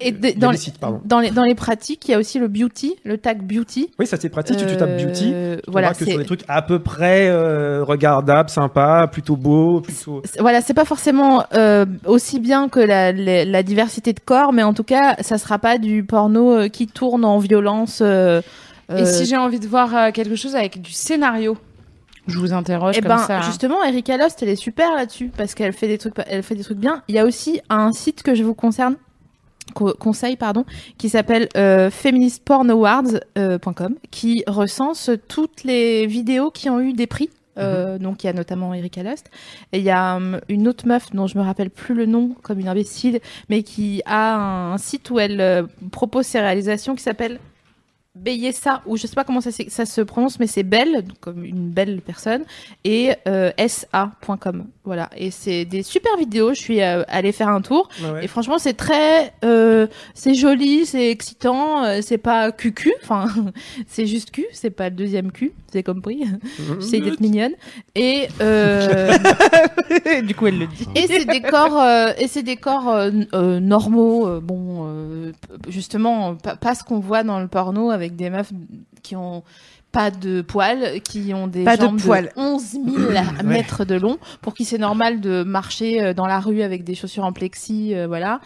Et 0.01 0.11
de- 0.11 0.27
a 0.27 0.31
dans, 0.33 0.51
les, 0.51 0.57
sites, 0.57 0.77
pardon. 0.79 1.01
dans, 1.05 1.19
les, 1.19 1.31
dans 1.31 1.43
les 1.43 1.55
pratiques, 1.55 2.07
il 2.07 2.11
y 2.11 2.13
a 2.13 2.17
aussi 2.19 2.39
le 2.39 2.47
beauty, 2.47 2.95
le 3.03 3.17
tag 3.17 3.41
beauty. 3.41 3.89
Oui, 3.99 4.07
ça 4.07 4.17
c'est 4.19 4.29
pratique. 4.29 4.57
Tu, 4.57 4.65
tu 4.65 4.77
tapes 4.77 4.97
beauty. 4.97 5.31
Euh, 5.33 5.57
Tu 5.63 5.71
voilà, 5.71 5.91
que 5.91 5.97
c'est- 6.05 6.11
sur 6.11 6.17
des 6.19 6.25
trucs 6.25 6.43
à 6.47 6.61
peu 6.61 6.79
près 6.79 7.27
euh, 7.29 7.83
regardables, 7.83 8.49
sympas, 8.49 9.07
plutôt 9.07 9.35
beaux, 9.35 9.81
plutôt. 9.81 10.21
c'est- 10.25 10.39
voilà, 10.41 10.61
c'est 10.61 10.73
pas 10.73 10.85
forcément 10.85 11.43
euh, 11.53 11.85
aussi 12.05 12.39
bien 12.39 12.69
que 12.69 12.79
la, 12.79 13.11
la, 13.11 13.45
la 13.45 13.63
diversité 13.63 14.13
de 14.13 14.19
corps, 14.19 14.53
mais 14.53 14.63
en 14.63 14.73
tout 14.73 14.83
cas, 14.83 15.15
ça 15.21 15.37
sera 15.37 15.59
pas 15.59 15.77
du 15.77 16.03
porno 16.03 16.53
euh, 16.53 16.67
qui 16.67 16.87
tourne 16.87 17.25
en 17.25 17.39
violence. 17.39 17.99
euh, 18.01 18.41
Et 18.89 18.93
euh, 19.01 19.05
si 19.05 19.25
j'ai 19.25 19.37
envie 19.37 19.59
de 19.59 19.67
voir 19.67 19.95
euh, 19.95 20.11
quelque 20.11 20.35
chose 20.35 20.55
avec 20.55 20.81
du 20.81 20.91
scénario, 20.91 21.57
je 22.27 22.37
vous 22.37 22.53
interroge 22.53 22.95
Eh 22.97 23.01
comme 23.01 23.09
ben, 23.09 23.17
ça. 23.17 23.41
justement, 23.41 23.83
Erika 23.83 24.15
Lost, 24.17 24.43
elle 24.43 24.49
est 24.49 24.55
super 24.55 24.93
là-dessus 24.95 25.31
parce 25.35 25.55
qu'elle 25.55 25.73
fait 25.73 25.87
des 25.87 25.97
trucs, 25.97 26.13
elle 26.27 26.43
fait 26.43 26.53
des 26.55 26.63
trucs 26.63 26.77
bien. 26.77 27.01
Il 27.07 27.15
y 27.15 27.19
a 27.19 27.25
aussi 27.25 27.59
un 27.69 27.91
site 27.91 28.21
que 28.23 28.35
je 28.35 28.43
vous 28.43 28.53
concerne, 28.53 28.95
co- 29.73 29.93
conseille 29.99 30.37
pardon, 30.37 30.63
qui 30.97 31.09
s'appelle 31.09 31.49
euh, 31.57 31.89
feministpornawards.com, 31.89 33.95
qui 34.11 34.43
recense 34.47 35.09
toutes 35.27 35.63
les 35.63 36.05
vidéos 36.07 36.51
qui 36.51 36.69
ont 36.69 36.79
eu 36.79 36.93
des 36.93 37.07
prix. 37.07 37.29
Euh, 37.57 37.97
Donc 37.97 38.23
il 38.23 38.27
y 38.27 38.29
a 38.29 38.33
notamment 38.33 38.73
Erika 38.73 39.03
Lost 39.03 39.29
et 39.73 39.79
il 39.79 39.83
y 39.83 39.89
a 39.89 40.15
hum, 40.15 40.39
une 40.47 40.67
autre 40.67 40.87
meuf 40.87 41.11
dont 41.11 41.27
je 41.27 41.37
me 41.37 41.43
rappelle 41.43 41.69
plus 41.69 41.93
le 41.93 42.05
nom 42.05 42.35
comme 42.41 42.59
une 42.59 42.69
imbécile 42.69 43.19
mais 43.49 43.63
qui 43.63 44.01
a 44.05 44.71
un, 44.71 44.77
site 44.77 45.09
où 45.09 45.19
elle 45.19 45.41
euh, 45.41 45.63
propose 45.91 46.25
ses 46.25 46.39
réalisations 46.39 46.95
qui 46.95 47.03
s'appelle 47.03 47.39
Beyessa, 48.15 48.81
ou 48.85 48.97
je 48.97 49.05
sais 49.07 49.15
pas 49.15 49.23
comment 49.23 49.39
ça, 49.41 49.51
se 49.51 50.01
prononce, 50.01 50.39
mais 50.39 50.47
c'est 50.47 50.63
belle, 50.63 51.03
donc 51.03 51.19
comme 51.19 51.45
une 51.45 51.69
belle 51.69 52.01
personne, 52.01 52.43
et 52.83 53.11
euh, 53.27 53.51
sa.com. 53.67 54.65
Voilà. 54.83 55.09
Et 55.15 55.29
c'est 55.29 55.65
des 55.65 55.83
super 55.83 56.17
vidéos. 56.17 56.53
Je 56.55 56.59
suis 56.59 56.81
euh, 56.81 57.03
allée 57.07 57.31
faire 57.31 57.49
un 57.49 57.61
tour. 57.61 57.87
Ouais. 58.01 58.25
Et 58.25 58.27
franchement, 58.27 58.57
c'est 58.57 58.73
très, 58.73 59.33
euh, 59.45 59.85
c'est 60.15 60.33
joli, 60.33 60.87
c'est 60.87 61.11
excitant, 61.11 61.83
euh, 61.83 61.99
c'est 62.01 62.17
pas 62.17 62.51
cucu, 62.51 62.91
enfin, 63.03 63.27
c'est 63.87 64.07
juste 64.07 64.31
cul, 64.31 64.47
c'est 64.51 64.71
pas 64.71 64.89
le 64.89 64.95
deuxième 64.95 65.31
cul, 65.31 65.53
c'est 65.71 65.83
compris. 65.83 66.23
J'essaie 66.79 66.99
d'être 67.01 67.21
mignonne. 67.21 67.53
Et, 67.93 68.27
euh, 68.41 69.15
du 70.23 70.33
coup, 70.33 70.47
elle 70.47 70.57
le 70.59 70.67
dit. 70.67 70.87
et 70.95 71.05
ces 71.05 71.25
décors, 71.25 71.79
euh, 71.79 72.11
et 72.17 72.27
ces 72.27 72.41
décors 72.41 72.89
euh, 72.89 73.09
n- 73.09 73.27
euh, 73.33 73.59
normaux, 73.59 74.39
bon, 74.41 74.87
euh, 74.87 75.31
justement, 75.67 76.35
pas, 76.35 76.55
pas 76.55 76.73
ce 76.73 76.83
qu'on 76.83 76.99
voit 76.99 77.23
dans 77.23 77.39
le 77.39 77.47
porno 77.47 77.91
avec 77.91 78.08
des 78.15 78.29
meufs 78.29 78.51
qui 79.03 79.15
ont 79.15 79.43
pas 79.91 80.11
de 80.11 80.41
poils, 80.41 81.01
qui 81.01 81.33
ont 81.33 81.47
des 81.47 81.63
Pas 81.63 81.77
de 81.77 81.81
jambes 81.81 81.99
poils. 81.99 82.31
11 82.35 82.63
000 82.63 82.85
mètres 83.43 83.85
de 83.85 83.95
long, 83.95 84.19
pour 84.41 84.53
qui 84.53 84.65
c'est 84.65 84.77
normal 84.77 85.19
de 85.19 85.43
marcher 85.43 86.01
euh, 86.01 86.13
dans 86.13 86.27
la 86.27 86.39
rue 86.39 86.61
avec 86.61 86.83
des 86.83 86.95
chaussures 86.95 87.25
en 87.25 87.33
plexi, 87.33 87.95
euh, 87.95 88.07
voilà. 88.07 88.39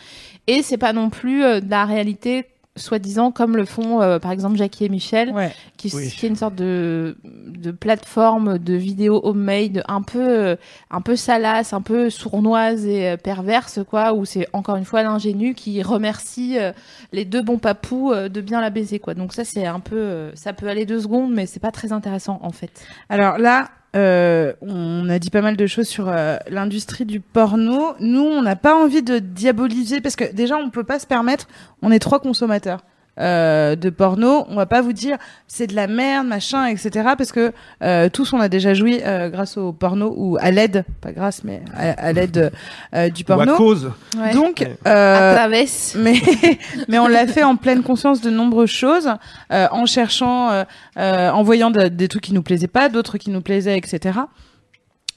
Et 0.47 0.61
c'est 0.61 0.78
pas 0.78 0.93
non 0.93 1.09
plus 1.09 1.43
euh, 1.43 1.59
de 1.59 1.70
la 1.70 1.86
réalité 1.86 2.45
soi-disant 2.76 3.32
comme 3.32 3.55
le 3.55 3.65
font 3.65 4.01
euh, 4.01 4.17
par 4.17 4.32
exemple 4.32 4.55
Jackie 4.57 4.86
et 4.86 4.89
Michel 4.89 5.30
Ouais. 5.32 5.51
qui, 5.78 5.91
Oui. 5.95 6.09
qui 6.09 6.26
est 6.26 6.30
une 6.30 6.36
sorte 6.36 6.55
de, 6.55 7.15
de 7.24 7.69
plateforme 7.71 8.57
de 8.57 8.74
vidéos 8.74 9.21
homemade 9.24 9.84
un 9.88 10.01
peu 10.01 10.19
euh, 10.28 10.55
un 10.89 11.01
peu 11.01 11.15
salace, 11.15 11.71
un 11.74 11.82
peu 11.82 12.09
sournoise 12.09 12.86
et 12.86 13.09
euh, 13.09 13.17
perverse 13.17 13.80
quoi, 13.88 14.13
où 14.13 14.26
c'est 14.26 14.47
encore 14.53 14.76
une 14.78 14.86
fois 14.86 15.03
l'ingénu 15.03 15.53
qui 15.53 15.84
remercie 15.84 16.57
euh, 16.57 16.71
les 17.11 17.26
deux 17.26 17.43
bons 17.43 17.59
papous 17.59 18.11
euh, 18.11 18.28
de 18.28 18.41
bien 18.41 18.59
la 18.59 18.71
baiser 18.71 18.97
quoi. 18.99 19.13
Donc 19.13 19.34
ça 19.34 19.43
c'est 19.45 19.65
un 19.67 19.80
peu, 19.80 19.95
euh, 19.95 20.32
ça 20.36 20.53
peut 20.53 20.67
aller 20.67 20.86
deux 20.88 20.99
secondes, 21.01 21.32
mais 21.32 21.45
c'est 21.45 21.59
pas 21.59 21.71
très 21.71 21.91
intéressant 21.91 22.39
en 22.41 22.51
fait. 22.51 22.71
Alors 23.09 23.38
là, 23.38 23.69
euh, 23.95 24.53
on 24.61 25.07
a 25.09 25.19
dit 25.19 25.29
pas 25.29 25.41
mal 25.41 25.55
de 25.55 25.67
choses 25.67 25.87
sur 25.87 26.09
euh, 26.09 26.37
l'industrie 26.49 27.05
du 27.05 27.19
porno. 27.19 27.93
Nous, 27.99 28.23
on 28.23 28.41
n'a 28.41 28.55
pas 28.55 28.75
envie 28.75 29.03
de 29.03 29.19
diaboliser 29.19 30.01
parce 30.01 30.15
que 30.15 30.31
déjà, 30.33 30.57
on 30.57 30.69
peut 30.69 30.83
pas 30.83 30.99
se 30.99 31.05
permettre. 31.05 31.47
On 31.81 31.91
est 31.91 31.99
trois 31.99 32.19
consommateurs. 32.19 32.79
Euh, 33.20 33.76
de 33.76 33.89
porno, 33.91 34.45
on 34.49 34.55
va 34.55 34.66
pas 34.66 34.82
vous 34.82 34.93
dire 34.93 35.18
c'est 35.47 35.68
de 35.68 35.76
la 35.76 35.88
merde, 35.88 36.26
machin, 36.26 36.66
etc. 36.66 37.09
Parce 37.18 37.32
que 37.32 37.51
euh, 37.84 38.09
tous 38.09 38.34
on 38.34 38.39
a 38.39 38.49
déjà 38.49 38.74
joui 38.74 38.99
euh, 39.05 39.30
grâce 39.30 39.55
au 39.57 39.72
porno 39.72 40.14
ou 40.18 40.38
à 40.41 40.49
l'aide, 40.49 40.84
pas 41.01 41.11
grâce, 41.11 41.43
mais 41.43 41.61
à, 41.78 41.91
à 42.07 42.11
l'aide 42.14 42.51
euh, 42.95 43.09
du 43.09 43.24
Ou 43.30 43.34
à 43.34 43.36
porno. 43.38 43.55
cause. 43.55 43.91
Donc, 44.34 44.61
Ouais. 44.61 44.78
à 44.86 44.89
euh, 44.89 45.36
travers. 45.36 45.68
mais 45.97 46.16
mais 46.88 46.97
on 46.99 47.07
l'a 47.07 47.28
fait 47.28 47.43
en 47.43 47.55
pleine 47.55 47.84
conscience 47.84 48.22
de 48.22 48.30
nombreuses 48.32 48.70
choses, 48.72 49.09
euh, 49.51 49.68
en 49.72 49.86
cherchant, 49.86 50.49
euh, 50.51 50.64
euh, 50.97 51.30
en 51.30 51.43
voyant 51.43 51.70
de- 51.72 51.88
des 51.89 52.07
trucs 52.07 52.24
qui 52.24 52.34
nous 52.34 52.41
plaisaient 52.43 52.68
pas, 52.68 52.89
d'autres 52.89 53.18
qui 53.20 53.30
nous 53.30 53.41
plaisaient, 53.41 53.78
etc. 53.78 54.20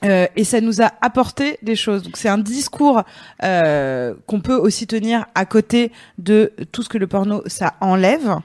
Euh, 0.05 0.27
et 0.37 0.45
ça 0.45 0.61
nous 0.61 0.83
a 0.83 0.93
apporté 1.01 1.59
des 1.63 1.77
choses. 1.77 2.03
Donc 2.03 2.17
c'est 2.17 2.29
un 2.29 2.39
discours 2.39 3.03
euh, 3.43 4.15
qu'on 4.27 4.41
peut 4.41 4.57
aussi 4.57 4.87
tenir 4.87 5.27
à 5.35 5.47
côté 5.47 5.91
de 6.19 6.53
tout 6.73 6.83
ce 6.83 6.89
que 6.89 6.99
le 6.99 7.07
porno 7.07 7.43
ça 7.47 7.75
enlève. 7.81 8.37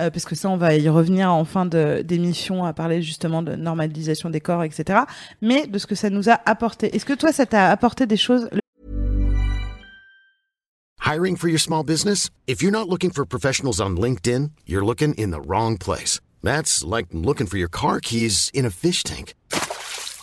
Euh, 0.00 0.08
parce 0.08 0.24
que 0.24 0.34
ça, 0.34 0.48
on 0.48 0.56
va 0.56 0.74
y 0.74 0.88
revenir 0.88 1.30
en 1.30 1.44
fin 1.44 1.66
d'émission 1.66 2.64
à 2.64 2.72
parler 2.72 3.02
justement 3.02 3.42
de 3.42 3.56
normalisation 3.56 4.30
des 4.30 4.40
corps, 4.40 4.64
etc. 4.64 5.00
Mais 5.42 5.66
de 5.66 5.78
ce 5.78 5.86
que 5.86 5.94
ça 5.94 6.08
nous 6.08 6.30
a 6.30 6.40
apporté. 6.46 6.94
Est-ce 6.96 7.04
que 7.04 7.12
toi, 7.12 7.30
ça 7.30 7.44
t'a 7.44 7.70
apporté 7.70 8.06
des 8.06 8.16
choses? 8.16 8.48
Hiring 11.04 11.36
for 11.36 11.48
your 11.48 11.60
small 11.60 11.84
business? 11.84 12.30
If 12.46 12.62
you're 12.62 12.72
not 12.72 12.88
looking 12.88 13.10
for 13.10 13.26
professionals 13.26 13.80
on 13.80 13.96
LinkedIn, 13.96 14.52
you're 14.66 14.84
looking 14.84 15.12
in 15.18 15.30
the 15.30 15.46
wrong 15.46 15.76
place. 15.76 16.20
That's 16.42 16.82
like 16.82 17.08
looking 17.12 17.46
for 17.46 17.58
your 17.58 17.68
car 17.68 18.00
keys 18.00 18.50
in 18.54 18.64
a 18.64 18.70
fish 18.70 19.02
tank. 19.02 19.34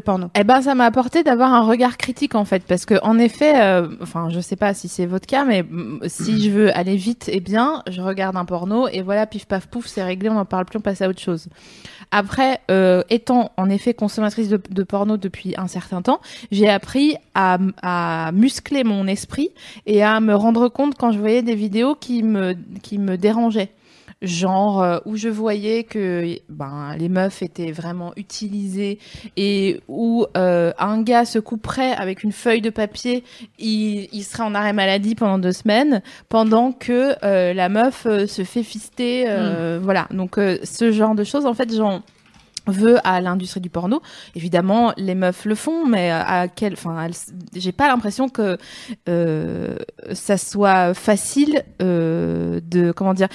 Porno 0.00 0.28
Eh 0.34 0.44
ben, 0.44 0.62
ça 0.62 0.74
m'a 0.74 0.84
apporté 0.84 1.22
d'avoir 1.22 1.52
un 1.52 1.62
regard 1.62 1.96
critique 1.96 2.34
en 2.34 2.44
fait, 2.44 2.62
parce 2.64 2.86
que 2.86 2.94
en 3.02 3.18
effet, 3.18 3.60
euh, 3.60 3.88
enfin, 4.02 4.28
je 4.30 4.40
sais 4.40 4.56
pas 4.56 4.74
si 4.74 4.88
c'est 4.88 5.06
votre 5.06 5.26
cas, 5.26 5.44
mais 5.44 5.62
mm, 5.62 6.00
si 6.06 6.42
je 6.42 6.50
veux 6.50 6.76
aller 6.76 6.96
vite 6.96 7.28
et 7.32 7.40
bien, 7.40 7.82
je 7.88 8.00
regarde 8.00 8.36
un 8.36 8.44
porno 8.44 8.88
et 8.88 9.02
voilà, 9.02 9.26
pif 9.26 9.46
paf 9.46 9.66
pouf, 9.66 9.86
c'est 9.86 10.02
réglé, 10.02 10.28
on 10.28 10.34
n'en 10.34 10.44
parle 10.44 10.64
plus, 10.64 10.78
on 10.78 10.82
passe 10.82 11.02
à 11.02 11.08
autre 11.08 11.20
chose. 11.20 11.48
Après, 12.10 12.60
euh, 12.70 13.02
étant 13.10 13.52
en 13.56 13.68
effet 13.68 13.94
consommatrice 13.94 14.48
de, 14.48 14.60
de 14.70 14.82
porno 14.82 15.16
depuis 15.16 15.54
un 15.56 15.68
certain 15.68 16.02
temps, 16.02 16.20
j'ai 16.50 16.68
appris 16.68 17.16
à, 17.34 17.58
à 17.82 18.32
muscler 18.32 18.84
mon 18.84 19.06
esprit 19.06 19.50
et 19.86 20.02
à 20.02 20.20
me 20.20 20.34
rendre 20.34 20.68
compte 20.68 20.94
quand 20.96 21.12
je 21.12 21.18
voyais 21.18 21.42
des 21.42 21.54
vidéos 21.54 21.94
qui 21.94 22.22
me 22.22 22.54
qui 22.82 22.98
me 22.98 23.16
dérangeaient 23.16 23.70
genre 24.20 24.82
euh, 24.82 24.98
où 25.04 25.16
je 25.16 25.28
voyais 25.28 25.84
que 25.84 26.38
ben 26.48 26.96
les 26.98 27.08
meufs 27.08 27.42
étaient 27.42 27.70
vraiment 27.70 28.12
utilisées 28.16 28.98
et 29.36 29.80
où 29.86 30.26
euh, 30.36 30.72
un 30.78 31.02
gars 31.02 31.24
se 31.24 31.38
couperait 31.38 31.92
avec 31.92 32.24
une 32.24 32.32
feuille 32.32 32.60
de 32.60 32.70
papier, 32.70 33.22
il, 33.58 34.08
il 34.12 34.22
serait 34.22 34.42
en 34.42 34.54
arrêt 34.54 34.72
maladie 34.72 35.14
pendant 35.14 35.38
deux 35.38 35.52
semaines, 35.52 36.02
pendant 36.28 36.72
que 36.72 37.14
euh, 37.24 37.54
la 37.54 37.68
meuf 37.68 38.04
se 38.04 38.44
fait 38.44 38.62
fister, 38.62 39.24
euh, 39.28 39.78
voilà. 39.82 40.08
Donc 40.10 40.38
euh, 40.38 40.58
ce 40.64 40.90
genre 40.92 41.14
de 41.14 41.24
choses, 41.24 41.46
en 41.46 41.54
fait, 41.54 41.74
j'en 41.74 42.02
veux 42.66 42.98
à 43.06 43.20
l'industrie 43.20 43.60
du 43.60 43.70
porno. 43.70 44.02
Évidemment, 44.34 44.92
les 44.96 45.14
meufs 45.14 45.44
le 45.44 45.54
font, 45.54 45.86
mais 45.86 46.10
à 46.10 46.48
quel, 46.48 46.74
enfin, 46.74 47.08
j'ai 47.54 47.72
pas 47.72 47.88
l'impression 47.88 48.28
que 48.28 48.58
euh, 49.08 49.76
ça 50.12 50.36
soit 50.36 50.92
facile 50.92 51.64
euh, 51.80 52.60
de, 52.62 52.92
comment 52.92 53.14
dire. 53.14 53.28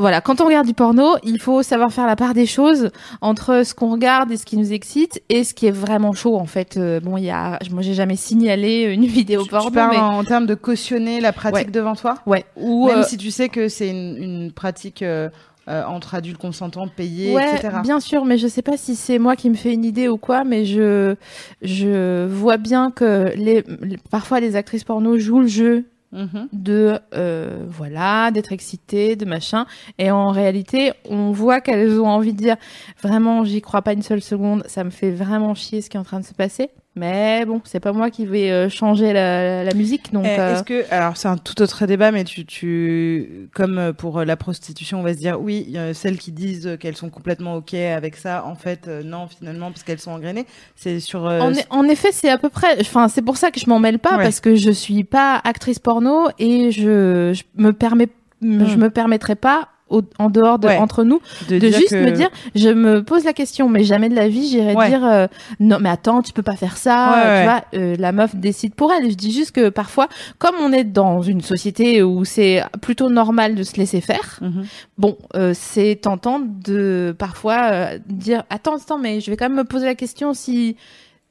Voilà, 0.00 0.20
quand 0.20 0.40
on 0.40 0.46
regarde 0.46 0.66
du 0.66 0.74
porno, 0.74 1.16
il 1.22 1.38
faut 1.38 1.62
savoir 1.62 1.92
faire 1.92 2.06
la 2.06 2.16
part 2.16 2.34
des 2.34 2.46
choses 2.46 2.90
entre 3.20 3.64
ce 3.64 3.74
qu'on 3.74 3.92
regarde 3.92 4.32
et 4.32 4.36
ce 4.36 4.46
qui 4.46 4.56
nous 4.56 4.72
excite 4.72 5.22
et 5.28 5.44
ce 5.44 5.52
qui 5.54 5.66
est 5.66 5.70
vraiment 5.70 6.12
chaud 6.12 6.36
en 6.36 6.46
fait. 6.46 6.76
Euh, 6.76 7.00
bon, 7.00 7.16
il 7.18 7.24
y 7.24 7.30
a, 7.30 7.58
moi 7.70 7.82
j'ai 7.82 7.94
jamais 7.94 8.16
signalé 8.16 8.82
une 8.92 9.04
vidéo 9.18 9.42
Tu- 9.44 9.50
porno, 9.50 9.68
tu 9.68 9.74
parles 9.74 9.90
mais 9.90 9.98
en 9.98 10.24
termes 10.24 10.46
de 10.46 10.54
cautionner 10.54 11.20
la 11.20 11.32
pratique 11.32 11.66
Ouais. 11.66 11.70
devant 11.72 11.94
toi? 11.94 12.14
Ouais, 12.26 12.44
ou 12.56 12.86
Même 12.86 12.98
euh, 12.98 13.02
si 13.02 13.16
tu 13.18 13.30
sais 13.30 13.48
que 13.48 13.68
c'est 13.68 13.90
une, 13.90 14.16
une 14.16 14.52
pratique 14.52 15.02
euh, 15.02 15.28
euh, 15.68 15.84
entre 15.84 16.14
adultes 16.14 16.38
consentants, 16.38 16.88
payés, 16.88 17.34
ouais, 17.34 17.56
etc. 17.56 17.76
bien 17.82 18.00
sûr, 18.00 18.24
mais 18.24 18.38
je 18.38 18.48
sais 18.48 18.62
pas 18.62 18.76
si 18.78 18.96
c'est 18.96 19.18
moi 19.18 19.36
qui 19.36 19.50
me 19.50 19.54
fais 19.54 19.72
une 19.74 19.84
idée 19.84 20.08
ou 20.08 20.16
quoi, 20.16 20.42
mais 20.44 20.64
je 20.64 21.14
je 21.62 22.26
vois 22.26 22.56
bien 22.56 22.90
que 22.90 23.32
les, 23.36 23.62
les- 23.82 23.98
parfois 24.10 24.40
les 24.40 24.56
actrices 24.56 24.84
porno 24.84 25.18
jouent 25.18 25.40
le 25.40 25.46
jeu 25.46 25.84
Mhm. 26.12 26.48
de 26.52 26.98
euh, 27.14 27.64
voilà 27.68 28.32
d'être 28.32 28.50
excitées 28.52 29.14
de 29.14 29.24
machin 29.24 29.66
et 29.98 30.10
en 30.10 30.30
réalité 30.32 30.92
on 31.08 31.30
voit 31.30 31.60
qu'elles 31.60 32.00
ont 32.00 32.08
envie 32.08 32.32
de 32.32 32.38
dire 32.38 32.56
vraiment 33.00 33.44
j'y 33.44 33.60
crois 33.60 33.82
pas 33.82 33.92
une 33.92 34.02
seule 34.02 34.20
seconde 34.20 34.64
ça 34.66 34.82
me 34.82 34.90
fait 34.90 35.12
vraiment 35.12 35.54
chier 35.54 35.82
ce 35.82 35.88
qui 35.88 35.96
est 35.96 36.00
en 36.00 36.04
train 36.04 36.18
de 36.18 36.24
se 36.24 36.34
passer 36.34 36.70
Mais 36.96 37.44
bon, 37.46 37.60
c'est 37.64 37.78
pas 37.78 37.92
moi 37.92 38.10
qui 38.10 38.26
vais 38.26 38.50
euh, 38.50 38.68
changer 38.68 39.12
la, 39.12 39.62
la 39.62 39.74
musique, 39.74 40.12
donc. 40.12 40.24
Eh, 40.26 40.40
euh, 40.40 40.54
Est-ce 40.54 40.64
que 40.64 40.84
alors 40.92 41.16
c'est 41.16 41.28
un 41.28 41.36
tout 41.36 41.62
autre 41.62 41.86
débat, 41.86 42.10
mais 42.10 42.24
tu, 42.24 42.44
tu 42.44 43.48
comme 43.54 43.78
euh, 43.78 43.92
pour 43.92 44.24
la 44.24 44.36
prostitution, 44.36 44.98
on 44.98 45.02
va 45.04 45.12
se 45.14 45.18
dire 45.18 45.40
oui, 45.40 45.76
celles 45.94 46.18
qui 46.18 46.32
disent 46.32 46.76
qu'elles 46.80 46.96
sont 46.96 47.08
complètement 47.08 47.54
ok 47.54 47.74
avec 47.74 48.16
ça, 48.16 48.44
en 48.44 48.56
fait 48.56 48.88
non 48.88 49.28
finalement 49.28 49.70
parce 49.70 49.84
qu'elles 49.84 50.00
sont 50.00 50.10
engrainées. 50.10 50.46
C'est 50.74 50.98
sur 50.98 51.26
euh, 51.26 51.38
En, 51.40 51.52
e- 51.52 51.56
en 51.70 51.84
effet, 51.84 52.10
c'est 52.10 52.28
à 52.28 52.38
peu 52.38 52.48
près. 52.48 52.80
Enfin, 52.80 53.06
c'est 53.06 53.22
pour 53.22 53.36
ça 53.36 53.52
que 53.52 53.60
je 53.60 53.68
m'en 53.68 53.78
mêle 53.78 54.00
pas 54.00 54.16
Ouais. 54.16 54.24
parce 54.24 54.40
que 54.40 54.56
je 54.56 54.70
suis 54.72 55.04
pas 55.04 55.40
actrice 55.44 55.78
porno 55.78 56.26
et 56.40 56.72
je, 56.72 57.32
je 57.32 57.42
me 57.56 57.72
permets, 57.72 58.08
je 58.42 58.46
me 58.76 58.88
permettrai 58.90 59.36
pas 59.36 59.68
au- 59.90 60.02
en 60.18 60.30
dehors 60.30 60.58
de 60.58 60.68
Ouais. 60.68 60.78
entre 60.78 61.04
nous 61.04 61.20
de, 61.48 61.58
juste 61.60 61.90
que- 61.90 61.96
me 62.04 62.10
dire. 62.12 62.30
Je 62.54 62.68
me 62.70 63.02
pose 63.02 63.24
la 63.24 63.32
question, 63.32 63.68
mais 63.68 63.84
jamais 63.84 64.08
de 64.08 64.14
la 64.14 64.28
vie 64.28 64.48
j'irai 64.48 64.74
Ouais. 64.74 64.88
dire 64.88 65.04
euh, 65.04 65.26
non, 65.58 65.78
mais 65.80 65.88
attends, 65.90 66.22
tu 66.22 66.32
peux 66.32 66.42
pas 66.42 66.56
faire 66.56 66.76
ça. 66.76 67.10
Ouais. 67.12 67.40
Tu 67.40 67.44
vois, 67.44 67.64
euh, 67.74 67.96
la 67.98 68.12
meuf 68.12 68.34
décide 68.36 68.74
pour 68.74 68.92
elle. 68.92 69.10
Je 69.10 69.16
dis 69.16 69.32
juste 69.32 69.52
que 69.52 69.68
parfois, 69.68 70.08
comme 70.38 70.54
on 70.60 70.72
est 70.72 70.84
dans 70.84 71.20
une 71.22 71.40
société 71.42 72.02
où 72.02 72.24
c'est 72.24 72.62
plutôt 72.80 73.10
normal 73.10 73.54
de 73.54 73.62
se 73.62 73.76
laisser 73.76 74.00
faire, 74.00 74.38
Mhm. 74.40 74.64
Bon, 74.98 75.16
euh, 75.34 75.52
c'est 75.54 75.96
tentant 76.00 76.40
de 76.40 77.14
parfois 77.18 77.88
dire 78.06 78.44
attends, 78.50 78.76
attends, 78.76 78.98
mais 78.98 79.20
je 79.20 79.30
vais 79.30 79.36
quand 79.36 79.48
même 79.48 79.58
me 79.58 79.64
poser 79.64 79.86
la 79.86 79.94
question 79.94 80.34
si 80.34 80.76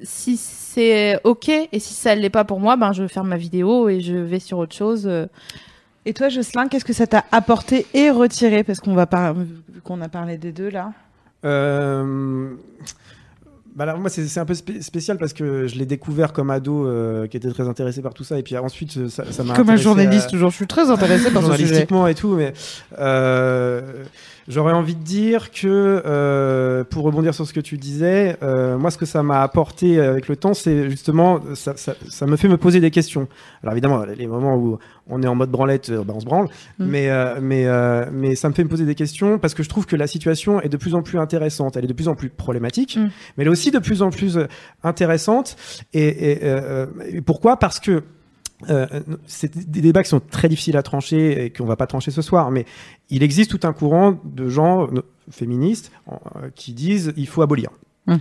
si 0.01 0.38
c'est 0.38 1.20
ok 1.26 1.49
et 1.49 1.80
si 1.80 1.93
ça 1.93 2.16
l'est 2.16 2.30
pas 2.30 2.45
pour 2.45 2.60
moi, 2.60 2.78
ben 2.78 2.93
je 2.93 3.05
ferme 3.07 3.28
ma 3.30 3.38
vidéo 3.38 3.89
et 3.89 3.99
je 3.99 4.16
vais 4.16 4.39
sur 4.39 4.57
autre 4.57 4.74
chose. 4.76 5.10
Et 6.06 6.14
toi, 6.14 6.30
Jocelyn, 6.30 6.68
qu'est-ce 6.68 6.86
que 6.86 6.93
ça 6.93 7.08
t'a 7.08 7.26
apporté 7.32 7.86
et 7.93 8.10
retiré? 8.10 8.64
Parce 8.64 8.80
qu'on 8.80 8.93
va 8.95 9.06
par... 9.06 9.34
vu 9.34 9.47
qu'on 9.84 10.02
a 10.02 10.10
parlé 10.10 10.38
des 10.38 10.52
deux 10.52 10.70
là. 10.70 10.91
Euh, 11.45 12.50
bah 13.76 13.84
alors, 13.84 14.00
moi, 14.00 14.10
c'est 14.10 14.28
c'est 14.28 14.39
un 14.39 14.45
peu 14.45 14.54
spé- 14.56 14.82
spécial 14.82 15.18
parce 15.18 15.32
que 15.34 15.68
je 15.68 15.76
l'ai 15.76 15.86
découvert 15.86 16.34
comme 16.34 16.50
ado 16.50 16.86
euh, 16.86 17.28
qui 17.28 17.38
était 17.38 17.50
très 17.50 17.68
intéressé 17.68 18.02
par 18.02 18.14
tout 18.14 18.24
ça. 18.24 18.38
Et 18.39 18.43
puis 18.43 18.58
ensuite, 18.58 18.97
euh, 18.97 19.10
ça 19.10 19.24
ça 19.32 19.43
m'a. 19.43 19.54
Comme 19.54 19.70
un 19.70 19.74
intéressé 19.74 19.84
journaliste, 19.84 20.28
à- 20.28 20.32
toujours, 20.32 20.50
je 20.50 20.56
suis 20.56 20.68
très 20.68 20.89
intéressée 20.89 21.32
par 21.32 21.43
ce 21.43 21.52
sujet. 21.52 21.58
journalistiquement 21.66 22.08
et 22.08 22.16
tout, 22.16 22.34
mais 22.36 22.54
euh, 22.97 24.04
j'aurais 24.50 24.74
envie 24.74 24.95
de 24.95 25.04
dire 25.04 25.52
que 25.52 26.02
euh, 26.06 26.84
pour 26.84 27.04
rebondir 27.06 27.34
sur 27.34 27.45
ce 27.47 27.54
que 27.54 27.60
tu 27.62 27.78
disais, 27.78 28.36
euh, 28.43 28.78
moi 28.78 28.91
ce 28.91 28.97
que 28.97 29.06
ça 29.06 29.24
m'a 29.24 29.41
apporté 29.41 30.00
avec 30.02 30.28
le 30.28 30.36
temps, 30.36 30.54
c'est 30.54 30.89
justement 30.89 31.39
ça, 31.56 31.78
ça, 31.78 31.93
ça 32.10 32.26
me 32.26 32.36
fait 32.36 32.50
me 32.50 32.58
poser 32.58 32.82
des 32.82 32.91
questions. 32.91 33.28
Alors 33.64 33.74
évidemment, 33.74 34.04
les 34.04 34.28
moments 34.28 34.58
où 34.58 34.78
on 35.08 35.24
est 35.24 35.28
en 35.28 35.36
mode 35.36 35.50
branlette, 35.52 35.89
euh, 35.91 36.04
bah, 36.04 36.14
on 36.16 36.20
se 36.20 36.26
branle, 36.26 36.47
Mm. 36.80 36.86
mais 36.86 37.10
euh, 37.10 37.39
mais 37.41 37.66
euh, 37.68 38.06
mais 38.12 38.36
ça 38.36 38.50
me 38.50 38.54
fait 38.54 38.64
me 38.64 38.70
poser 38.70 38.86
des 38.86 38.95
questions 38.95 39.38
parce 39.39 39.54
que 39.54 39.64
je 39.64 39.70
trouve 39.70 39.86
que 39.86 39.95
la 39.95 40.08
situation 40.08 40.60
est 40.62 40.70
de 40.70 40.78
plus 40.78 40.95
en 40.95 41.02
plus 41.04 41.20
intéressante, 41.20 41.78
elle 41.78 41.86
est 41.86 41.88
de 41.88 41.93
plus 41.93 42.08
en 42.10 42.16
plus 42.16 42.30
problématique, 42.30 42.97
Mm. 42.97 43.04
mais 43.38 43.43
elle 43.43 43.47
est 43.47 43.52
aussi 43.52 43.72
de 43.72 43.80
plus 43.80 44.02
en 44.02 44.10
plus 44.10 44.38
euh, 44.38 44.47
intéressante. 44.84 45.56
Et, 45.93 46.39
euh, 46.43 46.88
et 47.08 47.22
pourquoi? 47.22 47.58
Parce 47.58 47.80
que 47.80 48.04
euh, 48.70 48.88
c'est 49.26 49.70
des 49.70 49.82
débats 49.82 50.03
qui 50.03 50.10
sont 50.10 50.20
très 50.20 50.49
difficiles 50.49 50.76
à 50.78 50.84
trancher 50.84 51.45
et 51.45 51.49
qu'on 51.51 51.66
va 51.66 51.76
pas 51.76 51.88
trancher 51.88 52.12
ce 52.12 52.22
soir, 52.22 52.51
mais 52.51 52.66
il 53.10 53.24
existe 53.24 53.51
tout 53.57 53.66
un 53.68 53.74
courant 53.74 54.20
de 54.26 54.49
gens 54.49 54.88
euh, 54.88 55.01
féministes 55.32 55.91
euh, 56.12 56.49
qui 56.55 56.74
disent 56.74 57.14
il 57.16 57.28
faut 57.28 57.41
abolir. 57.41 57.70
Mhm. 58.07 58.20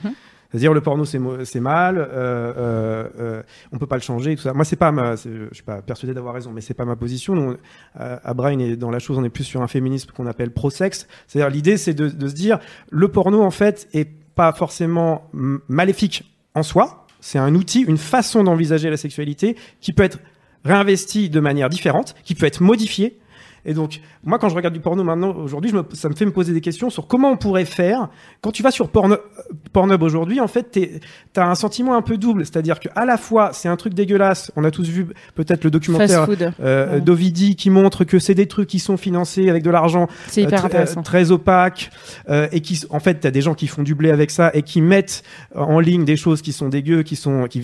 C'est-à-dire 0.51 0.73
le 0.73 0.81
porno 0.81 1.05
c'est 1.05 1.19
mal, 1.61 1.99
euh, 1.99 2.05
euh, 2.11 3.09
euh, 3.21 3.43
on 3.71 3.77
peut 3.79 3.87
pas 3.87 3.97
le 3.97 4.03
changer, 4.03 4.35
tout 4.35 4.43
ça. 4.43 4.55
Moi 4.55 4.65
c'est 4.65 4.77
pas 4.77 4.93
ma, 4.93 5.15
je 5.17 5.49
suis 5.53 5.63
pas 5.63 5.83
persuadé 5.83 6.15
d'avoir 6.15 6.33
raison, 6.33 6.53
mais 6.55 6.63
c'est 6.63 6.73
pas 6.73 6.87
ma 6.87 6.97
position. 6.97 7.35
Nous, 7.35 7.43
on- 7.53 7.57
euh, 8.01 8.17
à 8.25 8.33
Brain 8.33 8.59
et 8.59 8.77
dans 8.77 8.91
la 8.91 8.99
chose, 8.99 9.19
on 9.19 9.25
est 9.25 9.29
plus 9.29 9.45
sur 9.45 9.61
un 9.61 9.67
féminisme 9.69 10.11
qu'on 10.17 10.27
appelle 10.27 10.51
pro-sexe. 10.53 11.07
C'est-à-dire 11.27 11.51
l'idée 11.51 11.77
c'est 11.77 11.93
de, 11.93 12.09
de 12.09 12.29
se 12.29 12.35
dire 12.35 12.61
le 12.91 13.09
porno 13.09 13.43
en 13.43 13.51
fait 13.51 13.89
est 13.93 14.09
pas 14.35 14.53
forcément 14.55 15.29
maléfique 15.69 16.25
en 16.55 16.63
soi. 16.63 17.07
C'est 17.21 17.39
un 17.39 17.55
outil, 17.57 17.81
une 17.83 17.99
façon 17.99 18.45
d'envisager 18.45 18.89
la 18.91 18.97
sexualité 18.97 19.57
qui 19.81 19.93
peut 19.93 20.05
être 20.05 20.19
réinvestie 20.65 21.31
de 21.31 21.41
manière 21.41 21.69
différente, 21.69 22.15
qui 22.25 22.35
peut 22.35 22.47
être 22.47 22.63
modifiée. 22.63 23.19
Et 23.65 23.75
donc, 23.75 24.01
moi, 24.25 24.39
quand 24.39 24.49
je 24.49 24.55
regarde 24.55 24.75
du 24.75 24.81
porno 24.81 25.03
maintenant, 25.05 25.35
aujourd'hui, 25.37 25.73
ça 25.95 26.09
me 26.09 26.15
fait 26.15 26.25
me 26.25 26.33
poser 26.33 26.53
des 26.53 26.61
questions 26.61 26.91
sur 26.91 27.07
comment 27.07 27.31
on 27.31 27.37
pourrait 27.37 27.65
faire. 27.65 28.09
Quand 28.41 28.51
tu 28.53 28.63
vas 28.63 28.71
sur 28.71 28.89
Porno- 28.89 29.15
euh, 29.17 29.43
Pornhub 29.73 30.03
aujourd'hui, 30.03 30.41
en 30.41 30.47
fait, 30.49 30.71
tu 30.71 31.41
as 31.41 31.47
un 31.49 31.55
sentiment 31.55 31.97
un 31.97 32.03
peu 32.03 32.17
double. 32.17 32.45
C'est-à-dire 32.47 32.81
que 32.81 32.89
à 32.95 33.05
la 33.05 33.17
fois, 33.17 33.51
c'est 33.53 33.69
un 33.69 33.77
truc 33.77 33.95
dégueulasse. 33.95 34.53
On 34.57 34.65
a 34.65 34.71
tous 34.71 34.89
vu 34.89 35.07
peut-être 35.35 35.65
le 35.65 35.71
documentaire 35.71 36.25
food. 36.27 36.53
euh, 36.61 36.95
Ouais. 36.95 37.01
d'Ovidi 37.01 37.57
qui 37.57 37.71
montre 37.71 38.05
que 38.05 38.19
c'est 38.19 38.35
des 38.35 38.47
trucs 38.47 38.69
qui 38.69 38.79
sont 38.79 38.97
financés 38.97 39.49
avec 39.51 39.63
de 39.63 39.71
l'argent 39.71 40.07
euh, 40.45 40.51
euh, 40.99 41.03
très 41.03 41.31
opaque 41.31 41.91
euh, 42.29 42.49
et 42.53 42.61
qui 42.61 42.81
en 42.91 43.01
fait 43.01 43.15
t'as 43.21 43.31
des 43.31 43.41
gens 43.43 43.55
qui 43.55 43.67
font 43.67 43.83
du 43.83 43.95
blé 43.95 44.11
avec 44.11 44.31
ça 44.31 44.51
et 44.55 44.63
qui 44.63 44.81
mettent 44.81 45.23
euh, 45.57 45.61
en 45.61 45.81
ligne 45.81 46.05
des 46.05 46.17
choses 46.17 46.41
qui 46.43 46.53
sont 46.53 46.69
dégueu 46.69 47.03
qui 47.03 47.17
sont 47.17 47.47
qui 47.49 47.59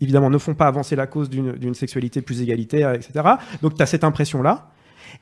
évidemment- 0.00 0.30
ne 0.30 0.38
font 0.38 0.54
pas 0.54 0.66
avancer 0.66 0.96
la 0.96 1.06
cause 1.06 1.30
d'une 1.30 1.74
sexualité 1.74 2.20
plus 2.22 2.42
égalitaire 2.42 2.92
etc 2.92 3.12
donc 3.62 3.74
t'as 3.76 3.86
cette 3.86 4.04
impression 4.04 4.42
là 4.42 4.70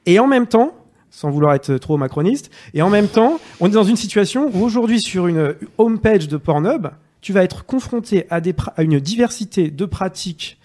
et 0.06 0.18
en 0.18 0.26
même 0.26 0.46
temps 0.46 0.72
sans 1.10 1.30
vouloir 1.30 1.54
être 1.54 1.76
trop 1.76 1.96
macroniste 1.96 2.50
et 2.74 2.82
en 2.82 2.90
même 2.90 3.06
temps 3.08 3.38
on 3.60 3.68
est 3.68 3.72
dans 3.74 3.84
une 3.84 3.96
situation 3.96 4.50
où 4.52 4.64
aujourd'hui 4.64 5.00
sur 5.00 5.26
une 5.28 5.54
homepage 5.78 6.26
de 6.28 6.36
Pornhub 6.36 6.88
tu 7.20 7.32
vas 7.32 7.42
être 7.44 7.64
confronté 7.64 8.26
à 8.30 8.40
des 8.40 8.54
à 8.76 8.82
une 8.82 8.98
diversité 9.00 9.70
de 9.70 9.84
pratiques 9.86 10.58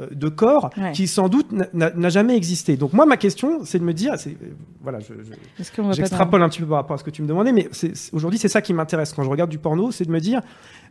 euh, 0.00 0.06
de 0.12 0.28
corps 0.28 0.70
Ouais. 0.76 0.92
qui 0.92 1.06
sans 1.06 1.28
doute 1.28 1.46
n'a- 1.72 2.08
jamais 2.10 2.36
existé. 2.36 2.76
Donc 2.76 2.92
moi 2.92 3.06
ma 3.06 3.16
question 3.16 3.60
c'est 3.64 3.78
de 3.78 3.84
me 3.84 3.94
dire, 3.94 4.14
c'est 4.18 4.30
euh, 4.30 4.54
voilà, 4.82 4.98
je, 5.00 5.14
je- 5.22 5.92
J'extrapole 5.92 6.42
un 6.42 6.48
petit 6.48 6.60
peu 6.60 6.66
par 6.66 6.76
rapport 6.78 6.94
à 6.94 6.98
ce 6.98 7.04
que 7.04 7.10
tu 7.10 7.22
me 7.22 7.26
demandais, 7.28 7.52
mais 7.52 7.68
aujourd'hui, 8.12 8.38
c'est 8.38 8.48
ça 8.48 8.60
qui 8.62 8.74
m'intéresse 8.74 9.12
quand 9.12 9.22
je 9.24 9.30
regarde 9.30 9.50
du 9.50 9.58
porno, 9.58 9.90
c'est 9.90 10.04
de 10.04 10.10
me 10.10 10.20
dire 10.20 10.40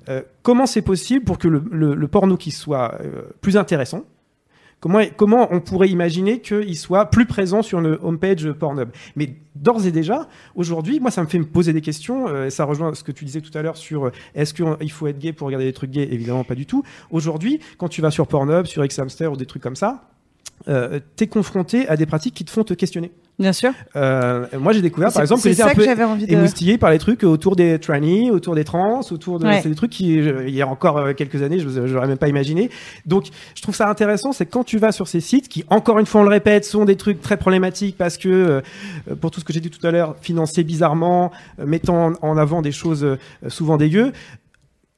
euh, 0.10 0.22
comment 0.44 0.66
c'est 0.66 0.82
possible 0.82 1.24
pour 1.26 1.38
que 1.38 1.48
le, 1.48 1.62
le- 1.72 1.94
le 1.96 2.08
porno 2.08 2.38
qui 2.38 2.52
soit 2.52 2.96
euh, 3.02 3.24
plus 3.42 3.56
intéressant, 3.56 4.04
comment, 5.16 5.48
on 5.52 5.60
pourrait 5.60 5.90
imaginer 5.90 6.40
qu'il 6.40 6.78
soit 6.78 7.06
plus 7.06 7.26
présent 7.26 7.62
sur 7.62 7.80
une 7.80 7.98
homepage 8.02 8.52
Pornhub. 8.52 8.90
Mais 9.16 9.36
d'ores 9.56 9.86
et 9.86 9.92
déjà, 9.92 10.28
aujourd'hui, 10.56 11.00
moi, 11.00 11.12
ça 11.12 11.22
me 11.22 11.28
fait 11.28 11.40
me 11.40 11.46
poser 11.46 11.74
des 11.74 11.82
questions, 11.82 12.28
euh, 12.28 12.50
ça 12.50 12.66
rejoint 12.66 12.94
ce 12.94 13.04
que 13.04 13.12
tu 13.12 13.26
disais 13.26 13.42
tout 13.42 13.56
à 13.58 13.62
l'heure 13.62 13.78
sur 13.78 14.06
euh, 14.06 14.12
est-ce 14.36 14.54
qu'il 14.54 14.92
faut 14.92 15.08
être 15.08 15.20
gay 15.20 15.34
pour 15.34 15.48
regarder 15.48 15.66
des 15.66 15.74
trucs 15.74 15.92
gays? 15.92 16.08
Évidemment, 16.12 16.44
pas 16.44 16.56
du 16.56 16.66
tout. 16.66 16.84
Aujourd'hui, 17.10 17.60
quand 17.78 17.90
tu 17.90 18.02
vas 18.02 18.12
sur 18.12 18.28
Pornhub, 18.28 18.66
sur 18.66 18.86
Xhamster 18.86 19.32
ou 19.32 19.38
des 19.38 19.46
trucs 19.46 19.64
comme 19.64 19.76
ça, 19.76 20.04
euh, 20.68 21.00
t'es 21.16 21.28
confronté 21.28 21.88
à 21.88 21.96
des 21.98 22.06
pratiques 22.06 22.34
qui 22.34 22.44
te 22.46 22.52
font 22.52 22.64
te 22.64 22.74
questionner. 22.74 23.12
Bien 23.40 23.54
sûr. 23.54 23.72
Euh, 23.96 24.48
moi, 24.60 24.74
j'ai 24.74 24.82
découvert, 24.82 25.14
par 25.14 25.22
exemple, 25.22 25.44
que 25.44 25.50
j'étais 25.50 25.62
un 25.62 25.76
peu 25.76 25.86
de. 25.86 26.32
émoustillé 26.34 26.78
par 26.80 26.90
les 26.90 26.98
trucs 26.98 27.24
autour 27.24 27.56
des 27.56 27.78
trannies, 27.80 28.32
autour 28.32 28.56
des 28.56 28.64
trans, 28.64 29.02
autour 29.12 29.38
de. 29.40 29.46
Ouais. 29.46 29.60
C'est 29.62 29.70
des 29.70 29.76
trucs 29.76 29.92
qui, 29.92 30.24
je- 30.24 30.48
il 30.48 30.56
y 30.56 30.62
a 30.64 30.68
encore 30.68 30.98
euh, 30.98 31.14
quelques 31.14 31.44
années, 31.44 31.60
je 31.60 31.68
n'aurais 31.80 32.08
même 32.08 32.18
pas 32.18 32.30
imaginé. 32.30 32.72
Donc, 33.06 33.28
je 33.56 33.62
trouve 33.62 33.76
ça 33.76 33.88
intéressant, 33.90 34.32
c'est 34.32 34.48
quand 34.48 34.64
tu 34.64 34.80
vas 34.80 34.92
sur 34.92 35.08
ces 35.08 35.20
sites 35.22 35.50
qui, 35.50 35.64
encore 35.70 36.00
une 36.00 36.08
fois, 36.08 36.22
on 36.22 36.24
le 36.24 36.32
répète, 36.32 36.66
sont 36.66 36.84
des 36.84 36.96
trucs 36.98 37.22
très 37.22 37.38
problématiques 37.38 37.96
parce 37.96 38.18
que, 38.18 38.28
euh, 38.30 39.16
pour 39.22 39.30
tout 39.30 39.40
ce 39.40 39.46
que 39.46 39.54
j'ai 39.54 39.60
dit 39.62 39.70
tout 39.70 39.86
à 39.86 39.92
l'heure, 39.92 40.16
financés 40.20 40.64
bizarrement, 40.64 41.32
euh, 41.60 41.66
mettant 41.68 42.14
en, 42.22 42.38
avant 42.38 42.64
des 42.64 42.72
choses 42.72 43.06
souvent 43.48 43.78
dégueu. 43.78 44.12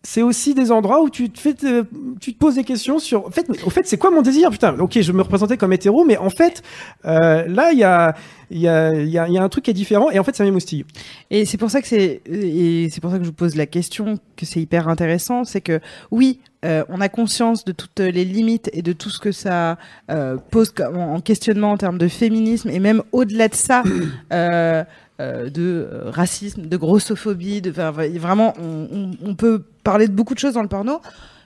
C'est 0.01 0.21
aussi 0.21 0.53
des 0.53 0.71
endroits 0.71 1.01
où 1.01 1.09
tu 1.09 1.29
te 1.29 1.37
fais, 1.37 1.53
te- 1.53 1.83
tu 2.21 2.33
te 2.33 2.39
poses 2.39 2.55
des 2.55 2.63
questions 2.63 2.99
sur. 2.99 3.25
En 3.27 3.31
fait, 3.31 3.45
au 3.65 3.69
fait, 3.69 3.85
c'est 3.85 3.97
quoi 3.97 4.11
mon 4.11 4.21
désir? 4.21 4.49
Putain, 4.49 4.79
ok, 4.79 5.01
je 5.01 5.11
me 5.11 5.21
représentais 5.21 5.57
comme 5.57 5.73
hétéro, 5.73 6.05
mais 6.05 6.15
en 6.15 6.29
fait, 6.29 6.63
euh, 7.03 7.45
là, 7.47 7.73
il 7.73 7.79
y 7.79 7.83
a, 7.83 8.15
il 8.49 8.59
y 8.59 8.69
a, 8.69 8.93
il 8.95 9.09
y 9.09 9.17
a, 9.17 9.27
il 9.27 9.33
y 9.33 9.37
a 9.37 9.43
un 9.43 9.49
truc 9.49 9.65
qui 9.65 9.71
est 9.71 9.73
différent, 9.73 10.09
et 10.09 10.17
en 10.17 10.23
fait, 10.23 10.33
ça 10.37 10.45
m'émoustille. 10.45 10.85
Et 11.31 11.43
c'est 11.43 11.57
pour 11.57 11.69
ça 11.69 11.81
que 11.81 11.87
c'est 11.89 12.21
et 12.31 12.89
c'est 12.89 13.01
pour 13.01 13.11
ça 13.11 13.17
que 13.17 13.23
je 13.25 13.29
vous 13.29 13.35
pose 13.35 13.57
la 13.57 13.65
question 13.65 14.19
que 14.37 14.45
c'est 14.45 14.61
hyper 14.61 14.87
intéressant, 14.87 15.43
c'est 15.43 15.59
que 15.59 15.81
oui, 16.11 16.39
euh, 16.63 16.85
on 16.87 17.01
a 17.01 17.09
conscience 17.09 17.65
de 17.65 17.73
toutes 17.73 17.99
les 17.99 18.23
limites 18.23 18.69
et 18.71 18.81
de 18.81 18.93
tout 18.93 19.09
ce 19.09 19.19
que 19.19 19.33
ça 19.33 19.77
euh, 20.11 20.37
pose 20.49 20.73
en 20.95 21.19
questionnement 21.19 21.71
en 21.71 21.77
termes 21.77 21.97
de 21.97 22.07
féminisme 22.07 22.69
et 22.69 22.79
même 22.79 23.03
au-delà 23.11 23.49
de 23.49 23.55
ça. 23.55 23.83
euh, 24.31 24.81
euh, 25.21 25.49
de 25.49 25.85
euh, 25.91 26.09
racisme, 26.11 26.67
de 26.67 26.77
grossophobie, 26.77 27.59
de 27.59 27.71
enfin, 27.71 27.91
vraiment, 27.91 28.53
on, 28.57 28.87
on- 28.89 29.11
on 29.31 29.35
peut 29.35 29.63
parler 29.89 30.07
de 30.07 30.13
beaucoup 30.13 30.35
de 30.35 30.39
choses 30.39 30.53
dans 30.53 30.61
le 30.61 30.67
porno. 30.67 31.01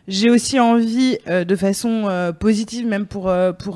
J'ai 0.10 0.30
aussi 0.30 0.60
envie, 0.60 1.18
euh, 1.30 1.46
de 1.46 1.56
façon 1.56 2.10
euh, 2.10 2.34
positive, 2.34 2.86
même 2.86 3.06
pour 3.06 3.30
euh, 3.30 3.54
pour 3.54 3.76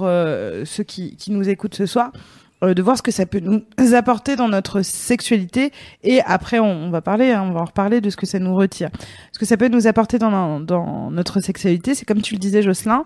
ceux 0.65 0.83
qui, 0.83 1.15
qui 1.15 1.31
nous 1.31 1.47
écoutent 1.47 1.75
ce 1.75 1.85
soir, 1.85 2.11
de 2.61 2.81
voir 2.81 2.97
ce 2.97 3.01
que 3.03 3.11
ça 3.11 3.25
peut 3.25 3.39
nous 3.39 3.93
apporter 3.93 4.35
dans 4.35 4.49
notre 4.49 4.81
sexualité. 4.81 5.71
Et 6.03 6.21
après, 6.25 6.59
on, 6.59 6.89
va 6.89 7.01
parler, 7.01 7.31
hein, 7.31 7.45
on 7.47 7.53
va 7.53 7.61
en 7.61 7.65
reparler 7.65 8.01
de 8.01 8.09
ce 8.09 8.17
que 8.17 8.25
ça 8.25 8.39
nous 8.39 8.55
retire. 8.55 8.89
Ce 9.31 9.39
que 9.39 9.45
ça 9.45 9.55
peut 9.55 9.69
nous 9.69 9.87
apporter 9.87 10.17
dans, 10.17 10.59
dans 10.59 11.11
notre 11.11 11.39
sexualité, 11.39 11.93
c'est 11.93 12.05
comme 12.05 12.21
tu 12.21 12.33
le 12.33 12.39
disais, 12.39 12.63
Jocelyn, 12.63 13.05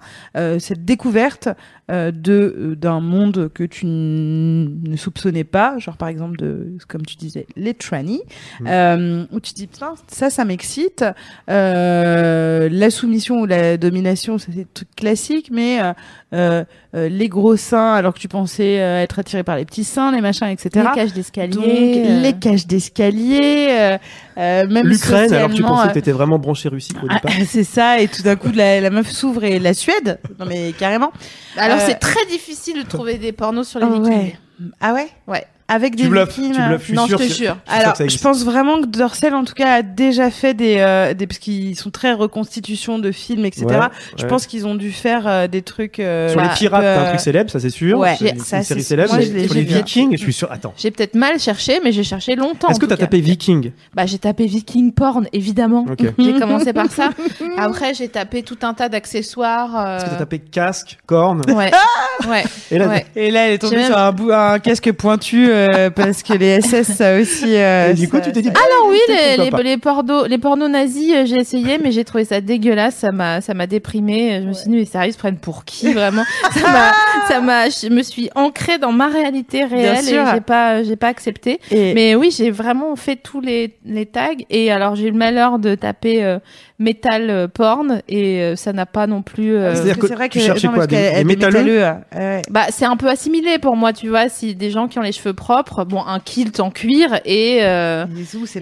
cette 0.57 0.84
découverte 0.86 1.49
de 1.92 2.56
euh, 2.58 2.76
d'un 2.76 3.00
monde 3.02 3.50
que 3.54 3.64
tu 3.64 3.86
ne 3.86 4.96
soupçonnais 4.96 5.44
pas, 5.44 5.78
genre 5.78 5.98
par 5.98 6.08
exemple 6.10 6.38
de, 6.38 6.78
comme 6.88 7.06
tu 7.06 7.16
disais, 7.16 7.46
les 7.56 7.74
trannies, 7.74 8.22
Mhm. 8.62 8.68
euh, 8.70 9.26
où 9.32 9.39
tu 9.39 9.52
te 9.52 9.58
dis 9.58 9.68
putain, 9.68 9.94
ça, 10.08 10.30
ça 10.30 10.46
m'excite. 10.46 11.04
Euh, 11.50 12.70
la 12.72 12.89
soumission 12.89 13.42
ou 13.42 13.46
la 13.46 13.78
domination, 13.78 14.38
ça 14.38 14.48
c'est 14.50 14.56
des 14.60 14.68
trucs 14.74 14.96
classiques, 14.96 15.50
mais 15.52 15.82
euh, 15.82 15.94
euh, 16.34 16.64
euh, 16.96 17.10
les 17.10 17.28
gros 17.30 17.56
seins 17.58 17.94
alors 17.94 18.14
que 18.14 18.20
tu 18.20 18.28
pensais 18.28 18.82
euh, 18.82 19.02
être 19.02 19.20
attiré 19.20 19.44
par 19.44 19.58
les 19.58 19.66
petits 19.66 19.84
seins, 19.84 20.12
les 20.12 20.22
machins, 20.22 20.48
etc. 20.48 20.70
Les 20.89 20.96
cages 21.02 21.14
d'escalier. 21.14 22.04
euh. 22.08 22.22
les 22.22 22.34
cages 22.34 22.68
d'escalier, 22.68 23.98
euh, 24.38 24.64
euh, 24.64 24.68
même 24.68 24.88
L'Ukraine, 24.88 25.34
alors 25.34 25.50
que 25.50 25.56
tu 25.56 25.62
pensais 25.62 25.86
euh, 25.86 25.90
que 25.90 25.94
t'étais 25.94 26.12
vraiment 26.12 26.38
branché 26.40 26.70
Russie 26.70 26.94
au 27.02 27.08
ah, 27.10 27.16
départ. 27.16 27.32
c'est 27.48 27.64
ça, 27.64 28.00
et 28.00 28.08
tout 28.08 28.22
d'un 28.22 28.36
coup, 28.36 28.52
la, 28.54 28.82
la 28.82 28.90
meuf 28.90 29.10
s'ouvre 29.10 29.44
et 29.44 29.60
la 29.60 29.74
Suède. 29.74 30.20
Non, 30.40 30.46
mais 30.46 30.74
carrément. 30.74 31.12
Alors 31.58 31.78
Euh, 31.78 31.84
c'est 31.86 32.00
très 32.00 32.26
difficile 32.26 32.84
de 32.84 32.88
trouver 32.88 33.18
des 33.18 33.32
pornos 33.32 33.68
sur 33.68 33.80
les 33.80 33.86
Oh, 33.90 33.94
Vikings. 34.02 34.10
ouais. 34.10 34.36
Ah 34.80 34.94
ouais? 34.94 35.08
Ouais. 35.28 35.46
Avec 35.74 35.95
des 35.95 36.03
Tu 36.03 36.09
bluffes, 36.09 36.28
Vikings, 36.36 36.53
tu 36.55 36.61
euh, 36.61 36.67
bluffes, 36.67 36.82
je 36.82 36.86
suis 36.86 36.93
Non, 36.93 37.07
sûr. 37.07 37.17
je 37.17 37.28
te 37.28 37.34
jure. 37.34 37.57
je 37.67 37.72
Alors, 37.74 37.93
je 37.97 38.17
pense 38.17 38.43
vraiment 38.43 38.82
que 38.82 38.88
Dorsel, 38.88 39.34
en 39.34 39.43
tout 39.45 39.53
cas, 39.53 39.76
a 39.76 39.82
déjà 39.82 40.30
fait 40.30 40.53
des, 40.53 40.76
euh, 40.80 41.13
des 41.13 41.28
parce 41.28 41.39
qu'ils 41.39 41.76
sont 41.78 41.89
très 41.91 42.11
reconstitutions 42.13 42.99
de 42.99 43.11
films, 43.11 43.45
etc. 43.45 43.65
Ouais, 43.67 43.78
Je 44.17 44.24
ouais. 44.24 44.28
pense 44.30 44.47
qu'ils 44.47 44.67
ont 44.67 44.76
dû 44.76 44.91
faire 44.91 45.28
euh, 45.28 45.47
des 45.47 45.61
trucs. 45.61 45.99
euh, 45.99 46.30
Sur 46.30 46.41
les 46.41 46.47
bah, 46.47 46.53
pirates, 46.55 46.84
un 46.84 46.86
euh, 46.86 47.07
truc 47.09 47.19
célèbre, 47.22 47.49
ça 47.49 47.59
c'est 47.59 47.69
sûr. 47.69 47.97
ouais, 47.99 48.15
c'est 48.19 48.30
une, 48.32 48.39
ça, 48.39 48.57
une 48.57 48.63
série 48.63 48.82
c'est- 48.82 48.88
célèbre. 48.89 49.13
moi, 49.13 49.22
je 49.22 49.45
sur 49.45 49.53
les. 49.55 49.61
Vikings, 49.63 50.11
je 50.11 50.17
suis 50.22 50.34
sûr. 50.34 50.51
Attends. 50.51 50.74
J'ai 50.78 50.91
peut-être 50.91 51.15
mal 51.15 51.39
cherché, 51.39 51.80
mais 51.84 51.91
j'ai 51.93 52.03
cherché 52.03 52.36
longtemps. 52.36 52.67
Est-ce 52.69 52.80
que 52.80 52.86
t'as 52.86 52.97
tapé 52.97 53.22
Viking 53.22 53.72
Bah 53.95 54.05
j'ai 54.05 54.17
tapé 54.19 54.45
Viking 54.47 54.91
porn, 54.91 55.28
évidemment. 55.32 55.86
Ok. 55.89 56.01
Est-ce 56.01 56.11
J'ai 56.22 56.34
commencé 56.39 56.74
par 56.74 56.91
ça. 56.91 57.11
Après 57.57 57.93
j'ai 57.93 58.09
tapé 58.09 58.43
tout 58.43 58.57
un 58.63 58.74
tas 58.74 58.89
d'accessoires. 58.89 59.72
euh, 59.80 59.97
que 59.99 60.09
t'as 60.09 60.15
tapé 60.17 60.39
casque, 60.39 60.97
corne 61.05 61.41
Ouais. 61.47 61.72
ouais. 62.30 62.43
Et 62.72 62.78
là, 62.78 62.88
ouais. 62.88 63.05
Et 63.15 63.32
là, 63.32 63.47
elle 63.47 63.53
est 63.53 63.57
tombée 63.59 63.84
sur 63.86 63.97
un, 63.97 64.59
casque 64.59 64.91
pointu 64.91 65.49
euh, 65.76 65.89
parce 65.89 66.24
que 66.24 66.34
les 66.34 66.62
SS, 66.62 66.93
ça 66.95 67.18
aussi. 67.20 67.55
euh, 67.55 67.91
Et 67.91 67.93
du 67.93 68.09
coup, 68.09 68.20
tu 68.20 68.32
t'es 68.32 68.41
dit, 68.41 68.49
ça- 68.49 68.53
Alors 68.53 68.88
oui, 68.89 68.97
les, 69.07 69.43
les, 69.45 69.49
pas 69.51 69.62
les, 69.62 69.78
pornos, 69.78 70.28
les 70.28 70.38
pornos 70.38 70.70
nazis, 70.70 71.14
euh, 71.16 71.26
j'ai 71.26 71.38
essayé, 71.38 71.78
mais 71.84 71.91
j'ai 71.91 72.03
trouvé 72.03 72.26
ça 72.26 72.41
dégueulasse. 72.41 72.95
Ça 72.95 73.12
m'a, 73.12 73.41
ça 73.41 73.53
m'a 73.53 73.68
déprimé. 73.68 74.39
Je 74.41 74.47
me 74.47 74.53
suis 74.53 74.70
dit, 74.70 74.76
mais 74.78 74.86
sérieux, 74.86 75.09
ils 75.09 75.14
se 75.14 75.18
prennent 75.18 75.38
pour 75.38 75.66
qui 75.66 75.91
vraiment? 75.93 76.24
Ça 76.51 76.72
m'a, 76.72 76.91
ça 77.28 77.39
m'a, 77.41 77.70
je 77.70 77.88
me 77.89 78.03
suis 78.03 78.30
ancrée 78.36 78.78
dans 78.78 78.91
ma 78.91 79.07
réalité 79.07 79.64
réelle 79.66 79.99
et 80.07 80.26
j'ai 80.34 80.41
pas, 80.41 80.84
j'ai 80.84 80.95
pas 80.95 81.07
accepté. 81.07 81.59
Et, 81.72 81.93
Mais 81.93 82.16
oui, 82.16 82.34
j'ai 82.36 82.51
vraiment 82.51 82.95
fait 82.95 83.16
tous 83.16 83.41
les, 83.41 83.74
les 83.86 84.05
tags. 84.05 84.30
Et 84.49 84.72
alors, 84.72 84.95
j'ai 84.95 85.07
eu 85.07 85.12
le 85.12 85.18
malheur 85.18 85.59
de 85.59 85.76
taper 85.76 86.24
euh, 86.24 86.39
métal 86.82 87.30
euh, 87.30 87.48
porn 87.48 88.02
et 88.10 88.42
euh, 88.42 88.56
ça 88.56 88.74
n'a 88.74 88.86
pas 88.86 89.08
non 89.08 89.22
plus. 89.22 89.56
euh, 89.56 89.74
C'est-à-dire 89.76 89.98
que 90.00 90.08
c'est 90.08 90.16
vrai 90.16 90.30
tu 90.30 90.40
que 90.40 90.46
cherchais 90.46 90.68
non, 90.68 90.74
quoi, 90.74 90.88
des- 90.88 90.96
des 91.20 91.24
métalleux 91.24 91.64
métalleux. 91.64 92.42
Bah, 92.50 92.66
c'est 92.70 92.86
un 92.86 92.98
peu 92.98 93.08
assimilé 93.10 93.60
pour 93.60 93.76
moi, 93.78 93.94
tu 93.94 94.10
vois. 94.10 94.28
Si 94.30 94.56
des 94.56 94.70
gens 94.72 94.88
qui 94.88 95.00
ont 95.00 95.04
les 95.04 95.12
cheveux 95.12 95.34
propres, 95.34 95.86
bon, 95.86 96.04
un 96.06 96.20
kilt 96.20 96.60
en 96.60 96.72
cuir 96.72 97.20
et 97.26 97.60
euh, 97.62 98.06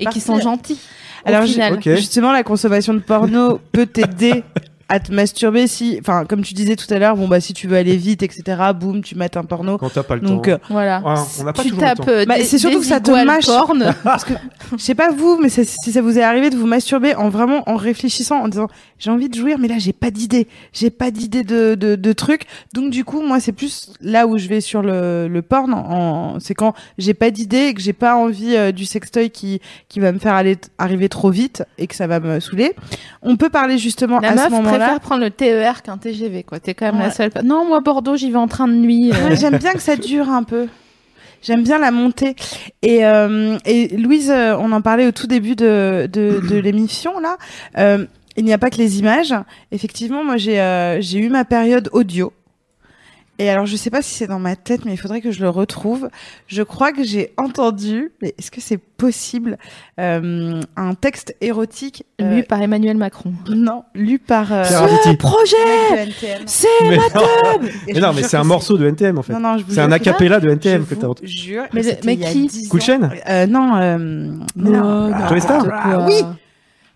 et 0.01 0.05
qui 0.11 0.19
sont 0.19 0.33
gentils. 0.43 0.79
Alors. 1.25 1.41
Justement, 1.95 2.31
la 2.31 2.43
consommation 2.43 2.93
de 2.93 2.99
porno 2.99 3.59
peut 3.71 3.85
t'aider 3.85 4.43
à 4.89 4.99
te 4.99 5.13
masturber 5.13 5.67
si, 5.67 5.97
enfin, 6.01 6.25
comme 6.25 6.41
tu 6.41 6.53
disais 6.53 6.75
tout 6.75 6.91
à 6.93 6.97
l'heure, 6.99 7.15
bon 7.15 7.27
bah 7.27 7.39
si 7.39 7.53
tu 7.53 7.67
veux 7.67 7.77
aller 7.77 7.95
vite, 7.95 8.23
etc. 8.23 8.43
Boum, 8.75 9.01
tu 9.03 9.15
mates 9.15 9.37
un 9.37 9.43
porno. 9.43 9.77
Quand 9.77 9.89
t'as 9.93 10.03
pas 10.03 10.15
le 10.15 10.21
Donc, 10.21 10.45
temps. 10.45 10.51
euh, 10.53 10.57
Voilà. 10.69 10.99
Ouais, 11.05 11.13
on 11.39 11.43
n'a 11.43 11.53
pas 11.53 11.61
tu 11.63 11.69
toujours 11.69 11.83
le 11.83 11.87
tapes 11.95 12.05
temps. 12.05 12.11
Bah, 12.27 12.35
c'est 12.43 12.57
surtout 12.57 12.79
que 12.79 12.85
ça 12.85 12.99
te 12.99 13.11
mâche. 13.11 13.45
porn. 13.45 13.93
parce 14.03 14.25
que 14.25 14.33
je 14.77 14.81
sais 14.83 14.95
pas 14.95 15.11
vous, 15.11 15.37
mais 15.41 15.49
ça- 15.49 15.63
si 15.63 15.91
ça 15.91 16.01
vous 16.01 16.17
est 16.17 16.23
arrivé 16.23 16.49
de 16.49 16.55
vous 16.57 16.65
masturber 16.67 17.15
en 17.15 17.29
vraiment 17.29 17.63
en 17.69 17.75
réfléchissant, 17.75 18.39
en 18.41 18.47
disant 18.47 18.67
j'ai 18.97 19.11
envie 19.11 19.29
de 19.29 19.35
jouir, 19.35 19.57
mais 19.59 19.67
là 19.67 19.75
j'ai 19.77 19.93
pas 19.93 20.11
d'idée, 20.11 20.47
j'ai 20.73 20.89
pas 20.89 21.11
d'idée 21.11 21.43
de, 21.43 21.75
de 21.75 21.95
de 21.95 22.13
truc. 22.13 22.43
Donc 22.73 22.89
du 22.91 23.05
coup, 23.05 23.21
moi 23.21 23.39
c'est 23.39 23.51
plus 23.53 23.91
là 24.01 24.25
où 24.27 24.37
je 24.37 24.47
vais 24.47 24.59
sur 24.61 24.81
le 24.81 25.27
le 25.27 25.41
porn. 25.41 25.73
En, 25.73 26.39
c'est 26.39 26.55
quand 26.55 26.73
j'ai 26.97 27.13
pas 27.13 27.29
d'idée 27.31 27.67
et 27.67 27.73
que 27.73 27.81
j'ai 27.81 27.93
pas 27.93 28.15
envie 28.15 28.55
euh, 28.55 28.71
du 28.71 28.85
sextoy 28.85 29.29
qui 29.29 29.61
qui 29.87 29.99
va 29.99 30.11
me 30.11 30.19
faire 30.19 30.33
aller 30.33 30.57
arriver 30.79 31.09
trop 31.09 31.29
vite 31.29 31.63
et 31.77 31.85
que 31.87 31.95
ça 31.95 32.07
va 32.07 32.19
me 32.19 32.39
saouler. 32.39 32.73
On 33.21 33.37
peut 33.37 33.49
parler 33.49 33.77
justement 33.77 34.19
La 34.19 34.29
à 34.29 34.31
ce 34.31 34.41
meuf 34.43 34.49
moment-là. 34.51 34.78
Prendre 34.99 35.23
le 35.23 35.29
TER 35.31 35.81
qu'un 35.83 35.97
TGV, 35.97 36.43
quoi. 36.43 36.59
T'es 36.59 36.73
quand 36.73 36.85
même 36.91 36.99
la 36.99 37.11
seule. 37.11 37.31
Non, 37.43 37.65
moi, 37.65 37.79
Bordeaux, 37.81 38.15
j'y 38.15 38.31
vais 38.31 38.37
en 38.37 38.47
train 38.47 38.67
de 38.67 38.73
nuit. 38.73 39.11
euh. 39.13 39.29
Ouais, 39.29 39.35
j'aime 39.35 39.57
bien 39.57 39.73
que 39.73 39.79
ça 39.81 39.95
dure 39.95 40.29
un 40.29 40.43
peu. 40.43 40.67
J'aime 41.41 41.63
bien 41.63 41.77
la 41.79 41.91
montée. 41.91 42.35
Et, 42.81 43.05
euh, 43.05 43.57
et 43.65 43.95
Louise, 43.95 44.29
euh, 44.29 44.57
on 44.59 44.71
en 44.73 44.81
parlait 44.81 45.05
au 45.07 45.11
tout 45.11 45.27
début 45.27 45.55
de, 45.55 46.09
de, 46.11 46.41
de 46.49 46.57
l'émission, 46.63 47.19
là. 47.19 47.37
Euh, 47.77 48.05
il 48.37 48.45
n'y 48.45 48.53
a 48.53 48.57
pas 48.57 48.69
que 48.69 48.77
les 48.77 48.99
images. 48.99 49.33
Effectivement, 49.71 50.23
moi, 50.23 50.37
j'ai 50.37 50.97
j'ai 51.01 51.19
eu 51.19 51.29
ma 51.29 51.43
période 51.45 51.89
audio. 51.91 52.31
Et 53.39 53.49
alors, 53.49 53.65
je 53.65 53.77
sais 53.77 53.89
pas 53.89 54.01
si 54.01 54.13
c'est 54.13 54.27
dans 54.27 54.39
ma 54.39 54.55
tête, 54.57 54.83
mais 54.83 54.91
il 54.91 54.97
faudrait 54.97 55.21
que 55.21 55.31
je 55.31 55.39
le 55.39 55.49
retrouve. 55.49 56.09
Je 56.47 56.61
crois 56.61 56.91
que 56.91 57.03
j'ai 57.03 57.33
entendu, 57.37 58.11
mais 58.21 58.35
est-ce 58.37 58.51
que 58.51 58.59
c'est 58.59 58.77
possible, 58.77 59.57
euh, 59.97 60.59
un 60.75 60.93
texte 60.93 61.33
érotique 61.39 62.03
euh, 62.21 62.35
Lu 62.35 62.43
par 62.43 62.61
Emmanuel 62.61 62.97
Macron. 62.97 63.31
Non, 63.49 63.85
lu 63.95 64.19
par 64.19 64.51
euh, 64.51 64.63
Arditi. 64.65 65.15
Projet 65.15 65.55
mec 65.65 65.91
de 65.91 66.11
NTM. 66.11 66.41
C'est 66.45 66.67
Mais 66.81 66.97
non, 66.97 67.21
Et 67.87 67.93
mais 67.93 67.93
je 67.95 67.99
non, 68.01 68.11
mais 68.13 68.23
c'est 68.23 68.35
un 68.35 68.43
morceau 68.43 68.77
de 68.77 68.85
NTM 68.87 69.17
en 69.17 69.21
fait. 69.21 69.31
Non, 69.31 69.39
non, 69.39 69.57
je 69.57 69.63
vous 69.63 69.73
C'est 69.73 69.79
un 69.79 69.91
acapella 69.93 70.41
de 70.41 70.49
Je 70.49 70.53
NTM 70.53 70.85
que 70.85 70.95
t'as 70.95 71.07
entendu. 71.07 71.27
jure. 71.29 71.63
Mais 71.73 72.17
qui 72.17 72.67
Coup 72.67 72.77
de 72.77 72.83
chaîne 72.83 73.09
euh, 73.29 73.47
Non, 73.47 73.77
euh, 73.77 73.97
mais 74.57 74.69
non. 74.69 75.11
Oh, 75.13 75.29
Joey 75.29 75.39
Star 75.39 75.63
quoi. 75.63 76.05
Oui. 76.05 76.21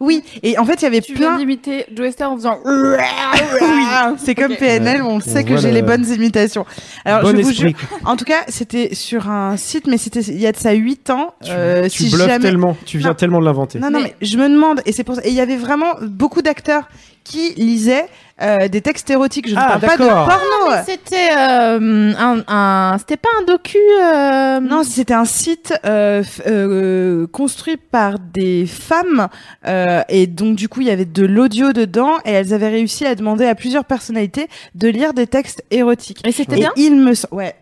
Oui, 0.03 0.21
et 0.43 0.57
en 0.57 0.65
fait, 0.65 0.75
il 0.75 0.83
y 0.83 0.85
avait 0.85 1.01
Tu 1.01 1.13
viens 1.13 1.29
plein. 1.29 1.37
d'imiter 1.37 1.85
Joe 1.95 2.11
Star 2.11 2.31
en 2.31 2.35
faisant. 2.35 2.59
Oui, 2.65 4.15
c'est 4.17 4.35
comme 4.35 4.51
Ok. 4.51 4.59
PNL, 4.59 5.01
on 5.01 5.15
On 5.15 5.19
sait 5.19 5.43
que 5.43 5.57
j'ai 5.57 5.69
le- 5.69 5.75
les 5.75 5.81
bonnes 5.81 6.05
imitations. 6.05 6.65
Alors, 7.05 7.21
bon 7.21 7.29
je 7.37 7.41
vous 7.41 7.49
esprit. 7.51 7.69
jure. 7.69 7.99
En 8.05 8.15
tout 8.15 8.25
cas, 8.25 8.43
c'était 8.47 8.93
sur 8.95 9.29
un 9.29 9.55
site, 9.57 9.87
mais 9.87 9.97
c'était 9.97 10.19
il 10.21 10.39
y 10.39 10.47
a 10.47 10.51
de 10.51 10.57
ça 10.57 10.71
8 10.73 11.09
ans. 11.09 11.33
Tu, 11.43 11.49
euh, 11.51 11.83
tu 11.87 12.03
si 12.03 12.09
bluffes 12.11 12.27
jamais... 12.27 12.39
tellement, 12.39 12.75
tu 12.85 12.97
viens 12.97 13.09
Non. 13.09 13.13
tellement 13.15 13.39
de 13.39 13.45
l'inventer. 13.45 13.79
Non, 13.79 13.89
non, 13.89 14.01
mais... 14.01 14.15
je 14.21 14.37
me 14.37 14.49
demande, 14.49 14.81
et 14.85 14.91
c'est 14.91 15.03
pour 15.03 15.15
ça. 15.15 15.21
Et 15.23 15.29
il 15.29 15.35
y 15.35 15.41
avait 15.41 15.55
vraiment 15.57 15.93
beaucoup 16.01 16.41
d'acteurs 16.41 16.87
qui 17.23 17.53
lisaient 17.55 18.05
euh, 18.41 18.67
des 18.67 18.81
textes 18.81 19.09
érotiques. 19.09 19.47
Je 19.47 19.55
ne 19.55 19.59
Ah, 19.59 19.77
parle 19.79 19.81
pas 19.81 19.97
de 19.97 20.07
porno. 20.07 20.83
C'était 20.85 21.29
euh, 21.37 22.13
un, 22.17 22.43
un- 22.47 22.97
c'était 22.97 23.17
pas 23.17 23.29
un 23.39 23.43
docu. 23.45 23.77
euh, 24.03 24.59
Non, 24.59 24.83
c'était 24.83 25.13
un 25.13 25.25
site 25.25 25.73
euh, 25.85 26.23
f- 26.23 26.41
euh, 26.47 27.27
construit 27.27 27.77
par 27.77 28.17
des 28.19 28.65
femmes 28.65 29.27
euh, 29.67 30.01
et 30.09 30.27
donc 30.27 30.55
du 30.55 30.67
coup 30.69 30.81
il 30.81 30.87
y 30.87 30.91
avait 30.91 31.05
de 31.05 31.25
l'audio 31.25 31.73
dedans 31.73 32.17
et 32.25 32.31
elles 32.31 32.53
avaient 32.53 32.69
réussi 32.69 33.05
à 33.05 33.15
demander 33.15 33.45
à 33.45 33.55
plusieurs 33.55 33.85
personnalités 33.85 34.47
de 34.75 34.87
lire 34.87 35.13
des 35.13 35.27
textes 35.27 35.63
érotiques. 35.71 36.21
Et 36.25 36.31
c'était 36.31 36.55
Et 36.55 36.59
bien? 36.59 36.71
il 36.75 36.95
me 36.95 37.13
ouais. 37.31 37.55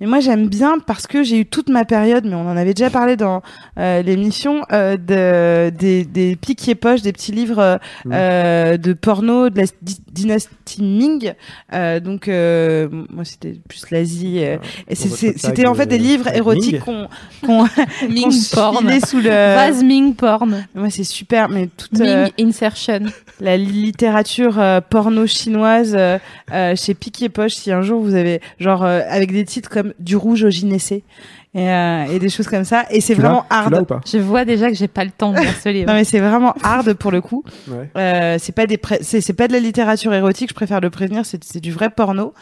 Mais 0.00 0.06
moi 0.06 0.20
j'aime 0.20 0.48
bien 0.48 0.78
parce 0.78 1.06
que 1.06 1.22
j'ai 1.22 1.40
eu 1.40 1.46
toute 1.46 1.68
ma 1.68 1.84
période, 1.84 2.24
mais 2.24 2.34
on 2.34 2.48
en 2.48 2.56
avait 2.56 2.74
déjà 2.74 2.90
parlé 2.90 3.16
dans 3.16 3.42
euh, 3.78 4.02
l'émission 4.02 4.62
euh, 4.72 4.96
de 4.96 5.70
des 5.76 6.04
des 6.04 6.36
piquiers 6.36 6.74
poches, 6.74 7.02
des 7.02 7.12
petits 7.12 7.32
livres 7.32 7.78
euh, 8.10 8.76
de 8.76 8.92
porno 8.92 9.50
de 9.50 9.58
la 9.58 9.64
dynastie 10.12 10.82
Ming. 10.82 11.32
Euh, 11.72 12.00
donc 12.00 12.28
euh, 12.28 12.88
moi 13.10 13.24
c'était 13.24 13.54
plus 13.68 13.90
l'Asie. 13.90 14.38
euh, 14.44 14.56
et 14.88 14.94
c'était 14.94 15.66
en 15.66 15.74
fait 15.74 15.86
des 15.86 15.98
livres 15.98 16.28
érotiques 16.34 16.72
Ming. 16.74 16.80
qu'on 16.80 17.08
qu'on 17.46 17.64
Ming 18.08 18.24
qu'on 18.50 18.56
porn. 18.56 19.00
sous 19.06 19.20
le. 19.20 19.28
Vase 19.28 19.82
Ming 19.84 20.14
porn. 20.14 20.64
Moi 20.74 20.90
c'est 20.90 21.04
super, 21.04 21.48
mais 21.48 21.68
toute 21.76 21.92
Ming 21.92 22.08
euh, 22.08 22.28
insertion. 22.40 23.00
la 23.40 23.56
littérature 23.56 24.58
euh, 24.58 24.80
porno 24.80 25.26
chinoise 25.26 25.96
chez 26.76 26.94
Piquier 26.94 27.28
Poche. 27.28 27.54
Si 27.54 27.72
un 27.72 27.82
jour 27.82 28.00
vous 28.02 28.14
avez 28.14 28.40
genre 28.58 28.84
euh, 28.84 29.00
avec 29.08 29.32
des 29.32 29.44
titres 29.44 29.57
comme 29.66 29.94
du 29.98 30.14
rouge 30.16 30.44
au 30.44 30.50
gynécée 30.50 31.02
et, 31.54 31.68
euh, 31.70 32.04
et 32.04 32.18
des 32.18 32.28
choses 32.28 32.46
comme 32.46 32.64
ça, 32.64 32.84
et 32.90 33.00
c'est 33.00 33.14
vraiment 33.14 33.44
hard. 33.50 33.74
ou 33.80 33.84
pas 33.84 34.00
Je 34.06 34.18
vois 34.18 34.44
déjà 34.44 34.68
que 34.68 34.74
j'ai 34.76 34.86
pas 34.88 35.04
le 35.04 35.10
temps 35.10 35.32
de 35.32 35.40
lire 35.40 35.54
ce 35.62 35.68
livre. 35.70 35.88
Non 35.88 35.94
mais 35.94 36.04
c'est 36.04 36.20
vraiment 36.20 36.54
hard 36.62 36.92
pour 36.94 37.10
le 37.10 37.20
coup. 37.20 37.42
Ouais. 37.68 37.90
Euh, 37.96 38.36
c'est 38.38 38.52
pas 38.54 38.66
des 38.66 38.76
pré- 38.76 38.98
c'est 39.02 39.20
c'est 39.20 39.32
pas 39.32 39.48
de 39.48 39.52
la 39.54 39.60
littérature 39.60 40.12
érotique. 40.14 40.50
Je 40.50 40.54
préfère 40.54 40.80
le 40.80 40.90
prévenir. 40.90 41.24
C'est 41.26 41.42
c'est 41.42 41.60
du 41.60 41.72
vrai 41.72 41.90
porno. 41.90 42.34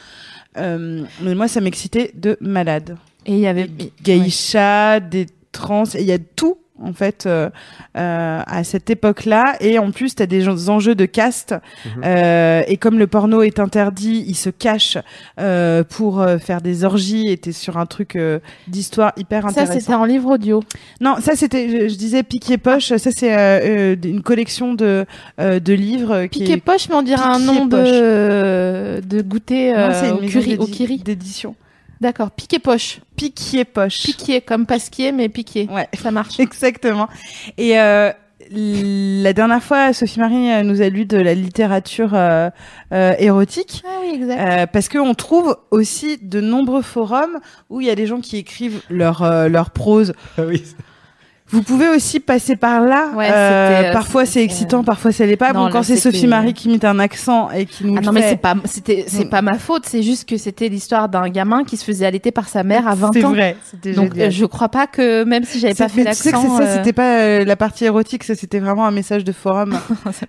Euh, 0.58 1.02
mais 1.22 1.34
moi 1.34 1.48
ça 1.48 1.60
m'excitait 1.60 2.10
de 2.14 2.36
malade. 2.40 2.96
Et 3.26 3.32
il 3.34 3.38
y 3.40 3.46
avait. 3.46 3.66
des 3.68 3.92
geishas, 4.04 5.00
des 5.00 5.26
trans, 5.52 5.84
et 5.94 6.00
il 6.00 6.06
y 6.06 6.12
a 6.12 6.18
tout 6.18 6.58
en 6.82 6.92
fait 6.92 7.24
euh, 7.26 7.48
euh, 7.96 8.40
à 8.46 8.64
cette 8.64 8.90
époque-là. 8.90 9.56
Et 9.60 9.78
en 9.78 9.90
plus 9.90 10.14
tu 10.14 10.22
as 10.22 10.26
des 10.26 10.48
enjeux 10.68 10.94
de 10.94 11.06
caste. 11.06 11.54
Mhm. 11.84 12.02
euh, 12.04 12.62
et 12.68 12.76
comme 12.76 12.98
le 12.98 13.06
porno 13.06 13.42
est 13.42 13.58
interdit 13.58 14.24
il 14.26 14.34
se 14.34 14.50
cache 14.50 14.98
euh, 15.40 15.82
pour 15.84 16.20
euh, 16.20 16.38
faire 16.38 16.60
des 16.60 16.84
orgies. 16.84 17.28
Et 17.28 17.36
t'es 17.36 17.52
sur 17.52 17.78
un 17.78 17.86
truc 17.86 18.16
euh, 18.16 18.38
d'histoire 18.68 19.12
hyper 19.16 19.42
Ça, 19.42 19.48
intéressant. 19.48 19.72
c'était 19.80 19.94
en 19.94 20.04
livre 20.04 20.30
audio. 20.34 20.62
non 21.00 21.16
ça 21.20 21.34
c'était 21.36 21.68
je, 21.68 21.88
je 21.88 21.96
disais 21.96 22.22
piqué 22.22 22.58
poche. 22.58 22.94
Ça 22.96 23.10
c'est 23.12 23.96
une 24.04 24.22
collection 24.22 24.74
de 24.74 25.04
euh, 25.40 25.60
de 25.60 25.72
livres 25.72 26.26
qui 26.26 26.40
Piqué 26.40 26.52
est 26.54 26.56
poche, 26.60 26.88
mais 26.88 26.94
on 26.96 27.02
dirait 27.02 27.22
un 27.22 27.38
nom 27.38 27.66
de 27.66 29.00
de 29.00 29.22
goûter 29.22 29.72
Non, 29.72 29.78
euh, 29.78 30.18
une 30.20 30.60
au, 30.60 30.66
kiri. 30.66 30.98
d'édition 30.98 31.54
D'accord. 32.00 32.30
Piqué 32.30 32.58
poche. 32.58 33.00
piquier 33.16 33.64
poche 33.64 34.02
Piqué 34.02 34.40
comme 34.40 34.66
pasquier, 34.66 35.12
mais 35.12 35.28
piqué. 35.28 35.68
ouais 35.70 35.88
Ça 36.00 36.10
marche. 36.10 36.38
Exactement. 36.40 37.08
Et 37.56 37.78
euh, 37.80 38.10
la 38.50 39.32
dernière 39.32 39.62
fois, 39.62 39.92
Sophie 39.92 40.20
Marie 40.20 40.52
euh, 40.52 40.62
nous 40.62 40.82
a 40.82 40.88
lu 40.88 41.04
de 41.06 41.16
la 41.16 41.34
littérature 41.34 42.10
euh, 42.14 42.50
euh, 42.92 43.14
érotique. 43.18 43.82
Ah 43.86 43.98
oui, 44.02 44.14
exact. 44.16 44.40
euh, 44.40 44.66
parce 44.66 44.88
qu'on 44.88 45.14
trouve 45.14 45.56
aussi 45.70 46.18
de 46.22 46.40
nombreux 46.40 46.82
forums 46.82 47.38
où 47.70 47.80
il 47.80 47.86
y 47.86 47.90
a 47.90 47.94
des 47.94 48.06
gens 48.06 48.20
qui 48.20 48.36
écrivent 48.36 48.82
leur, 48.90 49.22
euh, 49.22 49.48
leur 49.48 49.70
prose 49.70 50.12
Ah 50.38 50.42
oui. 50.46 50.62
Vous 51.56 51.62
pouvez 51.62 51.88
aussi 51.88 52.20
passer 52.20 52.54
par 52.54 52.82
là. 52.82 53.08
Ouais, 53.16 53.28
Euh, 53.30 53.84
euh, 53.88 53.92
parfois 53.94 54.26
c'est 54.26 54.42
excitant, 54.42 54.84
parfois 54.84 55.10
ça 55.10 55.24
l'est 55.24 55.36
pas. 55.38 55.54
non, 55.54 55.60
bon, 55.60 55.66
là, 55.66 55.72
quand 55.72 55.82
c'est 55.82 55.96
Sophie 55.96 56.26
Marie 56.26 56.52
qui 56.52 56.68
imite 56.68 56.84
un 56.84 56.98
accent 56.98 57.50
et 57.50 57.64
qui 57.64 57.86
nous 57.86 57.94
Ah 57.96 58.02
non 58.02 58.12
mais 58.12 58.28
c'est 58.28 58.36
pas 58.36 58.54
c'était 58.66 59.04
c'est 59.08 59.24
Mm. 59.24 59.30
pas 59.30 59.40
ma 59.42 59.58
faute, 59.58 59.84
c'est 59.86 60.02
juste 60.02 60.28
que 60.28 60.36
c'était 60.36 60.68
l'histoire 60.68 61.08
d'un 61.08 61.28
gamin 61.30 61.64
qui 61.64 61.78
se 61.78 61.84
faisait 61.84 62.04
allaiter 62.04 62.30
par 62.30 62.48
sa 62.50 62.62
mère 62.62 62.86
à 62.86 62.94
20 62.94 63.10
c'est 63.14 63.24
ans. 63.24 63.30
vrai. 63.30 63.56
Donc 63.94 64.12
génial. 64.14 64.30
je 64.30 64.44
crois 64.44 64.68
pas 64.68 64.86
que 64.86 65.24
même 65.24 65.44
si 65.44 65.58
j'avais 65.58 65.72
pas 65.74 65.88
fait 65.88 66.04
mais 66.04 66.10
tu 66.10 66.16
sais 66.22 66.30
que 66.30 66.36
l'accent 66.36 66.58
c'est 66.58 66.64
ça, 66.64 66.70
euh, 66.70 66.76
c'était 66.76 66.92
pas 66.92 67.18
euh, 67.20 67.44
la 67.46 67.56
partie 67.56 67.86
érotique, 67.86 68.22
ça 68.24 68.34
c'était 68.34 68.58
vraiment 68.60 68.86
un 68.86 68.90
message 68.90 69.24
de 69.24 69.32
forum. 69.32 69.78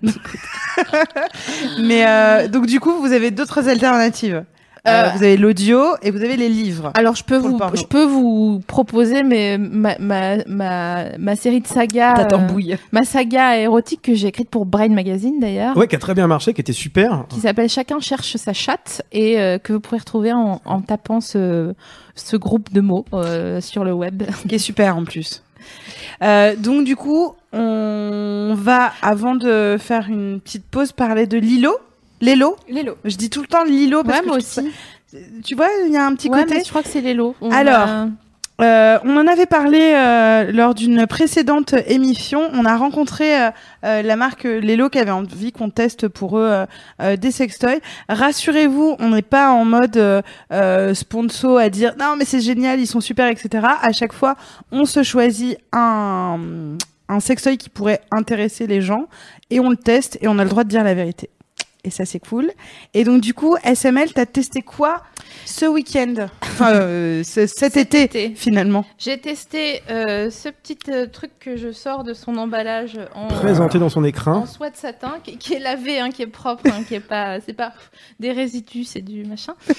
mais 1.82 2.04
euh, 2.06 2.48
donc 2.48 2.66
du 2.66 2.80
coup, 2.80 2.92
vous 3.00 3.12
avez 3.12 3.30
d'autres 3.30 3.68
alternatives. 3.68 4.44
Euh, 4.88 5.04
Euh, 5.04 5.10
vous 5.16 5.22
avez 5.22 5.36
l'audio 5.36 5.80
et 6.02 6.10
vous 6.10 6.22
avez 6.22 6.36
les 6.36 6.48
livres. 6.48 6.90
Alors 6.94 7.14
je 7.14 7.24
peux 7.24 7.36
vous 7.36 7.58
je 7.74 7.82
peux 7.84 8.04
vous 8.04 8.60
proposer 8.66 9.22
mais 9.22 9.58
ma, 9.58 9.96
ma, 9.98 10.36
ma, 10.46 11.04
ma 11.18 11.36
série 11.36 11.60
de 11.60 11.66
sagas 11.66 12.20
euh, 12.20 12.24
tambouille. 12.26 12.76
ma 12.92 13.04
saga 13.04 13.58
érotique 13.58 14.02
que 14.02 14.14
j'ai 14.14 14.28
écrite 14.28 14.50
pour 14.50 14.66
Brain 14.66 14.88
Magazine 14.88 15.38
d'ailleurs. 15.40 15.76
Ouais, 15.76 15.86
qui 15.86 15.96
a 15.96 15.98
très 15.98 16.14
bien 16.14 16.26
marché, 16.26 16.54
qui 16.54 16.60
était 16.60 16.72
super. 16.72 17.24
qui 17.28 17.40
s'appelle 17.40 17.68
Chacun 17.68 18.00
cherche 18.00 18.36
sa 18.36 18.52
chatte 18.52 19.02
et 19.12 19.38
euh, 19.40 19.58
que 19.58 19.72
vous 19.74 19.80
pourrez 19.80 19.98
retrouver 19.98 20.32
en, 20.32 20.60
en 20.64 20.80
tapant 20.80 21.20
ce, 21.20 21.74
ce 22.14 22.36
groupe 22.36 22.72
de 22.72 22.80
mots 22.80 23.04
euh, 23.12 23.60
sur 23.60 23.84
le 23.84 23.92
web. 23.92 24.22
qui 24.48 24.54
est 24.54 24.58
super 24.58 24.96
en 24.96 25.04
plus. 25.04 25.42
Euh, 26.22 26.56
donc 26.56 26.84
du 26.84 26.96
coup, 26.96 27.34
on 27.52 28.54
va 28.56 28.92
avant 29.02 29.34
de 29.34 29.76
faire 29.78 30.06
une 30.08 30.40
petite 30.40 30.64
pause 30.64 30.92
parler 30.92 31.26
de 31.26 31.36
Lilo. 31.38 31.76
Lilo. 32.20 32.56
Lélo. 32.68 32.96
Je 33.04 33.16
dis 33.16 33.30
tout 33.30 33.40
le 33.42 33.46
temps 33.48 33.64
Lilo 33.64 34.02
parce 34.02 34.18
Ouais, 34.18 34.22
que 34.22 34.28
moi 34.28 34.36
aussi. 34.38 34.46
ça- 35.10 35.18
Tu 35.44 35.54
vois, 35.54 35.68
il 35.86 35.92
y 35.92 35.96
a 35.96 36.04
un 36.04 36.14
petit 36.14 36.28
Ouais, 36.28 36.42
côté. 36.42 36.56
mais 36.56 36.64
je 36.64 36.68
crois 36.68 36.82
que 36.82 36.88
c'est 36.88 37.00
Lélo. 37.00 37.34
On 37.40 37.50
Alors, 37.50 37.88
a- 37.88 38.06
Euh, 38.60 38.98
on 39.04 39.16
en 39.16 39.28
avait 39.28 39.46
parlé 39.46 39.78
euh, 39.94 40.50
lors 40.50 40.74
d'une 40.74 41.06
précédente 41.06 41.74
émission. 41.86 42.50
On 42.54 42.64
a 42.64 42.76
rencontré 42.76 43.40
euh, 43.40 43.50
euh, 43.84 44.02
la 44.02 44.16
marque 44.16 44.42
Lelo 44.42 44.88
qui 44.88 44.98
avait 44.98 45.12
envie 45.12 45.52
qu'on 45.52 45.70
teste 45.70 46.08
pour 46.08 46.36
eux 46.38 46.42
euh, 46.50 46.66
euh, 47.00 47.16
des 47.16 47.30
sextoys. 47.30 47.78
Rassurez-vous, 48.08 48.96
on 48.98 49.10
n'est 49.10 49.22
pas 49.22 49.50
en 49.52 49.64
mode 49.64 50.24
sponsor 50.94 51.58
à 51.58 51.68
dire 51.70 51.94
non 52.00 52.16
mais 52.18 52.24
c'est 52.24 52.40
génial, 52.40 52.80
ils 52.80 52.88
sont 52.88 53.00
super, 53.00 53.28
etc. 53.28 53.64
À 53.80 53.92
chaque 53.92 54.12
fois, 54.12 54.34
on 54.72 54.84
se 54.86 55.04
choisit 55.04 55.56
un 55.72 56.38
un 57.08 57.20
sextoy 57.20 57.56
qui 57.58 57.70
pourrait 57.70 58.00
intéresser 58.10 58.66
les 58.66 58.80
gens 58.82 59.06
et 59.50 59.60
on 59.60 59.70
le 59.70 59.76
teste 59.76 60.18
et 60.20 60.28
on 60.28 60.38
a 60.38 60.42
le 60.44 60.50
droit 60.50 60.64
de 60.64 60.68
dire 60.68 60.82
la 60.84 60.94
vérité. 60.94 61.30
Et 61.88 61.90
ça 61.90 62.04
c'est 62.04 62.18
cool. 62.20 62.50
Et 62.92 63.02
donc 63.04 63.22
du 63.22 63.32
coup, 63.32 63.56
SML, 63.64 64.12
t'as 64.12 64.26
testé 64.26 64.60
quoi 64.60 65.02
ce 65.46 65.64
week-end 65.64 66.26
Enfin, 66.42 66.72
euh, 66.74 67.22
ce- 67.24 67.46
cet, 67.46 67.78
été, 67.78 68.02
été. 68.02 68.32
finalement. 68.34 68.84
J'ai 68.98 69.18
testé 69.18 69.80
euh, 69.90 70.28
ce 70.30 70.50
petit 70.50 70.76
euh, 70.90 71.06
truc 71.06 71.30
que 71.40 71.56
je 71.56 71.72
sors 71.72 72.04
de 72.04 72.12
son 72.12 72.36
emballage 72.36 72.98
en, 73.14 73.28
Présenté 73.28 73.78
dans 73.78 73.88
son 73.88 74.00
en 74.00 74.04
écrin. 74.04 74.44
soie 74.44 74.68
de 74.68 74.76
satin, 74.76 75.14
qui, 75.24 75.38
qui 75.38 75.54
est 75.54 75.58
lavé, 75.60 75.98
hein, 75.98 76.10
qui 76.10 76.20
est 76.22 76.26
propre, 76.26 76.64
hein, 76.66 76.82
qui 76.86 76.94
est 76.94 77.00
pas, 77.00 77.40
c'est 77.40 77.54
pas 77.54 77.72
des 78.20 78.32
résidus, 78.32 78.84
c'est 78.84 79.00
du 79.02 79.24
machin. 79.24 79.54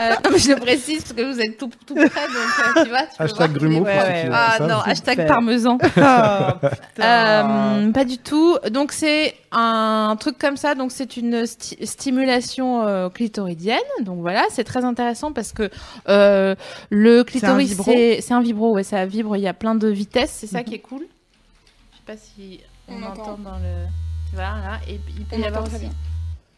Euh, 0.00 0.10
non, 0.24 0.30
mais 0.32 0.38
je 0.38 0.48
le 0.50 0.56
précise 0.56 1.02
parce 1.04 1.12
que 1.12 1.22
vous 1.22 1.40
êtes 1.40 1.56
tout, 1.56 1.70
tout 1.86 1.94
près, 1.94 2.04
donc 2.04 2.16
euh, 2.18 2.82
tu 2.82 2.88
vois. 2.90 3.02
Tu 3.02 3.16
peux 3.16 3.22
Hashtag 3.24 3.50
voir 3.50 3.52
Grumeau 3.52 3.84
Ouais, 3.84 4.28
Ah 4.32 4.56
non, 4.60 4.80
hashtag 4.84 5.14
Super. 5.20 5.26
parmesan. 5.26 5.78
Oh, 5.96 6.66
Euh, 7.00 7.92
pas 7.92 8.04
du 8.04 8.18
tout. 8.18 8.56
Donc 8.70 8.92
c'est 8.92 9.34
un 9.54 10.16
truc 10.16 10.36
comme 10.38 10.56
ça. 10.56 10.74
Donc 10.74 10.92
c'est 10.92 11.16
une 11.16 11.44
sti- 11.44 11.84
stimulation 11.86 12.82
euh, 12.86 13.08
clitoridienne. 13.08 13.78
Donc 14.02 14.20
voilà, 14.20 14.44
c'est 14.50 14.64
très 14.64 14.84
intéressant 14.84 15.32
parce 15.32 15.52
que 15.52 15.70
euh, 16.08 16.54
le 16.90 17.22
clitoris 17.24 17.76
c'est 18.20 18.32
un 18.32 18.40
vibro. 18.42 18.72
Ouais, 18.74 18.82
ça 18.84 19.06
vibre. 19.06 19.36
Il 19.36 19.42
y 19.42 19.48
a 19.48 19.54
plein 19.54 19.74
de 19.74 19.88
vitesses. 19.88 20.32
C'est 20.32 20.46
ça 20.46 20.58
Mhm. 20.58 20.64
qui 20.64 20.74
est 20.74 20.78
cool. 20.80 21.06
Je 21.92 21.96
sais 21.96 22.02
pas 22.06 22.16
si 22.16 22.60
on, 22.88 22.94
On 22.96 23.02
entend. 23.06 23.22
entend. 23.22 23.38
dans 23.38 23.58
le. 23.58 23.86
Voilà. 24.32 24.54
là. 24.62 24.80
Et 24.88 24.94
il 25.16 25.24
peut 25.24 25.36
On 25.36 25.40
y 25.40 25.44
avoir 25.44 25.64
aussi 25.64 25.78
bien. 25.78 25.90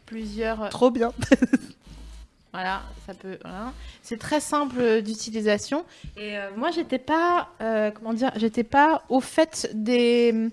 plusieurs. 0.05 0.63
euh, 0.63 0.69
Trop 0.69 0.89
bien. 0.91 1.13
voilà, 2.53 2.81
ça 3.05 3.13
peut. 3.13 3.37
Voilà. 3.43 3.71
C'est 4.01 4.17
très 4.17 4.39
simple 4.39 5.01
d'utilisation. 5.01 5.85
Et 6.15 6.37
euh, 6.37 6.49
moi, 6.55 6.71
j'étais 6.71 6.97
pas, 6.97 7.49
euh, 7.61 7.91
comment 7.91 8.13
dire, 8.13 8.31
j'étais 8.37 8.63
pas 8.63 9.03
au 9.09 9.19
fait 9.19 9.69
des 9.73 10.49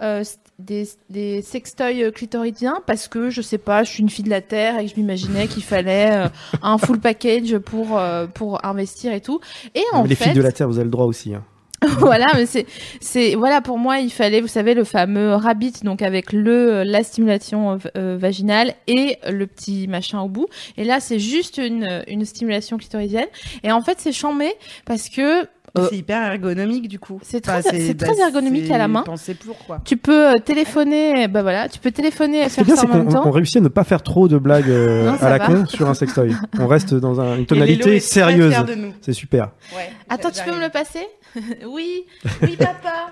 euh, 0.00 0.24
des, 0.58 0.88
des 1.10 1.42
sextoys 1.42 2.12
clitoridiens 2.12 2.80
parce 2.86 3.08
que 3.08 3.30
je 3.30 3.42
sais 3.42 3.58
pas, 3.58 3.82
je 3.84 3.90
suis 3.90 4.02
une 4.02 4.10
fille 4.10 4.24
de 4.24 4.30
la 4.30 4.40
terre 4.40 4.78
et 4.78 4.84
que 4.86 4.90
je 4.90 4.96
m'imaginais 4.96 5.46
qu'il 5.48 5.62
fallait 5.64 6.10
euh, 6.12 6.28
un 6.62 6.78
full 6.78 7.00
package 7.00 7.58
pour 7.58 7.98
euh, 7.98 8.26
pour 8.26 8.64
investir 8.64 9.12
et 9.12 9.20
tout. 9.20 9.40
Et 9.74 9.80
Non, 9.92 10.00
en 10.00 10.02
mais 10.02 10.08
les 10.10 10.14
fait, 10.14 10.24
filles 10.24 10.34
de 10.34 10.42
la 10.42 10.52
Terre, 10.52 10.68
vous 10.68 10.76
avez 10.78 10.84
le 10.84 10.90
droit 10.90 11.06
aussi. 11.06 11.34
hein. 11.34 11.42
voilà, 11.98 12.24
mais 12.34 12.46
c'est, 12.46 12.64
c'est, 13.02 13.34
voilà, 13.34 13.60
pour 13.60 13.76
moi, 13.76 13.98
il 13.98 14.10
fallait, 14.10 14.40
vous 14.40 14.46
savez, 14.46 14.72
le 14.72 14.84
fameux 14.84 15.34
rabbit, 15.34 15.72
donc 15.82 16.00
avec 16.00 16.32
le, 16.32 16.82
la 16.82 17.02
stimulation 17.04 17.72
euh, 17.72 17.76
euh, 17.98 18.16
vaginale 18.18 18.72
et 18.86 19.18
le 19.28 19.46
petit 19.46 19.86
machin 19.86 20.22
au 20.22 20.28
bout. 20.28 20.46
Et 20.78 20.84
là, 20.84 21.00
c'est 21.00 21.18
juste 21.18 21.58
une, 21.58 22.02
une 22.08 22.24
stimulation 22.24 22.78
clitoridienne. 22.78 23.26
Et 23.64 23.70
en 23.70 23.82
fait, 23.82 23.98
c'est 24.00 24.12
chambé 24.12 24.50
parce 24.86 25.10
que 25.10 25.46
Euh, 25.76 25.88
C'est 25.90 25.96
hyper 25.96 26.22
ergonomique 26.32 26.86
du 26.86 27.00
coup. 27.00 27.18
c'est 27.22 27.40
très- 27.40 27.60
c'est 27.62 27.94
très 27.96 28.16
ergonomique 28.20 28.70
à 28.70 28.78
la 28.78 28.86
main. 28.86 29.02
Pensez 29.02 29.34
pour 29.34 29.58
quoi. 29.58 29.80
tu 29.84 29.96
peux 29.96 30.28
euh, 30.28 30.34
téléphoner, 30.38 31.26
bah 31.26 31.42
voilà, 31.42 31.68
tu 31.68 31.80
peux 31.80 31.90
téléphoner 31.90 32.42
et 32.44 32.48
Ce 32.48 32.54
qui 32.54 32.60
est 32.60 32.64
faire 32.64 32.64
bien, 32.64 32.76
ça 32.76 32.82
c'est 32.82 32.86
en 32.92 32.96
même 32.96 33.06
qu'on 33.06 33.12
temps. 33.14 33.22
on 33.26 33.30
réussit 33.32 33.56
à 33.56 33.60
ne 33.60 33.68
pas 33.68 33.82
faire 33.82 34.02
trop 34.02 34.28
de 34.28 34.38
blagues 34.38 34.68
euh, 34.70 35.10
Non, 35.10 35.16
à 35.20 35.28
la 35.30 35.38
va. 35.38 35.46
con 35.46 35.66
sur 35.66 35.88
un 35.88 35.94
sextoy. 35.94 36.32
On 36.60 36.68
reste 36.68 36.94
dans 36.94 37.20
un- 37.20 37.36
une 37.38 37.46
tonalité 37.46 37.98
sérieuse. 37.98 38.52
fier 38.52 38.64
de 38.64 38.74
nous. 38.76 38.92
C'est 39.00 39.12
super. 39.14 39.50
Ouais, 39.74 39.90
Attends, 40.08 40.30
tu 40.30 40.44
peux 40.44 40.54
me 40.54 40.60
le 40.60 40.68
passer? 40.70 41.06
Oui, 41.68 42.04
oui, 42.42 42.56
papa. 42.56 43.10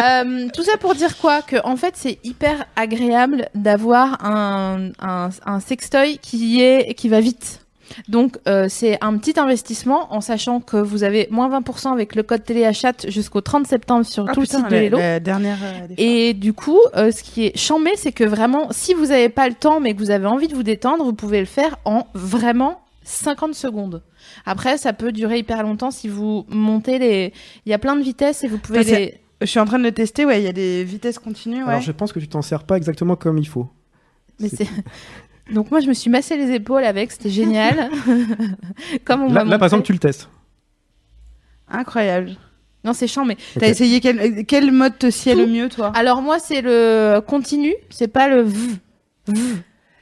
Euh, 0.00 0.48
tout 0.54 0.62
ça 0.62 0.76
pour 0.78 0.94
dire 0.94 1.16
quoi? 1.18 1.42
Que 1.42 1.56
en 1.64 1.76
fait, 1.76 1.94
c'est 1.96 2.18
hyper 2.22 2.64
agréable 2.76 3.48
d'avoir 3.56 4.24
un, 4.24 4.90
un, 5.00 5.30
un 5.44 5.60
sextoy 5.60 6.18
qui 6.18 6.62
est 6.62 6.94
qui 6.94 7.08
va 7.08 7.20
vite. 7.20 7.64
Donc 8.08 8.36
euh, 8.46 8.66
c'est 8.68 8.98
un 9.02 9.16
petit 9.18 9.38
investissement 9.38 10.12
en 10.12 10.20
sachant 10.20 10.60
que 10.60 10.76
vous 10.76 11.04
avez 11.04 11.26
moins 11.30 11.48
20% 11.60 11.92
avec 11.92 12.14
le 12.14 12.22
code 12.22 12.44
téléachat 12.44 12.92
jusqu'au 13.08 13.40
30 13.40 13.66
septembre 13.66 14.04
sur 14.06 14.26
Ah, 14.28 14.32
tout 14.32 14.42
putain, 14.42 14.58
le 14.68 14.80
site 14.80 14.90
de 14.92 14.96
la, 14.96 15.02
la 15.14 15.20
dernière. 15.20 15.58
euh. 15.62 15.86
Et 15.96 16.34
du 16.34 16.52
coup, 16.52 16.80
euh, 16.96 17.10
ce 17.10 17.22
qui 17.22 17.46
est 17.46 17.56
chambé, 17.58 17.90
c'est 17.96 18.12
que 18.12 18.24
vraiment, 18.24 18.68
si 18.70 18.94
vous 18.94 19.06
n'avez 19.06 19.28
pas 19.28 19.48
le 19.48 19.54
temps, 19.54 19.80
mais 19.80 19.94
que 19.94 19.98
vous 19.98 20.10
avez 20.10 20.26
envie 20.26 20.48
de 20.48 20.54
vous 20.54 20.62
détendre, 20.62 21.04
vous 21.04 21.12
pouvez 21.14 21.40
le 21.40 21.46
faire 21.46 21.76
en 21.84 22.06
vraiment 22.14 22.80
50 23.04 23.54
secondes. 23.54 24.02
Après, 24.44 24.76
ça 24.76 24.92
peut 24.92 25.12
durer 25.12 25.38
hyper 25.38 25.62
longtemps 25.62 25.90
si 25.90 26.08
vous 26.08 26.44
montez 26.50 26.98
les. 26.98 27.32
Il 27.64 27.70
y 27.70 27.72
a 27.72 27.78
plein 27.78 27.96
de 27.96 28.02
vitesses 28.02 28.44
et 28.44 28.48
vous 28.48 28.58
pouvez 28.58 28.84
les. 28.84 29.20
Je 29.40 29.46
suis 29.46 29.60
en 29.60 29.64
train 29.64 29.78
de 29.78 29.84
le 29.84 29.92
tester. 29.92 30.24
Ouais, 30.26 30.40
il 30.40 30.44
y 30.44 30.48
a 30.48 30.52
des 30.52 30.84
vitesses 30.84 31.18
continues. 31.18 31.62
Ouais. 31.62 31.68
Alors 31.70 31.80
je 31.80 31.92
pense 31.92 32.12
que 32.12 32.18
tu 32.18 32.28
t'en 32.28 32.42
sers 32.42 32.64
pas 32.64 32.76
exactement 32.76 33.16
comme 33.16 33.38
il 33.38 33.46
faut. 33.48 33.66
Mais 34.40 34.48
c'est. 34.48 34.66
Donc 35.52 35.70
moi, 35.70 35.80
je 35.80 35.86
me 35.88 35.94
suis 35.94 36.10
massé 36.10 36.36
les 36.36 36.52
épaules 36.54 36.84
avec, 36.84 37.10
c'était 37.12 37.30
génial. 37.30 37.90
Comme 39.04 39.22
on 39.22 39.32
Là, 39.32 39.44
là, 39.44 39.58
par 39.58 39.66
exemple, 39.66 39.84
tu 39.84 39.92
le 39.92 39.98
testes. 39.98 40.28
Incroyable. 41.70 42.36
Non, 42.84 42.92
c'est 42.92 43.06
chiant, 43.06 43.24
mais. 43.24 43.34
Ok. 43.34 43.60
T'as 43.60 43.68
essayé 43.68 44.00
quel, 44.00 44.46
quel 44.46 44.70
mode 44.72 44.98
te 44.98 45.10
sied 45.10 45.34
le 45.34 45.46
mieux, 45.46 45.68
toi? 45.68 45.92
Alors 45.94 46.22
moi, 46.22 46.38
c'est 46.38 46.60
le 46.62 47.20
continu, 47.26 47.74
c'est 47.90 48.08
pas 48.08 48.28
le. 48.28 48.42
v- 48.42 48.76
v- 49.28 49.54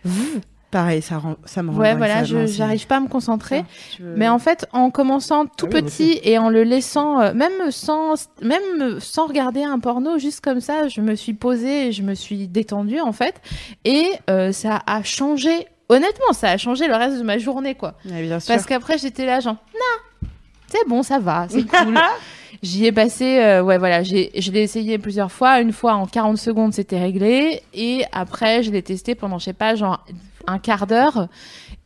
v. 0.04 0.40
Pareil, 0.76 1.00
ça, 1.00 1.16
rend, 1.16 1.36
ça 1.46 1.62
me 1.62 1.70
rend 1.70 1.78
Ouais, 1.78 1.94
voilà, 1.94 2.22
je 2.24 2.44
j'arrive 2.46 2.86
pas 2.86 2.96
à 2.98 3.00
me 3.00 3.08
concentrer. 3.08 3.64
Veux- 3.98 4.14
Mais 4.16 4.28
en 4.28 4.38
fait, 4.38 4.66
en 4.74 4.90
commençant 4.90 5.46
tout 5.46 5.66
Ah 5.72 5.76
oui, 5.76 5.82
petit 5.82 6.20
et 6.22 6.36
en 6.36 6.50
le 6.50 6.64
laissant, 6.64 7.18
euh, 7.20 7.32
même 7.32 7.70
sans, 7.70 8.28
même 8.42 9.00
sans 9.00 9.26
regarder 9.26 9.62
un 9.62 9.78
porno, 9.78 10.18
juste 10.18 10.42
comme 10.42 10.60
ça, 10.60 10.88
je 10.88 11.00
me 11.00 11.14
suis 11.14 11.32
posée 11.32 11.86
et 11.88 11.92
je 11.92 12.02
me 12.02 12.14
suis 12.14 12.46
détendue 12.46 13.00
en 13.00 13.12
fait, 13.12 13.40
et 13.86 14.04
euh, 14.28 14.52
ça 14.52 14.82
a 14.86 15.02
changé. 15.02 15.66
Honnêtement, 15.88 16.32
ça 16.34 16.50
a 16.50 16.56
changé 16.58 16.88
le 16.88 16.94
reste 16.94 17.16
de 17.16 17.22
ma 17.22 17.38
journée, 17.38 17.74
quoi. 17.74 17.94
Ouais, 18.04 18.20
bien 18.22 18.38
sûr. 18.38 18.52
Parce 18.52 18.66
qu'après, 18.66 18.98
j'étais 18.98 19.24
là, 19.24 19.40
genre, 19.40 19.56
non, 19.72 20.28
c'est 20.66 20.86
bon, 20.88 21.02
ça 21.02 21.18
va, 21.18 21.46
c'est 21.48 21.62
cool. 21.66 21.94
J'y 22.62 22.86
ai 22.86 22.92
passé, 22.92 23.38
euh, 23.38 23.62
ouais, 23.62 23.78
voilà, 23.78 24.02
j'ai, 24.02 24.30
je 24.38 24.50
l'ai 24.50 24.62
essayé 24.62 24.98
plusieurs 24.98 25.30
fois. 25.30 25.60
Une 25.60 25.72
fois 25.72 25.94
en 25.94 26.06
40 26.06 26.38
secondes, 26.38 26.72
c'était 26.74 26.98
réglé. 26.98 27.62
Et 27.74 28.04
après, 28.12 28.62
je 28.62 28.70
l'ai 28.70 28.82
testé 28.82 29.14
pendant, 29.14 29.38
je 29.38 29.44
sais 29.44 29.52
pas, 29.52 29.74
genre 29.74 30.04
un 30.46 30.58
quart 30.58 30.86
d'heure. 30.86 31.28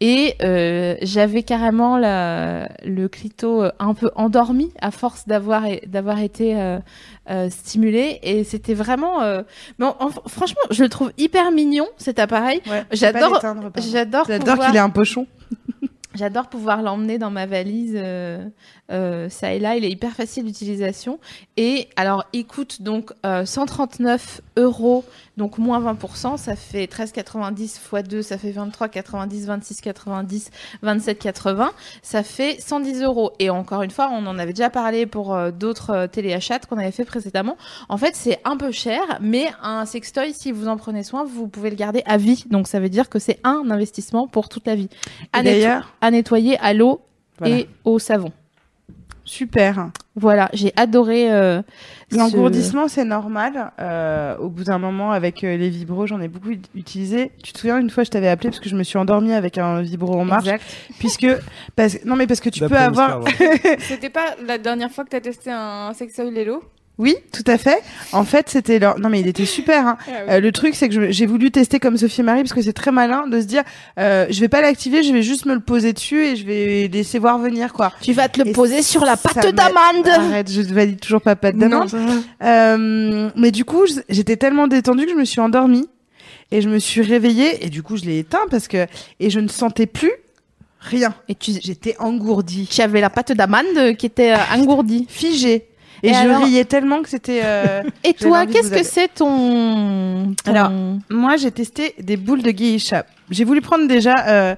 Et 0.03 0.35
euh, 0.43 0.97
j'avais 1.03 1.43
carrément 1.43 1.99
la, 1.99 2.71
le 2.85 3.07
clito 3.09 3.63
euh, 3.63 3.71
un 3.79 3.93
peu 3.93 4.11
endormi 4.15 4.73
à 4.81 4.91
force 4.91 5.27
d'avoir, 5.29 5.65
d'avoir 5.87 6.21
été 6.21 6.59
euh, 6.59 6.79
euh, 7.31 7.51
stimulé. 7.51 8.19
Et 8.23 8.45
c'était 8.45 8.73
vraiment. 8.75 9.21
euh, 9.23 9.43
mais 9.79 9.85
en- 9.87 9.97
en- 10.01 10.29
franchement, 10.29 10.63
je 10.71 10.83
le 10.83 10.89
trouve 10.89 11.13
hyper 11.19 11.51
mignon, 11.53 11.87
cet 11.99 12.19
appareil. 12.19 12.63
Ouais, 12.71 12.85
J'adore-. 12.93 13.41
J'adore 13.77 14.25
J'adore 14.27 14.55
pouvoir- 14.55 14.67
qu'il 14.69 14.77
ait 14.77 14.81
un 14.81 14.89
pochon. 14.91 15.27
J'adore 16.15 16.49
pouvoir 16.49 16.83
l'emmener 16.83 17.19
dans 17.19 17.31
ma 17.31 17.47
valise, 17.47 17.95
euh, 18.91 19.11
euh, 19.11 19.29
ça 19.29 19.53
et 19.53 19.59
là. 19.59 19.77
Il 19.77 19.85
est 19.85 19.91
hyper 19.91 20.13
facile 20.13 20.45
d'utilisation. 20.45 21.19
Et 21.57 21.89
alors, 21.97 22.25
il 22.33 22.47
coûte 22.47 22.83
donc 22.83 23.13
euh, 23.25 23.45
139 23.45 24.41
euros, 24.57 25.05
donc 25.37 25.59
moins 25.59 25.81
20%. 25.81 26.37
Ça 26.37 26.57
fait 26.57 26.87
13,90 26.87 27.63
x 27.63 28.09
2, 28.09 28.23
ça 28.23 28.39
fait 28.39 28.53
23,90, 28.53 29.47
26,90, 29.47 30.49
27,80. 30.83 31.69
Ça 32.03 32.23
fait 32.23 32.61
110 32.61 33.03
euros. 33.03 33.33
Et 33.39 33.51
encore 33.51 33.83
une 33.83 33.91
fois, 33.91 34.11
on 34.13 34.27
en 34.27 34.39
avait 34.39 34.53
déjà 34.53 34.71
parlé 34.71 35.07
pour 35.07 35.35
euh, 35.35 35.51
d'autres 35.51 35.91
euh, 35.91 36.07
téléachats 36.07 36.61
qu'on 36.61 36.79
avait 36.79 36.91
fait 36.93 37.05
précédemment. 37.05 37.57
En 37.89 37.97
fait, 37.97 38.15
c'est 38.15 38.39
un 38.45 38.57
peu 38.57 38.71
cher, 38.71 39.01
mais 39.21 39.47
un 39.63 39.87
sextoy, 39.87 40.33
si 40.33 40.53
vous 40.53 40.69
en 40.69 40.77
prenez 40.77 41.03
soin, 41.03 41.25
vous 41.25 41.49
pouvez 41.49 41.71
le 41.71 41.77
garder 41.77 42.03
à 42.07 42.17
vie. 42.17 42.45
Donc, 42.51 42.69
ça 42.69 42.81
veut 42.81 42.89
dire 42.89 43.09
que 43.09 43.19
c'est 43.19 43.41
un 43.45 43.71
investissement 43.71 44.29
pour 44.29 44.49
toute 44.49 44.67
la 44.67 44.75
vie. 44.75 44.89
À 45.33 45.41
Et 45.41 45.45
D'ailleurs, 45.45 45.93
à 46.01 46.11
nettoyer 46.11 46.59
à 46.59 46.75
l'eau 46.75 47.01
Voilà. 47.39 47.59
et 47.59 47.69
au 47.85 47.99
savon. 47.99 48.33
Super. 49.31 49.91
Voilà, 50.17 50.49
j'ai 50.53 50.73
adoré. 50.77 51.33
euh, 51.33 51.63
ce- 52.11 52.17
L'engourdissement, 52.19 52.89
c'est 52.89 53.05
normal. 53.05 53.71
Euh, 53.79 54.37
au 54.39 54.49
bout 54.49 54.65
d'un 54.65 54.79
moment, 54.79 55.13
avec 55.13 55.45
euh, 55.45 55.57
les 55.57 55.71
vibros, 55.71 56.07
j'en 56.07 56.21
ai 56.21 56.29
beaucoup 56.29 56.51
ut- 56.51 56.61
utilisé. 56.75 57.31
Tu 57.43 57.53
te 57.53 57.59
souviens, 57.59 57.79
une 57.79 57.91
fois, 57.91 58.03
je 58.05 58.11
t'avais 58.11 58.29
appelé 58.29 58.51
parce 58.51 58.61
que 58.61 58.69
je 58.69 58.77
me 58.77 58.83
suis 58.83 58.99
endormie 58.99 59.33
avec 59.33 59.57
un 59.59 59.81
vibro 59.83 60.19
en 60.21 60.25
marche. 60.25 60.47
Exact. 60.47 60.65
Puisque, 60.99 61.27
parce, 61.77 62.05
non, 62.05 62.17
mais 62.17 62.27
parce 62.27 62.41
que 62.41 62.51
tu 62.51 62.61
peux 62.69 62.77
avoir. 62.77 63.25
C'était 63.79 64.11
pas 64.11 64.35
la 64.45 64.59
dernière 64.59 64.91
fois 64.91 65.05
que 65.05 65.11
t'as 65.11 65.21
testé 65.21 65.51
un 65.51 65.93
Lelo? 66.31 66.63
Oui, 67.03 67.17
tout 67.33 67.45
à 67.47 67.57
fait. 67.57 67.79
En 68.13 68.25
fait, 68.25 68.51
c'était 68.51 68.79
leur. 68.79 68.99
Non, 68.99 69.09
mais 69.09 69.21
il 69.21 69.27
était 69.27 69.47
super. 69.47 69.87
Hein. 69.87 69.97
Euh, 70.29 70.39
le 70.39 70.53
truc, 70.53 70.75
c'est 70.75 70.91
que 70.91 71.11
j'ai 71.11 71.25
voulu 71.25 71.51
tester 71.51 71.81
comme 71.81 71.97
Sophie 71.97 72.23
Marie 72.23 72.43
parce 72.43 72.53
que 72.53 72.61
c'est 72.61 72.75
très 72.75 72.93
malin 72.93 73.27
de 73.27 73.41
se 73.41 73.47
dire, 73.47 73.63
euh, 73.99 74.27
je 74.29 74.39
vais 74.39 74.49
pas 74.49 74.61
l'activer, 74.61 75.03
je 75.03 75.11
vais 75.11 75.23
juste 75.23 75.47
me 75.47 75.55
le 75.55 75.61
poser 75.61 75.95
dessus 75.95 76.23
et 76.23 76.37
je 76.37 76.45
vais 76.45 76.89
laisser 76.93 77.19
voir 77.19 77.39
venir, 77.39 77.73
quoi. 77.73 77.91
Tu 78.03 78.13
vas 78.13 78.29
te 78.29 78.39
le 78.43 78.49
Et 78.49 78.53
poser 78.53 78.83
sur 78.83 79.05
la 79.07 79.17
pâte 79.17 79.37
m'a- 79.37 79.51
d'amande. 79.53 80.09
Arrête, 80.09 80.53
je 80.53 80.61
valide 80.61 81.01
toujours 81.01 81.23
pas 81.23 81.37
pâte 81.37 81.57
d'amande. 81.57 81.89
Euh, 82.43 83.31
mais 83.35 83.51
du 83.51 83.65
coup, 83.65 83.85
j'étais 84.09 84.37
tellement 84.37 84.67
détendue 84.69 85.07
que 85.07 85.13
je 85.13 85.17
me 85.17 85.25
suis 85.25 85.41
endormie 85.41 85.89
et 86.51 86.61
je 86.61 86.69
me 86.69 86.79
suis 86.79 87.03
réveillée 87.03 87.65
et 87.65 87.71
du 87.71 87.83
coup, 87.83 87.97
je 87.97 88.05
l'ai 88.05 88.19
éteint 88.19 88.47
parce 88.51 88.69
que 88.69 88.87
et 89.21 89.31
je 89.31 89.41
ne 89.41 89.49
sentais 89.49 89.87
plus 89.87 90.13
rien. 90.81 91.15
Et 91.29 91.35
tu, 91.35 91.53
J'étais 91.63 91.97
engourdie, 91.99 92.69
tu 92.71 92.81
avais 92.83 93.01
la 93.01 93.11
pâte 93.11 93.33
d'amande 93.33 93.97
qui 93.99 94.07
était 94.07 94.33
euh, 94.33 94.37
engourdie. 94.55 95.07
figée. 95.09 95.67
Et, 96.03 96.09
Et 96.09 96.15
je 96.15 96.19
alors- 96.19 96.45
riais 96.45 96.65
tellement 96.65 97.03
que 97.03 97.09
c'était. 97.09 97.41
euh, 97.45 97.83
Et 98.05 98.15
toi, 98.15 98.47
qu'est-ce 98.47 98.71
que 98.71 98.83
c'est 98.83 99.09
ton, 99.15 100.35
ton- 100.45 100.51
Alors, 100.51 100.71
Moi, 101.11 101.37
j'ai 101.37 101.51
testé 101.51 101.95
des 102.01 102.17
boules 102.17 102.43
de 102.43 102.51
geisha. 102.51 103.05
J'ai 103.31 103.45
voulu 103.45 103.61
prendre 103.61 103.87
déjà, 103.87 104.27
euh, 104.29 104.55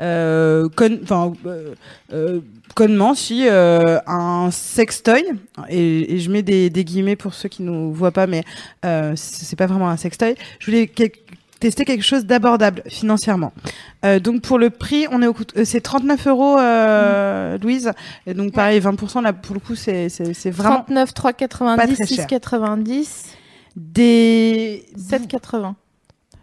euh, 0.00 0.68
con- 0.76 0.98
enfin, 1.02 1.32
euh, 1.46 1.74
euh, 2.12 2.40
connement, 2.74 3.14
si 3.14 3.46
euh, 3.48 3.98
un 4.06 4.50
sextoy. 4.50 5.24
Et, 5.70 6.14
et 6.14 6.18
je 6.18 6.30
mets 6.30 6.42
des, 6.42 6.68
des 6.70 6.84
guillemets 6.84 7.16
pour 7.16 7.32
ceux 7.34 7.48
qui 7.48 7.62
nous 7.62 7.92
voient 7.92 8.10
pas, 8.12 8.26
mais 8.26 8.42
euh, 8.84 9.12
c'est 9.16 9.56
pas 9.56 9.66
vraiment 9.66 9.88
un 9.88 9.96
sextoy. 9.96 10.34
Je 10.58 10.66
voulais 10.66 10.86
tester 11.60 11.84
quelque 11.84 12.04
chose 12.04 12.26
d'abordable 12.26 12.82
financièrement. 12.88 13.52
Euh, 14.04 14.18
donc 14.20 14.42
pour 14.42 14.58
le 14.58 14.70
prix, 14.70 15.06
on 15.10 15.22
est 15.22 15.26
au 15.26 15.32
coût- 15.32 15.44
euh, 15.56 15.64
c'est 15.64 15.80
39 15.80 16.26
euros, 16.26 16.58
euh, 16.58 17.56
Louise. 17.58 17.92
Et 18.26 18.34
donc 18.34 18.52
pareil, 18.52 18.80
20% 18.80 19.22
là 19.22 19.32
pour 19.32 19.54
le 19.54 19.60
coup, 19.60 19.74
c'est 19.74 20.08
c'est 20.08 20.34
c'est 20.34 20.50
vraiment 20.50 20.82
39, 20.84 21.14
pas 21.14 21.30
3,90, 21.32 21.94
très 21.96 22.06
cher. 22.06 22.26
6,90, 22.26 23.24
des 23.76 24.84
7,80. 24.96 25.74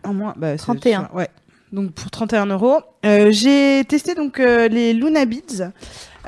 En 0.03 0.14
moins, 0.14 0.34
bah, 0.38 0.52
c'est- 0.52 0.57
31. 0.64 1.10
Ouais. 1.14 1.30
Donc 1.72 1.91
pour 1.91 2.11
31 2.11 2.45
euros. 2.48 2.80
Euh, 3.06 3.31
J'ai 3.31 3.84
testé 3.88 4.14
donc 4.15 4.40
euh, 4.40 4.68
les 4.68 4.94
Luna 4.94 5.26
Beads 5.26 5.72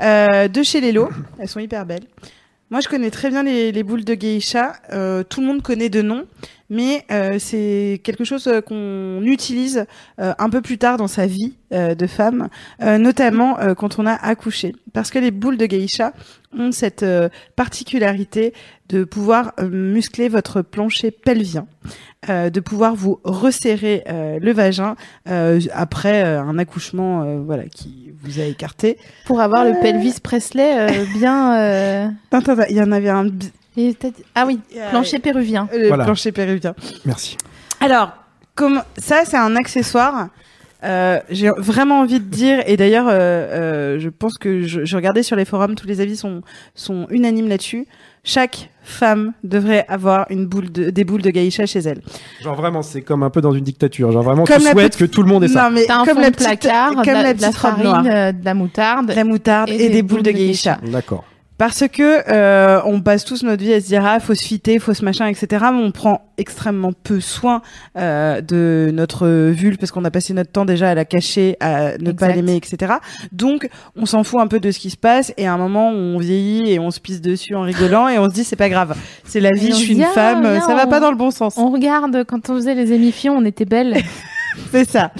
euh, 0.00 0.48
de 0.48 0.62
chez 0.62 0.80
Lelo. 0.80 1.08
Elles 1.38 1.48
sont 1.48 1.60
hyper 1.60 1.86
belles. 1.86 2.04
Moi, 2.70 2.80
je 2.80 2.88
connais 2.88 3.10
très 3.12 3.30
bien 3.30 3.44
les, 3.44 3.70
les 3.70 3.82
boules 3.84 4.04
de 4.04 4.14
geisha. 4.14 4.72
Euh, 4.92 5.22
tout 5.22 5.40
le 5.40 5.46
monde 5.46 5.62
connaît 5.62 5.88
de 5.88 6.02
nom, 6.02 6.24
mais 6.70 7.04
euh, 7.10 7.38
c'est 7.38 8.00
quelque 8.04 8.24
chose 8.24 8.46
euh, 8.48 8.60
qu'on 8.60 9.22
utilise 9.24 9.86
euh, 10.20 10.34
un 10.38 10.50
peu 10.50 10.60
plus 10.60 10.78
tard 10.78 10.96
dans 10.96 11.08
sa 11.08 11.26
vie 11.26 11.54
euh, 11.72 11.94
de 11.94 12.06
femme, 12.06 12.48
euh, 12.82 12.98
notamment 12.98 13.58
euh, 13.60 13.74
quand 13.74 13.98
on 13.98 14.06
a 14.06 14.14
accouché. 14.14 14.74
Parce 14.92 15.10
que 15.10 15.18
les 15.18 15.30
boules 15.30 15.56
de 15.56 15.66
geisha 15.66 16.12
ont 16.56 16.72
cette 16.72 17.02
euh, 17.02 17.28
particularité 17.54 18.52
de 18.88 19.04
pouvoir 19.04 19.52
muscler 19.62 20.28
votre 20.28 20.62
plancher 20.62 21.10
pelvien, 21.10 21.66
euh, 22.30 22.50
de 22.50 22.60
pouvoir 22.60 22.94
vous 22.94 23.20
resserrer 23.24 24.04
euh, 24.08 24.38
le 24.40 24.52
vagin 24.52 24.96
euh, 25.28 25.60
après 25.72 26.22
un 26.22 26.58
accouchement 26.58 27.22
euh, 27.22 27.40
voilà 27.44 27.64
qui 27.64 28.12
vous 28.22 28.40
a 28.40 28.44
écarté. 28.44 28.96
Pour 29.26 29.40
avoir 29.40 29.64
le 29.64 29.72
pelvis 29.80 30.20
Presley 30.22 30.78
euh, 30.78 31.04
bien. 31.18 31.58
euh, 31.60 32.08
Attends, 32.30 32.54
il 32.70 32.76
y 32.76 32.80
en 32.80 32.92
avait 32.92 33.10
un 33.10 33.26
et 33.76 33.96
Ah 34.34 34.44
oui, 34.46 34.60
plancher 34.90 35.18
péruvien. 35.18 35.68
euh, 35.72 35.78
le 35.78 35.88
Voilà. 35.88 36.04
plancher 36.04 36.32
péruvien. 36.32 36.74
Merci. 37.04 37.36
Alors, 37.80 38.12
comme 38.54 38.82
ça, 38.96 39.24
c'est 39.24 39.36
un 39.36 39.54
accessoire. 39.56 40.28
Euh, 40.84 41.18
j'ai 41.30 41.50
vraiment 41.56 42.00
envie 42.00 42.20
de 42.20 42.24
dire, 42.24 42.62
et 42.66 42.76
d'ailleurs, 42.76 43.06
euh, 43.08 43.12
euh, 43.12 43.98
je 43.98 44.08
pense 44.08 44.36
que 44.38 44.62
je, 44.62 44.84
je 44.84 44.96
regardais 44.96 45.22
sur 45.22 45.34
les 45.34 45.44
forums, 45.46 45.74
tous 45.74 45.86
les 45.86 46.00
avis 46.00 46.16
sont, 46.16 46.42
sont 46.74 47.06
unanimes 47.10 47.48
là-dessus. 47.48 47.86
Chaque 48.22 48.70
femme 48.82 49.32
devrait 49.42 49.84
avoir 49.88 50.26
une 50.30 50.46
boule 50.46 50.70
de, 50.70 50.90
des 50.90 51.04
boules 51.04 51.22
de 51.22 51.30
gaïcha 51.30 51.64
chez 51.66 51.78
elle. 51.80 52.02
Genre 52.42 52.54
vraiment, 52.54 52.82
c'est 52.82 53.00
comme 53.02 53.22
un 53.22 53.30
peu 53.30 53.40
dans 53.40 53.52
une 53.52 53.64
dictature. 53.64 54.12
Genre 54.12 54.22
vraiment, 54.22 54.44
Comme 54.44 54.56
tu 54.62 54.62
souhaites 54.70 54.92
petite- 54.96 54.98
que 54.98 55.04
tout 55.14 55.22
le 55.22 55.28
monde 55.28 55.44
ait 55.44 55.48
ça. 55.48 55.64
Non, 55.64 55.70
mais 55.70 55.84
T'as 55.86 55.98
un 56.00 56.04
comme 56.04 56.16
fond 56.16 56.20
la 56.20 56.30
de 56.30 56.34
petite, 56.36 56.46
placard, 56.60 56.94
comme 56.96 57.04
la, 57.06 57.22
la 57.22 57.34
de 57.34 57.42
la 57.42 57.52
farine, 57.52 57.84
noire, 57.84 58.04
euh, 58.06 58.32
de 58.32 58.44
la 58.44 58.54
moutarde. 58.54 59.06
de 59.08 59.12
la 59.14 59.24
moutarde 59.24 59.70
et, 59.70 59.88
des, 59.88 60.02
boules 60.02 60.22
de 60.22 60.30
gaïcha. 60.30 60.78
D'accord. 60.84 61.24
Parce 61.58 61.84
que 61.88 62.30
euh, 62.30 62.80
on 62.84 63.00
passe 63.00 63.24
tous 63.24 63.42
notre 63.42 63.62
vie 63.62 63.72
à 63.72 63.80
se 63.80 63.86
dire 63.86 64.04
ah 64.04 64.20
faut 64.20 64.34
se 64.34 64.44
fitter, 64.44 64.78
faut 64.78 64.92
se 64.92 65.04
machin, 65.04 65.26
etc. 65.26 65.64
Mais 65.72 65.82
on 65.82 65.90
prend 65.90 66.22
extrêmement 66.36 66.92
peu 66.92 67.18
soin 67.20 67.62
euh, 67.96 68.42
de 68.42 68.90
notre 68.92 69.26
vulve 69.26 69.78
parce 69.78 69.90
qu'on 69.90 70.04
a 70.04 70.10
passé 70.10 70.34
notre 70.34 70.52
temps 70.52 70.66
déjà 70.66 70.90
à 70.90 70.94
la 70.94 71.06
cacher, 71.06 71.56
à 71.60 71.96
ne 71.96 72.12
pas 72.12 72.28
l'aimer, 72.28 72.56
etc. 72.56 72.94
Donc 73.32 73.68
on 73.96 74.04
s'en 74.04 74.22
fout 74.22 74.40
un 74.40 74.48
peu 74.48 74.60
de 74.60 74.70
ce 74.70 74.78
qui 74.78 74.90
se 74.90 74.98
passe 74.98 75.32
et 75.38 75.46
à 75.46 75.54
un 75.54 75.56
moment 75.58 75.88
on 75.88 76.18
vieillit 76.18 76.72
et 76.72 76.78
on 76.78 76.90
se 76.90 77.00
pisse 77.00 77.22
dessus 77.22 77.54
en 77.54 77.62
rigolant 77.62 78.08
et 78.08 78.18
on 78.18 78.28
se 78.28 78.34
dit 78.34 78.44
c'est 78.44 78.56
pas 78.56 78.68
grave, 78.68 78.94
c'est 79.24 79.40
la 79.40 79.52
vie, 79.52 79.68
je 79.68 79.76
suis 79.76 79.94
une 79.94 80.02
ah, 80.02 80.08
femme, 80.08 80.42
viens, 80.42 80.60
ça 80.60 80.74
va 80.74 80.86
on- 80.86 80.90
pas 80.90 81.00
dans 81.00 81.10
le 81.10 81.16
bon 81.16 81.30
sens. 81.30 81.54
On 81.56 81.70
regarde 81.70 82.24
quand 82.24 82.50
on 82.50 82.56
faisait 82.56 82.74
les 82.74 82.92
émissions, 82.92 83.34
on 83.34 83.44
était 83.46 83.64
belles. 83.64 83.96
C'est 84.72 84.88
ça. 84.88 85.12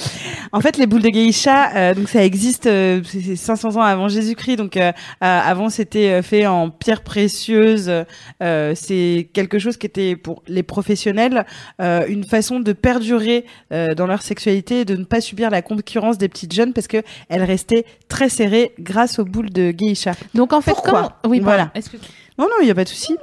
En 0.52 0.60
fait, 0.60 0.76
les 0.78 0.86
boules 0.86 1.02
de 1.02 1.08
geisha, 1.08 1.70
euh, 1.76 1.94
donc 1.94 2.08
ça 2.08 2.24
existe, 2.24 2.66
euh, 2.66 3.00
c'est 3.04 3.20
c'est 3.20 3.36
500 3.36 3.76
ans 3.76 3.82
avant 3.82 4.08
Jésus-Christ. 4.08 4.56
Donc 4.56 4.76
euh, 4.76 4.90
euh, 4.90 4.92
avant, 5.20 5.68
c'était 5.70 6.10
euh, 6.10 6.22
fait 6.22 6.46
en 6.46 6.70
pierre 6.70 7.02
précieuse. 7.02 7.90
Euh, 8.42 8.72
c'est 8.74 9.28
quelque 9.32 9.58
chose 9.58 9.76
qui 9.76 9.86
était 9.86 10.16
pour 10.16 10.42
les 10.48 10.62
professionnels 10.62 11.44
euh, 11.80 12.04
une 12.08 12.24
façon 12.24 12.60
de 12.60 12.72
perdurer 12.72 13.44
euh, 13.72 13.94
dans 13.94 14.06
leur 14.06 14.22
sexualité 14.22 14.80
et 14.80 14.84
de 14.84 14.96
ne 14.96 15.04
pas 15.04 15.20
subir 15.20 15.50
la 15.50 15.62
concurrence 15.62 16.18
des 16.18 16.28
petites 16.28 16.54
jeunes 16.54 16.72
parce 16.72 16.86
que 16.88 17.02
elles 17.28 17.44
restaient 17.44 17.84
très 18.08 18.28
serrées 18.28 18.72
grâce 18.78 19.18
aux 19.18 19.24
boules 19.24 19.50
de 19.50 19.70
geisha. 19.70 20.12
Donc 20.34 20.52
en 20.52 20.60
fait, 20.60 20.72
Pourquoi? 20.72 20.92
comment- 20.92 21.12
Oui, 21.32 21.40
Voilà. 21.40 21.70
Non, 22.38 22.44
non, 22.46 22.56
il 22.60 22.64
n'y 22.66 22.70
a 22.70 22.74
pas 22.74 22.84
de 22.84 22.88
souci. 22.88 23.16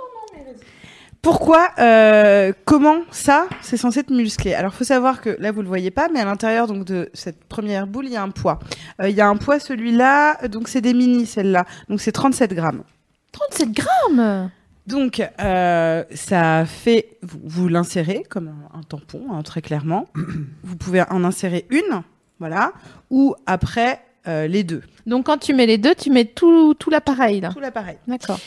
Pourquoi, 1.23 1.69
euh, 1.79 2.51
comment 2.65 2.97
ça, 3.09 3.47
c'est 3.61 3.77
censé 3.77 4.03
te 4.03 4.11
muscler 4.11 4.55
Alors, 4.55 4.73
faut 4.73 4.83
savoir 4.83 5.21
que 5.21 5.37
là, 5.39 5.53
vous 5.53 5.61
le 5.61 5.69
voyez 5.69 5.89
pas, 5.89 6.09
mais 6.13 6.19
à 6.19 6.25
l'intérieur 6.25 6.67
donc 6.67 6.83
de 6.83 7.09
cette 7.13 7.45
première 7.45 7.87
boule, 7.87 8.07
il 8.07 8.11
y 8.11 8.17
a 8.17 8.21
un 8.21 8.29
poids. 8.29 8.59
Euh, 9.01 9.09
Il 9.09 9.15
y 9.15 9.21
a 9.21 9.27
un 9.29 9.37
poids, 9.37 9.57
celui-là, 9.57 10.49
donc 10.49 10.67
c'est 10.67 10.81
des 10.81 10.93
mini, 10.93 11.25
celle-là. 11.25 11.65
Donc 11.87 12.01
c'est 12.01 12.11
37 12.11 12.53
grammes. 12.53 12.83
37 13.31 13.71
grammes 13.71 14.49
Donc, 14.85 15.23
euh, 15.39 16.03
ça 16.13 16.65
fait, 16.65 17.17
vous, 17.21 17.39
vous 17.41 17.67
l'insérez 17.69 18.23
comme 18.29 18.49
un, 18.49 18.77
un 18.77 18.83
tampon, 18.83 19.27
hein, 19.31 19.43
très 19.43 19.61
clairement. 19.61 20.09
vous 20.63 20.75
pouvez 20.75 21.03
en 21.09 21.23
insérer 21.23 21.65
une, 21.69 22.01
voilà, 22.39 22.73
ou 23.09 23.33
après 23.45 24.01
les 24.25 24.63
deux. 24.63 24.81
Donc 25.05 25.25
quand 25.25 25.37
tu 25.37 25.53
mets 25.53 25.65
les 25.65 25.77
deux, 25.77 25.95
tu 25.95 26.09
mets 26.09 26.23
tout, 26.23 26.73
tout 26.75 26.89
l'appareil 26.89 27.41
là? 27.41 27.49
Tout 27.49 27.59
l'appareil. 27.59 27.97
D'accord. 28.07 28.39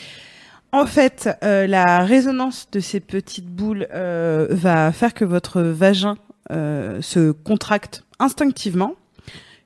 En 0.71 0.85
fait, 0.85 1.29
euh, 1.43 1.65
la 1.65 1.99
résonance 2.03 2.67
de 2.71 2.79
ces 2.79 2.99
petites 2.99 3.47
boules 3.47 3.87
euh, 3.93 4.47
va 4.49 4.91
faire 4.91 5.13
que 5.13 5.25
votre 5.25 5.61
vagin 5.61 6.17
euh, 6.51 7.01
se 7.01 7.31
contracte 7.31 8.03
instinctivement. 8.19 8.93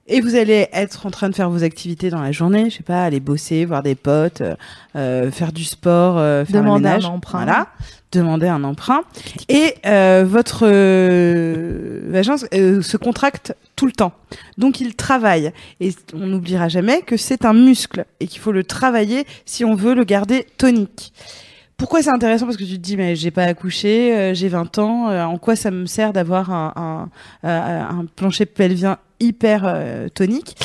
Et 0.07 0.19
vous 0.19 0.35
allez 0.35 0.67
être 0.73 1.05
en 1.05 1.11
train 1.11 1.29
de 1.29 1.35
faire 1.35 1.49
vos 1.49 1.63
activités 1.63 2.09
dans 2.09 2.21
la 2.21 2.31
journée, 2.31 2.69
je 2.69 2.77
sais 2.77 2.83
pas, 2.83 3.03
aller 3.03 3.19
bosser, 3.19 3.65
voir 3.65 3.81
des 3.83 3.95
potes, 3.95 4.41
euh, 4.41 4.55
euh, 4.95 5.31
faire 5.31 5.53
du 5.53 5.63
sport, 5.63 6.17
euh, 6.17 6.43
faire 6.43 6.61
Demander 6.61 6.83
le 6.83 6.89
un 6.89 6.93
ménage, 6.95 7.05
emprunt. 7.05 7.43
Voilà, 7.43 7.67
demander 8.11 8.47
un 8.47 8.63
emprunt. 8.63 9.03
Et 9.49 9.75
euh, 9.85 10.23
votre 10.27 10.63
euh, 10.63 12.01
vagin 12.07 12.35
euh, 12.53 12.81
se 12.81 12.97
contracte 12.97 13.55
tout 13.75 13.85
le 13.85 13.91
temps. 13.91 14.13
Donc 14.57 14.79
il 14.81 14.95
travaille. 14.95 15.51
Et 15.79 15.91
on 16.13 16.27
n'oubliera 16.27 16.67
jamais 16.67 17.01
que 17.01 17.17
c'est 17.17 17.45
un 17.45 17.53
muscle 17.53 18.05
et 18.19 18.27
qu'il 18.27 18.39
faut 18.39 18.51
le 18.51 18.63
travailler 18.63 19.25
si 19.45 19.65
on 19.65 19.75
veut 19.75 19.95
le 19.95 20.03
garder 20.03 20.45
tonique. 20.57 21.13
pourquoi 21.77 22.03
c'est 22.03 22.11
intéressant? 22.11 22.45
Parce 22.45 22.57
que 22.57 22.63
tu 22.63 22.73
te 22.73 22.83
dis, 22.83 22.95
mais 22.97 23.15
j'ai 23.15 23.31
pas 23.31 23.45
accouché, 23.45 24.15
euh, 24.15 24.33
j'ai 24.33 24.49
20 24.49 24.77
ans, 24.77 25.09
euh, 25.09 25.23
en 25.23 25.37
quoi 25.37 25.55
ça 25.55 25.71
me 25.71 25.85
sert 25.85 26.13
d'avoir 26.13 26.51
un, 26.51 26.73
un, 26.75 27.47
euh, 27.47 27.81
un 27.81 28.05
plancher 28.05 28.45
pelvien 28.45 28.97
hyper 29.19 29.71
tonique? 30.15 30.55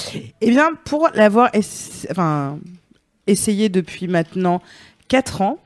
Eh 0.40 0.50
bien, 0.50 0.70
pour 0.84 1.10
l'avoir 1.14 1.50
enfin, 2.10 2.58
essayé 3.26 3.68
depuis 3.68 4.08
maintenant 4.08 4.62
4 5.08 5.42
ans, 5.42 5.58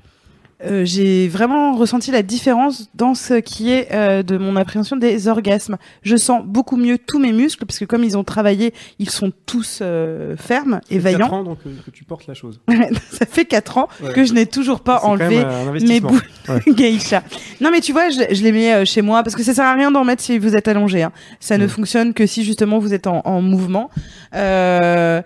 euh, 0.64 0.84
j'ai 0.84 1.28
vraiment 1.28 1.74
ressenti 1.76 2.10
la 2.10 2.22
différence 2.22 2.88
dans 2.94 3.14
ce 3.14 3.34
qui 3.34 3.70
est 3.70 3.88
euh, 3.92 4.22
de 4.22 4.36
mon 4.36 4.56
appréhension 4.56 4.96
des 4.96 5.28
orgasmes. 5.28 5.76
Je 6.02 6.16
sens 6.16 6.42
beaucoup 6.44 6.76
mieux 6.76 6.98
tous 6.98 7.18
mes 7.18 7.32
muscles 7.32 7.64
parce 7.66 7.78
que 7.78 7.84
comme 7.84 8.04
ils 8.04 8.16
ont 8.18 8.24
travaillé, 8.24 8.74
ils 8.98 9.10
sont 9.10 9.32
tous 9.46 9.78
euh, 9.82 10.36
fermes 10.36 10.80
et 10.90 10.98
vaillants. 10.98 11.30
ans, 11.32 11.42
donc 11.44 11.58
euh, 11.66 11.70
que 11.84 11.90
tu 11.90 12.04
portes 12.04 12.26
la 12.26 12.34
chose. 12.34 12.60
Ça 13.10 13.26
fait 13.26 13.44
4 13.44 13.78
ans 13.78 13.88
Ouais. 14.02 14.12
que 14.12 14.24
je 14.24 14.32
n'ai 14.32 14.46
toujours 14.46 14.80
pas 14.80 15.00
enlevé 15.04 15.44
mes 15.82 16.00
boules 16.00 16.20
geisha. 16.68 17.22
Non 17.60 17.70
mais 17.70 17.80
tu 17.80 17.92
vois, 17.92 18.10
je, 18.10 18.20
je 18.34 18.42
les 18.42 18.52
mets 18.52 18.72
euh, 18.72 18.84
chez 18.84 19.02
moi 19.02 19.22
parce 19.22 19.36
que 19.36 19.42
ça 19.42 19.54
sert 19.54 19.64
à 19.66 19.74
rien 19.74 19.90
d'en 19.90 20.04
mettre 20.04 20.22
si 20.22 20.38
vous 20.38 20.56
êtes 20.56 20.68
allongé. 20.68 21.02
Hein. 21.02 21.12
Ça 21.40 21.58
ne 21.58 21.66
fonctionne 21.66 22.14
que 22.14 22.26
si 22.26 22.44
justement 22.44 22.78
vous 22.78 22.94
êtes 22.94 23.06
en, 23.06 23.22
en 23.24 23.40
mouvement. 23.42 23.90
Euh, 24.34 25.22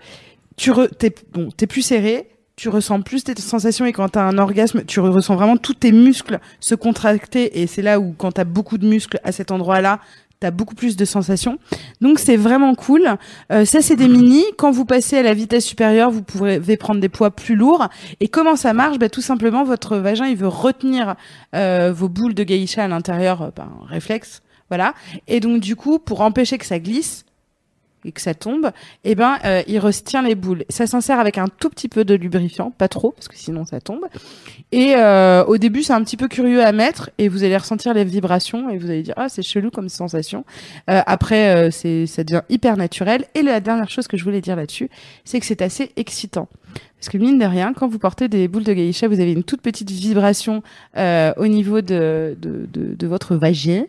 tu 0.57 0.71
re, 0.71 0.87
t'es 0.97 1.13
bon, 1.33 1.49
plus 1.67 1.81
serré. 1.81 2.27
Tu 2.55 2.69
ressens 2.69 3.01
plus 3.01 3.23
tes 3.23 3.35
sensations 3.41 3.85
et 3.85 3.91
quand 3.91 4.07
t'as 4.09 4.23
un 4.23 4.37
orgasme, 4.37 4.83
tu 4.85 4.99
re- 5.01 5.09
ressens 5.09 5.35
vraiment 5.35 5.57
tous 5.57 5.73
tes 5.73 5.91
muscles 5.91 6.39
se 6.59 6.73
contracter 6.75 7.61
et 7.61 7.67
c'est 7.67 7.81
là 7.81 7.99
où 7.99 8.13
quand 8.17 8.31
t'as 8.33 8.45
beaucoup 8.45 8.77
de 8.77 8.87
muscles 8.87 9.19
à 9.25 9.31
cet 9.33 9.51
endroit-là, 9.51 9.99
t'as 10.39 10.51
beaucoup 10.51 10.75
plus 10.75 10.95
de 10.95 11.03
sensations. 11.05 11.59
Donc 11.99 12.19
c'est 12.19 12.37
vraiment 12.37 12.73
cool. 12.75 13.17
Euh, 13.51 13.65
ça 13.65 13.81
c'est 13.81 13.95
des 13.97 14.07
mini. 14.07 14.43
Quand 14.57 14.71
vous 14.71 14.85
passez 14.85 15.17
à 15.17 15.21
la 15.23 15.33
vitesse 15.33 15.65
supérieure, 15.65 16.11
vous 16.11 16.23
pouvez 16.23 16.77
prendre 16.77 17.01
des 17.01 17.09
poids 17.09 17.31
plus 17.31 17.55
lourds. 17.55 17.87
Et 18.21 18.29
comment 18.29 18.55
ça 18.55 18.73
marche? 18.73 18.99
Bah, 18.99 19.09
Tout 19.09 19.21
simplement, 19.21 19.63
votre 19.65 19.97
vagin, 19.97 20.25
il 20.27 20.37
veut 20.37 20.47
retenir 20.47 21.15
euh, 21.55 21.91
vos 21.93 22.07
boules 22.09 22.33
de 22.33 22.43
geisha 22.43 22.83
à 22.83 22.87
l'intérieur 22.87 23.41
un 23.57 23.85
réflexe. 23.87 24.41
Voilà. 24.69 24.93
Et 25.27 25.39
donc, 25.41 25.59
du 25.61 25.75
coup, 25.75 25.99
pour 25.99 26.21
empêcher 26.21 26.57
que 26.57 26.65
ça 26.65 26.79
glisse 26.79 27.25
et 28.05 28.11
que 28.11 28.21
ça 28.21 28.33
tombe, 28.33 28.71
eh 29.03 29.15
ben, 29.15 29.37
euh, 29.43 29.63
il 29.67 29.79
retient 29.79 30.21
les 30.21 30.35
boules. 30.35 30.63
Ça 30.69 30.87
s'insère 30.87 31.19
avec 31.19 31.37
un 31.37 31.47
tout 31.47 31.69
petit 31.69 31.89
peu 31.89 32.05
de 32.05 32.13
lubrifiant, 32.13 32.71
pas 32.71 32.87
trop, 32.87 33.11
parce 33.11 33.27
que 33.27 33.35
sinon 33.35 33.65
ça 33.65 33.81
tombe. 33.81 34.05
Et 34.71 34.93
euh, 34.95 35.43
au 35.45 35.57
début, 35.57 35.83
c'est 35.83 35.93
un 35.93 36.03
petit 36.03 36.17
peu 36.17 36.27
curieux 36.27 36.63
à 36.63 36.71
mettre, 36.71 37.09
et 37.17 37.27
vous 37.27 37.43
allez 37.43 37.57
ressentir 37.57 37.93
les 37.93 38.03
vibrations, 38.03 38.69
et 38.69 38.77
vous 38.77 38.89
allez 38.89 39.03
dire, 39.03 39.15
ah, 39.17 39.29
c'est 39.29 39.41
chelou 39.41 39.71
comme 39.71 39.89
sensation. 39.89 40.45
Euh, 40.89 41.01
après, 41.05 41.55
euh, 41.55 41.71
c'est, 41.71 42.05
ça 42.05 42.23
devient 42.23 42.43
hyper 42.49 42.77
naturel. 42.77 43.25
Et 43.33 43.41
la 43.41 43.59
dernière 43.59 43.89
chose 43.89 44.07
que 44.07 44.17
je 44.17 44.23
voulais 44.23 44.41
dire 44.41 44.55
là-dessus, 44.55 44.89
c'est 45.23 45.39
que 45.39 45.45
c'est 45.45 45.61
assez 45.61 45.91
excitant. 45.95 46.47
Parce 46.99 47.09
que 47.09 47.17
mine 47.17 47.37
de 47.37 47.45
rien, 47.45 47.73
quand 47.73 47.87
vous 47.87 47.99
portez 47.99 48.27
des 48.27 48.47
boules 48.47 48.63
de 48.63 48.73
geisha, 48.73 49.07
vous 49.07 49.19
avez 49.19 49.31
une 49.31 49.43
toute 49.43 49.61
petite 49.61 49.91
vibration 49.91 50.63
euh, 50.97 51.33
au 51.37 51.47
niveau 51.47 51.81
de, 51.81 52.35
de, 52.39 52.67
de 52.73 53.07
votre 53.07 53.35
vagin. 53.35 53.83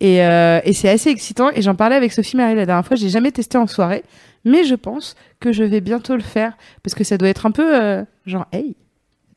Et, 0.00 0.24
euh, 0.24 0.60
et 0.64 0.72
c'est 0.72 0.88
assez 0.88 1.10
excitant. 1.10 1.50
Et 1.50 1.62
j'en 1.62 1.74
parlais 1.74 1.96
avec 1.96 2.12
Sophie 2.12 2.36
Marie 2.36 2.54
la 2.54 2.66
dernière 2.66 2.86
fois. 2.86 2.96
J'ai 2.96 3.08
jamais 3.10 3.32
testé 3.32 3.58
en 3.58 3.66
soirée, 3.66 4.02
mais 4.44 4.64
je 4.64 4.74
pense 4.74 5.14
que 5.40 5.52
je 5.52 5.62
vais 5.64 5.80
bientôt 5.80 6.14
le 6.16 6.22
faire 6.22 6.56
parce 6.82 6.94
que 6.94 7.04
ça 7.04 7.18
doit 7.18 7.28
être 7.28 7.46
un 7.46 7.50
peu 7.50 7.74
euh, 7.80 8.02
genre 8.26 8.46
hey. 8.52 8.76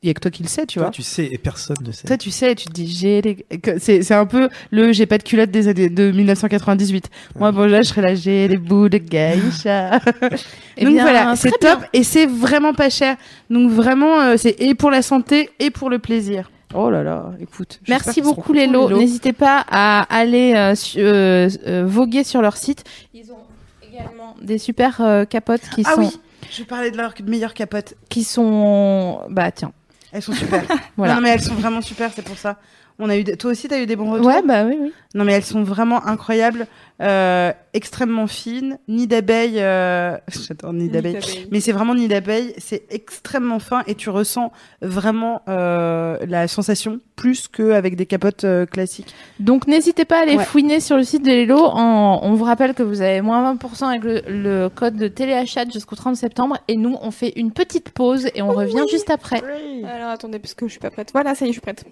Il 0.02 0.08
y 0.08 0.10
a 0.10 0.12
que 0.12 0.20
toi 0.20 0.30
qui 0.30 0.42
le 0.42 0.50
sais, 0.50 0.66
tu 0.66 0.74
Toi, 0.74 0.82
vois. 0.82 0.90
tu 0.90 1.00
sais 1.00 1.24
et 1.32 1.38
personne 1.38 1.78
ne 1.82 1.90
sait. 1.90 2.06
Toi, 2.06 2.18
tu 2.18 2.30
sais, 2.30 2.54
tu 2.54 2.66
te 2.66 2.72
dis, 2.72 2.86
j'ai 2.86 3.22
les... 3.22 3.46
c'est, 3.78 4.02
c'est 4.02 4.12
un 4.12 4.26
peu 4.26 4.50
le 4.70 4.92
j'ai 4.92 5.06
pas 5.06 5.16
de 5.16 5.22
culotte 5.22 5.50
des 5.50 5.66
années 5.66 5.88
de 5.88 6.10
1998. 6.10 7.08
Moi, 7.38 7.52
bon, 7.52 7.64
là, 7.64 7.80
je 7.80 7.88
serais 7.88 8.02
là, 8.02 8.14
j'ai 8.14 8.46
les 8.46 8.58
bouts 8.58 8.90
de 8.90 8.98
geisha. 8.98 10.00
Eh 10.76 10.84
Donc 10.84 10.92
bien, 10.92 11.04
voilà, 11.04 11.34
c'est 11.36 11.52
top 11.52 11.78
bien. 11.78 11.88
et 11.94 12.02
c'est 12.04 12.26
vraiment 12.26 12.74
pas 12.74 12.90
cher. 12.90 13.16
Donc 13.48 13.70
vraiment, 13.70 14.20
euh, 14.20 14.34
c'est 14.36 14.60
et 14.60 14.74
pour 14.74 14.90
la 14.90 15.00
santé 15.00 15.48
et 15.58 15.70
pour 15.70 15.88
le 15.88 15.98
plaisir. 15.98 16.50
Oh 16.74 16.90
là 16.90 17.02
là, 17.02 17.26
écoute. 17.40 17.80
Merci 17.88 18.20
beaucoup 18.20 18.52
Lélo. 18.52 18.88
Lélo. 18.88 18.98
N'hésitez 18.98 19.32
pas 19.32 19.64
à 19.70 20.02
aller 20.14 20.54
euh, 20.54 20.74
su- 20.74 20.98
euh, 21.00 21.48
euh, 21.66 21.84
voguer 21.86 22.24
sur 22.24 22.42
leur 22.42 22.56
site. 22.56 22.84
Ils 23.14 23.30
ont 23.32 23.36
également 23.82 24.34
des 24.42 24.58
super 24.58 25.00
euh, 25.00 25.24
capotes 25.24 25.68
qui 25.74 25.82
Ah 25.86 25.94
sont 25.94 26.00
oui, 26.00 26.20
je 26.50 26.64
parlais 26.64 26.90
de 26.90 26.96
leurs 26.96 27.14
meilleures 27.24 27.54
capotes. 27.54 27.94
qui 28.08 28.24
sont 28.24 29.20
bah 29.30 29.50
tiens. 29.52 29.72
Elles 30.12 30.22
sont 30.22 30.32
super. 30.32 30.62
Voilà. 30.96 31.14
Non, 31.14 31.20
non, 31.20 31.24
mais 31.26 31.30
elles 31.30 31.42
sont 31.42 31.54
vraiment 31.54 31.80
super, 31.80 32.10
c'est 32.14 32.22
pour 32.22 32.38
ça. 32.38 32.58
On 32.98 33.08
a 33.08 33.16
eu 33.16 33.24
toi 33.24 33.50
aussi 33.50 33.66
t'as 33.68 33.80
eu 33.80 33.86
des 33.86 33.96
bons 33.96 34.10
retours? 34.12 34.26
Ouais 34.26 34.42
bah 34.42 34.64
oui 34.64 34.76
oui. 34.80 34.92
Non 35.14 35.24
mais 35.24 35.32
elles 35.32 35.44
sont 35.44 35.62
vraiment 35.62 36.04
incroyables, 36.06 36.66
euh, 37.00 37.52
extrêmement 37.72 38.26
fines, 38.26 38.78
nid 38.88 39.06
d'abeille. 39.06 39.58
Euh... 39.60 40.16
J'adore 40.28 40.72
nid 40.72 40.88
d'abeille. 40.88 41.18
Mais 41.52 41.60
c'est 41.60 41.70
vraiment 41.72 41.94
nid 41.94 42.08
d'abeille, 42.08 42.52
c'est 42.58 42.82
extrêmement 42.90 43.60
fin 43.60 43.82
et 43.86 43.94
tu 43.94 44.10
ressens 44.10 44.50
vraiment 44.82 45.42
euh, 45.48 46.18
la 46.26 46.48
sensation 46.48 46.98
plus 47.14 47.46
qu'avec 47.46 47.94
des 47.94 48.06
capotes 48.06 48.42
euh, 48.42 48.66
classiques. 48.66 49.14
Donc 49.38 49.68
n'hésitez 49.68 50.04
pas 50.04 50.18
à 50.18 50.22
aller 50.22 50.36
Ouais. 50.36 50.44
fouiner 50.44 50.80
sur 50.80 50.96
le 50.96 51.04
site 51.04 51.22
de 51.24 51.28
Lélo. 51.30 51.58
En- 51.58 52.18
On 52.24 52.34
vous 52.34 52.44
rappelle 52.44 52.74
que 52.74 52.82
vous 52.82 53.00
avez 53.00 53.20
moins 53.20 53.54
20% 53.54 53.84
avec 53.88 54.02
le, 54.02 54.22
le 54.26 54.68
code 54.68 54.96
de 54.96 55.06
téléachat 55.06 55.66
jusqu'au 55.72 55.94
30 55.94 56.16
septembre. 56.16 56.58
Et 56.66 56.76
nous, 56.76 56.96
on 57.00 57.12
fait 57.12 57.32
une 57.36 57.52
petite 57.52 57.90
pause 57.90 58.26
et 58.34 58.42
on 58.42 58.48
revient 58.50 58.82
juste 58.90 59.10
après. 59.10 59.40
Alors 59.84 60.10
attendez, 60.10 60.40
parce 60.40 60.54
que 60.54 60.66
je 60.66 60.72
suis 60.72 60.80
pas 60.80 60.90
prête. 60.90 61.10
Voilà, 61.12 61.36
ça 61.36 61.44
y 61.46 61.50
est, 61.50 61.52
je 61.52 61.60
suis 61.60 61.60
prête. 61.60 61.84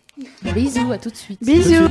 Bisous, 0.55 0.91
à 0.91 0.99
tout 0.99 1.11
de 1.11 1.17
suite. 1.17 1.39
Bisous. 1.41 1.89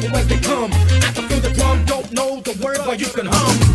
Trouble 0.00 0.18
as 0.18 0.26
they 0.28 0.38
come. 0.40 0.70
I 0.72 1.10
can 1.14 1.26
feel 1.26 1.40
the 1.40 1.50
drum, 1.54 1.84
don't 1.86 2.12
know 2.12 2.40
the 2.40 2.52
word, 2.62 2.78
but 2.84 3.00
you 3.00 3.06
can 3.06 3.26
hum. 3.26 3.65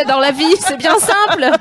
J'adore 0.00 0.20
la 0.20 0.32
vie, 0.32 0.54
c'est 0.60 0.76
bien 0.78 0.96
simple. 0.98 1.50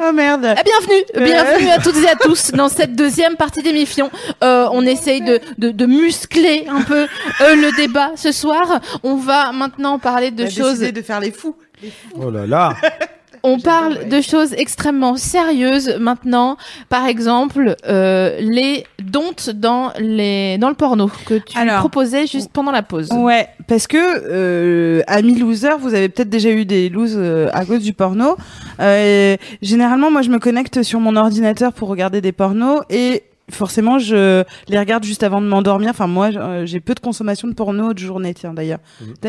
Oh 0.00 0.12
merde. 0.12 0.54
Eh, 0.58 0.62
bienvenue, 0.64 1.26
bienvenue 1.26 1.70
à 1.70 1.78
toutes 1.78 1.96
et 1.96 2.08
à 2.08 2.14
tous 2.16 2.50
dans 2.52 2.68
cette 2.68 2.94
deuxième 2.94 3.36
partie 3.36 3.62
d'émission. 3.62 4.10
Euh, 4.42 4.68
on 4.72 4.82
essaye 4.84 5.22
de, 5.22 5.40
de, 5.58 5.70
de 5.70 5.86
muscler 5.86 6.66
un 6.68 6.82
peu 6.82 7.02
euh, 7.40 7.54
le 7.56 7.76
débat 7.76 8.10
ce 8.16 8.32
soir. 8.32 8.80
On 9.02 9.16
va 9.16 9.52
maintenant 9.52 9.98
parler 9.98 10.30
de 10.30 10.44
On 10.44 10.46
a 10.46 10.50
choses. 10.50 10.80
de 10.80 11.02
faire 11.02 11.20
les 11.20 11.30
fous. 11.32 11.56
Oh 12.20 12.30
là 12.30 12.46
là. 12.46 12.74
On 13.46 13.58
parle 13.60 14.08
de 14.08 14.20
choses 14.20 14.54
extrêmement 14.54 15.16
sérieuses 15.16 15.96
maintenant. 16.00 16.56
Par 16.88 17.06
exemple, 17.06 17.76
euh, 17.86 18.38
les 18.40 18.86
dontes 19.14 19.48
dans 19.50 19.92
les 19.98 20.58
dans 20.58 20.68
le 20.68 20.74
porno 20.74 21.08
que 21.24 21.34
tu 21.34 21.56
Alors, 21.56 21.78
proposais 21.78 22.26
juste 22.26 22.50
pendant 22.52 22.72
la 22.72 22.82
pause. 22.82 23.10
Ouais, 23.12 23.48
parce 23.68 23.86
que 23.86 23.96
euh, 23.96 25.02
amis 25.06 25.38
losers, 25.38 25.78
vous 25.78 25.94
avez 25.94 26.08
peut-être 26.08 26.28
déjà 26.28 26.50
eu 26.50 26.64
des 26.64 26.88
loses 26.88 27.16
euh, 27.16 27.48
à 27.52 27.64
cause 27.64 27.82
du 27.82 27.92
porno. 27.92 28.36
Euh, 28.80 29.36
généralement, 29.62 30.10
moi, 30.10 30.22
je 30.22 30.30
me 30.30 30.40
connecte 30.40 30.82
sur 30.82 30.98
mon 30.98 31.14
ordinateur 31.14 31.72
pour 31.72 31.88
regarder 31.88 32.20
des 32.20 32.32
pornos 32.32 32.82
et 32.90 33.22
forcément, 33.54 33.98
je 33.98 34.44
les 34.68 34.78
regarde 34.78 35.04
juste 35.04 35.22
avant 35.22 35.40
de 35.40 35.46
m'endormir. 35.46 35.90
Enfin, 35.90 36.06
moi, 36.06 36.30
euh, 36.34 36.66
j'ai 36.66 36.80
peu 36.80 36.94
de 36.94 37.00
consommation 37.00 37.48
de 37.48 37.54
porno 37.54 37.92
de 37.94 37.98
journée, 37.98 38.34
tiens, 38.34 38.52
d'ailleurs. 38.52 38.80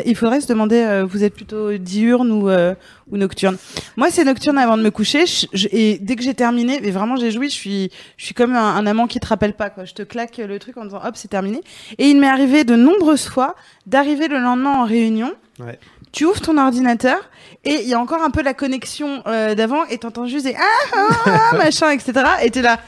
Il 0.05 0.15
faudrait 0.15 0.41
se 0.41 0.47
demander, 0.47 0.77
euh, 0.81 1.05
vous 1.05 1.23
êtes 1.23 1.33
plutôt 1.33 1.71
diurne 1.77 2.31
ou, 2.31 2.49
euh, 2.49 2.75
ou 3.11 3.17
nocturne 3.17 3.57
Moi, 3.97 4.07
c'est 4.11 4.23
nocturne 4.25 4.57
avant 4.57 4.77
de 4.77 4.83
me 4.83 4.91
coucher. 4.91 5.25
je- 5.25 5.45
je- 5.53 5.67
et 5.71 5.97
dès 6.01 6.15
que 6.15 6.23
j'ai 6.23 6.33
terminé, 6.33 6.79
mais 6.81 6.91
vraiment, 6.91 7.15
j'ai 7.15 7.31
joui, 7.31 7.49
je 7.49 7.55
suis, 7.55 7.91
je 8.17 8.25
suis 8.25 8.33
comme 8.33 8.55
un, 8.55 8.75
un 8.75 8.85
amant 8.85 9.07
qui 9.07 9.19
te 9.19 9.27
rappelle 9.27 9.53
pas, 9.53 9.69
quoi. 9.69 9.85
Je 9.85 9.93
te 9.93 10.01
claque 10.03 10.37
le 10.37 10.59
truc 10.59 10.77
en 10.77 10.85
disant, 10.85 11.01
hop, 11.05 11.13
c'est 11.15 11.27
terminé. 11.29 11.61
Et 11.97 12.07
il 12.09 12.19
m'est 12.19 12.27
arrivé 12.27 12.63
de 12.63 12.75
nombreuses 12.75 13.27
fois 13.27 13.55
d'arriver 13.85 14.27
le 14.27 14.39
lendemain 14.39 14.71
en 14.81 14.85
réunion. 14.85 15.31
Ouais. 15.59 15.79
Tu 16.11 16.23
ouvres 16.25 16.39
ton 16.41 16.57
ordinateur 16.57 17.17
et 17.65 17.81
il 17.81 17.87
y 17.89 17.93
a 17.93 17.99
encore 17.99 18.21
un 18.21 18.29
peu 18.29 18.41
la 18.41 18.53
connexion 18.53 19.21
euh, 19.27 19.53
d'avant 19.53 19.83
et 19.89 19.97
t'entends 19.97 20.27
juste 20.27 20.45
des 20.45 20.55
ah, 20.57 20.95
ah, 20.95 21.07
ah, 21.51 21.55
machin, 21.57 21.89
etc. 21.91 22.13
Et 22.43 22.49
t'es 22.51 22.61
là. 22.61 22.79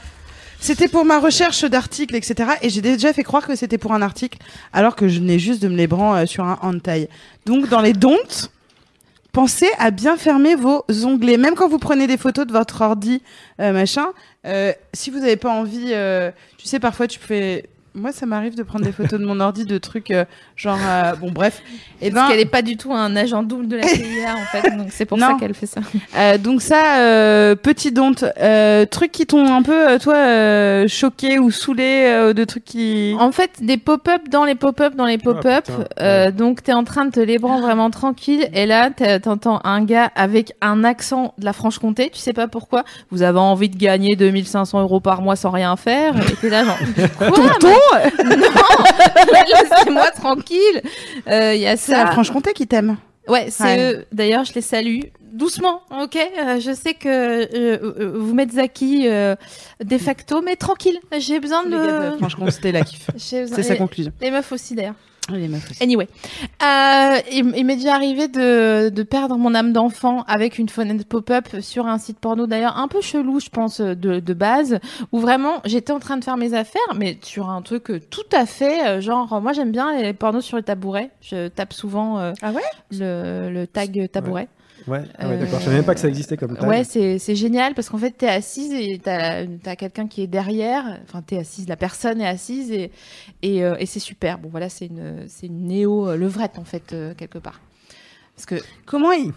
C'était 0.60 0.88
pour 0.88 1.04
ma 1.04 1.20
recherche 1.20 1.64
d'articles, 1.64 2.16
etc. 2.16 2.50
Et 2.62 2.68
j'ai 2.68 2.80
déjà 2.80 3.12
fait 3.12 3.22
croire 3.22 3.46
que 3.46 3.54
c'était 3.54 3.78
pour 3.78 3.92
un 3.92 4.02
article, 4.02 4.38
alors 4.72 4.96
que 4.96 5.08
je 5.08 5.20
venais 5.20 5.38
juste 5.38 5.62
de 5.62 5.68
me 5.68 5.76
les 5.76 5.88
euh, 5.90 6.26
sur 6.26 6.44
un 6.44 6.58
hentai. 6.62 7.08
Donc, 7.46 7.68
dans 7.68 7.80
les 7.80 7.92
don'ts, 7.92 8.50
pensez 9.32 9.68
à 9.78 9.90
bien 9.90 10.16
fermer 10.16 10.56
vos 10.56 10.84
onglets. 11.04 11.36
Même 11.36 11.54
quand 11.54 11.68
vous 11.68 11.78
prenez 11.78 12.06
des 12.06 12.16
photos 12.16 12.46
de 12.46 12.52
votre 12.52 12.80
ordi, 12.80 13.22
euh, 13.60 13.72
machin, 13.72 14.08
euh, 14.46 14.72
si 14.92 15.10
vous 15.10 15.20
n'avez 15.20 15.36
pas 15.36 15.50
envie, 15.50 15.92
euh, 15.92 16.30
tu 16.56 16.66
sais, 16.66 16.80
parfois 16.80 17.06
tu 17.06 17.18
fais... 17.18 17.68
Moi, 17.94 18.12
ça 18.12 18.26
m'arrive 18.26 18.54
de 18.54 18.62
prendre 18.62 18.84
des 18.84 18.92
photos 18.92 19.18
de 19.18 19.24
mon 19.24 19.40
ordi 19.40 19.64
de 19.64 19.78
trucs 19.78 20.10
euh, 20.10 20.24
genre... 20.56 20.78
euh, 20.86 21.14
bon, 21.14 21.30
bref. 21.32 21.62
Et 22.00 22.10
Parce 22.10 22.26
ben, 22.26 22.30
qu'elle 22.30 22.40
est 22.40 22.50
pas 22.50 22.62
du 22.62 22.76
tout 22.76 22.92
un 22.92 23.16
agent 23.16 23.42
double 23.42 23.66
de 23.66 23.76
la 23.76 23.82
CIA 23.88 24.34
en 24.36 24.44
fait, 24.52 24.70
donc 24.76 24.88
c'est 24.90 25.04
pour 25.04 25.18
Non. 25.18 25.28
ça 25.28 25.36
qu'elle 25.40 25.54
fait 25.54 25.66
ça. 25.66 25.80
Euh, 26.16 26.38
donc 26.38 26.62
ça, 26.62 26.98
euh, 27.00 27.56
petit 27.56 27.90
donte, 27.90 28.24
euh, 28.40 28.84
trucs 28.86 29.10
qui 29.12 29.26
t'ont 29.26 29.52
un 29.52 29.62
peu, 29.62 29.98
toi, 29.98 30.14
euh, 30.14 30.86
choqué 30.86 31.38
ou 31.38 31.50
saoulé, 31.50 32.04
euh, 32.06 32.32
de 32.32 32.44
trucs 32.44 32.64
qui... 32.64 33.16
En 33.18 33.32
fait, 33.32 33.50
des 33.60 33.78
pop-up 33.78 34.22
dans 34.30 34.44
les 34.44 34.54
pop-up 34.54 34.94
dans 34.94 35.06
les 35.06 35.18
pop-up. 35.18 35.64
putain, 35.64 35.84
euh, 36.00 36.30
Donc, 36.30 36.62
t'es 36.62 36.72
en 36.72 36.84
train 36.84 37.04
de 37.06 37.10
te 37.10 37.20
les 37.20 37.38
branler 37.38 37.62
vraiment 37.62 37.90
tranquille. 37.90 38.48
Et 38.52 38.66
là, 38.66 38.90
t'entends 39.20 39.60
un 39.64 39.82
gars 39.84 40.10
avec 40.14 40.52
un 40.60 40.84
accent 40.84 41.34
de 41.38 41.44
la 41.44 41.52
Franche-Comté. 41.52 42.10
Tu 42.12 42.20
sais 42.20 42.32
pas 42.32 42.46
pourquoi. 42.48 42.84
Vous 43.10 43.22
avez 43.22 43.38
envie 43.38 43.68
de 43.68 43.76
gagner 43.76 44.14
2500 44.14 44.80
euros 44.82 45.00
par 45.00 45.20
mois 45.22 45.34
sans 45.36 45.50
rien 45.50 45.74
faire. 45.76 46.14
Et 46.16 46.34
t'es 46.36 46.48
là, 46.50 46.64
genre, 46.64 46.78
quoi 47.18 47.28
Non 47.78 48.34
Laissez-moi 49.48 50.10
tranquille. 50.12 50.82
Euh, 51.28 51.54
Il 51.54 51.60
y 51.60 51.66
a 51.66 51.76
C'est 51.76 51.92
la. 51.92 52.06
Franche-Comté 52.12 52.52
qui 52.52 52.66
t'aime. 52.66 52.96
Ouais, 53.28 53.48
c'est 53.50 53.62
Ouais. 53.64 53.92
eux. 53.94 54.06
D'ailleurs, 54.12 54.44
je 54.44 54.54
les 54.54 54.60
salue. 54.62 55.00
Doucement, 55.32 55.82
ok? 55.90 56.16
Euh, 56.16 56.58
Je 56.58 56.72
sais 56.74 56.94
que 56.94 57.08
euh, 57.08 57.46
euh, 57.84 58.12
vous 58.18 58.34
mettez 58.34 58.56
Zaki 58.56 59.06
euh, 59.06 59.36
de 59.84 59.98
facto, 59.98 60.40
mais 60.40 60.56
tranquille. 60.56 60.98
J'ai 61.18 61.38
besoin 61.38 61.62
Les 61.64 61.70
gars 61.72 62.10
de. 62.12 62.16
Franche-Comté 62.16 62.72
la 62.72 62.80
kiff. 62.82 63.10
j'ai 63.16 63.42
besoin- 63.42 63.56
C'est 63.56 63.62
sa 63.62 63.76
conclusion. 63.76 64.10
Les 64.22 64.30
meufs 64.30 64.50
aussi, 64.52 64.74
d'ailleurs. 64.74 64.94
Les 65.30 65.48
meufs 65.48 65.70
aussi. 65.70 65.82
Anyway, 65.82 66.08
euh, 66.62 67.18
il, 67.30 67.52
il 67.56 67.64
m'est 67.66 67.76
déjà 67.76 67.94
arrivé 67.94 68.28
de, 68.28 68.88
de 68.88 69.02
perdre 69.02 69.36
mon 69.36 69.54
âme 69.54 69.72
d'enfant 69.72 70.22
avec 70.26 70.58
une 70.58 70.68
fenêtre 70.68 71.04
pop-up 71.06 71.46
sur 71.60 71.86
un 71.86 71.98
site 71.98 72.18
porno 72.18 72.46
d'ailleurs 72.46 72.76
un 72.78 72.88
peu 72.88 73.00
chelou, 73.00 73.38
je 73.40 73.50
pense, 73.50 73.80
de, 73.80 74.20
de 74.20 74.34
base, 74.34 74.78
où 75.12 75.18
vraiment 75.18 75.60
j'étais 75.64 75.92
en 75.92 75.98
train 75.98 76.16
de 76.16 76.24
faire 76.24 76.36
mes 76.38 76.54
affaires, 76.54 76.94
mais 76.96 77.18
sur 77.22 77.50
un 77.50 77.60
truc 77.62 77.90
euh, 77.90 78.00
tout 78.10 78.22
à 78.32 78.46
fait, 78.46 78.86
euh, 78.86 79.00
genre 79.00 79.40
moi 79.42 79.52
j'aime 79.52 79.70
bien 79.70 80.00
les 80.00 80.12
pornos 80.14 80.44
sur 80.44 80.56
le 80.56 80.62
tabouret, 80.62 81.10
je 81.20 81.48
tape 81.48 81.72
souvent 81.72 82.18
euh, 82.18 82.32
Ah 82.40 82.52
ouais? 82.52 82.62
le, 82.90 83.50
le 83.50 83.66
tag 83.66 84.10
tabouret. 84.10 84.42
Ouais, 84.42 84.48
ah 85.18 85.28
ouais 85.28 85.34
Euh, 85.34 85.38
d'accord. 85.40 85.58
Je 85.60 85.64
savais 85.64 85.76
même 85.76 85.84
pas 85.84 85.94
que 85.94 86.00
ça 86.00 86.08
existait 86.08 86.36
comme 86.36 86.56
tag. 86.56 86.68
Ouais, 86.68 86.84
c'est 86.84 87.18
c'est 87.18 87.34
génial 87.36 87.74
parce 87.74 87.88
qu'en 87.88 87.98
fait, 87.98 88.10
t'es 88.12 88.28
assise 88.28 88.72
et 88.72 89.00
t'as 89.02 89.44
as, 89.66 89.76
quelqu'un 89.76 90.06
qui 90.06 90.22
est 90.22 90.26
derrière. 90.26 90.98
Enfin, 91.04 91.22
t'es 91.22 91.38
assise, 91.38 91.68
la 91.68 91.76
personne 91.76 92.20
est 92.20 92.26
assise 92.26 92.70
et, 92.72 92.90
et, 93.42 93.64
euh, 93.64 93.76
et 93.78 93.86
c'est 93.86 94.00
super. 94.00 94.38
Bon, 94.38 94.48
voilà, 94.50 94.68
c'est 94.68 94.86
une, 94.86 95.24
c'est 95.28 95.46
une 95.46 95.66
néo-levrette 95.66 96.58
en 96.58 96.64
fait, 96.64 96.92
euh, 96.92 97.14
quelque 97.14 97.38
part. 97.38 97.60
Parce 98.34 98.46
que, 98.46 98.56
Comment 98.86 99.12
il... 99.12 99.32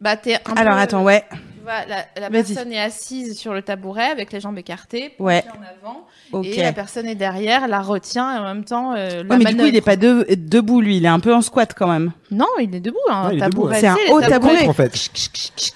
bah, 0.00 0.16
t'es 0.16 0.34
un 0.34 0.54
Alors 0.56 0.74
peu- 0.74 0.80
attends, 0.80 1.04
ouais. 1.04 1.24
La, 1.66 2.30
personne 2.30 2.72
est 2.72 2.80
assise 2.80 3.36
sur 3.38 3.54
le 3.54 3.62
tabouret 3.62 4.06
avec 4.06 4.32
les 4.32 4.40
jambes 4.40 4.58
écartées, 4.58 5.12
Ouais. 5.18 5.44
en 5.50 6.38
avant, 6.38 6.42
et 6.44 6.62
la 6.62 6.72
personne 6.72 7.06
est 7.06 7.14
derrière, 7.14 7.68
la 7.68 7.80
retient 7.80 8.34
et 8.34 8.38
en 8.38 8.44
même 8.44 8.64
temps 8.64 8.92
euh, 8.96 9.22
la 9.22 9.36
Ouais, 9.36 9.38
mais 9.44 9.52
du 9.52 9.56
coup, 9.56 9.66
il 9.66 9.76
est 9.76 9.80
pas 9.80 9.96
de- 9.96 10.26
debout, 10.36 10.80
lui. 10.80 10.96
Il 10.98 11.04
est 11.04 11.08
un 11.08 11.20
peu 11.20 11.34
en 11.34 11.42
squat 11.42 11.72
quand 11.76 11.88
même. 11.88 12.12
Non, 12.30 12.46
il 12.60 12.74
est 12.74 12.80
debout. 12.80 12.96
Hein, 13.10 13.30
Ouais, 13.30 13.38
tabouret. 13.38 13.80
C'est 13.80 13.86
un 13.86 13.96
haut 14.10 14.20
tabouret. 14.20 14.66
En 14.66 14.72
fait. 14.72 14.92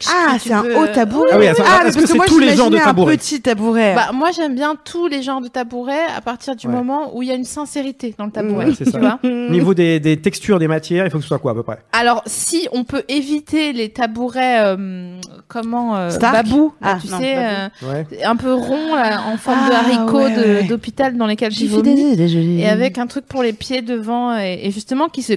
Ah, 0.09 0.37
c'est 0.41 0.53
un 0.53 0.65
haut 0.65 0.87
tabouret. 0.89 1.29
Ah 1.33 1.39
oui, 1.39 1.47
attends, 1.47 1.63
ah, 1.67 1.81
parce 1.83 1.97
que 1.97 2.07
c'est 2.07 2.15
moi, 2.15 2.27
tous 2.27 2.39
les 2.39 2.57
genres 2.57 2.71
de 2.71 2.79
tabourets 2.79 3.15
un 3.15 3.17
petit 3.17 3.41
tabouret. 3.41 3.95
Bah, 3.95 4.11
moi, 4.13 4.31
j'aime 4.33 4.55
bien 4.55 4.75
tous 4.85 5.07
les 5.07 5.23
genres 5.23 5.41
de 5.41 5.49
tabourets 5.49 6.07
à 6.17 6.21
partir 6.21 6.57
du 6.57 6.67
Ouais. 6.67 6.73
moment 6.73 7.17
où 7.17 7.23
il 7.23 7.29
y 7.29 7.33
a 7.33 7.35
une 7.35 7.45
sincérité 7.45 8.15
dans 8.19 8.27
le 8.27 8.31
tabouret. 8.33 8.67
Ouais, 8.67 8.75
c'est 8.77 8.85
tu 8.85 8.91
ça. 8.91 8.99
vois 8.99 9.19
Niveau 9.25 9.75
des, 9.75 10.01
des 10.01 10.17
textures 10.21 10.59
des 10.59 10.69
matières, 10.69 11.05
il 11.07 11.11
faut 11.11 11.19
que 11.19 11.23
ce 11.23 11.29
soit 11.29 11.39
quoi 11.39 11.53
à 11.53 11.55
peu 11.55 11.63
près? 11.63 11.79
Alors, 11.93 12.23
si 12.27 12.69
on 12.73 12.85
peut 12.85 13.05
éviter 13.09 13.73
les 13.73 13.91
tabourets, 13.91 14.61
euh, 14.65 15.19
comment 15.49 15.78
justement 15.79 15.95
euh, 15.95 16.19
Babou, 16.33 16.73
Ah, 16.83 16.99
tu 17.01 17.09
non, 17.11 17.19
sais, 17.19 17.35
Babou. 17.35 17.47
euh, 17.87 17.93
Ouais. 17.93 18.25
un 18.25 18.37
peu 18.37 18.55
rond 18.55 18.95
là, 18.95 19.23
en 19.27 19.37
forme 19.37 19.69
de 19.69 19.73
Ah, 19.73 19.79
haricot 19.81 20.19
ouais, 20.25 20.37
de- 20.37 20.41
ouais. 20.61 20.63
d'hôpital 20.65 21.17
dans 21.17 21.27
lesquels 21.27 21.53
tu 21.53 21.67
vomis. 21.67 22.17
Et 22.61 22.69
avec 22.69 22.99
un 22.99 23.07
truc 23.07 23.27
pour 23.27 23.43
les 23.43 23.53
pieds 23.53 23.83
devant 23.83 24.37
et, 24.39 24.61
et 24.65 24.71
justement 24.71 25.09
qui 25.09 25.23
se 25.23 25.35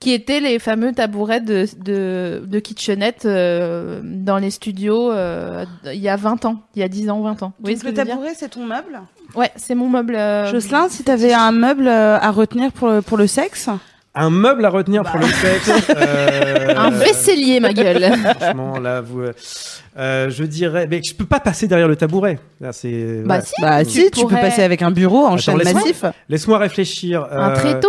qui 0.00 0.12
étaient 0.12 0.40
les 0.40 0.58
fameux 0.58 0.92
tabourets 0.92 1.40
de 1.40 1.66
de, 1.78 2.42
de 2.46 2.58
kitchenette 2.58 3.24
euh, 3.24 4.00
dans 4.02 4.38
les 4.38 4.50
studios 4.50 5.10
euh, 5.12 5.64
il 5.86 6.00
y 6.00 6.08
a 6.08 6.16
20 6.16 6.44
ans, 6.44 6.56
il 6.74 6.80
y 6.80 6.82
a 6.82 6.88
10 6.88 7.10
ans, 7.10 7.20
20 7.20 7.42
ans. 7.42 7.52
Donc 7.60 7.76
ce 7.76 7.82
que 7.82 7.88
le 7.88 7.94
tabouret, 7.94 8.32
c'est 8.36 8.48
ton 8.50 8.64
meuble? 8.66 9.00
Ouais, 9.34 9.50
c'est 9.56 9.74
mon 9.74 9.88
meuble. 9.88 10.14
euh, 10.14 10.50
Jocelyn, 10.50 10.88
si 10.90 11.04
t'avais 11.04 11.32
un 11.32 11.52
meuble 11.52 11.88
euh, 11.88 12.18
à 12.18 12.30
retenir 12.30 12.70
pour 12.72 12.88
le, 12.88 13.00
pour 13.02 13.16
le 13.16 13.26
sexe? 13.26 13.68
Un 14.14 14.28
meuble 14.28 14.64
à 14.64 14.68
retenir 14.68 15.02
pour 15.04 15.18
le 15.18 15.26
sexe. 15.26 15.70
euh, 15.96 16.74
un 16.76 16.90
vaisselier, 16.90 17.60
ma 17.60 17.72
gueule. 17.72 18.12
Franchement, 18.38 18.78
là, 18.78 19.00
vous, 19.00 19.20
euh, 19.22 19.32
euh, 19.98 20.28
je 20.28 20.44
dirais, 20.44 20.86
mais 20.90 21.00
je 21.02 21.14
peux 21.14 21.24
pas 21.24 21.40
passer 21.40 21.66
derrière 21.66 21.88
le 21.88 21.96
tabouret. 21.96 22.38
Là, 22.60 22.72
c'est. 22.72 23.22
Bah 23.24 23.36
ouais. 23.36 23.40
si, 23.42 23.52
Bah 23.62 23.84
tu 23.84 23.90
si, 23.90 24.10
tu 24.10 24.20
peux 24.20 24.28
pourrais- 24.28 24.40
passer 24.42 24.62
avec 24.62 24.82
un 24.82 24.90
bureau 24.90 25.24
en 25.24 25.28
Attends, 25.28 25.36
chaîne 25.38 25.62
massif. 25.72 26.04
Laisse-moi 26.28 26.58
réfléchir. 26.58 27.26
un 27.30 27.50
euh, 27.52 27.54
tréteau? 27.56 27.88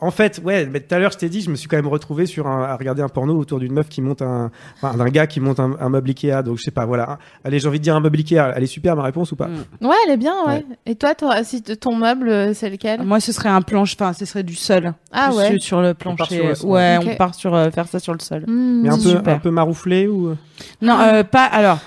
En 0.00 0.10
fait, 0.12 0.40
ouais, 0.44 0.66
mais 0.66 0.80
tout 0.80 0.94
à 0.94 0.98
l'heure, 0.98 1.10
je 1.10 1.18
t'ai 1.18 1.28
dit, 1.28 1.40
je 1.40 1.50
me 1.50 1.56
suis 1.56 1.66
quand 1.68 1.76
même 1.76 1.88
retrouvé 1.88 2.26
sur 2.26 2.46
un, 2.46 2.62
à 2.64 2.76
regarder 2.76 3.02
un 3.02 3.08
porno 3.08 3.36
autour 3.36 3.58
d'une 3.58 3.72
meuf 3.72 3.88
qui 3.88 4.00
monte 4.00 4.22
un, 4.22 4.50
enfin, 4.80 4.96
d'un 4.96 5.08
gars 5.08 5.26
qui 5.26 5.40
monte 5.40 5.58
un, 5.58 5.76
un 5.80 5.88
meuble 5.88 6.10
Ikea. 6.10 6.42
Donc, 6.44 6.58
je 6.58 6.62
sais 6.62 6.70
pas, 6.70 6.86
voilà. 6.86 7.18
Allez, 7.44 7.58
j'ai 7.58 7.66
envie 7.68 7.78
de 7.78 7.82
dire 7.84 7.96
un 7.96 8.00
meuble 8.00 8.16
Ikea. 8.18 8.52
Elle 8.54 8.62
est 8.62 8.66
super, 8.66 8.94
ma 8.94 9.02
réponse 9.02 9.32
ou 9.32 9.36
pas? 9.36 9.48
Mm. 9.48 9.86
Ouais, 9.86 9.96
elle 10.06 10.12
est 10.12 10.16
bien, 10.16 10.34
ouais. 10.46 10.52
Ouais. 10.54 10.64
Et 10.86 10.94
toi, 10.94 11.14
si 11.42 11.62
ton 11.62 11.96
meuble, 11.96 12.28
euh, 12.28 12.54
c'est 12.54 12.70
lequel 12.70 13.02
Moi, 13.02 13.18
ce 13.20 13.32
serait 13.32 13.48
un 13.48 13.60
planche, 13.62 13.96
enfin, 13.98 14.12
ce 14.12 14.24
serait 14.24 14.42
du 14.44 14.54
sol. 14.54 14.92
Ah 15.12 15.28
Plus 15.30 15.36
ouais. 15.38 15.48
sur- 15.52 15.62
Sur 15.62 15.80
le 15.82 15.94
plancher. 15.94 16.36
sur 16.36 16.46
le 16.48 16.54
sol. 16.54 16.70
ouais, 16.70 16.98
on 17.04 17.16
part 17.16 17.34
sur 17.34 17.54
euh, 17.54 17.70
faire 17.70 17.88
ça 17.88 17.98
sur 17.98 18.12
le 18.12 18.20
sol. 18.20 18.44
Hmm. 18.46 18.82
Mais 18.82 18.88
un 18.90 18.94
peu, 18.96 19.00
super. 19.00 19.34
un 19.34 19.38
peu 19.38 19.50
marouflé 19.50 20.06
ou? 20.06 20.34
Non, 20.80 20.98
euh, 21.00 21.24
pas. 21.24 21.44
Alors, 21.44 21.78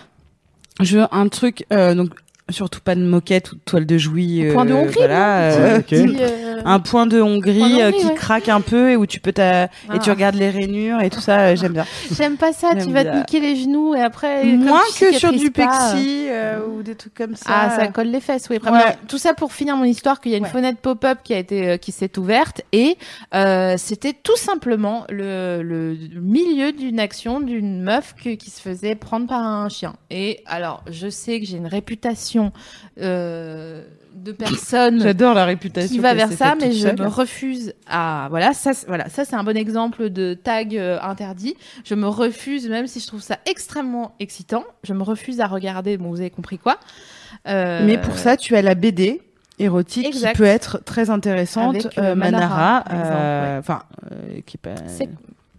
je 0.81 0.97
veux 0.99 1.05
un 1.11 1.27
truc. 1.29 1.65
euh, 1.71 1.95
donc, 1.95 2.09
surtout 2.49 2.81
pas 2.83 2.95
de 2.95 3.01
moquette 3.01 3.53
ou 3.53 3.55
de 3.55 3.61
toile 3.63 3.85
de 3.85 3.97
jouy. 3.97 4.49
Un 4.49 4.53
point 4.53 4.65
de 4.65 4.73
euh, 4.73 4.81
Hongrie, 4.81 4.93
Voilà. 4.97 5.75
non 5.77 5.81
un 6.65 6.79
point 6.79 7.07
de 7.07 7.21
Hongrie, 7.21 7.59
Point 7.59 7.69
de 7.69 7.81
euh, 7.81 7.87
Hongrie, 7.89 7.99
qui 7.99 8.05
ouais. 8.07 8.13
craque 8.15 8.49
un 8.49 8.61
peu 8.61 8.91
et 8.91 8.95
où 8.95 9.05
tu 9.05 9.19
peux 9.19 9.31
ta... 9.33 9.65
et 9.65 9.99
tu 10.01 10.09
Ah. 10.09 10.13
regardes 10.13 10.35
les 10.35 10.49
rainures 10.49 11.01
et 11.01 11.09
tout 11.09 11.19
ça. 11.21 11.39
euh, 11.39 11.55
J'aime 11.55 11.73
bien. 11.73 11.85
J'aime 12.15 12.37
pas 12.37 12.53
ça, 12.53 12.75
tu 12.75 12.91
vas 12.91 13.03
te 13.05 13.15
niquer 13.17 13.39
les 13.39 13.55
genoux 13.55 13.95
et 13.95 14.01
après. 14.01 14.43
Moins 14.45 14.79
que 14.99 15.13
sur 15.13 15.31
du 15.31 15.51
pas, 15.51 15.63
euh, 15.63 15.91
pexi 15.93 16.25
euh, 16.29 16.59
ou 16.67 16.83
des 16.83 16.95
trucs 16.95 17.13
comme 17.13 17.35
ça. 17.35 17.45
Ah, 17.49 17.69
ça 17.77 17.87
colle 17.87 18.07
les 18.07 18.21
fesses, 18.21 18.47
oui. 18.49 18.57
Vraiment. 18.57 18.79
Tout 19.07 19.17
ça 19.17 19.33
pour 19.33 19.53
finir 19.53 19.75
mon 19.75 19.83
histoire, 19.85 20.19
qu'il 20.21 20.31
y 20.31 20.35
a 20.35 20.37
une 20.37 20.45
fenêtre 20.45 20.79
pop-up 20.79 21.19
qui 21.23 21.33
a 21.33 21.37
été, 21.39 21.77
qui 21.79 21.91
s'est 21.91 22.17
ouverte 22.17 22.61
et 22.71 22.97
euh, 23.33 23.75
c'était 23.77 24.13
tout 24.13 24.37
simplement 24.37 25.05
le, 25.09 25.61
le 25.63 25.95
milieu 26.21 26.71
d'une 26.71 26.99
action 26.99 27.39
d'une 27.39 27.81
meuf 27.81 28.13
que- 28.15 28.35
qui 28.35 28.49
se 28.49 28.61
faisait 28.61 28.95
prendre 28.95 29.27
par 29.27 29.41
un 29.45 29.69
chien. 29.69 29.93
Et 30.09 30.41
alors, 30.45 30.83
je 30.89 31.09
sais 31.09 31.39
que 31.39 31.45
j'ai 31.45 31.57
une 31.57 31.67
réputation 31.67 32.51
euh, 32.99 33.83
de 34.15 34.31
personne 34.31 35.01
J'adore 35.01 35.33
la 35.33 35.45
réputation. 35.45 35.89
qui 35.93 35.99
va 35.99 36.13
vers 36.13 36.31
ça, 36.31 36.55
mais 36.59 36.71
je 36.71 36.79
seule. 36.87 36.99
me 36.99 37.07
refuse 37.07 37.73
à 37.89 38.27
voilà 38.29 38.53
ça 38.53 38.73
c'est- 38.73 38.87
voilà 38.87 39.09
ça 39.09 39.25
c'est 39.25 39.35
un 39.35 39.43
bon 39.43 39.55
exemple 39.57 40.09
de 40.09 40.33
tag 40.33 40.75
euh, 40.77 40.99
interdit. 41.01 41.55
Je 41.85 41.95
me 41.95 42.07
refuse 42.07 42.67
même 42.69 42.87
si 42.87 42.99
je 42.99 43.07
trouve 43.07 43.21
ça 43.21 43.39
extrêmement 43.45 44.13
excitant, 44.19 44.63
je 44.83 44.93
me 44.93 45.03
refuse 45.03 45.39
à 45.41 45.47
regarder. 45.47 45.97
Bon, 45.97 46.09
vous 46.09 46.19
avez 46.19 46.29
compris 46.29 46.57
quoi 46.57 46.77
Euh, 47.47 47.85
Mais 47.85 47.97
pour 47.97 48.15
ça, 48.17 48.37
tu 48.37 48.55
as 48.55 48.61
la 48.61 48.75
BD 48.75 49.21
érotique 49.57 50.05
Exact. 50.05 50.31
qui 50.33 50.37
peut 50.39 50.43
être 50.45 50.83
très 50.83 51.09
intéressante. 51.09 51.75
Avec, 51.75 51.97
euh, 51.97 52.13
Manara, 52.15 52.47
Manara, 52.47 52.81
par 52.83 52.99
exemple, 52.99 53.17
ouais. 53.17 53.57
enfin, 53.59 53.83
qui 54.45 54.57
est 54.57 54.61
pas. 54.61 54.75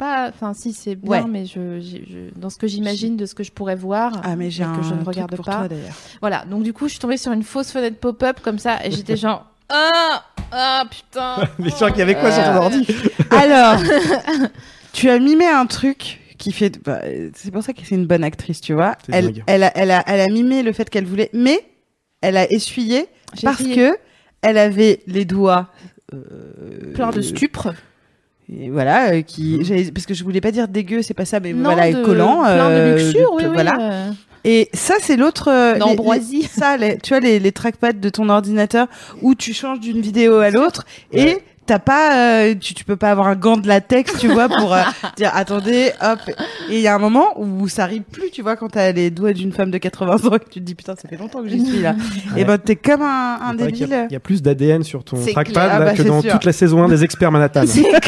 Pas 0.03 0.29
enfin 0.29 0.53
si 0.55 0.73
c'est 0.73 0.97
bien, 0.97 1.11
Ouais. 1.11 1.25
mais 1.29 1.47
je, 1.47 2.31
dans 2.37 2.51
ce 2.51 2.57
que 2.59 2.67
j'imagine 2.67 3.17
de 3.17 3.25
ce 3.27 3.35
que 3.35 3.45
je 3.45 3.53
pourrais 3.53 3.77
voir. 3.77 4.21
Ah 4.25 4.35
mais 4.37 4.51
j'ai 4.51 4.65
un 4.65 4.75
que 4.77 4.83
je 4.83 4.91
ne 4.95 4.97
truc 4.97 5.09
regarde 5.09 5.37
pour 5.37 5.45
pas. 5.45 5.59
toi 5.59 5.69
d'ailleurs. 5.69 5.95
Voilà, 6.21 6.45
donc 6.45 6.63
du 6.65 6.73
coup, 6.73 6.87
je 6.87 6.93
suis 6.93 6.99
tombée 6.99 7.17
sur 7.17 7.31
une 7.33 7.43
fausse 7.45 7.71
fenêtre 7.71 7.99
pop-up 7.99 8.41
comme 8.43 8.59
ça 8.59 8.85
et 8.85 8.91
j'étais 8.91 9.17
genre 9.17 9.47
ah 9.69 10.25
ah 10.51 10.85
putain. 10.91 11.37
Mais 11.61 11.71
sûr 11.71 11.89
qu'il 11.91 11.99
y 11.99 12.03
avait 12.03 12.15
quoi 12.15 12.33
sur 12.33 12.43
ton 12.43 12.51
Euh, 12.51 12.57
ordi? 12.59 12.87
Alors, 13.31 13.79
tu 14.93 15.09
as 15.09 15.19
mimé 15.19 15.47
un 15.47 15.67
truc 15.67 16.21
qui 16.39 16.51
fait. 16.53 16.83
bah, 16.85 17.01
c'est 17.35 17.51
pour 17.53 17.63
ça 17.63 17.73
que 17.73 17.81
c'est 17.85 17.95
une 17.95 18.07
bonne 18.07 18.25
actrice, 18.25 18.61
tu 18.61 18.73
vois. 18.75 18.97
Elle, 19.11 19.33
elle, 19.47 19.63
a, 19.63 19.73
elle, 19.77 19.91
a, 19.93 20.03
elle 20.07 20.21
a 20.21 20.29
mimé 20.29 20.63
le 20.63 20.73
fait 20.73 20.91
qu'elle 20.91 21.07
voulait, 21.07 21.31
mais 21.33 21.65
elle 22.21 22.37
a 22.37 22.51
essuyé 22.53 23.07
parce 23.43 23.61
essayé. 23.61 23.77
que 23.77 23.97
elle 24.43 24.59
avait 24.59 25.01
les 25.07 25.25
doigts. 25.25 25.69
euh, 26.13 26.93
plein 26.95 27.11
de 27.11 27.23
stupres. 27.23 27.73
Et 28.61 28.71
voilà, 28.71 29.13
euh, 29.13 29.23
qui, 29.23 29.65
j'allais- 29.65 29.91
parce 29.93 30.07
que 30.07 30.15
je 30.15 30.23
voulais 30.25 30.41
pas 30.41 30.51
dire 30.51 30.69
dégueu, 30.69 31.03
c'est 31.03 31.15
pas 31.15 31.25
ça, 31.25 31.41
mais 31.41 31.53
Non, 31.53 31.63
voilà, 31.73 31.91
de- 31.93 32.05
collant. 32.05 32.43
plein 32.43 32.69
de 32.69 32.75
euh, 32.75 32.97
luxure, 32.99 33.31
oui, 33.35 33.45
oui. 33.47 33.51
voilà. 33.53 33.77
euh. 33.81 34.11
Et 34.45 34.69
ça, 34.75 34.95
c'est 35.01 35.17
l'autre. 35.17 35.49
euh, 35.49 35.75
les- 35.75 35.79
D'ambroisie. 35.79 36.43
les- 36.43 36.49
Ça, 36.49 36.77
les- 36.77 36.99
tu 36.99 37.11
vois, 37.11 37.21
les, 37.21 37.39
les 37.39 37.53
trackpads 37.53 37.93
de 37.93 38.09
ton 38.09 38.29
ordinateur 38.29 38.89
où 39.23 39.35
tu 39.37 39.55
changes 39.55 39.79
d'une 39.81 40.01
vidéo 40.01 40.39
à 40.39 40.51
l'autre 40.51 40.85
et 41.13 41.39
t'as 41.67 41.79
pas, 41.79 42.17
euh, 42.43 42.55
tu, 42.61 42.75
tu 42.75 42.85
peux 42.85 42.97
pas 42.97 43.11
avoir 43.11 43.29
un 43.29 43.37
gant 43.37 43.57
de 43.57 43.67
latex, 43.69 44.19
tu 44.19 44.29
vois, 44.29 44.49
pour 44.49 44.75
euh, 44.75 44.83
dire 45.17 45.31
attendez, 45.35 45.91
hop. 46.03 46.19
Et 46.69 46.77
il 46.77 46.81
y 46.81 46.89
a 46.89 46.95
un 46.95 46.99
moment 46.99 47.29
où 47.37 47.69
ça 47.69 47.85
arrive 47.85 48.03
plus, 48.03 48.31
tu 48.31 48.43
vois, 48.43 48.57
quand 48.57 48.69
t'as 48.69 48.93
les 48.93 49.11
doigts 49.11 49.33
d'une 49.33 49.53
femme 49.53 49.71
de 49.71 49.79
80 49.79 50.25
ans 50.27 50.35
et 50.35 50.39
que 50.41 50.49
tu 50.51 50.61
te 50.61 50.65
dis 50.65 50.75
putain, 50.75 50.95
ça 51.01 51.09
fait 51.09 51.17
longtemps 51.17 51.43
que 51.43 51.49
j'y 51.49 51.65
suis 51.65 51.81
là. 51.81 51.95
Et 52.37 52.45
ben 52.45 52.59
t'es 52.59 52.77
comme 52.77 53.03
un, 53.03 53.39
un 53.43 53.53
Il 53.53 53.59
paraît 53.59 53.73
qu'il 53.73 53.81
y 53.81 53.85
a- 53.85 53.87
débile. 53.87 54.07
Il 54.11 54.13
y 54.13 54.17
a 54.17 54.21
plus 54.21 54.43
d'ADN 54.43 54.83
sur 54.83 55.05
ton 55.05 55.17
trackpad 55.17 55.47
clair. 55.53 55.69
Ah 55.73 55.79
là, 55.79 55.85
bah, 55.87 55.95
que 55.95 56.03
dans 56.03 56.21
sûr. 56.21 56.33
toute 56.33 56.45
la 56.45 56.53
saison 56.53 56.83
1 56.85 56.89
des 56.89 57.05
experts 57.05 57.31
Manhattan. 57.33 57.65
C'est 57.67 57.83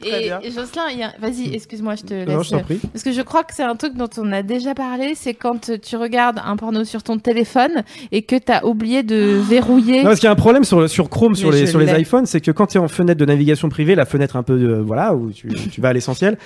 clair. 0.00 0.40
Et, 0.42 0.50
Jocelyn, 0.50 0.82
a- 1.08 1.18
vas-y, 1.20 1.54
excuse-moi, 1.54 1.94
je 1.96 2.02
te 2.02 2.14
laisse. 2.14 2.28
Non, 2.28 2.42
je 2.42 2.50
t'en 2.50 2.60
prie. 2.60 2.80
Parce 2.92 3.02
que 3.04 3.12
je 3.12 3.22
crois 3.22 3.44
que 3.44 3.54
c'est 3.54 3.62
un 3.62 3.76
truc 3.76 3.94
dont 3.94 4.08
on 4.18 4.32
a 4.32 4.42
déjà 4.42 4.74
parlé, 4.74 5.14
c'est 5.14 5.34
quand 5.34 5.70
tu 5.82 5.96
regardes 5.96 6.40
un 6.44 6.56
porno 6.56 6.84
sur 6.84 7.02
ton 7.02 7.18
téléphone 7.18 7.82
et 8.12 8.22
que 8.22 8.36
tu 8.36 8.52
as 8.52 8.64
oublié 8.66 9.02
de 9.02 9.40
verrouiller. 9.48 9.98
Non, 9.98 10.04
parce 10.08 10.20
qu'il 10.20 10.26
y 10.26 10.28
a 10.28 10.32
un 10.32 10.36
problème 10.36 10.64
sur, 10.64 10.88
sur 10.88 11.08
Chrome, 11.10 11.27
sur 11.34 11.50
les, 11.50 11.66
sur 11.66 11.78
les 11.78 11.90
iPhones, 12.00 12.26
c'est 12.26 12.40
que 12.40 12.50
quand 12.50 12.66
tu 12.66 12.78
es 12.78 12.80
en 12.80 12.88
fenêtre 12.88 13.18
de 13.20 13.24
navigation 13.24 13.68
privée, 13.68 13.94
la 13.94 14.04
fenêtre 14.06 14.36
un 14.36 14.42
peu, 14.42 14.58
de, 14.58 14.74
voilà, 14.74 15.14
où 15.14 15.30
tu, 15.30 15.48
tu 15.48 15.80
vas 15.80 15.88
à 15.88 15.92
l'essentiel, 15.92 16.36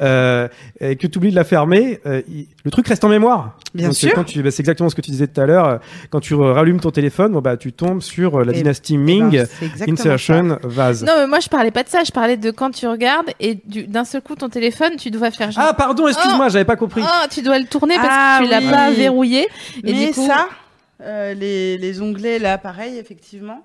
euh, 0.00 0.48
et 0.80 0.96
que 0.96 1.06
tu 1.06 1.18
oublies 1.18 1.30
de 1.30 1.36
la 1.36 1.44
fermer, 1.44 2.00
euh, 2.06 2.22
il- 2.28 2.46
le 2.64 2.70
truc 2.70 2.86
reste 2.88 3.04
en 3.04 3.08
mémoire. 3.08 3.56
Bien 3.74 3.88
Donc, 3.88 3.96
sûr. 3.96 4.12
Quand 4.14 4.24
tu, 4.24 4.42
bah, 4.42 4.50
c'est 4.50 4.60
exactement 4.60 4.88
ce 4.88 4.94
que 4.94 5.00
tu 5.00 5.10
disais 5.10 5.26
tout 5.26 5.40
à 5.40 5.46
l'heure. 5.46 5.66
euh, 5.68 5.78
Quand 6.10 6.20
tu 6.20 6.34
rallumes 6.34 6.80
ton 6.80 6.90
téléphone, 6.90 7.32
bon, 7.32 7.40
bah, 7.40 7.56
tu 7.56 7.72
tombes 7.72 8.00
sur 8.02 8.40
euh, 8.40 8.44
la 8.44 8.52
Et- 8.52 8.56
dynastie 8.56 8.96
ben, 8.96 9.04
Ming, 9.30 9.34
exactement 9.62 9.92
Insertion, 9.92 10.58
Vase. 10.62 11.04
Non, 11.04 11.12
mais 11.18 11.26
moi 11.26 11.40
je 11.40 11.48
parlais 11.48 11.70
pas 11.70 11.82
de 11.82 11.88
ça, 11.88 12.02
je 12.04 12.12
parlais 12.12 12.36
de 12.36 12.50
quand 12.50 12.70
tu 12.70 12.86
regardes 12.86 13.30
et 13.40 13.58
du- 13.66 13.86
d'un 13.86 14.04
seul 14.04 14.22
coup 14.22 14.34
ton 14.34 14.48
téléphone, 14.48 14.92
tu 14.98 15.10
dois 15.10 15.30
faire 15.30 15.50
genre. 15.50 15.64
Ah, 15.68 15.74
pardon, 15.74 16.08
excuse-moi, 16.08 16.48
j'avais 16.48 16.64
pas 16.64 16.76
compris. 16.76 17.02
Oh, 17.04 17.26
tu 17.30 17.42
dois 17.42 17.58
le 17.58 17.66
tourner 17.66 17.96
parce 17.96 18.08
Ah, 18.10 18.38
que 18.40 18.44
tu 18.44 18.50
l'as 18.50 18.60
oui. 18.60 18.70
pas 18.70 18.90
verrouillé. 18.90 19.42
Et 19.42 19.92
Mais 19.92 20.06
du 20.06 20.12
coup, 20.12 20.26
ça, 20.26 20.48
euh, 21.02 21.34
les, 21.34 21.78
les 21.78 22.00
onglets 22.02 22.38
là, 22.38 22.58
pareil, 22.58 22.98
effectivement. 22.98 23.62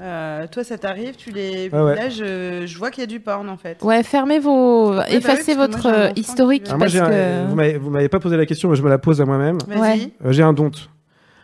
Euh, 0.00 0.46
toi, 0.46 0.64
ça 0.64 0.78
t'arrive, 0.78 1.14
tu 1.16 1.30
les. 1.30 1.68
Ah 1.72 1.84
ouais. 1.84 1.94
Là, 1.94 2.08
je, 2.08 2.64
je 2.66 2.78
vois 2.78 2.90
qu'il 2.90 3.02
y 3.02 3.04
a 3.04 3.06
du 3.06 3.20
porn 3.20 3.48
en 3.50 3.56
fait. 3.58 3.82
Ouais, 3.82 4.02
fermez 4.02 4.38
vos, 4.38 4.94
bah 4.94 5.04
effacez 5.10 5.54
votre 5.54 5.82
moi, 5.82 5.92
j'ai 5.92 6.00
un 6.00 6.04
euh, 6.06 6.12
historique 6.16 6.66
Alors, 6.68 6.78
moi, 6.78 6.86
parce 6.86 6.94
que. 7.10 7.78
vous 7.78 7.90
m'avez- 7.90 8.08
pas 8.08 8.18
posé 8.20 8.36
la 8.38 8.46
question, 8.46 8.70
mais 8.70 8.76
je 8.76 8.82
me 8.82 8.88
la 8.88 8.96
pose 8.98 9.20
à 9.20 9.26
moi-même. 9.26 9.58
Vas-y. 9.68 9.78
Ouais. 9.80 10.10
Euh, 10.24 10.32
j'ai 10.32 10.42
un 10.42 10.54
don. 10.54 10.70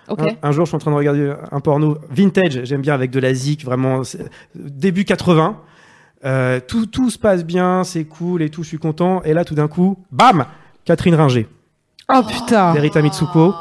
Ok. 0.08 0.20
Un, 0.22 0.48
un 0.48 0.52
jour, 0.52 0.64
je 0.64 0.70
suis 0.70 0.76
en 0.76 0.78
train 0.78 0.90
de 0.92 0.96
regarder 0.96 1.34
un 1.52 1.60
porno 1.60 1.98
vintage, 2.10 2.60
j'aime 2.64 2.80
bien 2.80 2.94
avec 2.94 3.10
de 3.10 3.20
la 3.20 3.34
zik, 3.34 3.62
vraiment 3.64 4.04
c'est- 4.04 4.24
début 4.54 5.04
80. 5.04 5.58
Euh, 6.24 6.58
tout, 6.66 6.86
tout 6.86 7.10
se 7.10 7.18
passe 7.18 7.44
bien, 7.44 7.84
c'est 7.84 8.04
cool 8.04 8.40
et 8.40 8.48
tout, 8.48 8.62
je 8.62 8.68
suis 8.68 8.78
content. 8.78 9.20
Et 9.24 9.34
là, 9.34 9.44
tout 9.44 9.54
d'un 9.54 9.68
coup, 9.68 9.98
bam 10.10 10.46
Catherine 10.86 11.14
Ringer, 11.14 11.46
Oh 12.08 12.22
putain. 12.26 12.72
Lerita 12.72 13.02
Mitsuko, 13.02 13.52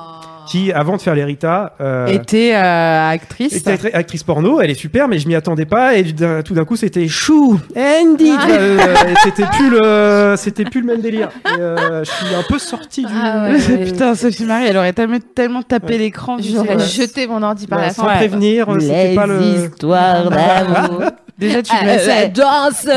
qui, 0.47 0.71
avant 0.71 0.97
de 0.97 1.01
faire 1.01 1.15
Lerita, 1.15 1.73
euh, 1.81 2.07
Était 2.07 2.53
euh, 2.55 3.09
actrice. 3.09 3.53
était 3.55 3.71
actri- 3.73 3.93
actrice 3.93 4.23
porno, 4.23 4.61
elle 4.61 4.69
est 4.69 4.73
super, 4.75 5.07
mais 5.07 5.19
je 5.19 5.27
m'y 5.27 5.35
attendais 5.35 5.65
pas. 5.65 5.95
Et 5.95 6.03
tout 6.43 6.53
d'un 6.53 6.65
coup, 6.65 6.75
c'était 6.75 7.07
chou, 7.07 7.59
Andy. 7.75 8.31
Ah. 8.37 8.47
Euh, 8.51 8.77
c'était 9.23 9.45
plus 9.45 9.69
le, 9.69 10.35
c'était 10.37 10.65
plus 10.65 10.81
le 10.81 10.87
même 10.87 11.01
délire. 11.01 11.29
Et, 11.45 11.59
euh, 11.59 12.03
je 12.03 12.09
suis 12.11 12.35
un 12.35 12.43
peu 12.47 12.59
sorti 12.59 13.01
du. 13.05 13.11
Ah 13.13 13.49
ouais. 13.49 13.85
Putain, 13.85 14.15
Sophie 14.15 14.45
Marie, 14.45 14.65
elle 14.67 14.77
aurait 14.77 14.93
tellement, 14.93 15.17
tellement 15.35 15.61
tapé 15.63 15.93
Ouais. 15.93 15.99
l'écran. 15.99 16.37
J'aurais 16.39 16.79
jeté 16.79 17.27
mon 17.27 17.41
ordi 17.43 17.67
par 17.67 17.79
Bah, 17.79 17.85
la 17.87 17.93
sans 17.93 18.05
prévenir, 18.05 18.67
c'était 18.79 19.09
Les 19.09 19.15
pas 19.15 19.27
le. 19.27 19.41
histoires 19.41 20.29
d'amour. 20.29 21.01
Déjà, 21.37 21.61
tu 21.61 21.73
me 21.73 22.27
danse, 22.29 22.87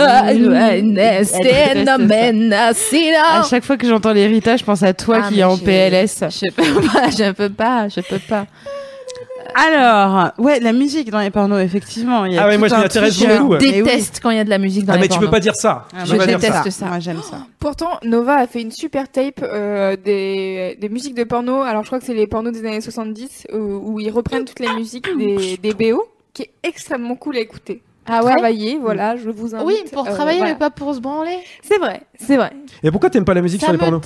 À 3.31 3.43
chaque 3.49 3.65
fois 3.65 3.77
que 3.77 3.87
j'entends 3.89 4.13
l'héritage, 4.13 4.61
je 4.61 4.65
pense 4.65 4.83
à 4.83 4.95
toi 4.95 5.23
Ah, 5.25 5.29
qui 5.29 5.35
mais 5.35 5.41
est 5.41 5.45
en 5.45 5.57
je- 5.57 5.65
PLS. 5.65 6.25
Je 6.31 6.51
peux 6.53 6.81
pas, 6.87 7.11
je 7.11 7.33
peux 7.33 7.51
pas, 7.51 7.89
je 7.89 8.01
peux 8.01 8.19
pas. 8.21 8.47
Alors, 9.55 10.31
ouais, 10.39 10.61
la 10.61 10.73
musique 10.73 11.11
dans 11.11 11.19
les 11.21 11.31
pornos, 11.31 11.61
effectivement. 11.61 12.25
il 12.27 12.35
y 12.35 12.39
a 12.39 12.45
Ah 12.45 12.49
ouais, 12.49 12.59
moi, 12.59 12.69
je 12.69 12.75
un 12.75 12.79
m'y 12.79 12.85
intéresse 12.85 13.17
truc, 13.17 13.29
beaucoup, 13.29 13.55
euh, 13.55 13.59
mais 13.61 13.67
oui. 13.69 13.73
Déteste 13.83 14.21
quand 14.23 14.31
il 14.31 14.37
y 14.37 14.41
a 14.41 14.45
de 14.45 14.51
la 14.51 14.59
musique 14.59 14.85
dans 14.85 14.93
Ah, 14.93 14.97
les 14.97 15.03
mais 15.03 15.09
tu 15.09 15.15
peux 15.19 15.25
pornos. 15.25 15.31
pas 15.33 15.41
dire 15.41 15.55
ça. 15.57 15.87
Ah, 15.97 16.03
Tu 16.05 16.11
moi, 16.15 16.19
peux 16.19 16.19
pas 16.19 16.25
je 16.33 16.37
dire 16.39 16.53
ça. 16.53 16.59
déteste 16.59 16.79
ça. 16.79 16.87
Moi, 16.87 16.99
j'aime 17.01 17.23
ça. 17.23 17.39
Pourtant, 17.59 17.99
Nova 18.05 18.37
a 18.37 18.47
fait 18.47 18.61
une 18.61 18.71
super 18.71 19.11
tape 19.11 19.41
euh, 19.43 19.97
des, 19.97 20.77
des 20.81 20.89
musiques 20.89 21.15
de 21.15 21.25
porno. 21.25 21.63
Alors, 21.63 21.83
je 21.83 21.89
crois 21.89 21.99
que 21.99 22.05
c'est 22.05 22.15
les 22.15 22.27
pornos 22.27 22.53
des 22.53 22.65
années 22.67 22.81
70 22.81 23.49
où, 23.53 23.57
où 23.57 24.01
ils 24.01 24.11
reprennent 24.11 24.45
toutes 24.45 24.61
les 24.61 24.73
musiques 24.75 25.09
des, 25.17 25.57
des 25.57 25.73
BO, 25.73 26.05
qui 26.35 26.43
est 26.43 26.51
extrêmement 26.63 27.17
cool 27.17 27.37
à 27.37 27.41
écouter. 27.41 27.83
Ah 28.09 28.25
ouais 28.25 28.33
travailler, 28.33 28.79
voilà, 28.79 29.17
je 29.17 29.31
vous 29.31 29.55
invite. 29.55 29.67
Oui, 29.67 29.77
pour 29.93 30.07
euh, 30.07 30.13
travailler, 30.13 30.39
voilà. 30.39 30.55
mais 30.55 30.59
pas 30.59 30.71
pour 30.71 30.95
se 30.95 31.01
branler. 31.01 31.39
C'est 31.63 31.79
vrai, 31.79 32.03
c'est 32.19 32.37
vrai. 32.37 32.53
Et 32.83 32.91
pourquoi 32.91 33.11
t'aimes 33.11 33.25
pas 33.25 33.35
la 33.35 33.43
musique 33.43 33.61
Ça 33.61 33.67
sur 33.67 33.73
les 33.73 33.79
me 33.79 33.83
pornos? 33.83 34.01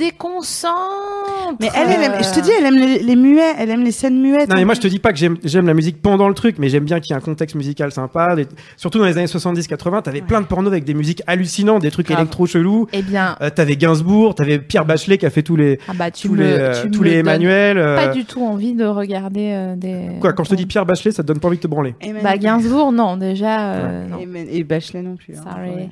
Mais 1.60 1.68
elle, 1.74 1.90
elle 1.90 2.02
aime, 2.04 2.22
je 2.22 2.32
te 2.32 2.40
dis, 2.40 2.50
elle 2.58 2.66
aime 2.66 2.78
les, 2.78 2.98
les 3.00 3.16
muets, 3.16 3.54
elle 3.58 3.70
aime 3.70 3.84
les 3.84 3.92
scènes 3.92 4.20
muettes. 4.20 4.48
Non 4.48 4.56
mais 4.56 4.64
moi 4.64 4.74
je 4.74 4.80
te 4.80 4.86
dis 4.88 4.98
pas 4.98 5.12
que 5.12 5.18
j'aime 5.18 5.36
j'aime 5.44 5.66
la 5.66 5.74
musique 5.74 6.00
pendant 6.02 6.28
le 6.28 6.34
truc, 6.34 6.56
mais 6.58 6.68
j'aime 6.68 6.84
bien 6.84 7.00
qu'il 7.00 7.10
y 7.14 7.18
ait 7.18 7.20
un 7.20 7.24
contexte 7.24 7.54
musical 7.56 7.92
sympa. 7.92 8.34
des- 8.36 8.46
Surtout 8.76 8.98
dans 8.98 9.04
les 9.06 9.16
années 9.18 9.26
70-80, 9.26 10.02
t'avais 10.02 10.20
plein 10.22 10.40
de 10.40 10.46
pornos 10.46 10.70
avec 10.72 10.84
des 10.84 10.94
musiques 10.94 11.22
hallucinantes, 11.26 11.82
des 11.82 11.90
trucs 11.90 12.06
Grave. 12.08 12.20
électro 12.20 12.46
chelous. 12.46 12.86
Eh 12.92 13.02
bien, 13.02 13.36
Euh, 13.40 13.50
t'avais 13.50 13.76
Gainsbourg, 13.76 14.34
t'avais 14.34 14.58
Pierre 14.58 14.84
Bachelet 14.84 15.18
qui 15.18 15.26
a 15.26 15.30
fait 15.30 15.42
tous 15.42 15.56
les 15.56 15.78
ah 15.88 15.92
bah, 15.94 16.10
tu 16.10 16.28
tous 16.28 16.34
me, 16.34 16.38
les 16.42 16.52
euh, 16.52 16.82
tu 16.82 16.90
tous 16.90 17.00
me 17.00 17.04
les 17.06 17.14
Emmanuel. 17.18 17.78
euh, 17.78 17.96
Pas 17.96 18.08
du 18.08 18.24
tout 18.24 18.42
envie 18.44 18.74
de 18.74 18.84
regarder 18.84 19.50
euh, 19.52 19.76
des. 19.76 20.18
Quoi 20.20 20.32
quand 20.32 20.44
je 20.44 20.50
te 20.50 20.54
dis 20.54 20.66
Pierre 20.66 20.86
Bachelet, 20.86 21.10
ça 21.12 21.22
te 21.22 21.28
donne 21.28 21.38
pas 21.40 21.48
envie 21.48 21.56
de 21.58 21.62
te 21.62 21.68
branler? 21.68 21.94
Bah, 22.22 22.36
Gainsbourg, 22.38 22.92
non, 22.92 23.16
déjà. 23.16 23.72
euh, 23.74 24.08
non. 24.08 24.18
Et, 24.50 24.64
Bachelet 24.64 25.02
non 25.02 25.16
plus. 25.16 25.34
hein. 25.36 25.44
Ouais. 25.62 25.88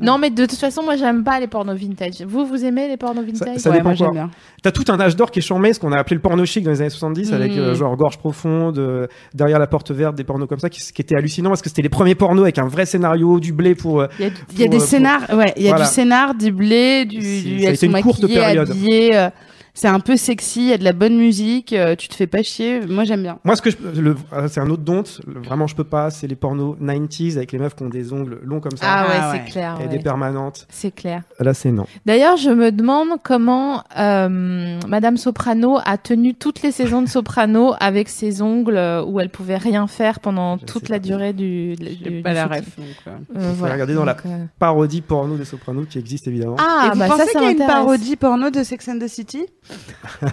Non, 0.00 0.18
mais 0.18 0.30
de 0.30 0.46
toute 0.46 0.58
façon, 0.58 0.82
moi, 0.82 0.96
j'aime 0.96 1.24
pas 1.24 1.40
les 1.40 1.46
pornos 1.46 1.76
vintage. 1.76 2.22
Vous, 2.26 2.46
vous 2.46 2.64
aimez 2.64 2.88
les 2.88 2.96
pornos 2.96 3.24
vintage? 3.24 3.58
ça 3.58 3.70
Ouais, 3.70 3.76
dépend 3.76 3.90
moi 3.90 3.94
j'aime 3.94 4.06
quoi. 4.08 4.14
bien. 4.14 4.30
T'as 4.62 4.70
tout 4.70 4.84
un 4.92 5.00
âge 5.00 5.16
d'or 5.16 5.30
qui 5.30 5.38
est 5.40 5.42
charmé, 5.42 5.72
ce 5.72 5.80
qu'on 5.80 5.92
a 5.92 5.98
appelé 5.98 6.16
le 6.16 6.22
porno 6.22 6.44
chic 6.44 6.62
dans 6.64 6.70
les 6.70 6.80
années 6.80 6.90
70, 6.90 7.32
avec 7.32 7.52
Mm. 7.52 7.58
euh, 7.58 7.74
genre 7.74 7.96
gorge 7.96 8.18
profonde, 8.18 8.78
euh, 8.78 9.06
derrière 9.34 9.58
la 9.58 9.66
porte 9.66 9.90
verte, 9.90 10.14
des 10.14 10.24
pornos 10.24 10.48
comme 10.48 10.58
ça, 10.58 10.68
qui, 10.70 10.80
qui 10.80 11.02
étaient 11.02 11.16
hallucinants 11.16 11.50
parce 11.50 11.62
que 11.62 11.68
c'était 11.68 11.82
les 11.82 11.88
premiers 11.88 12.14
pornos 12.14 12.42
avec 12.42 12.58
un 12.58 12.66
vrai 12.68 12.86
scénario, 12.86 13.40
du 13.40 13.52
blé 13.52 13.74
pour. 13.74 14.00
euh, 14.02 14.06
Il 14.18 14.24
y 14.26 14.28
a, 14.28 14.62
y 14.62 14.64
a 14.64 14.68
des 14.68 14.76
euh, 14.76 14.78
pour- 14.78 14.88
scénars, 14.88 15.22
ouais, 15.34 15.52
il 15.56 15.62
y 15.62 15.66
a 15.66 15.70
Voilà. 15.70 15.84
du 15.86 15.90
scénar, 15.90 16.34
du 16.34 16.52
blé, 16.52 17.04
du, 17.04 17.20
C'est- 17.20 17.42
du 17.48 17.62
ça 17.62 17.68
a 17.68 17.72
été 17.72 17.86
une 17.86 18.00
courte 18.02 18.26
période. 18.26 18.70
habillées, 18.70 19.16
euh, 19.16 19.28
c'est 19.74 19.88
un 19.88 20.00
peu 20.00 20.16
sexy, 20.16 20.60
il 20.60 20.66
y 20.68 20.72
a 20.72 20.78
de 20.78 20.84
la 20.84 20.92
bonne 20.92 21.16
musique, 21.16 21.72
euh, 21.72 21.96
tu 21.96 22.08
te 22.08 22.14
fais 22.14 22.26
pas 22.26 22.42
chier. 22.42 22.80
Moi 22.86 23.04
j'aime 23.04 23.22
bien. 23.22 23.38
Moi, 23.44 23.56
ce 23.56 23.62
que 23.62 23.70
je, 23.70 24.00
le- 24.00 24.16
ah, 24.30 24.48
c'est 24.48 24.60
un 24.60 24.68
autre 24.70 24.82
don, 24.82 25.02
vraiment 25.26 25.66
je 25.66 25.74
peux 25.74 25.84
pas, 25.84 26.10
c'est 26.10 26.26
les 26.26 26.36
pornos 26.36 26.76
90s 26.80 27.36
avec 27.36 27.52
les 27.52 27.58
meufs 27.58 27.74
qui 27.74 27.82
ont 27.82 27.88
des 27.88 28.12
ongles 28.12 28.40
longs 28.44 28.60
comme 28.60 28.76
ça 28.76 28.84
Ah 28.86 29.02
ouais, 29.06 29.14
Ah 29.14 29.30
c'est 29.32 29.38
ouais. 29.44 29.50
clair. 29.50 29.76
et 29.80 29.84
ouais. 29.84 29.88
des 29.88 29.98
permanentes. 29.98 30.66
C'est 30.70 30.94
clair. 30.94 31.22
Là, 31.40 31.54
c'est 31.54 31.72
non. 31.72 31.86
D'ailleurs, 32.06 32.36
je 32.36 32.50
me 32.50 32.70
demande 32.70 33.08
comment 33.22 33.82
euh, 33.98 34.78
Madame 34.88 35.16
Soprano 35.16 35.78
a 35.84 35.96
tenu 35.96 36.34
toutes 36.34 36.62
les 36.62 36.70
saisons 36.72 37.02
de 37.02 37.08
Soprano 37.08 37.72
avec 37.80 38.08
ses 38.08 38.42
ongles 38.42 38.76
euh, 38.76 39.02
où 39.04 39.20
elle 39.20 39.30
pouvait 39.30 39.56
rien 39.56 39.86
faire 39.86 40.20
pendant 40.20 40.58
Je 40.58 40.64
toute 40.66 40.88
la 40.90 40.96
pas. 40.96 41.06
durée 41.06 41.32
du. 41.32 41.74
du- 41.76 41.86
J'ai 42.02 42.10
du 42.10 42.22
pas 42.22 42.32
la 42.34 42.46
ref. 42.46 42.76
donc, 42.76 42.86
euh. 43.06 43.10
Euh, 43.36 43.52
voilà. 43.56 43.74
regarder 43.74 43.94
dans 43.94 44.04
la- 44.04 44.14
Donc, 44.14 44.26
euh, 44.26 44.44
Parodie 44.58 45.00
porno 45.00 45.36
des 45.36 45.44
Sopranos 45.44 45.86
qui 45.86 45.98
existe 45.98 46.28
évidemment. 46.28 46.56
Ah, 46.58 46.88
et 46.88 46.90
vous 46.92 46.98
bah 46.98 47.06
pensez 47.08 47.20
ça, 47.24 47.26
ça 47.32 47.38
qu'il 47.38 47.42
y 47.42 47.46
a 47.46 47.50
une 47.52 47.66
parodie 47.66 48.16
porno 48.16 48.50
de 48.50 48.62
Sex 48.62 48.88
and 48.88 48.98
the 48.98 49.08
City? 49.08 49.46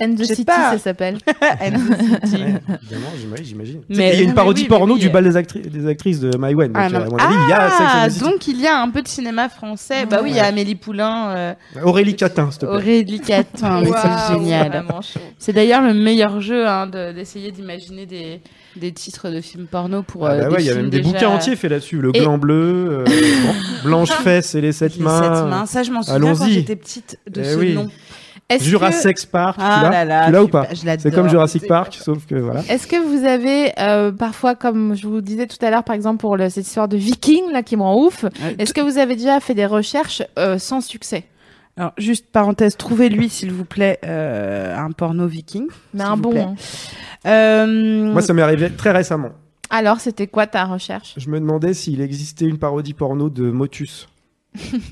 And 0.00 0.14
the 0.14 0.18
Je 0.18 0.24
sais 0.24 0.34
City, 0.34 0.44
pas. 0.44 0.72
ça 0.72 0.78
s'appelle. 0.78 1.18
And 1.60 1.72
the 1.72 2.26
City. 2.26 2.42
Ouais, 2.42 2.60
évidemment, 2.82 3.12
j'imagine. 3.42 3.80
Mais- 3.88 4.14
Il 4.14 4.18
y 4.18 4.20
a 4.20 4.22
une 4.24 4.34
parodie 4.34 4.62
oui, 4.62 4.68
porno 4.68 4.94
oui. 4.94 5.00
du 5.00 5.08
bal 5.08 5.24
des, 5.24 5.36
actri- 5.36 5.66
des 5.68 5.86
actrices 5.86 6.20
de 6.20 6.36
Maïwen. 6.36 6.72
Donc, 6.72 6.76
Ah, 6.82 6.86
euh, 6.94 7.08
mon 7.10 7.16
avis, 7.16 7.34
il 7.44 7.50
y 7.50 7.52
a 7.52 7.70
Sex 7.70 8.20
Ah, 8.22 8.24
donc 8.30 8.46
il 8.48 8.60
y 8.60 8.66
a 8.66 8.80
un 8.80 8.90
peu 8.90 9.00
de 9.02 9.08
cinéma 9.08 9.48
français. 9.48 10.06
Bah 10.06 10.20
oui, 10.22 10.30
il 10.30 10.36
y 10.36 10.40
a. 10.40 10.46
Amélie 10.46 10.74
Poulain, 10.76 11.28
euh, 11.30 11.54
Aurélie 11.82 12.14
Catin, 12.16 12.50
s'il 12.50 12.60
te 12.60 12.66
plaît. 12.66 12.74
Aurélie 12.76 13.20
Catin, 13.20 13.80
mais 13.82 13.90
c'est 13.90 14.34
génial. 14.34 14.84
C'est 15.38 15.52
d'ailleurs 15.52 15.82
le 15.82 15.92
meilleur 15.94 16.40
jeu 16.40 16.66
hein, 16.66 16.86
de- 16.86 17.12
d'essayer 17.12 17.50
d'imaginer 17.52 18.06
des, 18.06 18.40
des 18.78 18.92
titres 18.92 19.30
de 19.30 19.40
films 19.40 19.66
porno 19.66 20.02
pour 20.02 20.26
Ah 20.26 20.32
euh, 20.32 20.42
bah 20.42 20.48
ouais, 20.56 20.56
il 20.62 20.66
y 20.66 20.70
a 20.70 20.74
même 20.74 20.90
des 20.90 20.98
déjà- 21.00 21.10
bouquins 21.12 21.28
entiers 21.28 21.56
faits 21.56 21.70
là-dessus. 21.70 22.00
Le 22.00 22.10
Et- 22.14 22.20
gland 22.20 22.38
bleu, 22.38 22.88
euh, 22.90 23.04
Blan- 23.84 23.84
Blanche 23.84 24.10
Fesse 24.12 24.54
et 24.54 24.60
les 24.60 24.72
sept 24.72 24.96
Les 24.96 25.02
mains. 25.04 25.22
sept 25.22 25.48
mains. 25.50 25.66
Ça, 25.66 25.82
je 25.82 25.90
m'en 25.90 26.02
souviens 26.02 26.20
quand 26.20 26.26
Allons-y. 26.42 26.52
j'étais 26.52 26.76
petite 26.76 27.18
de 27.30 27.40
Eh 27.40 27.44
ce 27.44 27.56
oui. 27.58 27.74
nom. 27.74 27.88
Que- 28.48 28.62
Jurassic 28.62 29.26
Park, 29.26 29.56
Ah 29.60 29.76
tu 29.78 29.82
l'as 29.90 29.90
là 29.90 30.04
là, 30.04 30.26
Tu 30.26 30.32
l'as 30.32 30.42
ou 30.44 30.48
pas. 30.48 30.68
C'est 30.98 31.12
comme 31.12 31.28
Jurassic 31.28 31.66
Park, 31.66 31.94
sauf 32.00 32.26
que 32.26 32.36
voilà. 32.36 32.60
Est-ce 32.68 32.86
que 32.86 32.94
vous 32.96 33.24
avez 33.26 33.72
euh, 33.80 34.12
parfois, 34.12 34.54
comme 34.54 34.94
je 34.94 35.08
vous 35.08 35.20
disais 35.20 35.48
tout 35.48 35.56
à 35.66 35.70
l'heure, 35.70 35.82
par 35.82 35.96
exemple 35.96 36.18
pour 36.18 36.36
le- 36.36 36.48
cette 36.48 36.64
histoire 36.66 36.86
de 36.86 36.96
Viking 36.96 37.50
là 37.52 37.64
qui 37.64 37.76
me 37.76 37.82
rend 37.82 38.00
ouf, 38.04 38.24
Euh, 38.24 38.28
est-ce 38.58 38.72
que 38.72 38.80
vous 38.80 38.98
avez 38.98 39.16
déjà 39.16 39.40
fait 39.40 39.54
des 39.54 39.66
recherches 39.66 40.22
euh, 40.38 40.58
sans 40.58 40.80
succès? 40.80 41.24
Alors, 41.78 41.92
juste 41.98 42.26
parenthèse, 42.32 42.76
trouvez-lui, 42.76 43.28
s'il 43.28 43.52
vous 43.52 43.64
plaît, 43.66 43.98
euh, 44.06 44.74
un 44.78 44.92
porno 44.92 45.26
viking. 45.26 45.66
Mais 45.92 46.04
un 46.04 46.16
bon. 46.16 46.30
plaît. 46.30 46.40
hein. 46.40 46.54
Euh, 47.26 48.12
Moi, 48.12 48.22
ça 48.22 48.32
m'est 48.34 48.42
arrivé 48.42 48.70
très 48.70 48.92
récemment. 48.92 49.30
Alors, 49.70 50.00
c'était 50.00 50.26
quoi 50.28 50.46
ta 50.46 50.64
recherche? 50.64 51.14
Je 51.16 51.28
me 51.28 51.40
demandais 51.40 51.74
s'il 51.74 52.00
existait 52.00 52.44
une 52.46 52.58
parodie 52.58 52.94
porno 52.94 53.28
de 53.28 53.50
Motus. 53.50 54.08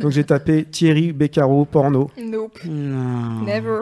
Donc 0.01 0.11
j'ai 0.11 0.25
tapé 0.25 0.65
Thierry 0.65 1.13
Beccaro 1.13 1.65
porno. 1.65 2.11
Nope, 2.23 2.59
Non. 2.67 3.43
never. 3.47 3.81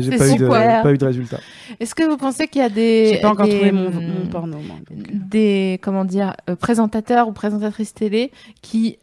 J'ai 0.00 0.16
pas, 0.16 0.28
eu 0.28 0.32
de- 0.36 0.44
super. 0.44 0.82
pas 0.82 0.92
eu 0.92 0.98
de 0.98 1.04
résultat. 1.06 1.40
Est-ce 1.80 1.94
que 1.94 2.04
vous 2.04 2.16
pensez 2.18 2.46
qu'il 2.48 2.60
y 2.60 2.64
a 2.64 2.68
des 2.68 3.14
J'ai 3.14 3.20
pas 3.20 3.30
encore 3.30 3.46
des, 3.46 3.54
trouvé 3.56 3.72
mon, 3.72 3.90
mon 3.90 4.26
porno. 4.30 4.58
moi, 4.58 4.76
donc, 4.88 5.08
euh. 5.08 5.12
des 5.14 5.80
comment 5.82 6.04
dire 6.04 6.34
euh, 6.48 6.54
présentateurs 6.54 7.26
ou 7.28 7.32
présentatrices 7.32 7.94
télé 7.94 8.30
qui 8.62 8.98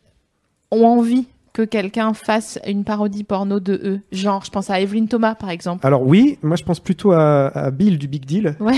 ont 0.72 0.86
envie 0.86 1.28
que 1.56 1.62
quelqu'un 1.64 2.14
fasse 2.14 2.60
une 2.68 2.84
parodie 2.84 3.24
porno 3.24 3.62
de 3.62 3.80
eux 3.84 4.02
Genre, 4.12 4.44
je 4.44 4.52
pense 4.52 4.70
à 4.70 4.82
Evelyne 4.82 5.08
Thomas 5.08 5.36
par 5.36 5.50
exemple. 5.50 5.88
Alors 5.88 6.02
oui, 6.02 6.38
moi 6.44 6.58
je 6.58 6.64
pense 6.64 6.82
plutôt 6.82 7.14
à, 7.14 7.48
à 7.48 7.72
Bill 7.72 7.98
du 7.98 8.08
Big 8.10 8.26
Deal. 8.26 8.58
Ouais. 8.60 8.76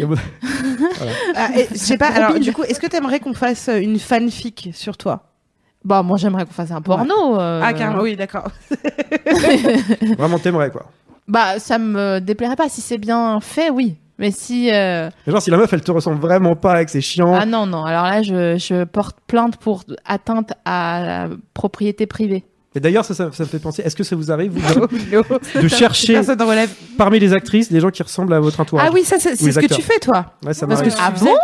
Bon, 0.00 0.16
Ah, 1.36 1.50
et 1.56 1.68
je 1.70 1.76
sais 1.78 1.96
pas, 1.96 2.08
alors 2.08 2.38
du 2.40 2.52
coup, 2.52 2.64
est-ce 2.64 2.80
que 2.80 2.88
t'aimerais 2.88 3.20
qu'on 3.20 3.34
fasse 3.34 3.68
euh, 3.68 3.78
une 3.80 3.98
fanfic 4.00 4.70
sur 4.74 4.96
toi? 4.96 5.24
Bah, 5.84 6.02
moi 6.02 6.16
j'aimerais 6.18 6.44
qu'on 6.44 6.52
fasse 6.52 6.72
un 6.72 6.82
porno. 6.82 7.38
euh, 7.38 7.60
Ah, 7.62 7.72
carrément, 7.72 8.02
oui, 8.02 8.16
d'accord. 8.16 8.48
Vraiment 10.18 10.38
t'aimerais 10.38 10.70
quoi. 10.70 10.86
Bah, 11.28 11.58
ça 11.58 11.78
me 11.78 12.18
déplairait 12.20 12.56
pas. 12.56 12.68
Si 12.68 12.80
c'est 12.80 12.98
bien 12.98 13.38
fait, 13.40 13.70
oui. 13.70 13.96
Mais 14.18 14.30
si. 14.32 14.70
euh, 14.72 15.10
genre 15.26 15.40
si 15.40 15.50
la 15.50 15.56
meuf 15.56 15.72
elle 15.72 15.80
te 15.82 15.90
ressemble 15.92 16.20
vraiment 16.20 16.56
pas 16.56 16.72
avec 16.72 16.88
ses 16.88 17.00
chiants. 17.00 17.34
Ah 17.34 17.46
non, 17.46 17.66
non. 17.66 17.84
Alors 17.84 18.04
là, 18.04 18.22
je, 18.22 18.56
je 18.58 18.84
porte 18.84 19.16
plainte 19.26 19.56
pour 19.58 19.84
atteinte 20.04 20.52
à 20.64 21.00
la 21.04 21.28
propriété 21.54 22.06
privée. 22.06 22.44
Et 22.74 22.80
d'ailleurs 22.80 23.04
ça, 23.04 23.14
ça, 23.14 23.30
ça 23.32 23.42
me 23.44 23.48
fait 23.48 23.58
penser, 23.58 23.82
est-ce 23.82 23.96
que 23.96 24.04
ça 24.04 24.14
vous 24.14 24.30
arrive 24.30 24.52
vous, 24.52 24.86
de, 24.86 25.62
de 25.62 25.68
chercher 25.68 26.18
en 26.18 26.22
parmi 26.96 27.18
les 27.18 27.32
actrices 27.32 27.72
des 27.72 27.80
gens 27.80 27.90
qui 27.90 28.02
ressemblent 28.02 28.34
à 28.34 28.40
votre 28.40 28.60
entourage 28.60 28.86
Ah 28.88 28.92
oui, 28.92 29.04
ça, 29.04 29.16
c'est 29.18 29.36
ce 29.36 29.58
que 29.60 29.74
tu 29.74 29.82
fais, 29.82 29.98
toi. 29.98 30.26
Ouais, 30.44 30.52
ça 30.54 30.66
Parce 30.66 30.82
que 30.82 30.90
Ah 31.00 31.10
bon 31.10 31.34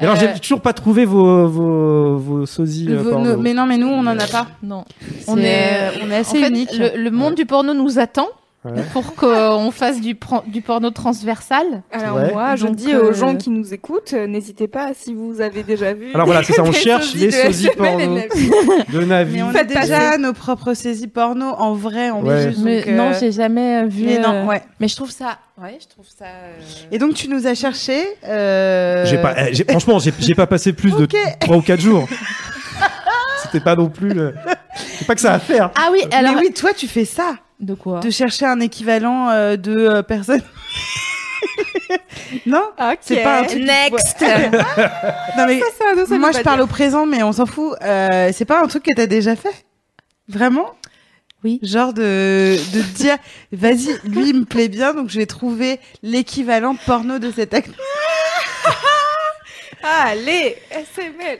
Et 0.00 0.04
Alors 0.04 0.16
Euh, 0.16 0.18
j'ai 0.34 0.40
toujours 0.40 0.62
pas 0.62 0.72
trouvé 0.72 1.04
vos 1.04 1.46
vos, 1.46 2.16
vos 2.16 2.46
sosies 2.46 2.86
euh, 2.90 3.02
Vos- 3.02 3.10
porno. 3.10 3.36
nos- 3.36 3.42
mais 3.42 3.52
non, 3.52 3.66
mais 3.66 3.76
nous, 3.76 3.88
on 3.88 4.00
en 4.06 4.18
a 4.18 4.26
pas. 4.26 4.46
Non. 4.62 4.84
On 5.28 5.36
est, 5.36 5.90
on 6.02 6.10
est 6.10 6.16
En 6.16 6.20
assez 6.20 6.38
fait, 6.40 6.48
unique. 6.48 6.70
le, 6.76 6.96
le 7.02 7.10
monde 7.10 7.34
du 7.34 7.44
porno 7.44 7.74
nous 7.74 7.98
attend 7.98 8.28
Ouais. 8.62 8.82
pour 8.92 9.14
qu'on 9.14 9.70
fasse 9.70 10.02
du, 10.02 10.14
porno 10.14 10.90
transversal. 10.90 11.82
Alors 11.92 12.16
Ouais. 12.16 12.32
moi, 12.32 12.56
je 12.56 12.66
Donc, 12.66 12.76
dis 12.76 12.92
euh, 12.92 13.08
aux 13.08 13.12
gens 13.14 13.34
qui 13.34 13.48
nous 13.48 13.72
écoutent, 13.72 14.12
euh, 14.12 14.26
n'hésitez 14.26 14.68
pas 14.68 14.88
si 14.94 15.14
vous 15.14 15.40
avez 15.40 15.62
déjà 15.62 15.94
vu. 15.94 16.08
Alors 16.12 16.26
voilà, 16.26 16.42
c'est 16.42 16.52
ça, 16.52 16.62
on 16.62 16.70
cherche 16.70 17.14
les 17.14 17.34
et 17.34 17.70
porno. 17.70 18.16
Navi. 18.16 18.50
de 18.92 19.00
Navi. 19.06 19.32
Mais 19.36 19.42
on 19.44 19.48
a 19.48 19.52
Faites 19.52 19.68
déjà 19.68 20.18
nos 20.18 20.34
propres 20.34 20.74
saisies 20.74 21.08
porno 21.08 21.46
en 21.46 21.72
vrai, 21.72 22.10
en 22.10 22.22
Ouais. 22.22 22.48
juste. 22.50 22.60
Mais 22.62 22.84
euh, 22.86 22.96
non, 22.96 23.12
j'ai 23.18 23.32
jamais 23.32 23.86
vu. 23.88 24.04
mais 24.04 24.18
non, 24.18 24.34
euh, 24.34 24.44
ouais. 24.44 24.62
Mais 24.78 24.88
je 24.88 24.96
trouve 24.96 25.10
ça. 25.10 25.38
Ouais, 25.58 25.78
je 25.80 25.88
trouve 25.88 26.06
ça. 26.06 26.26
euh, 26.26 26.58
Et 26.92 26.98
donc 26.98 27.14
tu 27.14 27.28
nous 27.28 27.46
as 27.46 27.54
cherché. 27.54 27.98
Euh... 28.28 29.06
J'ai 29.06 29.16
pas, 29.18 29.34
eh, 29.50 29.64
franchement, 29.70 29.98
j'ai 29.98 30.34
pas 30.34 30.46
passé 30.46 30.74
plus 30.74 30.94
de 30.96 31.04
Ok. 31.04 31.16
3 31.40 31.56
ou 31.56 31.62
4 31.62 31.80
jours. 31.80 32.06
C'était 33.42 33.60
pas 33.64 33.74
non 33.74 33.88
plus 33.88 34.10
le. 34.10 34.34
C'est 34.98 35.06
pas 35.06 35.14
que 35.14 35.20
ça 35.22 35.32
à 35.32 35.38
faire. 35.38 35.70
Ah 35.74 35.88
oui, 35.92 36.00
alors. 36.12 36.34
Mais 36.34 36.40
oui, 36.40 36.52
toi 36.52 36.72
tu 36.74 36.86
fais 36.86 37.04
ça, 37.06 37.36
De 37.60 37.74
quoi 37.74 38.00
de 38.00 38.10
chercher 38.10 38.46
un 38.46 38.60
équivalent 38.60 39.28
euh, 39.30 39.56
de 39.56 39.76
euh, 39.76 40.02
personne. 40.02 40.42
non, 42.46 42.62
Ok. 42.78 42.98
c'est 43.00 43.22
pas 43.22 43.40
un 43.40 43.44
truc. 43.44 43.62
Next 43.62 44.20
Non 45.36 45.46
mais 45.46 45.60
Ça, 45.60 45.66
ça, 45.78 45.84
ça 45.84 45.94
veut 45.94 46.06
moi 46.18 46.30
pas 46.30 46.38
je 46.38 46.42
parle 46.42 46.56
dire. 46.58 46.64
au 46.64 46.68
présent, 46.68 47.04
mais 47.06 47.22
on 47.22 47.32
s'en 47.32 47.46
fout. 47.46 47.74
Euh, 47.82 48.30
c'est 48.32 48.44
pas 48.46 48.62
un 48.62 48.66
truc 48.66 48.84
que 48.84 48.94
t'as 48.94 49.06
déjà 49.06 49.36
fait, 49.36 49.64
vraiment? 50.28 50.70
Oui. 51.44 51.58
Genre 51.62 51.92
de 51.94 52.56
de 52.74 52.82
te 52.82 52.94
dire, 52.96 53.16
vas-y, 53.52 53.98
lui 54.04 54.30
il 54.30 54.40
me 54.40 54.44
plaît 54.44 54.68
bien, 54.68 54.92
donc 54.94 55.08
je 55.10 55.18
vais 55.18 55.26
trouver 55.26 55.80
l'équivalent 56.02 56.74
porno 56.86 57.18
de 57.18 57.30
cet 57.30 57.54
acteur. 57.54 57.74
Allez, 59.82 60.56
SML. 60.70 61.38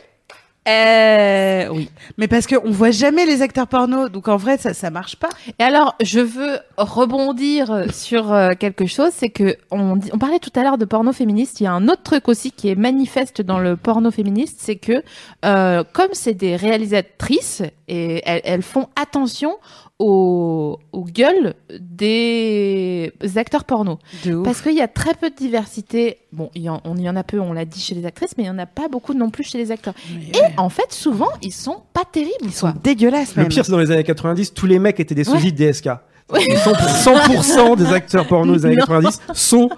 Euh, 0.69 1.69
oui. 1.73 1.91
Mais 2.19 2.29
parce 2.29 2.47
que 2.47 2.55
on 2.65 2.71
voit 2.71 2.91
jamais 2.91 3.25
les 3.25 3.41
acteurs 3.41 3.67
porno, 3.67 4.11
donc 4.11 4.29
en 4.29 4.37
vrai 4.37 4.59
ça 4.59 4.75
ça 4.75 4.91
marche 4.91 5.17
pas. 5.17 5.31
Et 5.59 5.63
alors, 5.63 5.97
je 6.03 6.21
veux 6.21 6.59
rebondir 6.77 7.87
sur 7.93 8.33
euh, 8.33 8.51
quelque 8.59 8.87
chose, 8.87 9.11
c'est 9.15 9.31
que 9.31 9.57
on, 9.71 9.99
on 10.13 10.19
parlait 10.19 10.39
tout 10.39 10.53
à 10.55 10.63
l'heure 10.63 10.77
de 10.77 10.85
porno 10.85 11.13
féministe. 11.13 11.61
Il 11.61 11.65
y 11.65 11.67
a 11.67 11.73
un 11.73 11.89
autre 11.89 12.03
truc 12.03 12.29
aussi 12.29 12.53
qui 12.53 12.69
est 12.69 12.75
manifeste 12.75 13.41
dans 13.41 13.59
le 13.59 13.77
porno 13.77 14.11
féministe, 14.11 14.59
c'est 14.61 14.77
que 14.77 15.03
euh, 15.47 15.83
comme 15.95 16.11
c'est 16.13 16.35
des 16.35 16.57
réalisatrices 16.57 17.63
et 17.89 18.23
elles, 18.27 18.43
elles 18.45 18.63
font 18.63 18.89
attention 19.01 19.57
aux, 20.01 20.79
aux 20.93 21.05
gueules 21.05 21.55
des 21.79 23.13
acteurs 23.37 23.65
porno. 23.65 23.99
De 24.25 24.35
ouf. 24.35 24.45
Parce 24.45 24.63
qu'il 24.63 24.75
y 24.75 24.81
a 24.81 24.89
très 24.89 25.15
peu 25.15 25.31
de 25.31 25.35
diversité. 25.37 26.19
Bon, 26.33 26.51
il 26.55 26.63
y 26.63 26.69
en, 26.69 26.81
on 26.85 26.97
y 26.97 27.09
en 27.09 27.17
a 27.17 27.23
peu, 27.23 27.39
on 27.39 27.53
l'a 27.53 27.65
dit 27.67 27.81
chez 27.81 27.95
les 27.95 28.07
actrices, 28.07 28.33
mais 28.37 28.45
il 28.45 28.47
y 28.47 28.51
en 28.51 28.59
a 28.59 28.67
pas 28.67 28.89
beaucoup 28.89 29.13
non 29.15 29.31
plus 29.31 29.45
chez 29.45 29.59
les 29.59 29.71
acteurs. 29.71 29.95
Et 30.35 30.39
en 30.57 30.71
fait, 30.71 30.91
souvent, 30.93 31.29
ils 31.43 31.53
sont 31.53 31.83
pas 31.93 32.05
terribles. 32.11 32.33
ils 32.43 32.47
quoi. 32.51 32.71
sont 32.73 32.75
dégueulasses 32.83 33.37
Le 33.37 33.45
pire, 33.47 33.65
c'est 33.65 33.73
dans 33.73 33.79
les 33.79 33.91
années 33.91 34.03
90, 34.05 34.55
tous 34.55 34.67
les 34.67 34.79
mecs 34.79 34.99
étaient 35.01 35.15
des 35.15 35.29
Ouais. 35.29 35.37
sosies 35.37 35.53
de 35.53 35.59
DSK. 35.71 35.91
100%, 36.33 37.03
100% 37.05 37.77
des 37.77 37.93
acteurs 37.93 38.27
porno 38.27 38.55
des 38.57 38.65
années 38.65 38.77
Non. 38.77 38.87
90 38.87 39.21
sont 39.35 39.69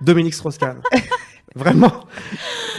Dominique 0.00 0.34
Strauss-Kahn. 0.34 0.78
Vraiment. 1.54 1.92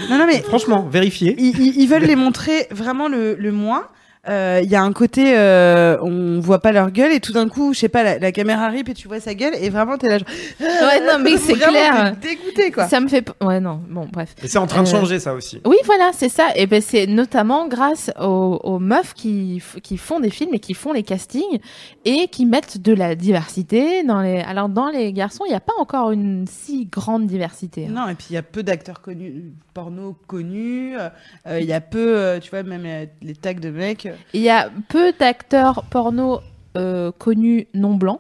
Non, 0.10 0.18
non, 0.18 0.26
mais 0.28 0.42
Franchement, 0.42 0.88
vérifiez. 0.92 1.36
ils, 1.40 1.58
ils- 1.60 1.82
ils 1.82 1.88
veulent 1.88 2.04
les 2.06 2.16
montrer 2.16 2.68
vraiment 2.72 3.08
le, 3.08 3.36
le 3.36 3.52
moins. 3.52 3.88
Euh, 4.30 4.62
Il 4.64 4.70
y 4.70 4.76
a 4.76 4.82
un 4.82 4.94
côté, 4.94 5.38
euh, 5.38 5.98
on 6.02 6.40
voit 6.40 6.60
pas 6.60 6.72
leur 6.72 6.92
gueule 6.92 7.12
et 7.12 7.20
tout 7.20 7.34
d'un 7.34 7.50
coup, 7.50 7.74
je 7.74 7.80
sais 7.80 7.90
pas, 7.90 8.04
la, 8.04 8.20
la 8.20 8.32
caméra 8.32 8.70
rip 8.70 8.88
et 8.88 8.94
tu 8.94 9.08
vois 9.10 9.20
sa 9.20 9.34
gueule 9.34 9.54
et 9.60 9.70
vraiment 9.70 9.98
t'es 9.98 10.08
là. 10.08 10.18
Genre, 10.18 10.28
Ouais, 10.60 11.02
non, 11.06 11.20
mais 11.22 11.36
c'est 11.38 11.54
clair. 11.56 12.16
t'es 12.22 12.30
dégoûté 12.36 12.72
quoi. 12.72 12.88
Ça 12.88 13.02
me 13.02 13.10
fait. 13.10 13.30
Ouais, 13.42 13.60
non, 13.60 13.82
bon, 13.90 14.08
bref. 14.12 14.34
Et 14.42 14.48
c'est 14.48 14.58
en 14.60 14.68
train 14.68 14.84
de 14.84 14.88
Euh, 14.88 14.92
changer 14.92 15.20
ça 15.20 15.34
aussi. 15.34 15.60
Oui, 15.66 15.76
voilà, 15.86 16.12
c'est 16.14 16.30
ça. 16.30 16.50
Et 16.56 16.68
ben 16.68 16.82
c'est 16.82 17.06
notamment 17.08 17.68
grâce 17.68 18.12
aux, 18.20 18.60
aux 18.64 18.80
meufs 18.80 19.14
qui, 19.14 19.62
qui 19.82 19.98
font 19.98 20.22
des 20.22 20.30
films 20.30 20.54
et 20.54 20.60
qui 20.60 20.74
font 20.74 20.94
les 20.94 21.04
castings 21.04 21.60
et 22.06 22.28
qui 22.30 22.46
mettent 22.46 22.78
de 22.82 22.94
la 22.94 23.16
diversité 23.16 24.04
dans 24.04 24.22
les. 24.22 24.40
Alors 24.40 24.70
dans 24.70 24.90
les 24.90 25.12
garçons, 25.12 25.44
il 25.46 25.50
n'y 25.50 25.56
a 25.56 25.60
pas 25.60 25.74
encore 25.80 26.12
une 26.12 26.46
si 26.48 26.86
grande 26.86 27.28
diversité. 27.28 27.88
hein. 27.88 27.92
Non, 27.94 28.08
et 28.10 28.16
puis 28.16 28.28
il 28.30 28.34
y 28.34 28.38
a 28.38 28.42
peu 28.44 28.64
d'acteurs 28.64 29.02
connus, 29.02 29.52
porno 29.74 30.16
connus. 30.28 30.96
euh, 30.98 31.60
Il 31.60 31.66
y 31.66 31.74
a 31.74 31.82
peu, 31.82 32.18
euh, 32.18 32.40
tu 32.40 32.50
vois, 32.52 32.64
même 32.64 32.84
euh, 32.86 33.06
les 33.22 33.36
tags 33.36 33.54
de 33.54 33.70
mecs. 33.70 34.08
Il 34.34 34.42
y 34.42 34.50
a 34.50 34.70
peu 34.90 35.14
d'acteurs 35.18 35.84
porno 35.90 36.40
euh, 36.78 37.12
connus 37.18 37.68
non 37.74 37.96
blancs. 37.96 38.20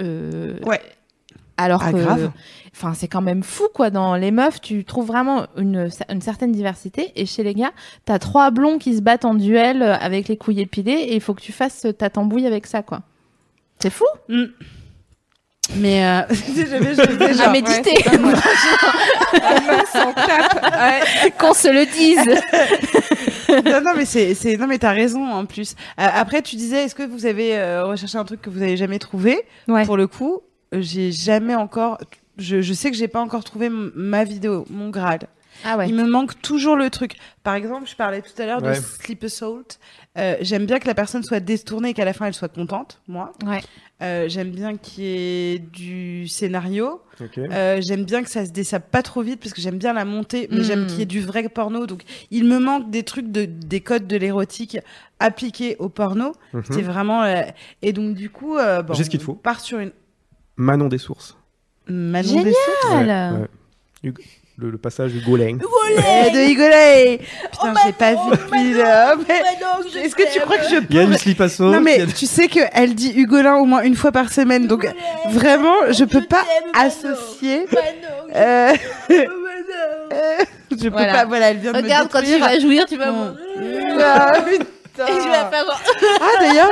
euh, 0.00 0.58
Ouais. 0.64 0.80
Alors 1.58 1.82
Ah, 1.84 1.92
que, 1.92 1.98
grave. 1.98 2.30
enfin, 2.74 2.94
c'est 2.94 3.08
quand 3.08 3.20
même 3.20 3.42
fou, 3.42 3.64
quoi. 3.74 3.90
Dans 3.90 4.16
les 4.16 4.30
meufs, 4.30 4.60
tu 4.60 4.84
trouves 4.84 5.06
vraiment 5.06 5.46
une, 5.56 5.88
une 6.08 6.20
certaine 6.22 6.50
diversité. 6.50 7.12
Et 7.14 7.26
chez 7.26 7.42
les 7.44 7.54
gars, 7.54 7.72
t'as 8.06 8.18
trois 8.18 8.50
blonds 8.50 8.78
qui 8.78 8.96
se 8.96 9.02
battent 9.02 9.24
en 9.26 9.34
duel 9.34 9.82
avec 9.82 10.28
les 10.28 10.36
couilles 10.36 10.60
épilées 10.62 10.92
et 10.92 11.14
il 11.14 11.20
faut 11.20 11.34
que 11.34 11.42
tu 11.42 11.52
fasses 11.52 11.86
ta 11.98 12.08
tambouille 12.10 12.46
avec 12.46 12.66
ça, 12.66 12.82
quoi. 12.82 13.02
C'est 13.78 13.90
fou. 13.90 14.06
Mais 15.76 16.04
euh, 16.04 16.22
genre, 17.34 17.48
à 17.48 17.50
méditer. 17.50 17.94
Qu'on 21.38 21.54
se 21.54 21.68
le 21.68 21.86
dise. 21.86 22.18
non, 23.64 23.80
non, 23.80 23.92
mais 23.96 24.04
c'est, 24.04 24.56
non, 24.56 24.66
mais 24.66 24.78
t'as 24.78 24.92
raison 24.92 25.24
en 25.24 25.46
plus. 25.46 25.74
Euh, 26.00 26.06
après, 26.12 26.42
tu 26.42 26.56
disais, 26.56 26.84
est-ce 26.84 26.94
que 26.94 27.04
vous 27.04 27.26
avez 27.26 27.56
euh, 27.56 27.84
recherché 27.84 28.18
un 28.18 28.24
truc 28.24 28.42
que 28.42 28.50
vous 28.50 28.62
avez 28.62 28.76
jamais 28.76 28.98
trouvé? 28.98 29.40
Ouais. 29.68 29.84
Pour 29.84 29.96
le 29.96 30.06
coup, 30.06 30.40
j'ai 30.72 31.12
jamais 31.12 31.54
encore. 31.54 31.98
Je, 32.38 32.60
je 32.60 32.72
sais 32.72 32.90
que 32.90 32.96
j'ai 32.96 33.08
pas 33.08 33.20
encore 33.20 33.44
trouvé 33.44 33.68
ma 33.70 34.24
vidéo, 34.24 34.64
mon 34.70 34.90
Graal. 34.90 35.28
Ah 35.64 35.76
ouais. 35.78 35.88
Il 35.88 35.94
me 35.94 36.04
manque 36.06 36.40
toujours 36.42 36.76
le 36.76 36.90
truc. 36.90 37.16
Par 37.42 37.54
exemple, 37.54 37.88
je 37.88 37.94
parlais 37.96 38.22
tout 38.22 38.40
à 38.42 38.46
l'heure 38.46 38.62
Ouais. 38.62 38.70
de 38.76 38.82
Sleep 38.82 39.24
Assault. 39.24 39.62
Euh, 40.18 40.36
j'aime 40.40 40.66
bien 40.66 40.78
que 40.78 40.86
la 40.86 40.94
personne 40.94 41.22
soit 41.22 41.40
détournée 41.40 41.90
et 41.90 41.94
qu'à 41.94 42.04
la 42.04 42.12
fin 42.12 42.26
elle 42.26 42.34
soit 42.34 42.48
contente, 42.48 43.00
moi. 43.08 43.32
Ouais. 43.46 43.60
Euh, 44.02 44.28
j'aime 44.28 44.50
bien 44.50 44.76
qu'il 44.76 45.04
y 45.04 45.54
ait 45.54 45.58
du 45.60 46.26
scénario. 46.26 47.00
Euh, 47.38 47.80
j'aime 47.80 48.04
bien 48.04 48.22
que 48.24 48.28
ça 48.30 48.44
se 48.44 48.50
désappe 48.50 48.90
pas 48.90 49.02
trop 49.02 49.22
vite 49.22 49.38
parce 49.40 49.52
que 49.52 49.60
j'aime 49.60 49.78
bien 49.78 49.92
la 49.92 50.04
montée, 50.04 50.48
mais 50.50 50.64
j'aime 50.64 50.86
qu'il 50.88 50.98
y 50.98 51.02
ait 51.02 51.06
du 51.06 51.20
vrai 51.20 51.48
porno. 51.48 51.86
Donc, 51.86 52.02
il 52.32 52.44
me 52.44 52.58
manque 52.58 52.90
des 52.90 53.04
trucs 53.04 53.30
de, 53.30 53.44
des 53.44 53.80
codes 53.80 54.08
de 54.08 54.16
l'érotique 54.16 54.76
appliqués 55.20 55.76
au 55.78 55.88
porno. 55.88 56.32
Mhm. 56.52 56.62
C'est 56.70 56.82
vraiment. 56.82 57.22
euh, 57.22 57.42
Et 57.82 57.92
donc, 57.92 58.14
du 58.16 58.28
coup, 58.28 58.56
euh, 58.56 58.82
bon, 58.82 58.92
J'ai 58.94 59.04
ce 59.04 59.10
qu'il 59.10 59.20
on 59.20 59.24
faut. 59.24 59.34
part 59.34 59.60
sur 59.60 59.78
une 59.78 59.92
Manon 60.56 60.88
des 60.88 60.98
sources. 60.98 61.36
Manon 61.86 62.28
Génial. 62.28 62.44
des 62.44 62.52
Sources. 62.52 62.94
Ouais. 62.94 63.46
Hugo- 64.02 64.22
Le, 64.62 64.70
le 64.70 64.78
passage 64.78 65.12
du 65.12 65.20
Goleng. 65.20 65.58
Eh, 65.98 66.30
de 66.30 66.38
Higolay 66.38 67.18
Putain, 67.50 67.74
j'ai 67.84 67.92
pas 67.92 68.12
vu 68.12 68.30
depuis 68.30 68.74
là. 68.74 69.14
Mais... 69.28 70.00
Est-ce 70.04 70.14
que 70.14 70.32
tu 70.32 70.38
crois 70.40 70.56
que 70.58 70.64
je 70.64 70.76
Il 70.88 70.96
y 70.96 71.00
a 71.00 71.04
peux 71.06 71.12
du 71.12 71.18
slip 71.18 71.40
à 71.40 71.48
saut. 71.48 71.72
Non 71.72 71.80
mais 71.80 72.06
tu 72.06 72.26
sais 72.26 72.46
qu'elle 72.48 72.94
dit 72.94 73.12
Hugolin 73.16 73.56
au 73.56 73.64
moins 73.64 73.82
une 73.82 73.96
fois 73.96 74.12
par 74.12 74.32
semaine, 74.32 74.66
donc 74.68 74.86
vraiment 75.30 75.74
je 75.90 76.04
peux 76.04 76.22
pas 76.22 76.44
associer. 76.74 77.66
Euh, 78.36 78.72
je 79.10 80.76
peux 80.78 80.88
Voilà. 80.90 81.12
pas. 81.12 81.24
Voilà, 81.24 81.50
elle 81.50 81.58
vient 81.58 81.72
de 81.72 81.76
Regarde, 81.78 82.08
me 82.08 82.12
quand 82.12 82.22
tu 82.22 82.38
vas 82.38 82.58
jouir, 82.60 82.86
tu 82.86 82.96
vas. 82.96 83.12
Ah, 84.00 84.40
putain. 84.42 85.06
Et 85.06 85.22
tu 85.22 85.28
vas 85.28 85.50
faire. 85.50 85.64
Ah 86.20 86.26
d'ailleurs, 86.40 86.70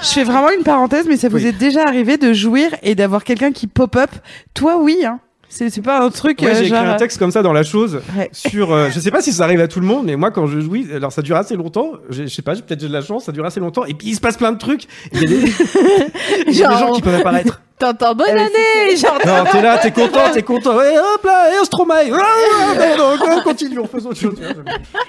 je 0.00 0.06
fais 0.08 0.24
vraiment 0.24 0.50
une 0.50 0.62
parenthèse, 0.62 1.06
mais 1.08 1.16
ça 1.16 1.28
vous 1.28 1.36
Oui. 1.36 1.46
est 1.46 1.52
déjà 1.52 1.82
arrivé 1.82 2.16
de 2.16 2.32
jouir 2.32 2.70
et 2.82 2.94
d'avoir 2.94 3.24
quelqu'un 3.24 3.52
qui 3.52 3.66
pop-up 3.66 4.10
Toi, 4.54 4.76
oui. 4.78 5.04
Hein. 5.04 5.20
C'est 5.50 5.82
pas 5.82 6.04
un 6.04 6.10
truc 6.10 6.40
Ouais, 6.42 6.48
euh, 6.48 6.54
j'ai 6.54 6.66
écrit 6.66 6.76
genre. 6.76 6.86
un 6.86 6.96
texte 6.96 7.18
comme 7.18 7.30
ça 7.30 7.42
dans 7.42 7.52
la 7.54 7.62
chose 7.64 8.00
Ouais. 8.16 8.28
sur. 8.32 8.72
euh, 8.72 8.88
je 8.94 9.00
sais 9.00 9.10
pas 9.10 9.22
si 9.22 9.32
ça 9.32 9.44
arrive 9.44 9.60
à 9.60 9.68
tout 9.68 9.80
le 9.80 9.86
monde, 9.86 10.04
mais 10.06 10.14
moi 10.16 10.30
quand 10.30 10.46
je 10.46 10.60
jouis, 10.60 10.86
alors 10.94 11.10
ça 11.10 11.22
dure 11.22 11.36
assez 11.36 11.56
longtemps. 11.56 11.92
Je 12.10 12.26
sais 12.26 12.42
pas, 12.42 12.54
j'ai- 12.54 12.62
peut-être 12.62 12.80
j'ai 12.80 12.88
de 12.88 12.92
la 12.92 13.00
chance, 13.00 13.24
ça 13.24 13.32
dure 13.32 13.44
assez 13.46 13.58
longtemps. 13.60 13.84
Et 13.86 13.94
puis 13.94 14.08
il 14.08 14.14
se 14.14 14.20
passe 14.20 14.36
plein 14.36 14.52
de 14.52 14.58
trucs. 14.58 14.84
Il 15.12 15.22
y 15.22 15.24
a 15.24 15.28
des, 15.28 15.34
il 16.48 16.54
y 16.54 16.62
a 16.62 16.68
des 16.68 16.74
Genre- 16.74 16.78
gens 16.78 16.92
qui 16.92 17.02
peuvent 17.02 17.14
apparaître. 17.14 17.62
T'entends 17.78 18.14
bonne 18.14 18.26
Euh, 18.30 18.40
année, 18.40 18.96
genre. 18.96 19.18
Non, 19.24 19.44
t'es 19.52 19.62
là, 19.62 19.78
t'es 19.78 19.90
content, 19.92 20.20
t'es 20.34 20.42
content. 20.42 20.80
Et 20.82 20.98
hop 20.98 21.24
là, 21.24 21.50
et 21.52 21.64
Stromae. 21.64 21.94
Ah, 22.12 22.96
non, 22.98 23.16
non, 23.16 23.36
on 23.38 23.42
continue, 23.42 23.78
on 23.78 23.86
fait 23.86 24.04
autre 24.04 24.16
chose. 24.18 24.34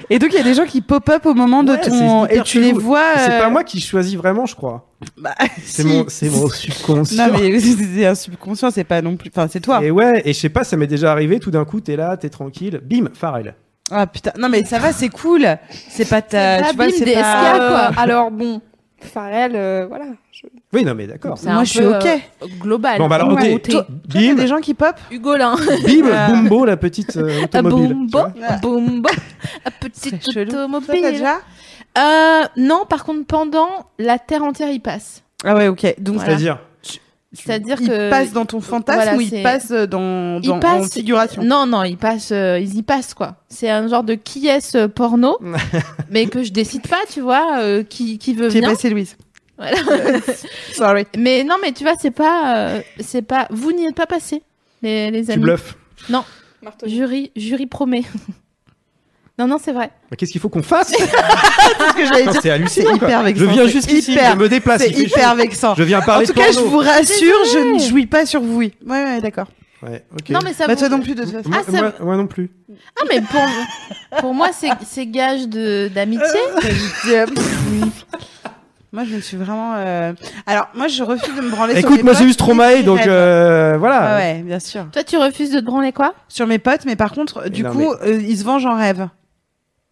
Et 0.10 0.20
donc 0.20 0.30
il 0.32 0.38
y 0.38 0.42
a 0.42 0.44
des 0.44 0.54
gens 0.54 0.66
qui 0.66 0.82
pop-up 0.82 1.26
au 1.26 1.34
moment 1.34 1.64
de 1.64 1.76
ton 1.76 2.26
et 2.28 2.42
tu 2.42 2.60
les 2.62 2.72
vois. 2.74 3.02
C'est 3.18 3.32
euh, 3.32 3.40
pas 3.40 3.50
moi 3.50 3.64
qui 3.64 3.82
choisis 3.82 4.16
vraiment, 4.16 4.46
je 4.46 4.56
crois. 4.56 4.86
bah, 5.18 5.34
C'est 5.66 5.82
si. 5.84 5.88
mon, 6.30 6.50
subconscient. 6.50 7.28
Non 7.28 7.34
mais 7.40 7.60
c'est 7.60 8.06
un 8.06 8.16
subconscient, 8.16 8.70
c'est 8.72 8.84
pas 8.84 9.02
non 9.02 9.16
plus. 9.18 9.32
Enfin, 9.36 9.48
c'est 9.52 9.60
toi. 9.62 9.80
Et 9.84 9.90
ouais, 9.92 10.22
et 10.26 10.34
je 10.34 10.40
sais 10.40 10.50
pas, 10.50 10.64
ça 10.64 10.78
m'est 10.78 10.88
déjà 10.88 11.12
arrivé. 11.12 11.40
Tout 11.40 11.52
d'un 11.52 11.66
coup, 11.66 11.82
t'es 11.82 11.96
là, 11.96 12.18
t'es 12.18 12.30
tranquille. 12.30 12.80
Bim, 12.84 13.10
Pharrell. 13.14 13.56
Ah 13.92 14.06
putain, 14.06 14.32
non 14.38 14.50
mais 14.50 14.64
ça 14.66 14.78
va, 14.78 14.94
c'est 14.94 15.10
cool. 15.10 15.48
C'est 15.90 16.08
pas 16.08 16.22
ta, 16.22 16.58
C'est 16.58 16.64
pas 16.64 16.70
tu 16.70 16.76
vois, 16.76 16.86
Bim 16.86 16.92
c'est 16.96 17.14
pas. 17.14 17.54
quoi. 17.58 17.90
Euh, 17.90 17.90
alors 17.98 18.30
bon, 18.30 18.62
Pharrell, 19.04 19.52
euh, 19.56 19.86
voilà. 19.88 20.06
je- 20.32 20.48
Oui, 20.74 20.84
non 20.86 20.94
mais 20.96 21.08
d'accord. 21.08 21.38
C'est 21.38 21.48
Moi, 21.50 21.62
un 21.62 21.64
je 21.64 21.70
suis 21.70 21.86
ok. 21.86 22.06
euh, 22.06 22.46
global. 22.60 22.98
Bon 23.00 23.08
bah 23.08 23.16
alors, 23.16 23.34
Ouais. 23.34 23.54
ok. 23.54 23.70
Toi- 23.70 23.88
Il 24.16 24.22
y 24.26 24.30
a 24.30 24.36
des 24.36 24.48
gens 24.48 24.60
qui 24.60 24.74
pop. 24.74 24.96
Hugolin. 25.12 25.56
bim, 25.56 26.06
Euh, 26.06 26.28
Bumbo, 26.28 26.66
la 26.66 26.78
petite 26.78 27.18
euh, 27.18 27.44
automobile. 27.44 27.92
un 28.48 28.58
boombo, 28.58 29.10
un 29.66 29.72
petite 29.80 30.28
automobile. 30.36 31.02
déjà 31.02 31.38
Euh, 31.98 32.44
non, 32.58 32.86
par 32.88 33.04
contre, 33.04 33.26
pendant 33.26 33.68
la 33.98 34.20
terre 34.20 34.44
entière, 34.44 34.70
il 34.70 34.80
passe. 34.80 35.24
Ah 35.44 35.56
ouais, 35.56 35.68
ok. 35.68 35.96
Donc 36.00 36.16
Voilà. 36.16 36.30
C'est-à-dire, 36.30 36.60
C'est-à-dire 37.32 37.78
il 37.80 37.88
que 37.88 38.10
passe 38.10 38.32
dans 38.34 38.46
ton 38.46 38.60
fantasme 38.60 39.02
voilà, 39.02 39.16
ou 39.18 39.22
il 39.22 39.30
c'est- 39.30 39.44
passe 39.44 39.72
dans, 39.72 40.40
Il 40.42 40.48
dans 40.50 40.56
en 40.56 40.60
passe- 40.60 40.92
figuration. 40.94 41.44
Non, 41.44 41.68
non, 41.68 41.84
il 41.84 41.96
passe, 41.98 42.32
euh, 42.32 42.58
ils 42.60 42.76
y 42.78 42.82
passent 42.82 43.14
quoi. 43.14 43.36
C'est 43.50 43.70
un 43.70 43.88
genre 43.88 44.04
de 44.04 44.16
qui 44.16 44.48
est 44.48 44.62
ce 44.62 44.88
porno, 44.88 45.38
mais 46.10 46.26
que 46.26 46.42
je 46.44 46.52
décide 46.52 46.88
pas, 46.88 47.02
tu 47.12 47.22
vois, 47.22 47.60
euh, 47.60 47.84
qui 47.84 48.18
qui 48.18 48.34
veut 48.34 48.50
J'ai 48.50 48.62
venir. 48.62 48.72
passé 48.72 48.90
Louise. 48.90 49.16
Voilà. 49.60 49.78
Sorry. 50.74 51.06
Mais 51.18 51.44
non, 51.44 51.56
mais 51.62 51.72
tu 51.72 51.84
vois, 51.84 51.94
c'est 52.00 52.10
pas, 52.12 52.56
euh, 52.78 52.82
c'est 53.00 53.22
pas, 53.22 53.46
vous 53.52 53.74
n'y 53.74 53.86
êtes 53.86 53.96
pas 53.96 54.08
passé, 54.08 54.42
les 54.82 55.12
les 55.12 55.26
tu 55.26 55.32
amis. 55.32 55.42
bluffes. 55.44 55.78
Marteau. 56.62 56.88
Jury, 56.88 57.32
jury 57.36 57.68
promet. 57.68 58.04
non, 59.40 59.48
non, 59.48 59.58
c'est 59.64 59.72
vrai. 59.72 59.90
Mais 60.12 60.18
Qu'est-ce 60.18 60.32
qu'il 60.32 60.42
faut 60.42 60.50
qu'on 60.50 60.62
fasse? 60.62 60.90
C'est 60.98 60.98
ce 61.00 61.94
que 61.96 62.06
j'allais 62.06 62.28
dire. 62.28 62.42
C'est 62.42 62.50
hallucinant. 62.52 62.98
quoi. 62.98 63.08
hyper 63.08 63.24
vexant. 63.24 63.46
Je 63.46 63.50
viens 63.50 63.64
c'est 63.64 63.70
jusqu'ici, 63.72 64.12
hyper- 64.14 64.34
je 64.34 64.38
me 64.38 64.50
déplace. 64.50 64.82
C'est 64.84 64.92
hyper 64.92 65.36
vexant. 65.36 65.76
Je 65.76 65.84
viens 65.84 66.00
En 66.00 66.04
parler 66.06 66.28
tout 66.28 66.34
cas, 66.34 66.52
je 66.52 66.60
vous 66.60 66.78
rassure, 66.78 67.38
je 67.54 67.74
ne 67.74 67.80
jouis 67.80 68.06
pas 68.06 68.26
sur 68.26 68.42
vous. 68.42 68.58
Oui. 68.58 68.74
Ouais, 68.86 69.04
ouais, 69.04 69.22
d'accord. 69.22 69.48
Ouais, 69.82 70.04
ok. 70.12 70.30
Non, 70.30 70.40
mais 70.44 70.52
ça. 70.54 70.68
Bah 70.68 70.74
vous- 70.74 70.80
toi 70.80 70.90
non 70.90 71.00
plus 71.00 71.16
de 71.16 71.24
toute 71.24 71.32
façon. 71.32 71.50
Moi, 71.50 71.60
Ah, 71.66 71.72
ça- 71.72 71.78
moi- 71.78 71.94
moi 72.02 72.18
non 72.18 72.28
plus. 72.28 72.52
Ah, 73.00 73.06
mais 73.10 73.22
pour 73.22 74.20
pour 74.20 74.34
moi, 74.34 74.50
c'est 74.52 74.70
c'est 74.86 75.06
gage 75.06 75.48
de 75.48 75.88
d'amitié. 75.88 76.26
Euh, 77.08 77.26
Moi, 78.92 79.04
je 79.04 79.16
me 79.16 79.22
suis 79.22 79.38
vraiment. 79.38 79.74
euh, 79.76 80.14
Alors, 80.48 80.68
moi, 80.74 80.88
je 80.88 81.04
refuse 81.04 81.36
de 81.36 81.42
me 81.42 81.50
branler 81.52 81.74
sur 81.76 81.82
Écoute, 81.86 81.98
mes 81.98 82.04
moi 82.04 82.14
j'ai 82.14 82.26
eu 82.26 82.34
Stromae, 82.34 82.82
donc 82.82 83.06
euh, 83.06 83.76
voilà. 83.78 84.16
Ah 84.16 84.18
ouais, 84.18 84.42
bien 84.42 84.60
sûr. 84.60 84.88
Toi, 84.92 85.04
tu 85.04 85.16
refuses 85.18 85.52
de 85.52 85.60
te 85.60 85.66
branler 85.66 85.92
quoi? 85.94 86.16
Sur 86.28 86.48
mes 86.48 86.58
potes, 86.58 86.86
mais 86.86 86.96
par 86.96 87.12
contre, 87.12 87.50
du 87.50 87.62
non, 87.64 87.72
coup, 87.72 87.94
euh, 88.04 88.20
ils 88.20 88.38
se 88.40 88.44
vengent 88.44 88.66
en 88.66 88.76
rêve. 88.76 89.08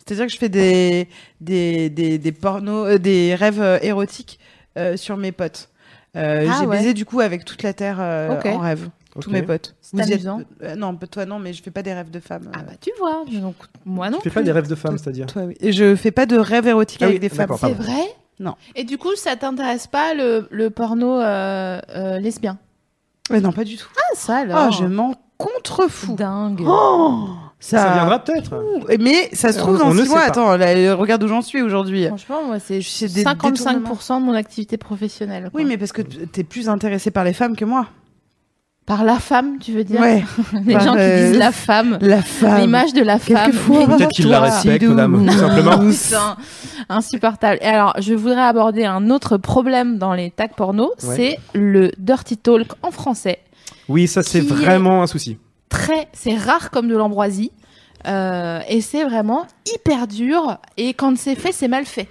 C'est-à-dire 0.08 0.26
que 0.28 0.32
je 0.34 0.38
fais 0.38 0.50
des 0.50 1.08
des 1.42 1.90
des, 1.90 2.18
des 2.18 2.32
pornos, 2.32 2.88
euh, 2.88 2.98
des 2.98 3.36
rêves 3.36 3.62
euh, 3.62 3.80
érotiques 3.82 4.40
euh, 4.78 4.98
sur 4.98 5.18
mes 5.18 5.32
potes. 5.32 5.70
Euh, 6.16 6.48
Ah 6.50 6.58
J'ai 6.60 6.66
ouais. 6.66 6.78
baisé 6.78 6.94
du 6.94 7.06
coup 7.06 7.20
avec 7.20 7.46
toute 7.46 7.64
la 7.64 7.74
terre 7.74 7.98
euh, 8.00 8.38
Ok. 8.38 8.46
en 8.48 8.58
rêve, 8.60 8.90
tous 9.20 9.28
Ok. 9.28 9.34
mes 9.34 9.42
potes. 9.44 9.76
C'est 9.82 9.98
Vous 9.98 10.04
y 10.04 10.06
êtes- 10.08 10.14
amusant. 10.14 10.42
euh, 10.64 10.76
non, 10.76 10.96
toi 10.96 11.26
non, 11.26 11.38
mais 11.40 11.54
je 11.54 11.62
fais 11.62 11.70
pas 11.72 11.84
des 11.84 11.94
rêves 11.94 12.10
de 12.10 12.20
femmes. 12.20 12.50
Ah 12.54 12.60
euh, 12.60 12.64
bah 12.64 12.74
tu 12.82 12.90
vois. 12.98 13.24
Donc 13.32 13.56
moi 13.86 14.10
non. 14.10 14.18
Tu 14.18 14.24
fais 14.24 14.30
pas 14.30 14.40
plus. 14.42 14.46
des 14.46 14.52
rêves 14.52 14.68
de 14.70 14.76
femme, 14.76 14.98
c'est-à-dire 14.98 15.28
Toi 15.28 15.44
oui. 15.44 15.56
Et 15.60 15.72
je 15.72 15.96
fais 15.96 16.12
pas 16.12 16.26
de 16.26 16.38
rêves 16.38 16.68
érotiques 16.68 17.02
Ah 17.02 17.06
avec 17.06 17.16
oui, 17.16 17.20
des 17.20 17.30
femmes. 17.30 17.40
d'accord, 17.40 17.60
C'est 17.60 17.68
pardon. 17.76 17.84
vrai? 17.84 18.02
Non. 18.40 18.56
Et 18.76 18.84
du 18.84 18.98
coup, 19.00 19.16
ça 19.16 19.36
t'intéresse 19.36 19.88
pas 19.88 20.14
le, 20.14 20.48
le 20.52 20.70
porno 20.70 21.20
euh, 21.20 21.80
euh, 21.90 22.20
lesbien? 22.20 22.58
Non, 23.32 23.52
pas 23.52 23.64
du 23.64 23.76
tout. 23.78 23.90
Ah 23.98 24.16
ça 24.16 24.38
alors. 24.38 24.70
Oh, 24.70 24.76
je 24.80 24.86
m'en 24.86 25.16
contrefous. 25.38 26.16
Dingue. 26.16 26.62
Oh, 26.66 27.28
ça, 27.60 27.80
Ça 27.80 27.94
viendra 27.94 28.20
peut-être. 28.20 28.64
Mais 29.00 29.30
ça 29.34 29.52
se 29.52 29.58
trouve 29.58 29.76
On- 29.76 29.80
dans 29.80 29.88
on 29.90 30.04
six 30.04 30.08
mois. 30.10 30.20
pas. 30.20 30.26
Attends, 30.28 30.58
là, 30.58 30.96
regarde 30.96 31.24
où 31.24 31.28
j'en 31.28 31.42
suis 31.42 31.62
aujourd'hui. 31.62 32.06
Franchement, 32.08 32.44
moi, 32.46 32.60
c'est 32.60 32.82
C'est 32.82 33.12
des 33.12 33.24
55% 33.24 34.20
de 34.20 34.26
mon 34.26 34.34
activité 34.34 34.78
professionnelle. 34.78 35.50
quoi. 35.52 35.62
Oui, 35.62 35.66
mais 35.66 35.78
parce 35.78 35.92
que 35.92 36.02
t'es 36.04 36.44
plus 36.44 36.70
intéressé 36.70 37.10
par 37.12 37.24
les 37.24 37.34
femmes 37.34 37.56
que 37.56 37.66
moi. 37.66 37.88
Par 38.86 39.04
la 39.04 39.16
femme, 39.20 39.58
tu 39.60 39.74
veux 39.74 39.84
dire 39.84 40.00
Ouais. 40.00 40.24
Les 40.66 40.80
gens 40.80 40.94
qui 40.94 41.00
disent 41.30 41.38
la 41.38 41.52
femme. 41.52 41.98
La 42.00 42.22
femme. 42.22 42.62
L'image 42.62 42.94
de 42.94 43.02
la 43.02 43.20
femme. 43.20 43.52
Peut-être 43.52 44.12
qu'il 44.12 44.30
la 44.30 44.38
toi, 44.38 44.46
respecte, 44.50 44.80
Sidou. 44.84 44.94
madame, 44.94 45.26
tout 45.26 45.34
simplement. 45.38 45.78
Putain, 45.92 46.38
insupportable. 46.90 47.58
Et 47.62 47.66
alors, 47.68 47.94
je 48.00 48.14
voudrais 48.14 48.44
aborder 48.44 48.86
un 48.86 49.10
autre 49.10 49.36
problème 49.38 49.98
dans 49.98 50.14
les 50.14 50.32
tags 50.32 50.48
porno, 50.48 50.94
Ouais. 51.04 51.16
c'est 51.18 51.38
le 51.54 51.92
dirty 51.98 52.38
talk 52.38 52.68
en 52.82 52.92
français. 52.92 53.40
Oui, 53.90 54.08
ça 54.08 54.24
c'est 54.24 54.38
est- 54.40 54.42
vraiment 54.42 55.04
un 55.04 55.08
souci. 55.08 55.38
Très, 55.70 56.08
c'est 56.14 56.36
rare 56.36 56.72
comme 56.72 56.88
de 56.88 56.96
l'ambroisie. 56.96 57.52
Euh, 58.08 58.62
et 58.70 58.82
c'est 58.82 59.04
vraiment 59.04 59.46
hyper 59.66 60.08
dur. 60.08 60.58
Et 60.78 60.94
quand 60.94 61.18
c'est 61.18 61.36
fait, 61.36 61.52
c'est 61.52 61.68
mal 61.68 61.86
fait. 61.86 62.08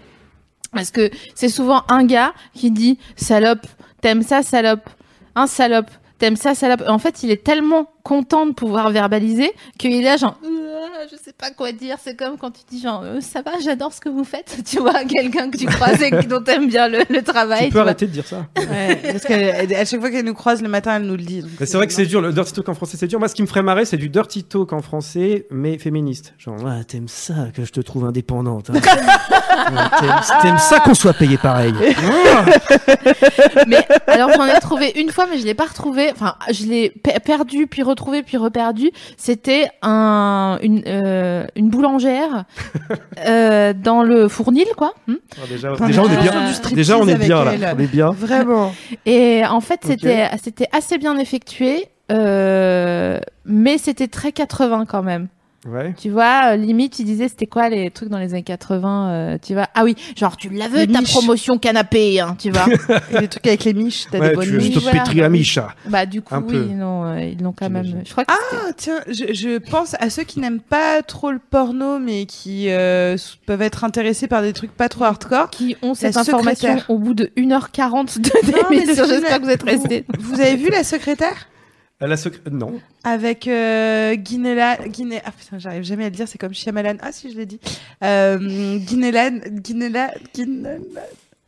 Parce 0.72 0.90
que 0.90 1.10
c'est 1.34 1.48
souvent 1.48 1.82
un 1.88 2.04
gars 2.04 2.34
qui 2.54 2.70
dit 2.70 2.98
salope, 3.16 3.66
t'aimes 4.00 4.22
ça, 4.22 4.42
salope, 4.42 4.88
un 5.34 5.46
salope, 5.46 5.90
t'aimes 6.18 6.36
ça, 6.36 6.54
salope. 6.54 6.82
En 6.88 6.98
fait, 6.98 7.22
il 7.22 7.30
est 7.30 7.42
tellement 7.42 7.90
content 8.02 8.46
de 8.46 8.52
pouvoir 8.52 8.90
verbaliser 8.90 9.52
qu'il 9.78 10.04
est 10.04 10.18
genre, 10.18 10.38
Euh, 10.86 11.06
je 11.10 11.16
sais 11.16 11.32
pas 11.32 11.50
quoi 11.50 11.72
dire. 11.72 11.96
C'est 12.02 12.16
comme 12.16 12.36
quand 12.38 12.50
tu 12.50 12.62
dis, 12.70 12.80
genre, 12.80 13.02
Euh, 13.02 13.20
ça 13.20 13.42
va, 13.42 13.52
j'adore 13.62 13.92
ce 13.92 14.00
que 14.00 14.08
vous 14.08 14.24
faites. 14.24 14.56
Tu 14.66 14.78
vois, 14.78 15.04
quelqu'un 15.04 15.50
que 15.50 15.56
tu 15.58 15.66
croises 15.66 16.00
et 16.02 16.10
dont 16.10 16.42
t'aimes 16.42 16.68
bien 16.68 16.88
le, 16.88 16.98
le 17.08 17.22
travail. 17.22 17.58
Tu 17.60 17.64
tu 17.66 17.70
peux 17.72 17.78
vois. 17.78 17.82
arrêter 17.82 18.06
de 18.06 18.12
dire 18.12 18.26
ça. 18.26 18.46
Ouais, 18.56 18.96
parce 19.12 19.24
qu'à 19.24 19.84
chaque 19.84 20.00
fois 20.00 20.10
qu'elle 20.10 20.24
nous 20.24 20.34
croise 20.34 20.62
le 20.62 20.68
matin, 20.68 20.96
elle 20.96 21.02
nous 21.02 21.16
le 21.16 21.22
dit. 21.22 21.44
c'est 21.58 21.74
vrai 21.74 21.86
que 21.86 21.92
c'est 21.92 22.06
dur, 22.06 22.20
le 22.20 22.32
dirty 22.32 22.52
talk 22.52 22.68
en 22.68 22.74
français, 22.74 22.96
c'est 22.98 23.06
dur. 23.06 23.18
Moi, 23.18 23.28
ce 23.28 23.34
qui 23.34 23.42
me 23.42 23.46
ferait 23.46 23.62
marrer, 23.62 23.84
c'est 23.84 23.96
du 23.96 24.08
dirty 24.08 24.44
talk 24.44 24.72
en 24.72 24.82
français, 24.82 25.46
mais 25.50 25.78
féministe. 25.78 26.34
Genre, 26.38 26.62
ouais, 26.62 26.84
t'aimes 26.84 27.08
ça 27.08 27.48
que 27.54 27.64
je 27.64 27.72
te 27.72 27.80
trouve 27.80 28.04
indépendante. 28.04 28.70
hein. 28.70 28.80
Ouais, 29.66 30.10
t'aimes- 30.42 30.58
ça 30.58 30.80
qu'on 30.80 30.94
soit 30.94 31.14
payé 31.14 31.38
pareil. 31.38 31.72
mais 33.66 33.84
alors 34.06 34.30
j'en 34.36 34.46
ai 34.46 34.58
trouvé 34.60 34.92
une 34.96 35.10
fois, 35.10 35.26
mais 35.30 35.38
je 35.38 35.44
l'ai 35.44 35.54
pas 35.54 35.64
retrouvé. 35.64 36.10
Enfin, 36.12 36.34
je 36.50 36.64
l'ai 36.66 36.90
pe- 36.90 37.18
perdu, 37.24 37.66
puis 37.66 37.82
retrouvé, 37.82 38.22
puis 38.22 38.36
reperdu. 38.36 38.90
C'était 39.16 39.68
un 39.82 40.58
une 40.62 40.75
euh, 40.86 41.46
une 41.56 41.68
boulangère 41.68 42.44
euh, 43.26 43.72
dans 43.72 44.02
le 44.02 44.28
fournil, 44.28 44.66
quoi. 44.76 44.94
Hmm. 45.06 45.14
Alors, 45.36 45.48
déjà, 45.48 45.72
Enfin, 45.72 45.86
déjà, 45.86 46.02
on 46.02 46.08
est 46.08 46.16
euh, 46.16 46.20
bien. 46.20 46.52
Déjà, 46.72 46.98
on 46.98 47.08
est 47.08 47.14
bien 47.16 47.44
là. 47.44 47.54
elle. 47.54 47.74
On 47.76 47.78
est 47.80 47.86
bien. 47.86 48.10
Vraiment. 48.10 48.72
Et 49.06 49.44
en 49.46 49.60
fait, 49.60 49.80
c'était 49.84 50.28
c'était 50.42 50.68
assez 50.72 50.98
bien 50.98 51.18
effectué, 51.18 51.88
euh, 52.12 53.20
mais 53.44 53.78
c'était 53.78 54.08
très 54.08 54.32
80 54.32 54.84
quand 54.86 55.02
même. 55.02 55.28
Ouais. 55.68 55.94
Tu 55.98 56.10
vois, 56.10 56.52
euh, 56.52 56.56
limite, 56.56 56.98
il 56.98 57.04
disait 57.04 57.28
c'était 57.28 57.46
quoi 57.46 57.68
les 57.68 57.90
trucs 57.90 58.08
dans 58.08 58.18
les 58.18 58.32
années 58.34 58.42
80, 58.42 59.10
euh, 59.10 59.38
tu 59.44 59.54
vois? 59.54 59.66
Ah 59.74 59.84
oui, 59.84 59.96
genre 60.16 60.36
tu 60.36 60.48
la 60.48 60.68
veux 60.68 60.80
Les 60.84 60.92
ta 60.92 61.00
miches. 61.00 61.10
promotion 61.12 61.58
canapé, 61.58 62.20
hein, 62.20 62.36
tu 62.38 62.50
vois? 62.50 62.66
Et 63.12 63.20
les 63.20 63.28
trucs 63.28 63.46
avec 63.46 63.64
les 63.64 63.74
miches, 63.74 64.06
t'as 64.10 64.18
Ouais, 64.20 64.30
des 64.30 64.34
bonnes 64.36 64.44
tu, 64.44 64.50
je 64.52 64.56
miches. 64.58 64.74
te 64.74 64.78
voilà. 64.80 65.00
pétris 65.00 65.18
la 65.18 65.28
micha. 65.28 65.74
bah 65.88 66.06
du 66.06 66.22
coup, 66.22 66.34
Un 66.34 66.42
peu. 66.42 66.60
oui, 66.60 66.74
non, 66.74 67.04
euh, 67.06 67.20
ils 67.20 67.42
l'ont 67.42 67.52
quand 67.52 67.68
même. 67.68 67.82
J'imagine. 67.84 68.06
Je 68.06 68.12
crois 68.12 68.24
que 68.24 68.32
c'était- 68.32 68.62
Ah 68.68 68.72
tiens, 68.76 69.00
je, 69.08 69.32
je 69.34 69.58
pense 69.58 69.94
à 69.98 70.08
ceux 70.10 70.22
qui 70.24 70.40
n'aiment 70.40 70.60
pas 70.60 71.02
trop 71.02 71.30
le 71.32 71.38
porno, 71.40 71.98
mais 71.98 72.26
qui 72.26 72.68
euh, 72.70 73.14
s- 73.14 73.36
peuvent 73.46 73.62
être 73.62 73.82
intéressés 73.84 74.28
par 74.28 74.42
des 74.42 74.52
trucs 74.52 74.72
pas 74.72 74.88
trop 74.88 75.04
hardcore. 75.04 75.50
qui 75.50 75.76
ont 75.82 75.94
cette 75.94 76.16
information 76.16 76.54
secrétaire. 76.68 76.84
au 76.90 76.98
bout 76.98 77.14
de 77.14 77.30
1h40 77.36 78.20
de 78.20 78.30
Non, 78.52 78.58
mais 78.70 78.76
le 78.76 78.80
d'émission. 78.82 79.04
film- 79.04 79.16
J'espère 79.16 79.38
que 79.40 79.44
vous 79.44 79.50
êtes 79.50 79.62
restés. 79.62 80.04
Vous 80.18 80.40
avez 80.40 80.56
vu 80.56 80.68
la 80.70 80.84
secrétaire? 80.84 81.48
La 82.00 82.16
secré- 82.16 82.40
Non. 82.50 82.78
avec 83.04 83.48
euh, 83.48 84.14
Guinela, 84.16 84.76
Guiné, 84.86 85.22
ah 85.24 85.30
putain, 85.32 85.58
j'arrive 85.58 85.82
jamais 85.82 86.04
à 86.04 86.10
le 86.10 86.14
dire, 86.14 86.28
c'est 86.28 86.36
comme 86.38 86.52
Shyamalan. 86.52 86.96
Ah 87.00 87.10
si, 87.10 87.32
je 87.32 87.36
l'ai 87.38 87.46
dit. 87.46 87.58
Euh, 88.04 88.36
Guinélan, 88.78 89.38
Guinéla, 89.50 90.10
Guinéla, 90.34 90.76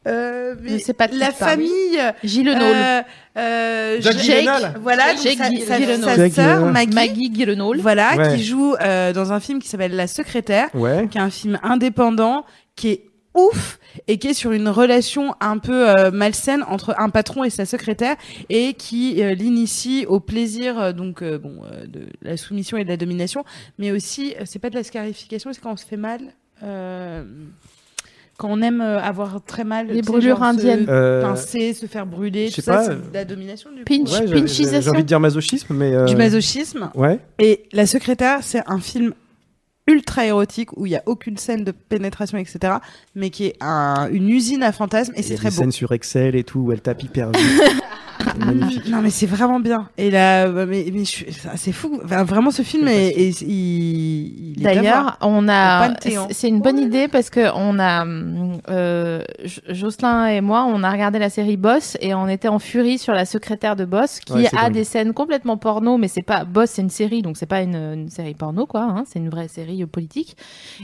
euh, 0.07 0.55
mais 0.63 0.79
sais 0.79 0.95
pas 0.95 1.07
la 1.09 1.33
famille. 1.33 1.99
Gilles 2.25 2.47
Lenôle. 2.47 2.63
euh, 2.63 3.03
euh, 3.37 4.01
Jacques 4.01 4.17
Jake, 4.19 4.39
Gyllenhaal. 4.41 4.75
voilà, 4.81 5.15
Jake 5.23 5.37
sa, 5.37 5.45
sa, 5.51 5.99
sa 6.03 6.17
Jake 6.17 6.33
sœur. 6.33 6.65
Maggie, 6.65 6.95
Maggie 6.95 7.31
Gyllenhaal. 7.35 7.79
voilà, 7.81 8.17
Ouais. 8.17 8.37
qui 8.37 8.45
joue 8.45 8.75
euh, 8.81 9.13
dans 9.13 9.33
un 9.35 9.41
film 9.41 9.59
qui 9.61 9.69
s'appelle 9.69 9.95
La 9.95 10.07
Secrétaire. 10.07 10.71
Ouais. 10.73 11.09
qui 11.11 11.19
est 11.19 11.21
un 11.21 11.31
film 11.31 11.59
indépendant, 11.63 12.47
qui 12.75 12.89
est 12.89 13.03
ouf 13.39 13.79
et 14.07 14.19
qui 14.19 14.29
est 14.29 14.35
sur 14.35 14.53
une 14.53 14.69
relation 14.69 15.35
un 15.41 15.59
peu 15.59 15.89
euh, 15.89 16.11
malsaine 16.11 16.63
entre 16.69 16.95
un 16.99 17.09
patron 17.11 17.45
et 17.45 17.51
sa 17.51 17.65
secrétaire 17.67 18.17
et 18.49 18.75
qui 18.75 19.23
euh, 19.23 19.35
l'initie 19.35 20.05
au 20.07 20.21
plaisir 20.21 20.79
euh, 20.79 20.93
donc 20.93 21.23
euh, 21.23 21.39
bon 21.39 21.55
euh, 21.65 21.87
de 21.87 22.01
la 22.23 22.37
soumission 22.37 22.77
et 22.77 22.85
de 22.85 22.89
la 22.89 22.97
domination 22.97 23.45
mais 23.79 23.91
aussi 23.93 24.35
euh, 24.41 24.43
c'est 24.45 24.59
pas 24.59 24.71
de 24.71 24.75
la 24.77 24.85
scarification 24.85 25.53
c'est 25.53 25.61
quand 25.61 25.73
on 25.73 25.77
se 25.77 25.87
fait 25.87 25.97
mal 25.97 26.21
euh, 26.63 27.25
quand 28.37 28.49
on 28.51 28.63
aime 28.63 28.81
euh, 28.81 29.01
avoir 29.01 29.43
très 29.45 29.65
mal 29.65 29.89
Les 29.89 30.01
brûlures 30.03 30.39
se 30.39 30.43
indiennes. 30.45 30.87
Euh, 30.89 31.23
pincer 31.23 31.75
se 31.75 31.87
faire 31.87 32.07
brûler 32.07 32.49
je 32.49 32.55
sais 32.55 32.63
tout 32.63 32.67
ça 32.67 32.77
pas, 32.77 32.85
c'est 32.85 32.91
de 33.11 33.15
la 33.15 33.25
domination 33.25 33.71
du 33.73 33.79
coup. 33.79 33.85
Pinch. 33.85 34.13
ouais. 34.21 34.47
J'ai 34.47 34.91
envie 34.91 35.03
de 35.03 35.09
dire 35.09 35.19
masochisme, 35.19 35.75
mais. 35.75 35.93
euh, 35.93 36.05
du 36.05 36.15
masochisme 36.15 36.89
Ouais. 36.95 37.19
et 37.41 37.65
La 37.73 37.85
Secrétaire, 37.87 38.39
c'est 38.43 38.63
un 38.69 38.79
film 38.79 39.13
ultra 39.89 40.25
érotique 40.27 40.77
où 40.77 40.87
il 40.87 40.93
y 40.93 40.97
a 40.97 41.03
aucune 41.07 41.37
scène 41.39 41.65
de 41.65 41.73
pénétration, 41.73 42.39
etc. 42.39 42.75
Mais 43.17 43.31
qui 43.31 43.47
est 43.47 43.57
un- 43.61 44.09
une 44.13 44.29
usine 44.29 44.63
à 44.63 44.71
fantasmes 44.71 45.13
et 45.17 45.23
c'est 45.23 45.35
très 45.35 45.49
des 45.49 45.57
beau. 45.57 45.63
scènes 45.63 45.73
sur 45.73 45.91
Excel 45.93 46.37
et 46.37 46.45
tout 46.45 46.61
où 46.61 46.73
elle 46.73 46.81
tape 46.83 47.03
hyper 47.03 47.31
vite. 47.33 47.43
C'est 48.21 48.45
magnifique. 48.45 48.89
Non 48.89 49.01
mais 49.03 49.11
c'est 49.11 49.27
vraiment 49.27 49.61
bien. 49.61 49.89
Et 49.99 50.11
là, 50.11 50.47
euh, 50.47 50.67
mais, 50.69 50.87
mais 50.93 51.01
je 51.01 51.05
suis- 51.11 51.27
c'est 51.57 51.73
fou. 51.73 52.01
Enfin, 52.05 52.25
vraiment, 52.25 52.51
ce 52.51 52.63
film 52.63 52.89
est, 52.89 53.09
est- 53.09 53.41
il. 53.43 54.55
D'ailleurs, 54.59 55.17
on 55.21 55.49
a, 55.49 55.95
c'est- 56.31 56.49
une 56.49 56.61
bonne 56.61 56.79
idée 56.79 57.09
parce 57.09 57.31
que 57.31 57.51
on 57.55 57.79
a, 57.79 58.05
euh, 58.71 59.23
Jocelyn 59.69 60.27
et 60.27 60.41
moi, 60.41 60.65
on 60.69 60.83
a 60.83 60.91
regardé 60.91 61.19
la 61.19 61.31
série 61.31 61.57
Boss 61.57 61.97
et 62.01 62.15
on 62.15 62.29
était 62.29 62.49
en 62.49 62.59
furie 62.59 62.99
sur 62.99 63.13
la 63.13 63.25
secrétaire 63.25 63.77
de 63.77 63.85
Boss 63.85 64.21
qui 64.21 64.33
Ouais, 64.33 64.47
a 64.57 64.65
dingue. 64.65 64.73
des 64.73 64.85
scènes 64.85 65.13
complètement 65.13 65.57
porno, 65.57 65.97
mais 65.99 66.09
c'est 66.09 66.23
pas 66.23 66.45
Boss, 66.45 66.71
c'est 66.71 66.83
une 66.83 66.91
série, 66.91 67.23
donc 67.23 67.37
c'est 67.37 67.47
pas 67.47 67.61
une, 67.63 67.77
une 67.77 68.09
série 68.09 68.35
porno 68.35 68.67
quoi, 68.67 68.83
hein, 68.83 69.05
c'est 69.07 69.19
une 69.19 69.29
vraie 69.31 69.49
série 69.49 69.85
politique. 69.87 70.37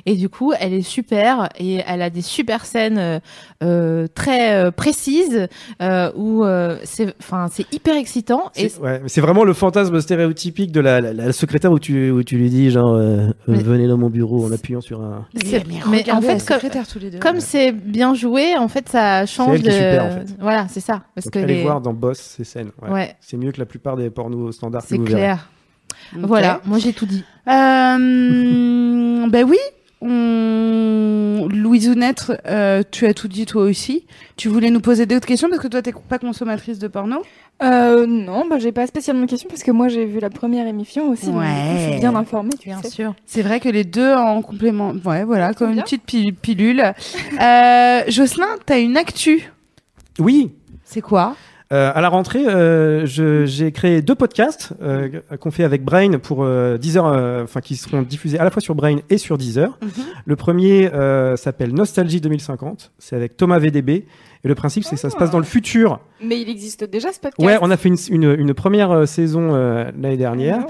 Et 0.07 0.15
du 0.17 0.29
coup, 0.29 0.53
elle 0.59 0.73
est 0.75 0.83
super 0.83 1.49
et 1.59 1.83
elle 1.87 2.03
a 2.03 2.11
des 2.11 2.23
super 2.23 2.65
scènes 2.65 2.99
euh, 2.99 3.19
euh, 3.63 4.07
très 4.15 4.55
euh, 4.55 4.71
précises 4.71 5.49
euh, 5.83 6.11
où 6.17 6.45
euh, 6.45 6.79
c'est, 6.85 7.15
enfin, 7.25 7.49
c'est 7.51 7.73
hyper 7.73 7.97
excitant 7.97 8.51
et 8.57 8.69
C'est 8.69 8.81
ouais, 8.81 9.01
mais 9.03 9.09
c'est 9.09 9.21
vraiment 9.21 9.45
le 9.45 9.53
fantasme 9.55 10.01
stéréotypique 10.01 10.71
de 10.73 10.81
la, 10.81 11.01
la, 11.01 11.13
la 11.13 11.33
secrétaire 11.33 11.73
où 11.73 11.79
tu, 11.79 12.11
où 12.11 12.23
tu 12.23 12.37
lui 12.37 12.51
dis 12.51 12.71
genre 12.71 12.95
euh, 12.95 13.01
euh, 13.01 13.31
Mais- 13.49 13.63
venez 13.63 13.89
dans 13.89 13.97
mon 13.99 14.11
bureau 14.11 14.45
en 14.47 14.53
appuyant 14.53 14.81
sur 14.81 15.01
un. 15.03 15.27
c'est- 15.45 15.67
mais, 15.67 15.81
mais 15.91 16.11
en 16.13 16.21
fait, 16.21 16.29
comme, 16.29 16.39
Secrétaire 16.41 16.87
tous 16.87 16.99
les 16.99 17.11
deux. 17.11 17.19
Comme 17.19 17.41
c'est 17.41 17.73
bien 17.73 18.15
joué, 18.15 18.57
en 18.57 18.69
fait, 18.69 18.89
ça 18.89 19.27
change 19.27 19.55
elle 19.57 19.63
qui 19.63 19.69
de. 19.69 19.71
est 19.71 19.91
super, 19.93 20.05
en 20.05 20.11
fait. 20.11 20.27
Voilà, 20.41 20.67
c'est 20.69 20.81
ça. 20.81 21.03
Parce 21.15 21.25
Donc 21.27 21.33
que 21.35 21.39
allez 21.41 21.55
les- 21.57 21.63
voir 21.63 21.81
dans 21.81 21.93
Boss 21.95 22.19
ces 22.19 22.45
scènes. 22.45 22.71
Ouais. 22.83 22.91
Ouais, 22.91 23.17
C'est 23.21 23.37
mieux 23.37 23.53
que 23.53 23.59
la 23.61 23.67
plupart 23.67 23.97
des 23.97 24.11
pornos 24.11 24.55
standards 24.55 24.83
que 24.83 24.89
c'est 24.89 24.97
vous 24.97 25.05
clair. 25.05 25.49
Voilà, 26.17 26.61
moi 26.67 26.79
j'ai 26.79 26.93
tout 26.93 27.07
dit. 27.07 27.25
Euh, 27.49 29.27
ben 29.29 29.45
oui. 29.49 29.59
On... 30.05 31.49
Louisounette, 31.51 32.33
euh, 32.47 32.83
tu 32.91 33.07
as 33.07 33.15
tout 33.15 33.29
dit 33.29 33.47
toi 33.47 33.63
aussi. 33.65 34.05
Tu 34.37 34.49
voulais 34.49 34.71
nous 34.71 34.81
poser 34.81 35.07
d'autres 35.07 35.27
questions 35.27 35.49
parce 35.49 35.61
que 35.61 35.69
toi 35.69 35.83
t'es 35.83 35.93
pas 36.09 36.19
consommatrice 36.19 36.79
de 36.79 36.89
porno? 36.89 37.23
Euh, 37.63 38.07
non, 38.07 38.47
bah, 38.49 38.59
j'ai 38.59 38.73
pas 38.73 38.87
spécialement 38.87 39.25
de 39.25 39.31
questions 39.31 39.49
parce 39.49 39.63
que 39.63 39.71
moi 39.71 39.89
j'ai 39.89 40.05
vu 40.05 40.21
la 40.21 40.31
première 40.31 40.67
émission 40.67 41.09
aussi. 41.11 41.27
coup, 41.27 41.33
je 41.33 41.39
Ouais. 41.39 41.91
suis 41.91 42.01
bien 42.01 42.15
informée, 42.15 42.53
tu 42.61 42.69
Bien 42.69 42.83
sais. 42.83 42.91
sûr. 42.91 43.15
C'est 43.27 43.43
vrai 43.43 43.61
que 43.61 43.69
les 43.69 43.85
deux 43.85 44.13
en 44.13 44.43
complément. 44.43 44.93
Ouais, 45.05 45.25
voilà, 45.25 45.55
comme 45.55 45.73
une 45.73 45.83
petite 45.83 46.03
pi- 46.05 46.33
pilule. 46.33 46.83
euh, 47.41 48.01
Jocelyn, 48.09 48.49
t'as 48.67 48.81
une 48.81 48.97
actu? 48.97 49.51
Oui. 50.19 50.51
C'est 50.85 51.01
quoi? 51.01 51.37
Euh, 51.73 51.91
à 51.95 52.01
la 52.03 52.09
rentrée, 52.11 52.47
euh, 52.47 53.07
j'ai 53.07 53.73
créé 53.73 54.03
deux 54.03 54.15
podcasts 54.15 54.75
euh, 54.83 55.09
qu'on 55.41 55.51
fait 55.51 55.65
avec 55.65 55.83
Brain 55.83 56.19
pour 56.19 56.45
euh, 56.45 56.77
Deezer, 56.77 57.07
euh, 57.07 57.43
enfin 57.45 57.61
qui 57.61 57.77
seront 57.77 58.03
diffusés 58.03 58.39
à 58.39 58.45
la 58.45 58.51
fois 58.51 58.61
sur 58.61 58.75
Brain 58.75 58.99
et 59.09 59.17
sur 59.19 59.39
Deezer. 59.39 59.79
Mhm. 59.83 59.89
Le 60.27 60.37
premier 60.37 60.93
euh, 60.93 61.37
s'appelle 61.37 61.73
Nostalgie 61.73 62.21
2050. 62.21 62.93
C'est 62.99 63.17
avec 63.17 63.37
Thomas 63.37 63.59
VDB. 63.59 64.05
Et 64.45 64.49
le 64.49 64.55
principe, 64.55 64.85
c'est 64.85 64.97
que 64.97 65.01
ça 65.01 65.09
se 65.09 65.17
passe 65.17 65.31
dans 65.31 65.39
le 65.39 65.45
futur. 65.45 66.01
Mais 66.23 66.39
il 66.39 66.51
existe 66.51 66.85
déjà 66.85 67.13
ce 67.13 67.19
podcast? 67.19 67.41
Ouais, 67.43 67.57
on 67.63 67.71
a 67.71 67.79
fait 67.79 67.89
une, 67.89 67.97
une, 68.11 68.31
une 68.39 68.53
première 68.53 69.09
saison 69.09 69.55
euh, 69.55 69.85
l'année 69.99 70.19
dernière. 70.19 70.67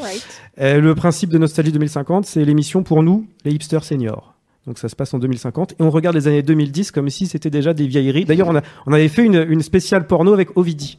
Le 0.59 0.93
principe 0.93 1.31
de 1.31 1.39
Nostalgie 1.39 1.73
2050, 1.73 2.25
c'est 2.25 2.45
l'émission 2.45 2.85
pour 2.85 3.03
nous, 3.03 3.27
les 3.45 3.51
hipsters 3.53 3.83
seniors. 3.83 4.34
Donc 4.66 4.78
ça 4.78 4.89
se 4.89 4.97
passe 4.97 5.12
en 5.12 5.19
2050 5.19 5.73
et 5.73 5.77
on 5.81 5.91
regarde 5.91 6.16
les 6.16 6.27
années 6.27 6.43
2010 6.43 6.91
comme 6.91 7.11
si 7.11 7.27
c'était 7.27 7.51
déjà 7.51 7.74
des 7.74 7.86
vieilleries. 7.86 8.24
D'ailleurs, 8.24 8.49
on, 8.49 8.57
a, 8.57 8.62
on 8.86 8.93
avait 8.93 9.09
fait 9.09 9.24
une, 9.24 9.45
une 9.49 9.61
spéciale 9.62 10.07
porno 10.07 10.32
avec 10.32 10.57
Ovidie. 10.57 10.99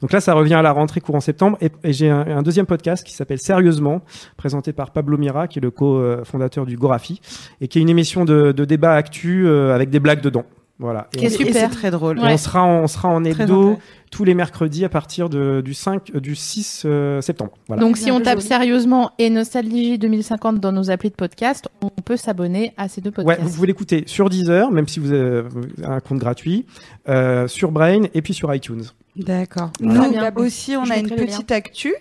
Donc 0.00 0.10
là, 0.12 0.20
ça 0.20 0.32
revient 0.34 0.54
à 0.54 0.62
la 0.62 0.72
rentrée 0.72 1.00
courant 1.00 1.20
septembre 1.20 1.56
et, 1.60 1.70
et 1.84 1.92
j'ai 1.92 2.08
un, 2.10 2.26
un 2.26 2.42
deuxième 2.42 2.66
podcast 2.66 3.06
qui 3.06 3.12
s'appelle 3.14 3.38
Sérieusement, 3.38 4.00
présenté 4.36 4.72
par 4.72 4.90
Pablo 4.90 5.16
Mira, 5.18 5.46
qui 5.46 5.58
est 5.58 5.62
le 5.62 5.70
co-fondateur 5.70 6.66
du 6.66 6.76
Gorafi 6.76 7.20
et 7.60 7.68
qui 7.68 7.78
est 7.78 7.82
une 7.82 7.88
émission 7.90 8.24
de, 8.24 8.50
de 8.52 8.64
débat 8.64 8.94
actu 8.94 9.46
euh, 9.46 9.74
avec 9.74 9.90
des 9.90 10.00
blagues 10.00 10.20
dedans. 10.22 10.44
Voilà. 10.78 11.06
Et 11.14 11.18
Qui 11.18 11.24
est 11.26 11.28
on- 11.28 11.30
Et 11.30 11.46
super. 11.46 11.54
c'est 11.70 11.76
très 11.76 11.90
drôle. 11.92 12.18
et 12.18 12.22
on 12.22 12.36
sera 12.36 12.62
en, 12.64 12.80
on 12.82 12.86
sera 12.88 13.08
en 13.10 13.22
hebdo 13.24 13.42
intéressant. 13.42 13.78
Tous 14.12 14.24
les 14.24 14.34
mercredis 14.34 14.84
à 14.84 14.88
partir 14.90 15.28
de, 15.28 15.62
du 15.64 15.74
5, 15.74 16.12
euh, 16.14 16.20
du 16.20 16.36
6 16.36 16.82
euh, 16.84 17.20
septembre. 17.22 17.52
Voilà. 17.66 17.80
Donc 17.82 17.96
si 17.96 18.10
on 18.12 18.20
tape 18.20 18.38
joli. 18.38 18.46
sérieusement 18.46 19.10
et 19.18 19.30
Nostalgie 19.30 19.98
2050 19.98 20.60
dans 20.60 20.70
nos 20.70 20.90
applis 20.90 21.08
de 21.08 21.14
podcast, 21.14 21.68
on 21.80 21.88
peut 21.88 22.18
s'abonner 22.18 22.74
à 22.76 22.88
ces 22.88 23.00
deux 23.00 23.08
Ouais, 23.08 23.24
podcasts. 23.24 23.40
vous 23.40 23.54
pouvez 23.54 23.66
l'écouter 23.66 24.04
sur 24.06 24.28
Deezer, 24.28 24.70
même 24.70 24.86
si 24.86 25.00
vous 25.00 25.12
avez 25.12 25.42
un 25.82 26.00
compte 26.00 26.18
gratuit, 26.18 26.66
euh, 27.08 27.48
sur 27.48 27.72
Brain 27.72 28.02
et 28.14 28.20
puis 28.22 28.34
sur 28.34 28.54
iTunes. 28.54 28.84
D'accord. 29.16 29.70
Voilà. 29.80 30.06
Nous 30.06 30.10
Bien. 30.12 30.32
aussi, 30.36 30.76
on 30.76 30.84
Je 30.84 30.92
a 30.92 30.98
une 30.98 31.08
petite 31.08 31.50
actu. 31.50 31.94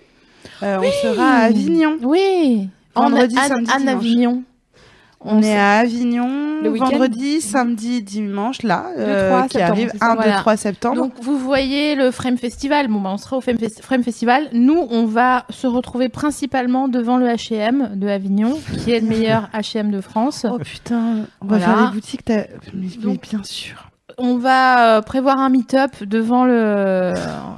Euh, 0.63 0.79
On 0.83 0.91
sera 0.91 1.23
à 1.25 1.37
Avignon. 1.45 1.97
Oui. 2.03 2.67
En 2.93 3.09
Vendredi, 3.09 3.35
samedi, 3.35 3.71
Anne 3.71 3.79
dimanche. 3.83 3.95
Avignon. 3.95 4.43
On 5.23 5.41
est 5.43 5.55
à 5.55 5.73
Avignon 5.79 6.61
Le 6.63 6.69
vendredi, 6.69 7.41
samedi, 7.41 8.01
dimanche 8.01 8.63
là, 8.63 8.85
euh, 8.97 9.29
3 9.29 9.43
qui 9.43 9.49
septembre, 9.57 9.71
arrive 9.71 9.89
c'est 9.93 9.97
ça 9.99 10.05
1, 10.05 10.15
2, 10.15 10.21
Voilà. 10.21 10.37
3 10.39 10.57
septembre. 10.57 10.95
Donc 10.95 11.13
vous 11.21 11.37
voyez 11.37 11.93
le 11.95 12.09
Frame 12.11 12.37
Festival, 12.37 12.87
bon 12.87 12.99
bah 13.01 13.11
on 13.13 13.17
sera 13.17 13.37
au 13.37 13.41
Frame, 13.41 13.57
Fes- 13.57 13.81
Frame 13.81 14.03
Festival. 14.03 14.47
Nous 14.53 14.87
on 14.89 15.05
va 15.05 15.45
se 15.51 15.67
retrouver 15.67 16.09
principalement 16.09 16.87
devant 16.87 17.17
le 17.17 17.27
H&M 17.27 17.91
de 17.95 18.07
Avignon, 18.07 18.57
qui 18.83 18.91
est 18.91 18.99
le 18.99 19.07
meilleur 19.07 19.47
H&M 19.53 19.91
de 19.91 20.01
France. 20.01 20.45
oh 20.49 20.57
putain, 20.57 21.25
on 21.41 21.45
va 21.45 21.57
Voilà. 21.57 21.65
faire 21.65 21.87
des 21.89 21.93
boutiques. 21.93 22.21
Mais, 22.27 22.49
mais 22.73 22.87
Donc, 22.97 23.21
bien 23.21 23.43
sûr. 23.43 23.89
On 24.17 24.37
va 24.37 24.97
euh, 24.97 25.01
prévoir 25.01 25.39
un 25.39 25.49
meet-up 25.49 25.91
devant 26.03 26.45
le 26.45 27.13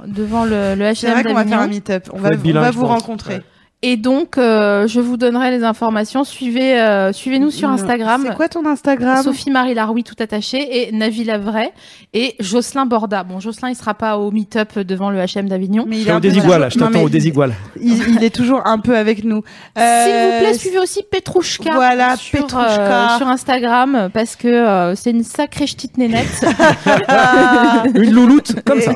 devant 0.06 0.44
le, 0.44 0.74
le 0.76 0.94
C'est 0.94 1.06
H&M 1.08 1.12
vrai 1.14 1.24
qu'on 1.24 1.34
va 1.34 1.44
faire 1.44 1.60
un 1.60 1.66
meet-up. 1.66 2.08
On 2.12 2.18
va, 2.18 2.30
on 2.32 2.52
va 2.52 2.70
vous 2.70 2.86
rencontrer. 2.86 3.36
Ouais. 3.36 3.42
Et 3.86 3.98
donc 3.98 4.38
euh, 4.38 4.86
je 4.88 4.98
vous 4.98 5.18
donnerai 5.18 5.50
les 5.50 5.62
informations. 5.62 6.24
Suivez 6.24 6.80
euh, 6.80 7.12
suivez-nous 7.12 7.50
sur 7.50 7.68
Non. 7.68 7.74
Instagram. 7.74 8.24
C'est 8.26 8.34
quoi 8.34 8.48
ton 8.48 8.64
Instagram? 8.64 9.22
Sophie 9.22 9.50
Marie 9.50 9.74
Laroui 9.74 10.04
tout 10.04 10.14
attaché 10.20 10.88
et 10.88 10.92
Navi 10.92 11.22
Lavray 11.24 11.68
et 12.14 12.34
Jocelyn 12.40 12.86
Borda. 12.86 13.24
Bon, 13.24 13.40
Jocelyn 13.40 13.68
il 13.68 13.74
sera 13.76 13.92
pas 13.92 14.16
au 14.16 14.30
meet-up 14.30 14.78
devant 14.78 15.10
le 15.10 15.18
H&M 15.18 15.50
d'Avignon. 15.50 15.84
Mais 15.86 15.98
il 16.00 16.08
est 16.08 16.12
un 16.12 16.16
au 16.16 16.20
désigual, 16.20 16.62
là. 16.62 16.68
Je 16.70 16.78
t'attends 16.78 17.02
au 17.02 17.10
désigual. 17.10 17.52
Il, 17.78 17.92
il 18.16 18.24
est 18.24 18.34
toujours 18.34 18.66
un 18.66 18.78
peu 18.78 18.96
avec 18.96 19.22
nous. 19.22 19.42
S'il 19.76 19.82
Euh, 19.84 20.30
vous 20.38 20.44
plaît, 20.44 20.54
suivez 20.54 20.78
aussi 20.78 21.02
Petrouchka. 21.02 21.74
Voilà, 21.74 22.16
sur, 22.16 22.38
Petrouchka. 22.46 23.14
euh, 23.14 23.18
sur 23.18 23.28
Instagram 23.28 24.08
parce 24.14 24.34
que 24.34 24.48
euh, 24.48 24.94
c'est 24.94 25.10
une 25.10 25.24
sacrée 25.24 25.66
ch'tite 25.66 25.98
nénette. 25.98 26.42
Une 27.94 28.12
louloute, 28.12 28.54
comme 28.64 28.80
ça. 28.80 28.92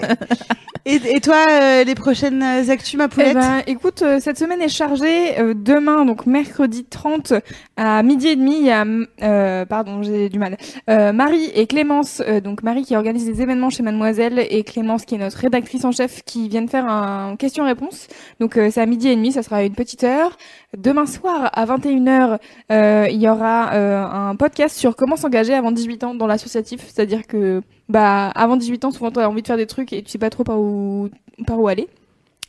Et, 0.85 0.95
et 1.17 1.21
toi, 1.21 1.37
euh, 1.51 1.85
les 1.85 1.95
prochaines 1.95 2.43
actus, 2.43 2.95
ma 2.95 3.05
Eh 3.05 3.09
poulette? 3.09 3.35
ben, 3.35 3.63
écoute, 3.67 4.01
euh, 4.03 4.19
cette 4.21 4.39
semaine 4.39 4.63
est 4.63 4.69
chargée. 4.79 5.39
Euh, 5.41 5.55
demain, 5.55 6.05
donc 6.05 6.27
mercredi 6.27 6.85
30 6.85 7.33
à 7.77 8.03
midi 8.05 8.29
et 8.29 8.37
demi, 8.37 8.59
il 8.59 8.67
y 8.67 8.71
a, 8.71 8.87
euh, 9.23 9.65
pardon, 9.65 10.03
j'ai 10.03 10.29
du 10.29 10.39
mal. 10.39 10.57
Euh, 10.89 11.13
Marie 11.13 11.51
et 11.55 11.67
Clémence, 11.67 12.23
donc 12.45 12.63
Marie 12.63 12.83
qui 12.83 12.95
organise 12.95 13.27
des 13.27 13.43
événements 13.43 13.71
chez 13.71 13.83
Mademoiselle 13.83 14.47
et 14.51 14.63
Clémence 14.63 15.05
qui 15.05 15.17
est 15.17 15.19
notre 15.19 15.39
rédactrice 15.39 15.85
en 15.85 15.91
chef, 15.91 16.23
qui 16.23 16.49
viennent 16.49 16.69
faire 16.69 16.89
un 16.89 17.35
question-réponse. 17.37 18.07
Donc 18.39 18.53
c'est 18.55 18.81
à 18.81 18.87
midi 18.87 19.09
et 19.09 19.17
demi, 19.17 19.33
ça 19.33 19.43
sera 19.43 19.65
une 19.65 19.75
petite 19.75 20.05
heure. 20.05 20.37
Demain 20.77 21.07
soir 21.07 21.51
à 21.53 21.67
21h, 21.67 22.39
euh, 22.71 23.07
il 23.11 23.21
y 23.21 23.29
aura 23.29 23.73
un 23.75 24.37
podcast 24.37 24.77
sur 24.77 24.95
comment 24.95 25.17
s'engager 25.17 25.55
avant 25.55 25.73
18 25.73 26.05
ans 26.05 26.15
dans 26.15 26.27
l'associatif, 26.29 26.83
c'est-à-dire 26.87 27.27
que 27.27 27.63
bah 27.89 28.29
avant 28.29 28.57
18 28.57 28.85
ans, 28.85 28.91
souvent 28.93 29.11
tu 29.11 29.19
as 29.19 29.29
envie 29.29 29.43
de 29.43 29.47
faire 29.47 29.57
des 29.57 29.67
trucs 29.67 29.93
et 29.93 30.03
tu 30.03 30.11
sais 30.11 30.19
pas 30.19 30.31
trop 30.31 30.45
par 30.45 30.61
où 30.61 31.09
par 31.47 31.59
où 31.59 31.67
aller. 31.67 31.89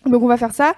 Donc 0.06 0.24
on 0.24 0.28
va 0.28 0.38
faire 0.38 0.54
ça. 0.54 0.74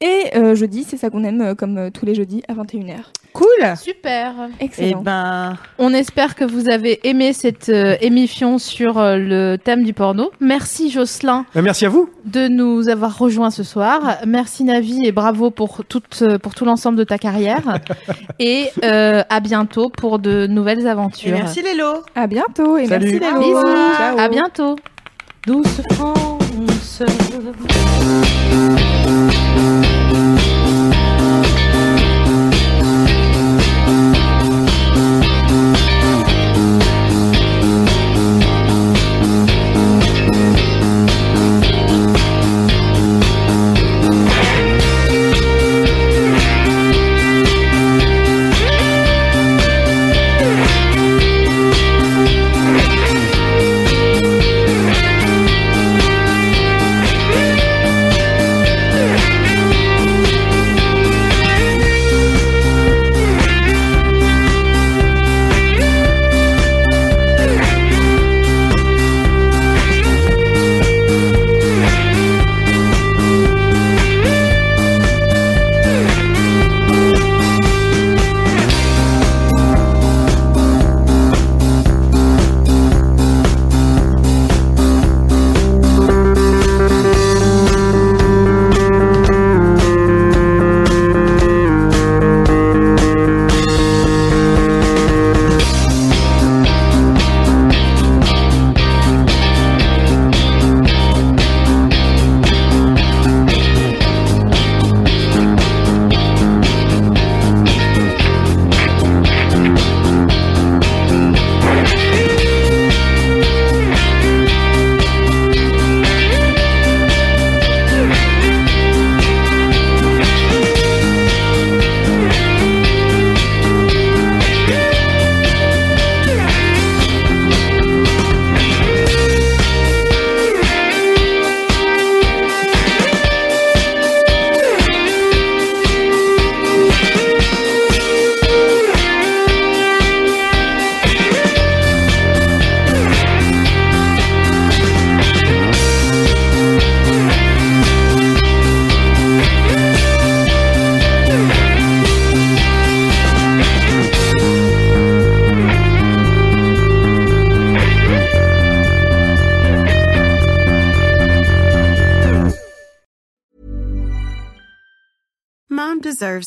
Et 0.00 0.24
euh, 0.36 0.54
jeudi, 0.54 0.84
c'est 0.86 0.96
ça 0.98 1.08
qu'on 1.10 1.24
aime, 1.24 1.40
euh, 1.40 1.54
comme 1.54 1.78
euh, 1.78 1.90
tous 1.90 2.04
les 2.04 2.14
jeudis 2.14 2.42
à 2.48 2.52
21h. 2.54 2.96
Cool. 3.32 3.76
Super. 3.76 4.34
Et 4.60 4.64
Excellent. 4.66 5.02
ben, 5.02 5.56
On 5.78 5.92
espère 5.94 6.34
que 6.34 6.44
vous 6.44 6.68
avez 6.68 7.00
aimé 7.08 7.32
cette 7.32 7.68
euh, 7.70 7.96
émission 8.00 8.58
sur 8.58 8.98
euh, 8.98 9.16
le 9.16 9.56
thème 9.56 9.82
du 9.84 9.92
porno. 9.94 10.30
Merci 10.40 10.90
Jocelyn 10.90 11.44
Merci 11.54 11.86
à 11.86 11.88
vous. 11.90 12.08
de 12.26 12.48
nous 12.48 12.88
avoir 12.88 13.18
rejoints 13.18 13.50
ce 13.50 13.62
soir. 13.62 14.18
Merci 14.26 14.64
Navi 14.64 15.06
et 15.06 15.12
bravo 15.12 15.50
pour 15.50 15.84
toute 15.84 16.22
pour 16.42 16.54
tout 16.54 16.64
l'ensemble 16.66 16.96
de 16.98 17.04
ta 17.04 17.18
carrière. 17.18 17.78
et 18.38 18.68
euh, 18.84 19.22
à 19.28 19.40
bientôt 19.40 19.88
pour 19.90 20.18
de 20.18 20.46
nouvelles 20.46 20.80
et 20.86 20.88
aventures. 20.88 21.32
merci 21.32 21.62
Lélo. 21.62 22.02
À 22.14 22.26
bientôt 22.26 22.76
et 22.78 22.86
Salut. 22.86 23.18
merci 23.20 23.38
Lélo. 23.40 23.40
Bisous. 23.62 23.96
Ciao. 23.96 24.18
À 24.18 24.28
bientôt. 24.28 24.76
Douce 25.46 25.80
France. 25.92 26.35
Mom 29.56 29.95